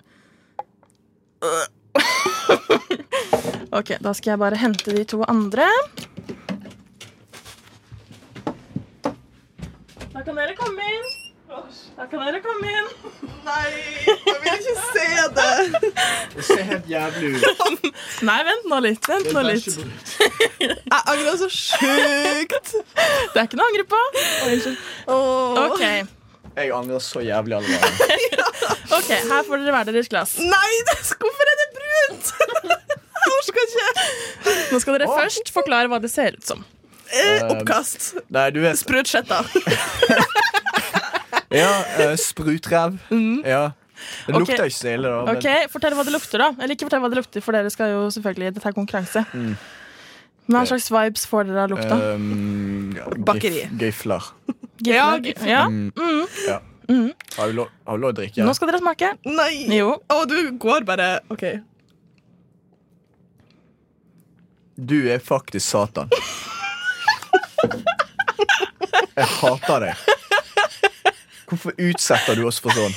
OK, 3.79 3.89
da 4.01 4.13
skal 4.15 4.31
jeg 4.33 4.39
bare 4.39 4.55
hente 4.59 4.91
de 4.95 5.03
to 5.03 5.23
andre. 5.27 5.65
Da 10.13 10.21
kan 10.23 10.35
dere 10.39 10.55
komme 10.57 10.81
inn. 10.95 11.05
Da 11.95 12.05
kan 12.11 12.19
dere 12.25 12.39
komme 12.43 12.67
inn. 12.71 12.87
Nei, 13.45 13.65
jeg 14.07 14.35
vil 14.41 14.53
ikke 14.57 14.75
se 14.89 15.07
det! 15.37 15.57
Det 16.33 16.43
ser 16.47 16.63
helt 16.65 16.87
jævlig 16.89 17.27
ut. 17.35 17.43
Nei, 18.29 18.39
vent 18.47 18.65
nå 18.71 18.77
litt. 18.87 19.03
Vent 19.11 19.29
nå 19.35 19.41
litt. 19.45 19.65
Jeg 20.59 20.97
angrer 20.97 21.35
så 21.39 21.49
sjukt. 21.53 22.67
Det 22.73 23.37
er 23.37 23.45
ikke 23.45 23.57
noe 23.59 23.67
å 23.67 23.69
angre 23.69 23.85
på. 23.93 24.01
OK, 25.67 25.83
Jeg 26.55 26.71
angrer 26.71 26.99
så 27.03 27.19
jævlig 27.25 27.57
allerede. 27.57 28.19
ok, 28.97 29.09
her 29.11 29.43
får 29.47 29.63
dere 29.65 29.73
hver 29.75 29.89
deres 29.91 30.07
glass. 30.11 30.37
Nei, 30.39 30.71
det, 30.87 30.95
hvorfor 31.19 31.51
er 31.51 31.57
det 31.61 31.67
brunt? 31.79 32.31
Jeg 33.25 33.33
orker 33.39 33.63
ikke. 33.65 34.05
Nå 34.71 34.79
skal 34.83 34.97
dere 34.99 35.07
først 35.09 35.49
forklare 35.55 35.89
hva 35.91 35.97
det 36.03 36.11
ser 36.13 36.35
ut 36.37 36.45
som. 36.45 36.61
Eh, 37.15 37.41
oppkast. 37.51 38.11
Nei, 38.33 38.47
du 38.55 38.59
vet 38.63 38.77
Sprutskjetta. 38.81 39.41
Ja, 41.55 41.69
uh, 42.01 42.15
sprutrev. 42.19 42.97
Ja. 43.45 43.71
Det 44.25 44.33
Ok. 44.33 44.39
lukter 44.41 44.65
ikke 44.67 44.75
så 44.75 44.89
ille, 44.91 45.07
da. 45.07 45.21
men- 45.25 45.37
Ok, 45.37 45.69
Fortell 45.71 45.93
hva 45.95 46.03
det 46.03 46.11
lukter, 46.11 46.41
da. 46.41 46.49
Eller 46.59 46.73
ikke 46.75 46.87
fortell 46.89 46.99
hva 47.03 47.09
det 47.13 47.19
lukter, 47.21 47.41
for 47.45 47.55
dere 47.55 47.69
skal 47.71 47.93
jo 47.93 48.01
selvfølgelig 48.11 48.49
Dette 48.57 48.67
er 48.67 48.75
konkurranse. 48.75 49.23
Hva 50.51 50.65
slags 50.67 50.89
vibes 50.91 51.23
får 51.29 51.47
dere 51.47 51.63
av 51.63 51.69
lukta? 51.71 51.95
Um, 52.15 52.91
gif- 53.39 53.71
Gifler. 53.79 54.27
Ja, 54.83 55.19
ja. 55.45 55.65
Mm, 55.67 55.91
ja. 56.47 56.59
Har 57.37 57.47
vi 57.47 57.53
lov, 57.53 57.67
har 57.85 57.97
vi 57.97 58.01
lov 58.01 58.09
å 58.11 58.15
drikke? 58.19 58.43
Nå 58.45 58.53
skal 58.55 58.69
dere 58.69 58.81
smake. 58.81 59.13
Nei. 59.25 59.65
Jo. 59.73 59.95
Å, 60.11 60.25
du 60.29 60.51
går 60.61 60.85
bare 60.87 61.19
OK. 61.33 61.45
Du 64.75 64.97
er 65.11 65.19
faktisk 65.23 65.65
Satan. 65.69 66.11
Jeg 69.15 69.27
hater 69.39 69.85
deg. 69.85 69.95
Hvorfor 71.47 71.71
utsetter 71.79 72.35
du 72.35 72.43
oss 72.49 72.59
for 72.59 72.75
sånn? 72.75 72.91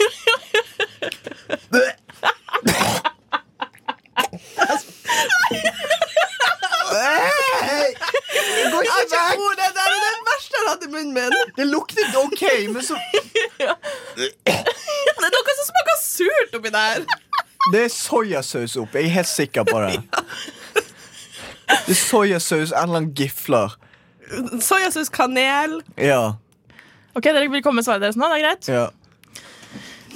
Det 1.70 1.84
går 8.72 8.82
ikke 8.82 9.22
vekk! 9.38 10.27
Oh, 10.58 10.64
er 10.64 10.68
har 10.68 10.84
i 10.84 10.90
munnen 10.92 11.14
min. 11.14 11.36
Det 11.56 11.66
luktet 11.68 12.16
ok, 12.18 12.42
men 12.74 12.82
så 12.82 12.98
Det 14.18 14.28
er 14.48 15.34
noe 15.34 15.54
som 15.58 15.66
smaker 15.68 15.98
surt 16.02 16.56
oppi 16.58 16.72
der. 16.74 17.04
Det 17.72 17.82
er 17.84 17.92
soyasaus 17.92 18.76
oppi. 18.80 18.98
Jeg 19.02 19.10
er 19.10 19.16
helt 19.18 19.30
sikker 19.30 19.66
på 19.68 19.80
det. 19.84 19.98
Det 21.68 21.94
er 21.94 22.00
soyasaus, 22.00 22.70
en 22.72 22.82
eller 22.82 23.02
annen 23.02 23.10
gifler. 23.18 23.74
Soyasaus, 24.60 25.08
kanel. 25.12 25.80
Ja. 26.00 26.34
Ok, 27.14 27.24
Dere 27.28 27.48
vil 27.50 27.62
komme 27.64 27.80
med 27.82 27.86
svaret 27.88 28.04
deres 28.06 28.16
nå? 28.18 28.28
Det 28.32 28.40
er 28.40 28.46
greit? 28.46 28.68
ja. 28.72 28.86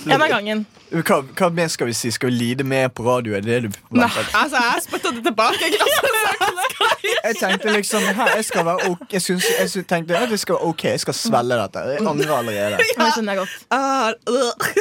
En 0.06 0.22
av 0.22 0.28
gangen. 0.28 0.64
Hva, 0.92 1.20
hva 1.38 1.48
mer 1.54 1.68
skal 1.72 1.86
vi 1.88 1.94
si? 1.96 2.10
Skal 2.12 2.30
vi 2.32 2.36
lide 2.40 2.64
mer 2.68 2.88
på 2.92 3.04
radio? 3.06 3.34
Er 3.36 3.40
det 3.44 3.62
det 3.62 3.70
du 3.70 3.96
Nei, 3.96 4.08
altså, 4.34 4.56
jeg 4.60 4.82
spytta 4.84 5.12
det 5.14 5.22
tilbake 5.24 5.68
Jeg. 5.70 5.78
Jeg 7.24 7.36
tenkte 7.38 7.70
liksom 7.76 8.02
her, 8.02 8.32
jeg 8.36 8.44
skal 8.44 8.64
være 8.66 8.90
ok 8.90 9.12
Jeg, 9.14 9.22
synes, 9.22 9.44
jeg 9.76 9.84
tenkte 9.88 10.16
at 10.18 10.30
det 10.30 10.38
skal 10.42 10.54
være 10.56 10.68
ok, 10.72 10.84
jeg 10.84 11.00
skal 11.00 11.14
svelge 11.14 11.58
dette. 11.60 11.78
Jeg 11.94 12.06
angrer 12.06 12.32
allerede. 12.36 12.78
Ja. 12.98 13.04
Jeg 13.04 13.12
skjønner 13.14 13.34
godt. 13.38 13.54
Uh. 13.70 14.10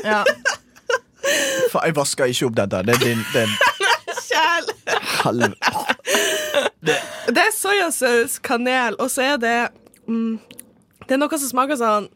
Ja. 0.06 0.24
For 1.72 1.86
jeg 1.86 1.96
vasker 1.96 2.26
ikke 2.34 2.46
opp 2.50 2.56
dette. 2.58 2.82
Det 2.88 2.96
er 2.96 3.04
din 3.06 3.22
det 3.34 3.46
Kjæl. 4.32 4.72
helvete. 5.24 6.96
Det 7.28 7.44
er 7.46 7.52
soyasaus, 7.56 8.40
kanel, 8.40 8.96
og 9.00 9.12
så 9.12 9.22
er 9.34 9.38
det 9.38 9.58
mm, 10.08 10.40
Det 11.08 11.12
er 11.16 11.22
noe 11.22 11.38
som 11.38 11.50
smaker 11.54 11.78
sånn 11.80 12.10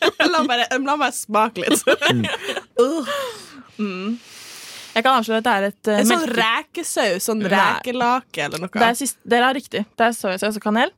La 0.32 0.40
meg, 0.42 0.48
bare, 0.48 0.66
la 0.86 0.96
meg 1.00 1.14
smake 1.16 1.64
litt. 1.64 1.80
Uh, 2.80 4.16
Jeg 4.94 5.04
kan 5.04 5.14
avsløre 5.20 5.38
at 5.40 5.46
det 5.46 5.52
er 5.52 5.64
et 5.68 5.88
uh, 5.88 5.98
en 6.00 6.08
sånn 6.08 6.24
rekesaus, 6.36 7.24
sånn 7.28 7.42
rekelake 7.48 8.42
eller 8.46 8.60
noe. 8.64 8.72
det 8.74 8.86
er 8.88 8.96
sist, 8.98 9.16
Dere 9.28 9.46
har 9.50 9.56
riktig. 9.56 9.84
Det 9.96 10.06
er 10.08 10.16
soyasaus 10.16 10.56
og 10.58 10.64
kanel. 10.64 10.90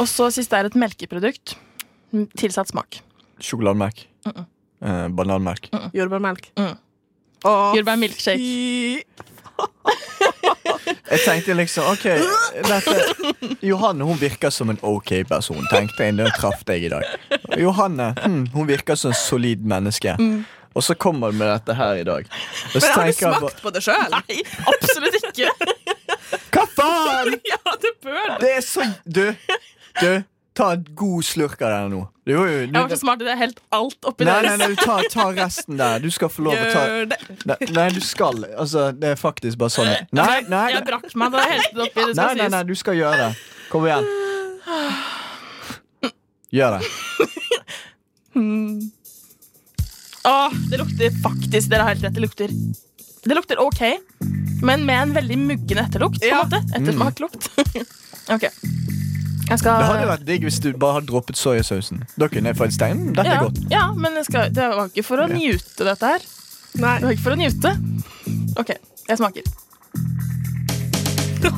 Og 0.00 0.06
så 0.08 0.28
siste 0.34 0.56
er 0.60 0.68
et 0.70 0.76
melkeprodukt. 0.78 1.56
mm, 2.12 2.26
Tilsatt 2.38 2.68
smak. 2.72 3.00
Sjokolademelk. 3.42 4.04
Eh, 4.28 5.06
bananmelk. 5.14 5.68
Jordbærmelk. 5.96 6.48
Mm. 6.58 6.76
Åh, 7.44 7.74
Jordbærmilkshake. 7.76 9.04
Jeg 10.86 11.20
tenkte 11.24 11.56
liksom 11.58 11.88
OK 11.92 12.06
dette, 12.62 12.96
Johanne 13.64 14.06
hun 14.06 14.18
virker 14.20 14.52
som 14.54 14.70
en 14.72 14.80
OK 14.82 15.14
person. 15.28 15.60
Tenkte 15.70 16.08
jeg, 16.08 16.16
Det 16.18 16.32
traff 16.38 16.64
deg 16.68 16.88
i 16.88 16.90
dag. 16.92 17.06
Johanne 17.58 18.12
hm, 18.22 18.42
hun 18.54 18.68
virker 18.68 18.98
som 18.98 19.12
en 19.12 19.18
solid 19.18 19.64
menneske. 19.64 20.16
Og 20.72 20.84
så 20.84 20.94
kommer 20.94 21.32
du 21.32 21.36
med 21.36 21.50
dette 21.52 21.74
her 21.76 22.00
i 22.00 22.04
dag. 22.04 22.28
Men 22.72 22.82
har 22.82 23.02
du 23.02 23.10
jeg 23.10 23.18
smakt 23.20 23.62
på 23.62 23.72
det 23.74 23.82
sjøl? 23.84 24.14
Nei, 24.14 24.38
absolutt 24.72 25.18
ikke. 25.20 25.50
Hva 26.52 26.64
faen?! 26.76 27.36
ja, 27.52 27.76
det 27.82 27.92
bør 28.02 28.22
det. 28.22 28.38
Det 28.40 28.52
er 28.56 28.64
så 28.64 28.86
Du, 29.04 29.24
du, 30.00 30.22
ta 30.54 30.72
en 30.76 30.82
god 30.98 31.24
slurk 31.24 31.60
av 31.64 31.70
den 31.72 31.90
nå. 31.94 32.00
Du, 32.26 32.32
du, 32.36 32.42
Jeg 32.44 32.70
var 32.70 32.84
ikke 32.86 32.94
så 32.94 33.02
smart 33.02 33.18
Det 33.18 33.30
er 33.32 33.38
helt 33.40 33.56
alt 33.74 34.06
oppi 34.06 34.26
nei, 34.28 34.36
nei, 34.46 34.52
nei, 34.60 34.68
du 34.70 34.76
ta, 34.78 35.00
ta 35.10 35.24
resten 35.34 35.80
der. 35.80 35.98
Du 36.04 36.06
skal 36.14 36.30
få 36.30 36.44
lov 36.46 36.54
å 36.54 36.68
ta. 36.70 36.82
Nei, 37.50 37.56
nei, 37.74 37.86
du 37.96 37.98
skal. 38.04 38.44
Altså, 38.52 38.92
det 38.94 39.08
er 39.16 39.18
faktisk 39.18 39.58
bare 39.58 39.74
sånn. 39.74 39.90
Nei, 40.14 40.36
nei, 40.52 40.66
Jeg 40.76 40.84
brakk 40.86 41.08
meg 41.18 41.34
da 41.34 41.42
jeg 41.42 41.56
helte 41.56 41.74
det 41.80 41.86
oppi. 41.88 42.04
Det 42.12 42.14
nei, 42.20 42.28
nei, 42.38 42.48
nei, 42.54 42.62
du 42.68 42.74
skal 42.78 42.94
gjøre 43.00 43.16
det. 43.24 43.32
Kom 43.72 43.88
igjen. 43.88 44.06
Gjør 46.52 46.78
det. 46.78 46.82
Åh, 50.24 50.52
det 50.70 50.78
lukter 50.78 51.10
faktisk 51.22 51.70
Dere 51.72 51.82
har 51.88 51.94
helt 51.96 52.04
rett. 52.06 52.14
Det 52.14 52.22
lukter, 52.22 52.48
det 53.24 53.34
lukter 53.34 53.60
OK, 53.60 53.80
men 54.62 54.84
med 54.86 55.02
en 55.08 55.14
veldig 55.16 55.38
muggende 55.42 55.82
etterlukt. 55.88 56.20
På 56.22 56.26
en 56.26 56.30
Ja. 56.30 56.42
måte 56.44 56.62
Ettersmaklukt. 56.78 57.50
OK. 58.36 58.46
Jeg 59.52 59.58
skal 59.60 59.82
Det 59.82 59.88
hadde 59.90 60.06
vært 60.08 60.22
digg 60.28 60.44
hvis 60.46 60.58
du 60.64 60.70
bare 60.80 60.94
hadde 60.96 61.08
droppet 61.10 61.36
soyasausen. 61.36 62.02
Da 62.18 62.28
kunne 62.32 62.48
jeg 62.52 62.56
fått 62.56 62.72
"Mm, 62.80 63.10
dette 63.14 63.26
ja, 63.28 63.34
er 63.34 63.42
godt. 63.44 63.58
ja, 63.70 63.82
men 63.92 64.14
jeg 64.16 64.24
skal, 64.30 64.48
det 64.50 64.68
var 64.76 64.88
ikke 64.88 65.04
for 65.04 65.16
å 65.20 65.28
Ja. 65.28 65.34
njute 65.36 65.84
dette 65.84 66.06
her. 66.12 66.20
Nei. 66.80 66.94
Det 66.98 67.04
var 67.04 67.12
ikke 67.12 67.26
for 67.26 67.32
å 67.32 67.36
njute. 67.36 67.70
OK, 68.56 68.70
jeg 69.08 69.18
smaker. 69.18 69.42
Jeg 71.42 71.50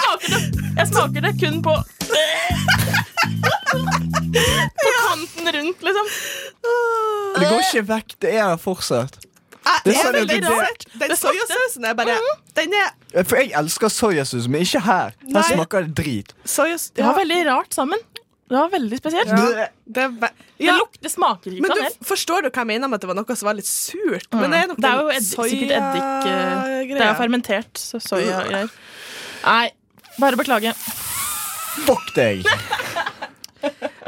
smaker 0.00 0.28
det, 0.32 0.42
jeg 0.76 0.86
smaker 0.88 1.20
det 1.26 1.32
kun 1.40 1.62
på 1.62 1.74
På 3.76 4.90
kanten 5.06 5.52
rundt, 5.54 5.82
liksom. 5.86 6.06
Det 7.36 7.46
går 7.50 7.60
ikke 7.62 7.86
vekk. 7.86 8.14
Det 8.20 8.30
er 8.34 8.42
her 8.48 8.56
fortsatt. 8.56 9.18
Det 9.84 9.94
er 9.94 10.02
sånn 10.02 10.14
veldig 10.20 10.40
rart. 10.46 10.84
Den 11.00 11.08
det 11.12 11.18
soyasausen 11.20 11.84
er 11.90 11.94
bare 11.98 12.18
Den 12.54 12.74
er 12.80 13.24
For 13.24 13.36
jeg 13.40 13.52
elsker 13.58 13.88
soyasaus, 13.92 14.46
men 14.52 14.62
ikke 14.66 14.80
her. 14.86 15.14
Her 15.24 15.32
Nei. 15.40 15.42
smaker 15.52 15.86
det 15.88 15.94
drit. 16.02 16.34
Det 16.46 17.04
var 17.04 17.14
veldig 17.18 17.40
rart 17.48 17.74
sammen. 17.74 17.98
Det 18.46 18.54
var 18.54 18.68
veldig 18.70 18.98
spesielt. 19.00 19.26
Ja. 19.32 19.66
Det 19.90 20.02
er 20.04 20.08
ve 20.22 20.28
Det, 20.56 20.66
ja. 20.68 20.76
det 21.02 21.10
smaker 21.10 21.50
ikke 21.50 21.62
Men 21.66 21.70
du, 21.74 21.80
kanel. 21.82 21.96
forstår 22.06 22.42
du 22.46 22.48
hva 22.50 22.62
jeg 22.62 22.66
mener 22.70 22.88
med 22.88 22.94
at 22.96 23.02
det 23.02 23.08
var 23.10 23.16
noe 23.18 23.36
som 23.36 23.46
var 23.50 23.56
litt 23.58 23.66
surt? 23.66 24.28
Men 24.32 24.46
Mm. 24.46 24.52
det 24.52 24.60
er, 24.62 24.66
nok 24.70 24.78
Det 24.84 24.90
er 24.90 25.00
jo 25.02 25.08
eddik, 25.10 25.50
sikkert 25.50 25.74
eddik 25.80 26.28
eh, 26.30 26.94
Det 26.94 27.00
er 27.02 27.10
jo 27.10 27.18
fermentert 27.18 27.74
så 27.82 27.98
soyagreier. 28.00 28.70
Nei, 29.44 29.66
bare 30.22 30.36
beklage. 30.38 30.72
Fuck 31.86 32.14
deg! 32.14 32.46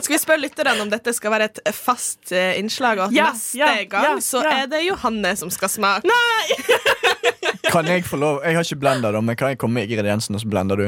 Skal 0.08 0.16
vi 0.16 0.20
spørre 0.22 0.40
lytterne 0.40 0.72
om 0.80 0.88
dette 0.88 1.12
skal 1.12 1.34
være 1.34 1.46
et 1.50 1.58
fast 1.76 2.30
eh, 2.32 2.54
innslag, 2.56 2.96
og 2.96 3.10
at 3.10 3.12
Ja, 3.12 3.26
neste 3.34 3.58
ja, 3.60 3.66
gang 3.84 4.06
ja, 4.06 4.12
så 4.24 4.40
ja. 4.40 4.54
er 4.62 4.70
det 4.72 4.78
Johanne 4.86 5.34
som 5.36 5.50
skal 5.52 5.68
smake? 5.68 6.08
Nei! 6.08 6.56
Kan 7.74 7.90
jeg 7.92 8.06
få 8.08 8.16
lov? 8.16 8.38
Jeg 8.40 8.56
har 8.56 8.64
ikke 8.64 8.78
blenda 8.80 9.10
det, 9.12 9.20
men 9.24 9.36
kan 9.36 9.52
jeg 9.52 9.58
komme 9.60 9.82
med 9.82 9.90
ingrediensene, 9.92 10.40
og 10.40 10.40
så 10.40 10.48
blender 10.48 10.80
du? 10.80 10.86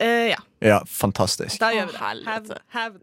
Uh, 0.00 0.32
ja, 0.32 0.40
Ja, 0.64 0.78
fantastisk. 0.88 1.60
da 1.60 1.68
gjør 1.76 1.90
vi 1.92 2.00
det. 2.00 2.24
Hevn. 2.30 2.56
hevn. 2.72 2.98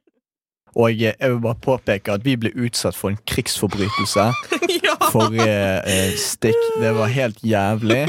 Og 0.74 0.94
jeg 1.00 1.14
vil 1.20 1.40
bare 1.42 1.58
påpeke 1.62 2.14
at 2.14 2.24
vi 2.26 2.36
ble 2.38 2.50
utsatt 2.54 2.96
for 2.98 3.10
en 3.10 3.18
krigsforbrytelse. 3.30 4.24
ja. 4.86 4.94
Forrige 5.10 5.58
eh, 5.86 6.14
stikk. 6.18 6.58
Det 6.82 6.94
var 6.96 7.10
helt 7.14 7.38
jævlig. 7.46 8.08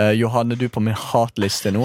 Eh, 0.00 0.10
Johanne, 0.18 0.54
du 0.58 0.64
er 0.66 0.72
på 0.74 0.82
min 0.82 0.94
hatliste 0.98 1.70
nå. 1.74 1.84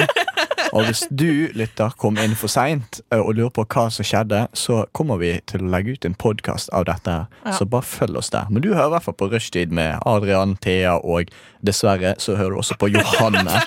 Og 0.73 0.85
hvis 0.85 1.05
du, 1.09 1.49
lytter, 1.57 1.93
kom 1.99 2.19
inn 2.21 2.35
for 2.37 2.51
seint 2.51 3.01
og 3.15 3.33
lurer 3.37 3.53
på 3.55 3.65
hva 3.65 3.87
som 3.93 4.05
skjedde, 4.05 4.45
så 4.53 4.83
kommer 4.95 5.21
vi 5.21 5.33
til 5.49 5.65
å 5.65 5.71
legge 5.73 5.95
ut 5.97 6.07
en 6.07 6.17
podkast 6.19 6.71
av 6.75 6.87
dette. 6.89 7.15
Ja. 7.45 7.55
Så 7.57 7.67
bare 7.69 7.87
følg 7.87 8.19
oss 8.19 8.31
der. 8.33 8.49
Men 8.49 8.65
du 8.65 8.71
hører 8.73 8.91
i 8.91 8.95
hvert 8.97 9.07
fall 9.07 9.17
på 9.19 9.29
Rushtid 9.33 9.73
med 9.75 9.97
Adrian, 10.09 10.57
Thea 10.63 10.97
og 10.99 11.31
dessverre 11.65 12.15
så 12.21 12.37
hører 12.39 12.55
du 12.55 12.61
også 12.61 12.77
på 12.79 12.91
Johanne. 12.93 13.59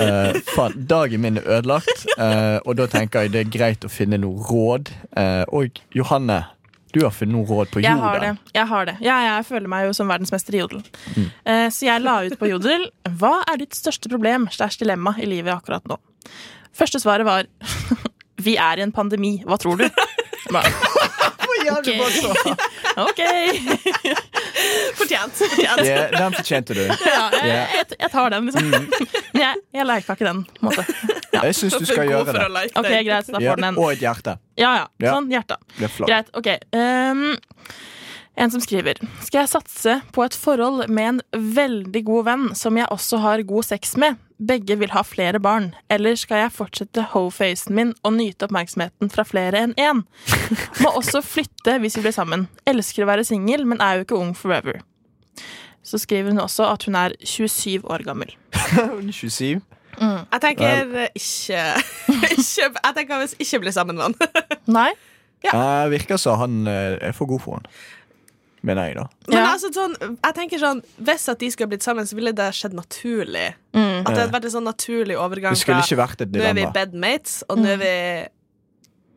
Uh, 0.00 0.36
faen, 0.56 0.76
dagen 0.88 1.22
min 1.22 1.40
er 1.40 1.48
ødelagt, 1.58 2.06
uh, 2.18 2.58
og 2.64 2.76
da 2.80 2.88
tenker 2.90 3.24
jeg 3.24 3.34
det 3.34 3.44
er 3.44 3.52
greit 3.52 3.86
å 3.86 3.92
finne 3.92 4.20
noe 4.20 4.42
råd. 4.48 4.92
Uh, 5.16 5.44
og 5.56 5.80
Johanne, 5.96 6.42
du 6.96 7.02
har 7.04 7.12
funnet 7.12 7.36
noe 7.36 7.44
råd 7.44 7.72
på 7.74 7.82
Jeg 7.84 8.00
har 8.00 8.20
det. 8.22 8.32
Jeg 8.56 8.68
har 8.70 8.88
det. 8.88 8.96
Ja, 9.04 9.16
jeg 9.26 9.46
føler 9.50 9.68
meg 9.68 9.86
jo 9.88 9.94
som 9.96 10.08
verdensmester 10.08 10.56
i 10.56 10.62
jodel. 10.62 10.84
Mm. 11.12 11.26
Eh, 11.52 11.66
så 11.74 11.88
jeg 11.90 12.04
la 12.04 12.18
ut 12.24 12.36
på 12.40 12.48
jodel 12.48 12.88
Hva 13.20 13.34
er 13.52 13.60
ditt 13.60 13.76
største 13.76 14.08
problem 14.12 14.48
slash 14.54 14.80
dilemma 14.80 15.12
i 15.20 15.28
livet 15.28 15.52
akkurat 15.52 15.84
nå? 15.90 15.98
Første 16.76 17.00
svaret 17.02 17.28
var 17.28 17.48
Vi 18.46 18.56
er 18.60 18.80
i 18.80 18.84
en 18.84 18.94
pandemi. 18.96 19.38
Hva 19.44 19.60
tror 19.60 19.80
du? 19.80 19.86
Bare, 20.52 20.70
Ok. 21.66 21.88
Okay. 22.96 23.58
Fortjent. 24.96 25.32
fortjent. 25.32 25.80
Yeah, 25.86 26.10
den 26.18 26.32
fortjente 26.32 26.74
du. 26.74 26.82
Ja, 26.86 27.24
jeg, 27.32 27.66
jeg, 27.74 27.96
jeg 27.98 28.10
tar 28.12 28.30
den, 28.30 28.46
liksom. 28.48 28.70
Mm. 28.70 28.86
Men 29.32 29.42
jeg, 29.42 29.62
jeg 29.76 29.86
liker 29.90 30.16
ikke 30.16 30.28
den. 30.28 30.44
På 30.60 30.62
en 30.62 30.70
måte. 30.70 31.16
Jeg 31.36 31.58
syns 31.58 31.76
du 31.76 31.84
skal 31.88 32.08
gjøre 32.08 32.32
det. 32.32 32.46
like 32.54 32.80
OK, 32.80 32.88
greit. 32.88 33.28
Da 33.28 33.42
får 33.42 33.60
den 33.60 33.68
en. 33.68 33.80
og 33.82 33.92
et 33.92 34.04
hjerte. 34.04 34.36
Ja, 34.56 34.72
ja. 34.78 34.86
Ja. 35.02 35.12
Sånn, 35.12 35.28
er 35.36 35.92
flott. 35.92 36.08
Greit. 36.08 36.32
OK. 36.38 36.48
Um, 36.72 37.26
en 38.36 38.52
som 38.52 38.60
skriver 38.60 38.98
Skal 39.24 39.42
jeg 39.42 39.48
satse 39.48 39.94
på 40.12 40.24
et 40.26 40.34
forhold 40.36 40.90
med 40.92 41.08
en 41.08 41.20
veldig 41.56 42.02
god 42.04 42.26
venn 42.28 42.46
som 42.58 42.76
jeg 42.76 42.88
også 42.92 43.20
har 43.24 43.44
god 43.48 43.68
sex 43.68 43.96
med? 44.00 44.20
Begge 44.36 44.76
vil 44.76 44.92
ha 44.92 45.00
flere 45.06 45.40
barn. 45.40 45.70
Eller 45.88 46.16
skal 46.20 46.42
jeg 46.44 46.52
fortsette 46.52 47.06
ho-facen 47.14 47.76
min 47.76 47.94
og 48.04 48.16
nyte 48.18 48.44
oppmerksomheten 48.48 49.08
fra 49.12 49.24
flere 49.24 49.62
enn 49.64 49.72
én? 49.80 50.02
Må 50.82 50.92
også 50.92 51.22
flytte 51.24 51.78
hvis 51.80 51.96
vi 51.96 52.04
blir 52.04 52.16
sammen. 52.16 52.46
Elsker 52.68 53.06
å 53.06 53.10
være 53.10 53.24
singel, 53.24 53.64
men 53.68 53.80
er 53.80 53.96
jo 53.96 54.06
ikke 54.06 54.20
ung 54.20 54.34
forever. 54.36 54.82
Så 55.86 56.00
skriver 56.02 56.34
hun 56.34 56.42
også 56.42 56.66
at 56.68 56.84
hun 56.84 56.98
er 56.98 57.16
27 57.24 57.86
år 57.88 58.04
gammel. 58.04 58.34
27. 59.12 59.62
Jeg 59.96 60.40
tenker 60.42 61.06
ikke, 61.16 61.60
ikke 62.36 62.64
Jeg 62.66 62.96
tenker 62.98 63.20
hvis 63.22 63.36
ikke 63.40 63.62
blir 63.64 63.72
sammen 63.72 63.96
med 63.96 64.10
han. 64.10 64.56
Nei? 64.68 64.90
Ja. 65.44 65.86
virker 65.88 66.18
som 66.20 66.40
han 66.40 66.66
eh, 66.66 66.98
er 67.00 67.14
for 67.16 67.28
god 67.30 67.40
for 67.44 67.56
henne. 67.56 67.70
Mener 68.66 68.88
jeg, 68.88 68.96
da. 68.98 69.06
Men 69.28 69.38
Ja. 69.38 69.46
altså, 69.52 69.70
sånn, 69.74 69.94
jeg 70.16 70.34
tenker 70.34 70.58
sånn 70.62 70.80
Hvis 70.98 71.28
at 71.30 71.38
de 71.42 71.50
skulle 71.54 71.70
blitt 71.70 71.84
sammen, 71.86 72.06
så 72.08 72.16
ville 72.18 72.32
det 72.34 72.48
skjedd 72.56 72.74
naturlig. 72.74 73.52
Mm. 73.76 74.00
At 74.02 74.10
det 74.10 74.20
hadde 74.24 74.32
vært 74.34 74.48
en 74.48 74.56
sånn 74.56 74.66
naturlig 74.66 75.18
overgang 75.20 75.54
Det 75.54 75.62
skulle 75.62 75.82
fra 75.82 75.86
ikke 75.86 76.00
vært 76.02 76.24
et 76.24 76.34
Nå 76.34 76.42
er 76.42 76.56
vi 76.58 76.66
bedmates, 76.74 77.42
og 77.48 77.62
nå 77.62 77.76
er 77.76 77.84
vi 77.84 77.92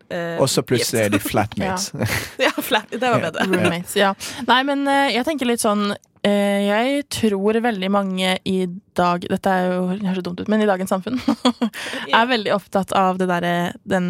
Uh, 0.10 0.40
Og 0.42 0.48
så 0.50 0.64
plutselig 0.66 1.04
er 1.04 1.12
de 1.14 1.20
flatmates. 1.32 1.92
Ja, 2.42 2.50
flat. 2.66 2.90
Det 2.90 2.98
var 3.06 3.22
bedre. 3.22 3.46
Roommates, 3.46 3.94
ja. 3.94 4.16
Nei, 4.48 4.64
men 4.66 4.82
uh, 4.90 5.06
jeg 5.14 5.22
tenker 5.28 5.46
litt 5.46 5.62
sånn 5.62 5.92
uh, 5.94 6.60
Jeg 6.66 7.04
tror 7.14 7.60
veldig 7.62 7.92
mange 7.94 8.32
i 8.50 8.64
dag 8.98 9.28
Dette 9.30 9.54
er 9.54 9.70
jo 9.70 9.84
høres 9.94 10.26
dumt 10.26 10.42
ut, 10.42 10.50
men 10.50 10.66
i 10.66 10.70
dagens 10.70 10.90
samfunn 10.96 11.22
er 12.18 12.32
veldig 12.32 12.56
opptatt 12.58 12.96
av 12.98 13.22
det 13.22 13.30
derre 13.30 13.54
Den 13.86 14.10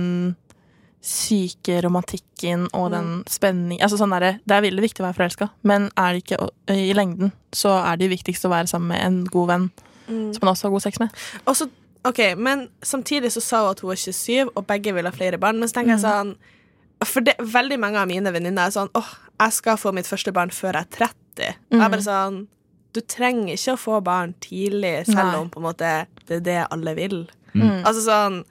syke 1.00 1.78
romantikken 1.86 2.66
og 2.76 2.90
den 2.92 3.22
spenning 3.32 3.80
altså 3.80 3.96
sånn 4.02 4.12
er 4.18 4.42
Det 4.44 4.52
er 4.52 4.66
veldig 4.66 4.84
viktig 4.84 5.00
å 5.00 5.08
være 5.08 5.16
forelska, 5.16 5.48
men 5.64 5.88
er 5.96 6.16
det 6.16 6.26
ikke 6.26 6.50
i 6.76 6.92
lengden 6.98 7.32
så 7.56 7.78
er 7.86 8.02
det 8.02 8.12
viktigst 8.12 8.46
å 8.46 8.52
være 8.52 8.68
sammen 8.68 8.92
med 8.92 9.06
en 9.06 9.22
god 9.32 9.48
venn 9.54 9.70
som 10.10 10.42
man 10.42 10.54
også 10.54 10.68
har 10.68 10.74
god 10.74 10.82
sex 10.82 11.00
med. 11.00 11.10
Også, 11.46 11.70
ok, 12.04 12.20
Men 12.38 12.68
samtidig 12.82 13.32
så 13.32 13.42
sa 13.42 13.62
hun 13.62 13.72
at 13.72 13.80
hun 13.80 13.90
var 13.90 13.96
27, 13.96 14.50
og 14.56 14.68
begge 14.68 14.94
vil 14.94 15.06
ha 15.06 15.12
flere 15.12 15.38
barn. 15.38 15.60
Men 15.60 15.70
så 15.70 15.80
tenker 15.80 15.98
jeg 15.98 16.06
sånn 16.06 16.36
For 17.06 17.24
det, 17.24 17.38
veldig 17.40 17.80
mange 17.80 18.00
av 18.02 18.10
mine 18.10 18.32
venninner 18.34 18.68
er 18.68 18.76
sånn 18.76 18.90
åh, 18.98 19.12
jeg 19.40 19.56
skal 19.56 19.78
få 19.80 19.94
mitt 19.96 20.08
første 20.10 20.34
barn 20.36 20.52
før 20.52 20.76
jeg 20.76 20.88
er 20.88 20.96
30. 20.98 21.60
Og 21.70 21.78
jeg 21.78 21.86
er 21.86 21.94
bare 21.94 22.08
sånn 22.08 22.40
Du 22.92 23.02
trenger 23.02 23.54
ikke 23.54 23.76
å 23.78 23.80
få 23.80 24.00
barn 24.04 24.34
tidlig, 24.42 25.06
selv 25.06 25.30
Nei. 25.30 25.38
om 25.40 25.50
på 25.54 25.62
en 25.62 25.68
måte 25.70 25.94
det 26.28 26.42
er 26.42 26.46
det 26.46 26.62
alle 26.70 26.96
vil. 26.98 27.20
Mm. 27.54 27.86
Altså 27.86 28.02
sånn 28.04 28.44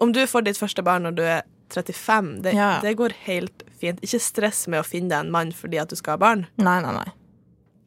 Om 0.00 0.14
du 0.16 0.22
får 0.26 0.46
ditt 0.46 0.58
første 0.58 0.82
barn 0.82 1.04
når 1.04 1.18
du 1.18 1.24
er 1.26 1.42
35, 1.76 2.42
det, 2.44 2.54
Ja. 2.56 2.80
det 2.82 2.96
går 2.98 3.14
helt 3.26 3.64
fint. 3.80 4.00
Ikke 4.04 4.20
stress 4.20 4.66
med 4.68 4.80
å 4.82 4.86
finne 4.86 5.08
deg 5.12 5.26
en 5.26 5.32
mann 5.34 5.52
fordi 5.56 5.80
at 5.80 5.90
du 5.90 5.96
skal 5.96 6.16
ha 6.16 6.22
barn. 6.22 6.46
Nei, 6.60 6.80
nei, 6.84 6.92
nei. 6.96 7.08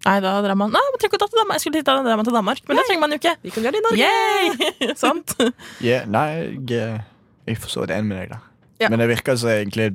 Nei, 0.03 0.17
da 0.19 0.33
drar 0.43 0.57
man 0.59 0.71
Nei, 0.73 0.81
man 0.91 0.99
trenger 0.99 1.13
ikke 1.15 1.23
å 1.23 1.29
til 1.31 1.39
Danmark. 1.39 1.59
Jeg 1.59 1.63
skulle 1.63 1.83
drar 1.87 2.17
man 2.19 2.27
til 2.27 2.35
Danmark, 2.35 2.63
men 2.67 2.79
det 2.79 2.85
trenger 2.89 3.03
man 3.05 3.13
jo 3.15 3.19
ikke. 3.21 3.35
Vi 3.43 3.53
kan 3.55 3.63
gjøre 3.63 3.75
det 3.77 3.81
i 3.81 3.85
Norge. 3.87 4.09
Yay! 4.09 4.95
Sant? 5.03 5.35
Yeah, 5.79 6.09
nei, 6.11 6.27
jeg, 6.67 7.03
jeg 7.47 7.61
forstår 7.63 7.87
det 7.91 7.99
enig 8.01 8.09
med 8.11 8.19
deg 8.19 8.33
da. 8.35 8.41
Ja. 8.81 8.89
Men 8.91 8.99
det 8.99 9.07
virker 9.13 9.37
som 9.39 9.53
egentlig 9.53 9.91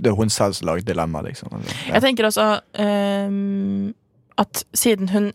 det 0.00 0.08
er 0.08 0.16
hun 0.16 0.30
selv 0.32 0.56
som 0.56 0.70
lager 0.70 0.86
dilemmaet, 0.88 1.26
liksom. 1.28 1.52
Altså, 1.52 1.74
ja. 1.86 1.94
Jeg 1.94 2.02
tenker 2.06 2.28
også 2.30 2.44
um, 2.80 3.94
at 4.40 4.62
siden 4.72 5.10
hun, 5.12 5.26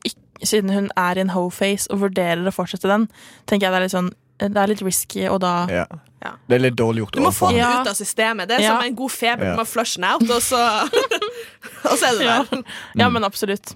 siden 0.41 0.73
hun 0.73 0.89
er 0.97 1.19
i 1.19 1.21
en 1.21 1.33
ho-face 1.35 1.91
og 1.93 2.01
vurderer 2.01 2.47
å 2.49 2.53
fortsette 2.55 2.89
den, 2.89 3.05
tenker 3.45 3.67
jeg 3.67 3.75
det 3.75 3.77
er 3.81 3.85
litt 3.85 3.93
sånn 3.93 4.09
Det 4.37 4.57
er 4.57 4.67
litt 4.67 4.81
risky, 4.83 5.27
og 5.31 5.39
da 5.41 5.65
Ja. 5.71 5.85
Ja. 6.25 6.31
Det 6.49 6.55
er 6.55 6.59
litt 6.59 6.75
dårlig 6.75 7.03
gjort 7.03 7.11
Du 7.13 7.21
må 7.21 7.29
få 7.31 7.49
den 7.51 7.57
Ja. 7.59 7.81
ut 7.81 7.87
av 7.87 7.93
systemet. 7.95 8.47
Det 8.49 8.57
er 8.57 8.61
Ja. 8.63 8.75
som 8.75 8.85
en 8.87 8.95
god 8.95 9.11
feber. 9.11 9.45
Ja. 9.45 9.51
Du 9.55 9.61
må 9.61 9.65
flushe 9.65 9.95
den 10.01 10.05
out, 10.09 10.29
og 10.29 10.41
så 10.41 10.89
Og 11.91 11.97
så 11.97 12.05
er 12.09 12.17
det 12.17 12.25
der. 12.25 12.63
ja 12.95 13.09
men 13.09 13.23
absolutt. 13.23 13.75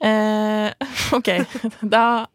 Eh, 0.00 0.70
OK, 1.16 1.28
da 1.82 2.26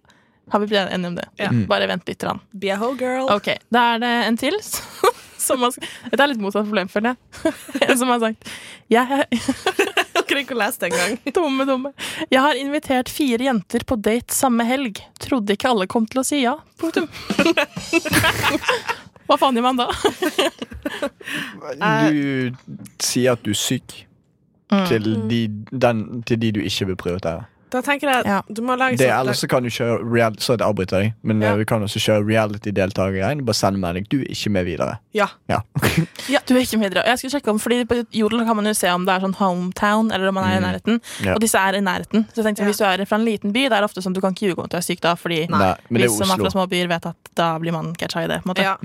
har 0.51 0.59
vi 0.59 0.67
blitt 0.67 0.89
enige 0.91 1.07
om 1.07 1.15
det. 1.15 1.25
Ja. 1.37 1.49
Bare 1.69 1.87
vent 1.87 2.07
litt. 2.09 2.23
Rann. 2.23 2.39
Be 2.53 2.71
a 2.73 2.77
hoe 2.77 2.95
girl. 2.97 3.29
Ok, 3.29 3.47
Da 3.71 3.95
er 3.95 3.99
det 3.99 4.13
en 4.27 4.37
til 4.37 4.59
som 5.39 5.61
har 5.61 5.71
Dette 6.11 6.19
er 6.23 6.27
litt 6.27 6.41
motsatt 6.41 6.65
problem, 6.67 6.89
føler 6.89 7.15
jeg. 7.15 7.53
En 7.89 7.97
som 7.97 8.07
har 8.09 8.19
sagt 8.19 8.49
jeg, 8.89 9.27
Dere 10.49 10.57
å 10.57 10.61
lese 10.63 10.79
det 10.81 10.87
engang. 10.89 11.13
Dumme, 11.37 11.63
dumme. 11.69 11.89
Jeg 12.29 12.41
har 12.41 12.55
invitert 12.57 13.09
fire 13.13 13.43
jenter 13.45 13.83
på 13.85 13.95
date 14.01 14.33
samme 14.33 14.65
helg. 14.65 14.97
Trodde 15.21 15.53
ikke 15.55 15.69
alle 15.69 15.85
kom 15.91 16.07
til 16.09 16.19
å 16.23 16.25
si 16.25 16.41
ja. 16.43 16.55
Punktum. 16.81 17.05
Hva 19.29 19.35
faen 19.37 19.53
gjør 19.59 19.65
man 19.67 19.77
da? 19.77 19.85
Du 22.09 22.53
sier 23.03 23.35
at 23.35 23.43
du 23.45 23.51
er 23.53 23.59
syk 23.59 24.05
Mm. 24.69 24.83
til, 24.85 25.05
de, 25.29 25.37
den, 25.81 26.01
til 26.29 26.37
de 26.37 26.51
du 26.53 26.59
ikke 26.61 26.85
vil 26.91 26.97
prioritere. 27.01 27.47
Da 27.71 27.81
tenker 27.81 28.09
jeg 28.09 28.25
Ja. 28.25 28.41
Du 28.51 28.61
må 28.61 28.75
lage 28.77 28.97
Det, 28.97 29.07
sånn 29.07 29.19
ellers 29.21 29.45
kan 29.47 29.63
du 29.63 29.69
kjøre 29.69 29.99
real, 30.11 30.33
Så 30.39 30.57
avbryter 30.57 31.01
jeg 31.03 31.13
men 31.23 31.41
Ja. 31.41 31.51
eh, 31.53 31.57
vi 31.57 31.65
kan 31.65 31.81
også 31.81 31.99
kjøre 31.99 32.25
reality-deltakergreien. 32.25 33.43
Bare 33.45 33.53
send 33.53 33.77
melding. 33.77 34.07
Du 34.09 34.19
er 34.21 34.25
ikke 34.31 34.49
med 34.51 34.65
videre. 34.65 34.97
Ja. 35.13 35.27
Ja. 35.49 35.59
Du 36.49 36.55
er 36.55 36.61
ikke 36.61 36.77
med 36.79 36.89
videre. 36.91 37.05
Jeg 37.05 37.19
skal 37.19 37.29
sjekke 37.29 37.49
om, 37.49 37.59
fordi 37.59 37.85
På 37.85 38.03
Jodel 38.11 38.43
kan 38.45 38.55
man 38.55 38.65
jo 38.65 38.73
se 38.73 38.87
om 38.89 39.05
det 39.05 39.13
er 39.15 39.19
sånn 39.27 39.35
hometown 39.35 40.11
eller 40.11 40.27
om 40.29 40.33
man 40.35 40.43
er 40.49 40.57
i 40.57 40.59
Mm. 40.59 40.65
nærheten. 40.65 41.01
Ja. 41.25 41.33
Og 41.35 41.39
disse 41.41 41.55
er 41.57 41.75
i 41.77 41.81
nærheten. 41.81 42.25
Så 42.33 42.41
jeg 42.41 42.45
tenkte 42.45 42.59
Ja. 42.61 42.65
Hvis 42.65 42.77
du 42.77 42.83
er 42.85 43.05
fra 43.05 43.15
en 43.17 43.25
liten 43.25 43.51
by, 43.53 43.69
det 43.69 43.73
er 43.73 43.83
ofte 43.83 44.01
sånn 44.01 44.13
du 44.13 44.21
kan 44.21 44.33
ikke 44.33 44.47
ljuge 44.49 44.57
om 44.59 44.63
at 44.65 44.71
du 44.71 44.77
er 44.77 44.81
syk 44.81 45.01
da. 45.01 45.15
Fordi 45.15 45.47
Nei, 45.49 45.75
vi 45.91 46.03
er 46.03 46.07
som 46.09 46.29
er 46.31 46.37
fra 46.37 46.49
små 46.49 46.67
byer, 46.69 46.87
vet 46.87 47.05
at 47.05 47.15
da 47.35 47.57
blir 47.59 47.71
man 47.71 47.93
catcha 47.95 48.23
i 48.23 48.27
det. 48.27 48.41
På 48.43 48.49
en 48.49 48.53
måte. 48.55 48.63
ja. 48.63 48.77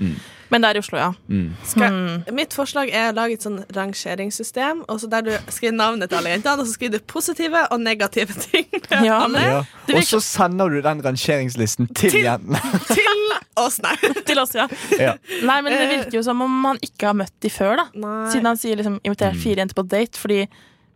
Men 0.51 0.61
det 0.61 0.71
er 0.71 0.75
i 0.77 0.79
Oslo, 0.79 0.99
ja. 0.99 1.13
Mm. 1.29 1.51
Skal, 1.65 1.91
Mm. 1.91 2.33
Mitt 2.35 2.51
forslag 2.55 2.91
er 2.93 3.11
å 3.13 3.15
lage 3.17 3.33
et 3.33 3.41
sånn 3.43 3.65
rangeringssystem, 3.75 4.85
og 4.89 5.01
så 5.01 5.09
der 5.11 5.23
du 5.23 5.31
skriver 5.51 5.73
navnet 5.75 6.09
til 6.11 6.19
alle 6.19 6.31
jentene, 6.37 6.61
og 6.61 6.67
så 6.67 6.75
skriver 6.77 6.93
du 6.93 6.99
positive 7.01 7.67
og 7.73 7.81
negative 7.81 8.33
ting. 8.53 8.67
Ja, 8.91 9.21
Ja. 9.29 9.63
Og 9.95 10.03
så 10.09 10.21
sender 10.25 10.71
du 10.73 10.81
den 10.85 11.01
rangeringslisten 11.05 11.89
til, 11.95 12.11
Til- 12.15 12.25
jentene. 12.25 12.61
Til 12.95 13.63
oss, 13.63 13.77
nei. 13.85 13.95
Til 14.29 14.41
oss, 14.43 14.55
ja. 14.57 14.65
Ja. 14.99 15.13
Nei, 15.47 15.59
men 15.63 15.73
det 15.75 15.89
virker 15.93 16.17
jo 16.19 16.23
som 16.27 16.41
om 16.43 16.55
han 16.71 16.79
ikke 16.83 17.11
har 17.13 17.17
møtt 17.19 17.35
de 17.45 17.51
før, 17.53 17.77
da. 17.83 17.89
nei. 17.95 18.31
Siden 18.33 18.49
han 18.51 18.59
sier 18.61 18.81
liksom 18.81 18.97
inviterer 19.05 19.37
fire 19.39 19.63
jenter 19.63 19.79
på 19.79 19.85
date. 19.87 20.19
Fordi 20.21 20.41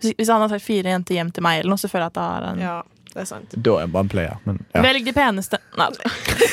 hvis 0.03 0.31
han 0.31 0.43
har 0.45 0.51
sagt 0.53 0.65
fire 0.67 0.91
jenter 0.95 1.19
hjem 1.19 1.31
til 1.35 1.43
meg, 1.47 1.61
eller 1.63 1.75
noe, 1.77 1.81
så 1.83 1.91
føler 1.91 2.09
jeg 2.09 2.15
at 2.15 2.19
da 2.19 2.27
har 2.33 2.47
han 2.51 2.61
Ja, 2.63 2.77
det 3.15 3.23
er 3.25 3.29
sant. 3.31 3.55
Da 3.57 3.77
er 3.77 3.85
jeg 3.87 3.93
bare 3.95 4.07
en 4.09 4.13
player. 4.13 4.37
Men 4.49 4.61
ja. 4.75 4.83
Velg 4.85 5.07
de 5.07 5.15
peneste 5.17 5.59
Nei, 5.79 5.89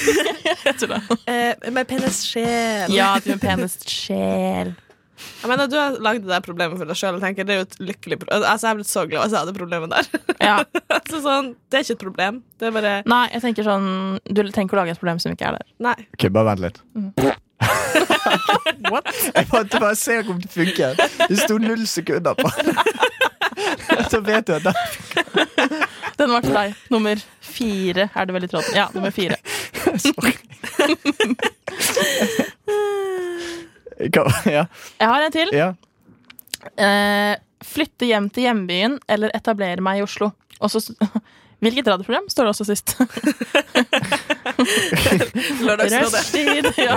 jeg 0.65 0.75
tror 0.81 0.95
det. 0.95 1.01
Eh, 1.31 1.69
med 1.73 1.87
penest 1.89 2.27
sjel. 2.29 2.93
Ja, 2.93 3.15
du 3.21 3.31
med 3.33 3.41
penest 3.43 3.87
sjel. 3.89 4.73
Jeg 5.15 5.51
mener, 5.51 5.69
Du 5.71 5.77
har 5.79 5.95
lagd 6.03 6.25
det 6.25 6.33
der 6.33 6.43
problemet 6.45 6.79
for 6.79 6.89
deg 6.89 6.99
sjøl. 6.99 7.19
Det 7.21 7.45
er 7.47 7.61
jo 7.61 7.67
et 7.67 7.77
lykkelig 7.79 8.19
Altså, 8.27 8.67
Jeg 8.67 8.71
er 8.71 8.79
blitt 8.81 8.91
så 8.91 9.05
glad 9.07 9.25
hvis 9.25 9.35
jeg 9.37 9.45
hadde 9.45 9.57
problemet 9.57 9.95
der. 9.95 10.35
Ja. 10.43 10.57
altså, 10.97 11.21
sånn, 11.23 11.55
Det 11.69 11.79
er 11.79 11.87
ikke 11.87 11.97
et 11.99 12.05
problem. 12.05 12.43
Det 12.59 12.69
er 12.69 12.75
bare 12.75 12.93
Nei, 13.07 13.23
jeg 13.33 13.45
tenker 13.47 13.67
sånn 13.67 13.89
Du 14.27 14.43
trenger 14.43 14.69
ikke 14.69 14.79
å 14.79 14.83
lage 14.83 14.95
et 14.97 15.01
problem 15.01 15.23
som 15.23 15.35
ikke 15.35 15.49
er 15.51 15.59
der. 15.59 15.73
Nei. 15.89 15.97
Ok, 16.17 16.29
bare 16.35 16.53
vent 16.53 16.65
litt. 16.67 16.85
Mm. 16.95 17.11
Jeg 19.35 19.47
måtte 19.51 19.79
bare 19.79 19.95
se 19.95 20.19
om 20.19 20.41
det 20.41 20.51
funker. 20.51 20.95
Det 21.29 21.37
sto 21.39 21.57
null 21.57 21.87
sekunder 21.87 22.33
på. 22.33 22.49
Så 24.11 24.21
vet 24.21 24.47
du 24.47 24.53
at 24.57 24.63
det 24.63 24.73
Den 26.17 26.31
var 26.31 26.41
til 26.41 26.55
deg. 26.55 26.75
Nummer 26.91 27.21
fire 27.41 28.09
er 28.13 28.27
det 28.27 28.35
vel 28.35 28.47
i 28.47 28.51
tråden. 28.51 28.75
Ja, 28.75 28.89
nummer 28.93 29.11
fire. 29.11 29.37
Sorry. 29.99 30.35
Ja. 33.99 34.65
Jeg 34.99 35.07
har 35.07 35.21
en 35.25 35.31
til. 35.31 35.47
ja. 35.55 35.73
Eh, 36.81 37.35
flytte 37.65 38.05
hjem 38.09 38.29
til 38.33 38.43
hjembyen 38.47 38.97
eller 39.09 39.29
etablere 39.37 39.81
meg 39.85 39.99
i 39.99 40.03
Oslo. 40.05 40.31
Også, 40.59 40.81
Hvilket 41.63 41.87
radioprogram 41.87 42.25
står 42.29 42.43
det 42.45 42.49
også 42.51 42.65
sist? 42.67 42.95
Lørdagsrådet. 45.65 46.77
Ja. 46.77 46.95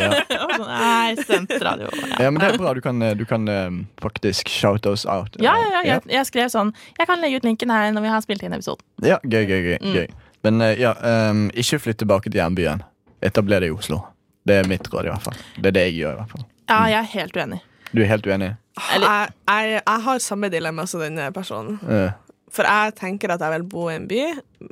Nei, 0.59 1.17
studentradio. 1.23 1.89
Ja. 1.95 2.25
ja, 2.25 2.31
men 2.31 2.41
det 2.43 2.49
er 2.53 2.59
bra. 2.61 2.75
Du 2.75 2.81
kan, 2.85 3.01
du 3.19 3.25
kan 3.29 3.49
eh, 3.49 3.71
faktisk 4.03 4.49
shout 4.53 4.87
us 4.91 5.07
out. 5.07 5.37
Ja, 5.41 5.55
ja, 5.57 5.69
ja, 5.73 5.83
jeg, 5.93 6.03
jeg 6.13 6.27
skrev 6.29 6.49
sånn 6.53 6.73
Jeg 6.99 7.07
kan 7.09 7.21
legge 7.23 7.37
ut 7.41 7.47
linken 7.49 7.71
her 7.73 7.93
når 7.95 8.03
vi 8.09 8.13
har 8.13 8.21
spilt 8.25 8.43
inn 8.45 8.57
episoden. 8.57 8.85
Ja, 9.07 9.19
gøy, 9.23 9.45
gøy, 9.49 9.61
gøy, 9.71 9.77
Mm. 9.79 9.95
gøy. 9.95 10.07
Men 10.47 10.61
eh, 10.63 10.77
ja, 10.81 10.93
um, 11.31 11.49
ikke 11.55 11.79
flytt 11.83 11.99
tilbake 12.03 12.31
til 12.31 12.41
hjembyen. 12.41 12.83
Etabler 13.25 13.61
deg 13.65 13.73
i 13.73 13.77
Oslo. 13.79 14.03
Det 14.47 14.55
er 14.63 14.69
mitt 14.71 14.87
råd, 14.93 15.09
i 15.09 15.13
hvert 15.13 15.25
fall. 15.25 15.39
Det 15.59 15.69
er 15.73 15.77
det 15.77 15.85
jeg 15.91 15.97
gjør, 16.03 16.15
i 16.15 16.19
hvert 16.23 16.33
fall. 16.37 16.45
Ja, 16.69 16.83
jeg 16.93 16.99
er 17.01 17.13
helt 17.15 17.37
uenig. 17.37 17.61
Du 17.91 18.03
er 18.05 18.11
helt 18.11 18.27
uenig? 18.29 18.51
Jeg, 18.79 19.01
jeg, 19.03 19.79
jeg 19.79 20.03
har 20.05 20.21
samme 20.23 20.51
dilemma 20.53 20.85
som 20.87 21.03
denne 21.03 21.31
personen. 21.35 21.79
Ja. 21.89 22.13
For 22.53 22.69
jeg 22.69 22.95
tenker 22.99 23.33
at 23.35 23.43
jeg 23.45 23.57
vil 23.57 23.67
bo 23.69 23.89
i 23.89 23.97
en 23.97 24.07
by, 24.09 24.23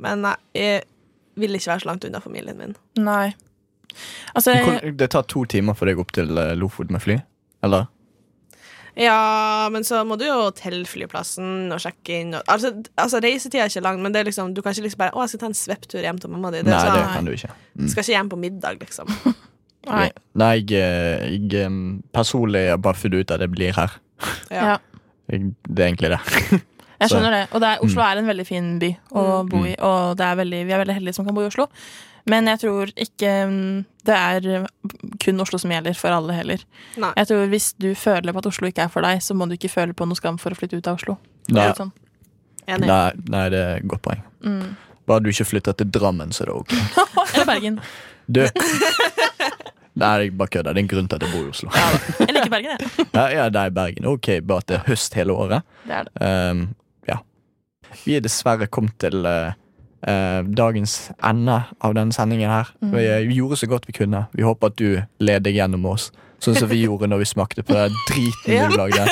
men 0.01 0.25
jeg 0.57 0.85
vil 1.37 1.57
ikke 1.57 1.73
være 1.73 1.83
så 1.83 1.91
langt 1.91 2.07
unna 2.07 2.21
familien 2.23 2.57
min. 2.57 2.73
Nei. 3.01 3.33
Altså, 4.37 4.53
jeg... 4.53 4.95
det 4.99 5.11
tar 5.13 5.25
to 5.29 5.43
timer 5.49 5.77
for 5.77 5.89
deg 5.89 5.99
opp 6.01 6.13
til 6.13 6.37
eh, 6.37 6.55
Lofoten 6.57 6.93
med 6.93 7.03
fly? 7.03 7.19
Eller? 7.65 7.87
Ja, 8.97 9.69
men 9.73 9.85
så 9.85 10.01
må 10.09 10.17
du 10.17 10.25
jo 10.25 10.49
til 10.57 10.81
flyplassen 10.89 11.73
og 11.73 11.81
sjekke 11.81 12.21
inn. 12.21 12.33
Og, 12.33 12.45
altså, 12.49 12.71
altså 12.97 13.21
Reisetida 13.21 13.65
er 13.65 13.73
ikke 13.73 13.85
lang, 13.85 14.01
men 14.01 14.13
det 14.13 14.23
er 14.23 14.29
liksom, 14.29 14.55
du 14.57 14.63
kan 14.65 14.73
ikke 14.73 14.87
liksom 14.87 15.03
bare 15.03 15.13
Å, 15.13 15.25
jeg 15.25 15.33
skal 15.33 15.43
ta 15.43 15.49
en 15.51 15.59
svepptur 15.59 16.01
hjem 16.01 16.21
til 16.21 16.33
mamma 16.33 16.53
di. 16.53 16.63
Det 16.65 16.73
Nei, 16.73 16.79
så, 16.81 16.95
det 16.95 17.03
sånn, 17.03 17.13
kan 17.13 17.29
du 17.29 17.35
ikke. 17.35 17.57
Mm. 17.77 17.91
skal 17.93 18.05
ikke 18.05 18.15
hjem 18.15 18.31
på 18.33 18.41
middag, 18.41 18.81
liksom. 18.81 19.13
nei. 19.89 20.07
Nei, 20.37 20.53
jeg, 20.61 20.81
eh, 20.81 21.37
jeg 21.51 21.71
personlig 22.15 22.67
har 22.71 22.81
bare 22.83 22.99
funnet 22.99 23.25
ut 23.25 23.35
at 23.35 23.43
jeg 23.43 23.53
blir 23.53 23.77
her. 23.77 23.99
Ja. 24.51 24.77
Jeg, 25.31 25.53
det 25.67 25.83
er 25.83 25.87
egentlig 25.91 26.13
det. 26.15 26.21
Jeg 26.97 27.11
skjønner 27.11 27.29
det. 27.29 27.41
Og 27.53 27.61
det 27.61 27.69
er, 27.69 27.81
Oslo 27.85 28.01
er 28.01 28.17
en 28.17 28.25
veldig 28.25 28.43
fin 28.47 28.69
by 28.81 28.87
å 29.13 29.23
bo 29.45 29.59
i, 29.69 29.75
og 29.85 30.15
det 30.17 30.25
er 30.25 30.39
veldig, 30.39 30.61
vi 30.65 30.73
er 30.73 30.79
veldig 30.81 30.95
heldige 30.97 31.13
som 31.13 31.27
kan 31.27 31.35
bo 31.37 31.43
i 31.43 31.49
Oslo. 31.51 31.67
Men 32.27 32.49
jeg 32.51 32.59
tror 32.65 32.89
ikke 32.99 33.33
mm, 33.47 33.75
det 34.09 34.15
er 34.17 34.65
kun 35.23 35.43
Oslo 35.43 35.59
som 35.61 35.71
gjelder 35.71 35.95
for 35.95 36.15
alle 36.15 36.35
heller. 36.35 36.63
Nei. 36.99 37.13
Jeg 37.21 37.29
tror 37.29 37.45
Hvis 37.53 37.69
du 37.79 37.91
føler 37.95 38.33
på 38.33 38.41
at 38.41 38.49
Oslo 38.49 38.67
ikke 38.67 38.87
er 38.87 38.91
for 38.91 39.05
deg, 39.05 39.21
så 39.23 39.37
må 39.37 39.47
du 39.47 39.55
ikke 39.55 39.71
føle 39.71 39.95
på 39.95 40.09
noe 40.09 40.19
skam 40.19 40.41
for 40.41 40.51
å 40.51 40.59
flytte 40.59 40.81
ut 40.81 40.89
av 40.89 40.99
Oslo. 40.99 41.19
Nei, 41.53 41.69
Litt 41.69 41.79
Sånn. 41.79 41.93
Nei, 42.67 43.05
nei, 43.31 43.45
det 43.53 43.61
er 43.61 43.77
et 43.77 43.87
godt 43.87 44.03
poeng. 44.09 44.25
Mm. 44.43 44.73
Bare 45.07 45.23
du 45.23 45.29
ikke 45.31 45.47
flytter 45.47 45.77
til 45.79 45.87
Drammen, 45.93 46.33
så 46.35 46.43
er 46.43 46.51
det 46.51 46.57
ok. 46.57 46.73
Eller 47.35 47.47
Bergen. 47.47 47.79
Du 48.27 48.41
Nei, 49.97 50.09
jeg 50.21 50.33
bare 50.37 50.53
kødder. 50.53 50.73
Det 50.73 50.81
er 50.81 50.85
en 50.85 50.89
grunn 50.91 51.07
til 51.09 51.17
at 51.17 51.23
jeg 51.25 51.33
bor 51.33 51.45
i 51.45 51.53
Oslo. 51.53 51.69
Jeg 52.19 52.33
liker 52.35 52.51
Bergen, 52.53 52.73
jeg. 52.73 53.05
Ja, 53.17 53.23
ja, 53.33 53.45
det 53.49 53.61
er 53.61 53.71
Bergen. 53.73 54.05
Ok, 54.05 54.27
bare 54.47 54.63
at 54.63 54.67
det 54.69 54.75
er 54.77 54.83
høst 54.87 55.17
hele 55.17 55.33
året. 55.33 55.65
Det 55.87 55.95
er 55.97 56.09
det. 56.09 56.27
Um, 56.51 56.67
ja. 57.07 57.17
Vi 58.03 58.17
er 58.17 58.25
dessverre 58.25 58.67
kommet 58.69 58.93
til 59.01 59.25
uh, 59.25 60.43
dagens 60.61 60.99
ende 61.25 61.57
av 61.81 61.97
denne 61.97 62.13
sendingen 62.13 62.51
her. 62.51 62.69
Mm. 62.81 62.93
Vi 62.93 63.05
eh, 63.07 63.33
gjorde 63.39 63.57
så 63.63 63.69
godt 63.71 63.89
vi 63.89 63.97
kunne. 63.97 64.27
Vi 64.37 64.45
håper 64.45 64.69
at 64.69 64.77
du 64.77 65.01
led 65.19 65.47
deg 65.47 65.57
gjennom 65.57 65.89
oss. 65.89 66.11
Sånn 66.37 66.53
som 66.53 66.69
vi 66.69 66.83
gjorde 66.83 67.09
når 67.09 67.23
vi 67.23 67.29
smakte 67.31 67.63
på 67.65 67.73
den 67.73 67.95
driten 68.11 68.69
du 68.69 68.77
lagde. 68.77 69.07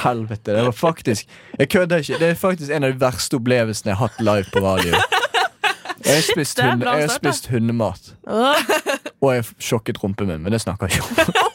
Helvete, 0.00 0.54
det 0.54 0.62
var 0.64 0.72
faktisk 0.72 1.28
Jeg 1.58 1.68
kødder 1.68 2.00
ikke. 2.00 2.18
Det 2.22 2.30
er 2.30 2.38
faktisk 2.40 2.72
en 2.72 2.86
av 2.88 2.94
de 2.94 3.00
verste 3.02 3.36
opplevelsene 3.36 3.92
jeg 3.92 4.00
har 4.00 4.08
hatt 4.08 4.24
live 4.24 4.48
på 4.54 4.64
radio. 4.64 4.96
Jeg 6.04 6.14
har 6.14 6.24
spist, 6.24 6.56
Det 6.56 6.70
hunde, 6.70 6.88
jeg 6.88 7.08
har 7.08 7.12
spist 7.12 7.46
hundemat. 7.52 8.14
Og 9.22 9.34
jeg 9.34 9.44
sjokket 9.62 10.02
rumpen 10.02 10.28
min, 10.28 10.42
men 10.42 10.52
det 10.52 10.60
snakker 10.64 10.90
jeg 10.90 10.98
ikke 10.98 11.04
om. 11.04 11.50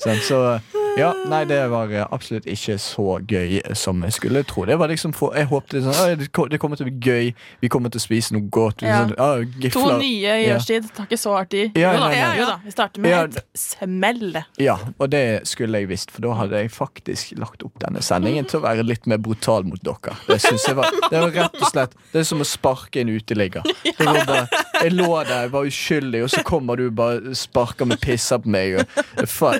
Så 0.28 0.60
ja, 0.98 1.10
nei, 1.30 1.44
det 1.48 1.58
var 1.70 1.90
eh, 1.94 2.04
absolutt 2.12 2.46
ikke 2.50 2.76
så 2.82 3.18
gøy 3.28 3.60
som 3.78 4.02
jeg 4.06 4.14
skulle 4.16 4.42
tro. 4.48 4.64
Det 4.68 4.76
var 4.80 4.90
liksom 4.90 5.12
for, 5.16 5.34
Jeg 5.38 5.46
håpte 5.50 5.80
sånn, 5.84 6.18
det 6.50 6.58
kommer 6.60 6.76
til 6.78 6.86
å 6.86 6.90
bli 6.90 6.98
gøy, 7.10 7.30
vi 7.62 7.70
kommer 7.72 7.92
til 7.92 8.00
å 8.00 8.04
spise 8.04 8.34
noe 8.34 8.48
godt. 8.52 8.82
Ja. 8.84 9.04
Sånn, 9.04 9.14
«Å, 9.16 9.70
to 9.72 9.84
nye 10.00 10.34
i 10.42 10.48
Ja. 10.48 10.56
årstid. 10.58 10.88
Tar 10.96 11.06
ikke 11.06 11.18
så 11.20 11.34
hardt 11.36 11.54
i. 11.54 11.64
Ja, 11.78 11.92
jo, 11.94 12.00
da, 12.00 12.08
nei. 12.10 12.38
jo 12.40 12.46
da, 12.48 12.56
vi 12.64 12.74
starter 12.74 13.00
med 13.04 13.10
Ja, 13.10 13.22
et 13.24 13.38
smell. 13.58 14.36
Ja, 14.58 14.76
og 14.98 15.10
det 15.12 15.22
skulle 15.48 15.78
jeg 15.82 15.88
visst, 15.90 16.10
for 16.10 16.24
da 16.26 16.34
hadde 16.40 16.60
jeg 16.64 16.72
faktisk 16.74 17.36
lagt 17.38 17.62
opp 17.66 17.78
denne 17.82 18.02
sendingen 18.04 18.48
til 18.50 18.60
å 18.60 18.64
være 18.66 18.84
litt 18.86 19.06
mer 19.10 19.18
brutal 19.22 19.64
mot 19.68 19.80
dere. 19.84 20.16
Det 20.26 20.40
synes 20.42 20.66
jeg 20.66 20.76
var, 20.76 20.90
det 21.10 21.20
var 21.20 21.30
rett 21.36 21.60
og 21.60 21.68
slett 21.70 21.94
Det 22.12 22.20
er 22.22 22.26
som 22.28 22.40
å 22.42 22.46
sparke 22.48 23.00
en 23.04 23.12
uteligger. 23.14 23.62
Det 23.84 24.06
var 24.06 24.24
bare, 24.26 24.60
jeg 24.82 24.92
lå 24.96 25.08
der, 25.24 25.44
jeg 25.46 25.52
var 25.54 25.68
uskyldig, 25.70 26.22
og 26.26 26.30
så 26.34 26.42
kommer 26.46 26.76
du 26.80 26.86
og 26.88 26.94
bare 26.98 27.34
sparker 27.38 27.88
med 27.88 28.00
pisser 28.02 28.40
på 28.42 28.50
meg. 28.50 28.80
Og 28.80 28.86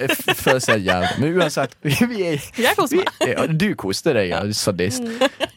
jeg 0.00 0.10
føler 0.36 0.62
seg 0.64 0.86
jævlig. 0.88 1.19
Men 1.20 1.36
uansett, 1.38 1.76
vi, 1.84 1.92
vi 2.12 2.22
er 2.30 2.38
Jeg 2.56 2.76
koser 2.78 3.00
meg. 3.02 3.10
vi, 3.20 3.30
ja, 3.34 3.46
Du 3.46 3.66
koste 3.78 4.14
deg, 4.16 4.30
ja, 4.32 4.40
sadist. 4.56 5.04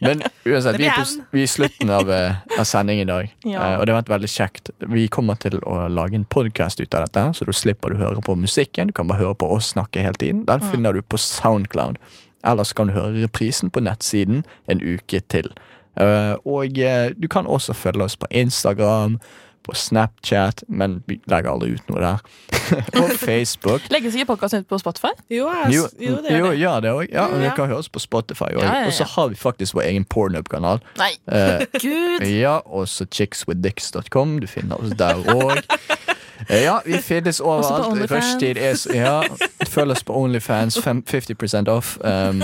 Men 0.04 0.20
uansett, 0.44 0.76
vi 0.80 0.86
er, 0.90 0.98
på, 1.00 1.24
vi 1.34 1.42
er 1.44 1.48
i 1.48 1.50
slutten 1.50 1.90
av, 1.96 2.10
eh, 2.12 2.36
av 2.58 2.64
sendingen 2.68 3.08
i 3.08 3.12
dag, 3.12 3.30
Ja. 3.48 3.58
eh, 3.72 3.76
og 3.80 3.86
det 3.86 3.94
har 3.94 4.02
vært 4.02 4.12
veldig 4.14 4.30
kjekt. 4.34 4.70
Vi 4.94 5.06
kommer 5.08 5.38
til 5.40 5.58
å 5.62 5.84
lage 5.88 6.14
en 6.20 6.24
podkast 6.28 6.80
ut 6.84 6.94
av 6.94 7.06
dette, 7.08 7.24
så 7.38 7.48
du 7.48 7.52
slipper 7.56 7.94
du 7.94 8.00
høre 8.02 8.20
på 8.24 8.36
musikken. 8.38 8.92
Du 8.92 8.96
kan 8.96 9.08
bare 9.10 9.22
høre 9.24 9.34
på 9.40 9.50
oss 9.56 9.72
snakke 9.74 10.04
hele 10.04 10.18
tiden. 10.20 10.44
Den 10.48 10.60
finner 10.70 10.92
du 10.92 11.02
på 11.02 11.18
Soundcloud. 11.20 11.96
Ellers 12.44 12.74
kan 12.76 12.90
du 12.90 12.92
høre 12.92 13.22
reprisen 13.24 13.70
på 13.72 13.80
nettsiden 13.80 14.42
en 14.68 14.82
uke 14.84 15.22
til. 15.32 15.48
Eh, 15.96 16.34
og 16.44 16.74
du 16.74 17.28
kan 17.30 17.46
også 17.46 17.72
følge 17.72 18.04
oss 18.04 18.16
på 18.20 18.26
Instagram, 18.30 19.18
på 19.64 19.74
Snapchat, 19.74 20.62
men 20.68 20.98
vi 21.08 21.16
legger 21.30 21.50
aldri 21.54 21.70
ut 21.78 21.88
noe 21.90 22.00
der. 22.02 22.24
og 23.00 23.10
Facebook. 23.20 23.82
Legges 23.92 24.14
ikke 24.16 24.28
podkasten 24.34 24.62
ut 24.64 24.68
på 24.70 24.78
Spotify? 24.80 25.10
Jo, 25.32 25.48
Jo, 25.72 25.86
jo, 26.00 26.18
det 26.24 26.32
gjør 26.36 26.50
det. 26.50 26.58
ja, 26.60 26.74
det 26.84 26.92
òg. 26.92 27.04
Ja, 27.12 27.24
og 27.26 27.38
det 27.40 27.48
Ja. 27.50 27.54
kan 27.56 27.68
høres 27.72 27.88
på 27.88 28.02
Spotify 28.04 28.50
òg. 28.52 28.62
Ja, 28.62 28.68
ja, 28.74 28.80
ja. 28.84 28.86
Og 28.92 28.92
så 29.00 29.04
har 29.14 29.28
vi 29.32 29.34
faktisk 29.40 29.74
vår 29.74 29.86
egen 29.88 30.04
Pornhub-kanal. 30.04 30.80
Nei. 31.00 31.10
Eh, 31.28 31.64
Gud! 31.80 32.26
ja, 32.28 32.58
og 32.66 32.88
så 32.88 33.06
chickswithdicks.com. 33.10 34.38
Du 34.40 34.46
finner 34.46 34.80
oss 34.80 34.92
der 34.98 35.14
òg. 35.34 35.60
Ja, 36.48 36.80
vi 36.84 36.98
finnes 36.98 37.40
overalt. 37.40 38.10
Rushtid 38.10 38.58
er 38.58 38.74
så 38.78 38.94
Ja, 38.94 39.22
følg 39.70 39.90
oss 39.94 40.02
på 40.02 40.16
Onlyfans. 40.16 40.78
fem- 40.82 41.02
50 41.06 41.68
off. 41.68 41.96
Um, 42.04 42.42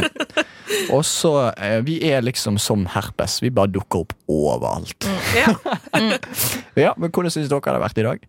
og 0.91 1.05
så 1.05 1.53
eh, 1.57 1.81
Vi 1.85 1.99
er 2.11 2.21
liksom 2.23 2.59
som 2.59 2.87
herpes. 2.87 3.41
Vi 3.43 3.51
bare 3.51 3.67
dukker 3.73 4.05
opp 4.05 4.13
overalt. 4.29 5.07
Ja, 5.37 5.55
Ja, 6.77 6.93
men 6.97 7.11
Hvordan 7.11 7.31
syns 7.31 7.49
dere 7.51 7.61
det 7.61 7.73
har 7.75 7.81
vært 7.89 7.99
i 7.99 8.03
dag? 8.07 8.29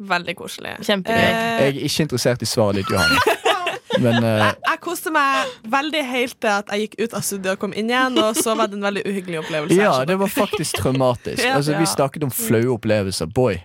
veldig 0.00 0.32
koselig. 0.36 0.70
Kjempegøy. 0.80 1.18
Eh, 1.18 1.60
Jeg 1.60 1.68
er 1.76 1.84
ikke 1.84 2.02
interessert 2.06 2.42
i 2.42 2.46
svaret 2.48 2.80
ditt, 2.80 2.90
Johanne. 2.90 3.18
Men 4.00 4.22
uh, 4.24 4.30
jeg, 4.38 4.54
jeg 4.64 4.78
koste 4.80 5.10
meg 5.12 5.50
veldig 5.68 6.00
helt 6.06 6.36
til 6.40 6.48
at 6.48 6.70
jeg 6.72 6.84
gikk 6.86 6.94
ut 7.04 7.14
av 7.18 7.24
studiet 7.26 7.52
og 7.52 7.58
kom 7.60 7.72
inn 7.76 7.90
igjen, 7.90 8.16
og 8.22 8.38
så 8.38 8.54
var 8.56 8.70
det 8.70 8.78
en 8.78 8.84
veldig 8.86 9.02
uhyggelig 9.10 9.40
opplevelse. 9.42 9.76
Ja, 9.76 10.04
det 10.08 10.16
var 10.20 10.30
faktisk 10.32 10.78
traumatisk. 10.80 11.42
Ja. 11.48 11.56
Altså, 11.58 11.74
vi 11.76 11.86
snakket 11.90 12.24
om 12.24 12.30
flaue 12.32 12.70
opplevelser. 12.78 13.28
Boy, 13.34 13.58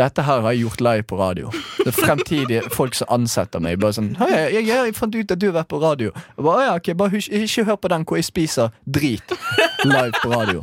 dette 0.00 0.22
her 0.24 0.40
har 0.40 0.52
jeg 0.54 0.62
gjort 0.64 0.80
live 0.80 1.02
på 1.04 1.16
radio. 1.20 1.50
Det 1.76 1.86
er 1.90 1.96
fremtidige 1.96 2.62
folk 2.72 2.94
som 2.96 3.10
ansetter 3.12 3.60
meg. 3.60 3.76
Bare 3.82 3.92
sånn 3.92 4.14
Hei, 4.16 4.30
jeg, 4.32 4.64
jeg, 4.64 4.66
jeg 4.88 4.94
fant 4.96 5.14
ut 5.18 5.34
at 5.34 5.40
du 5.42 5.46
har 5.50 5.56
vært 5.60 5.68
på 5.68 5.80
radio. 5.82 6.12
Jeg 6.16 6.44
bare, 6.46 6.62
ja, 6.64 6.74
okay, 6.80 6.94
bare 6.96 7.12
husk, 7.12 7.28
ikke 7.36 7.64
hør 7.68 7.76
på 7.84 7.90
den 7.92 8.06
hvor 8.08 8.16
jeg 8.20 8.24
spiser 8.30 8.72
drit 8.88 9.34
live 9.84 10.12
på 10.22 10.32
radio. 10.32 10.62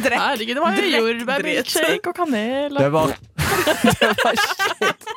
Drekk. 0.00 0.16
Herregud, 0.16 0.54
det 0.56 0.62
var 0.64 0.80
jordbærmilkshake 0.94 2.08
og 2.08 2.16
kanel. 2.16 2.80
Det 2.80 2.90
var 2.94 3.16
Det 3.84 4.10
var 4.22 4.36
shit. 4.40 5.08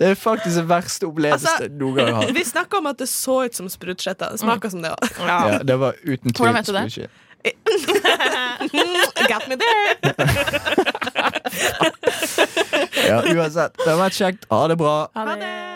Det 0.00 0.08
er 0.10 0.16
faktisk 0.18 0.56
den 0.58 0.68
verste 0.68 1.06
opplevelsen 1.08 1.48
Altså, 1.48 1.68
noen 1.80 1.94
gang 2.00 2.14
har. 2.18 2.32
Vi 2.36 2.42
snakka 2.44 2.80
om 2.82 2.88
at 2.90 2.98
det 3.00 3.08
så 3.08 3.38
ut 3.46 3.54
som 3.56 3.68
sprutskjetter. 3.72 4.34
Det 4.34 4.42
smaker 4.42 4.72
som 4.74 4.82
det 4.84 4.90
òg. 4.92 5.22
Ja, 5.24 5.60
det 5.64 5.78
var 5.80 5.96
uten 6.02 6.34
tvil. 6.36 6.52
Det? 6.52 6.66
skulle 6.66 6.84
ikke- 6.90 7.22
Got 9.30 9.46
me 9.48 9.54
there. 9.56 9.92
Ja, 13.06 13.20
uansett. 13.22 13.76
Det 13.78 13.88
har 13.90 14.00
vært 14.00 14.18
kjekt. 14.18 14.46
Ha 14.50 14.66
det 14.72 14.76
bra. 14.80 14.96
Ha 15.14 15.24
Ha 15.30 15.36
det. 15.40 15.75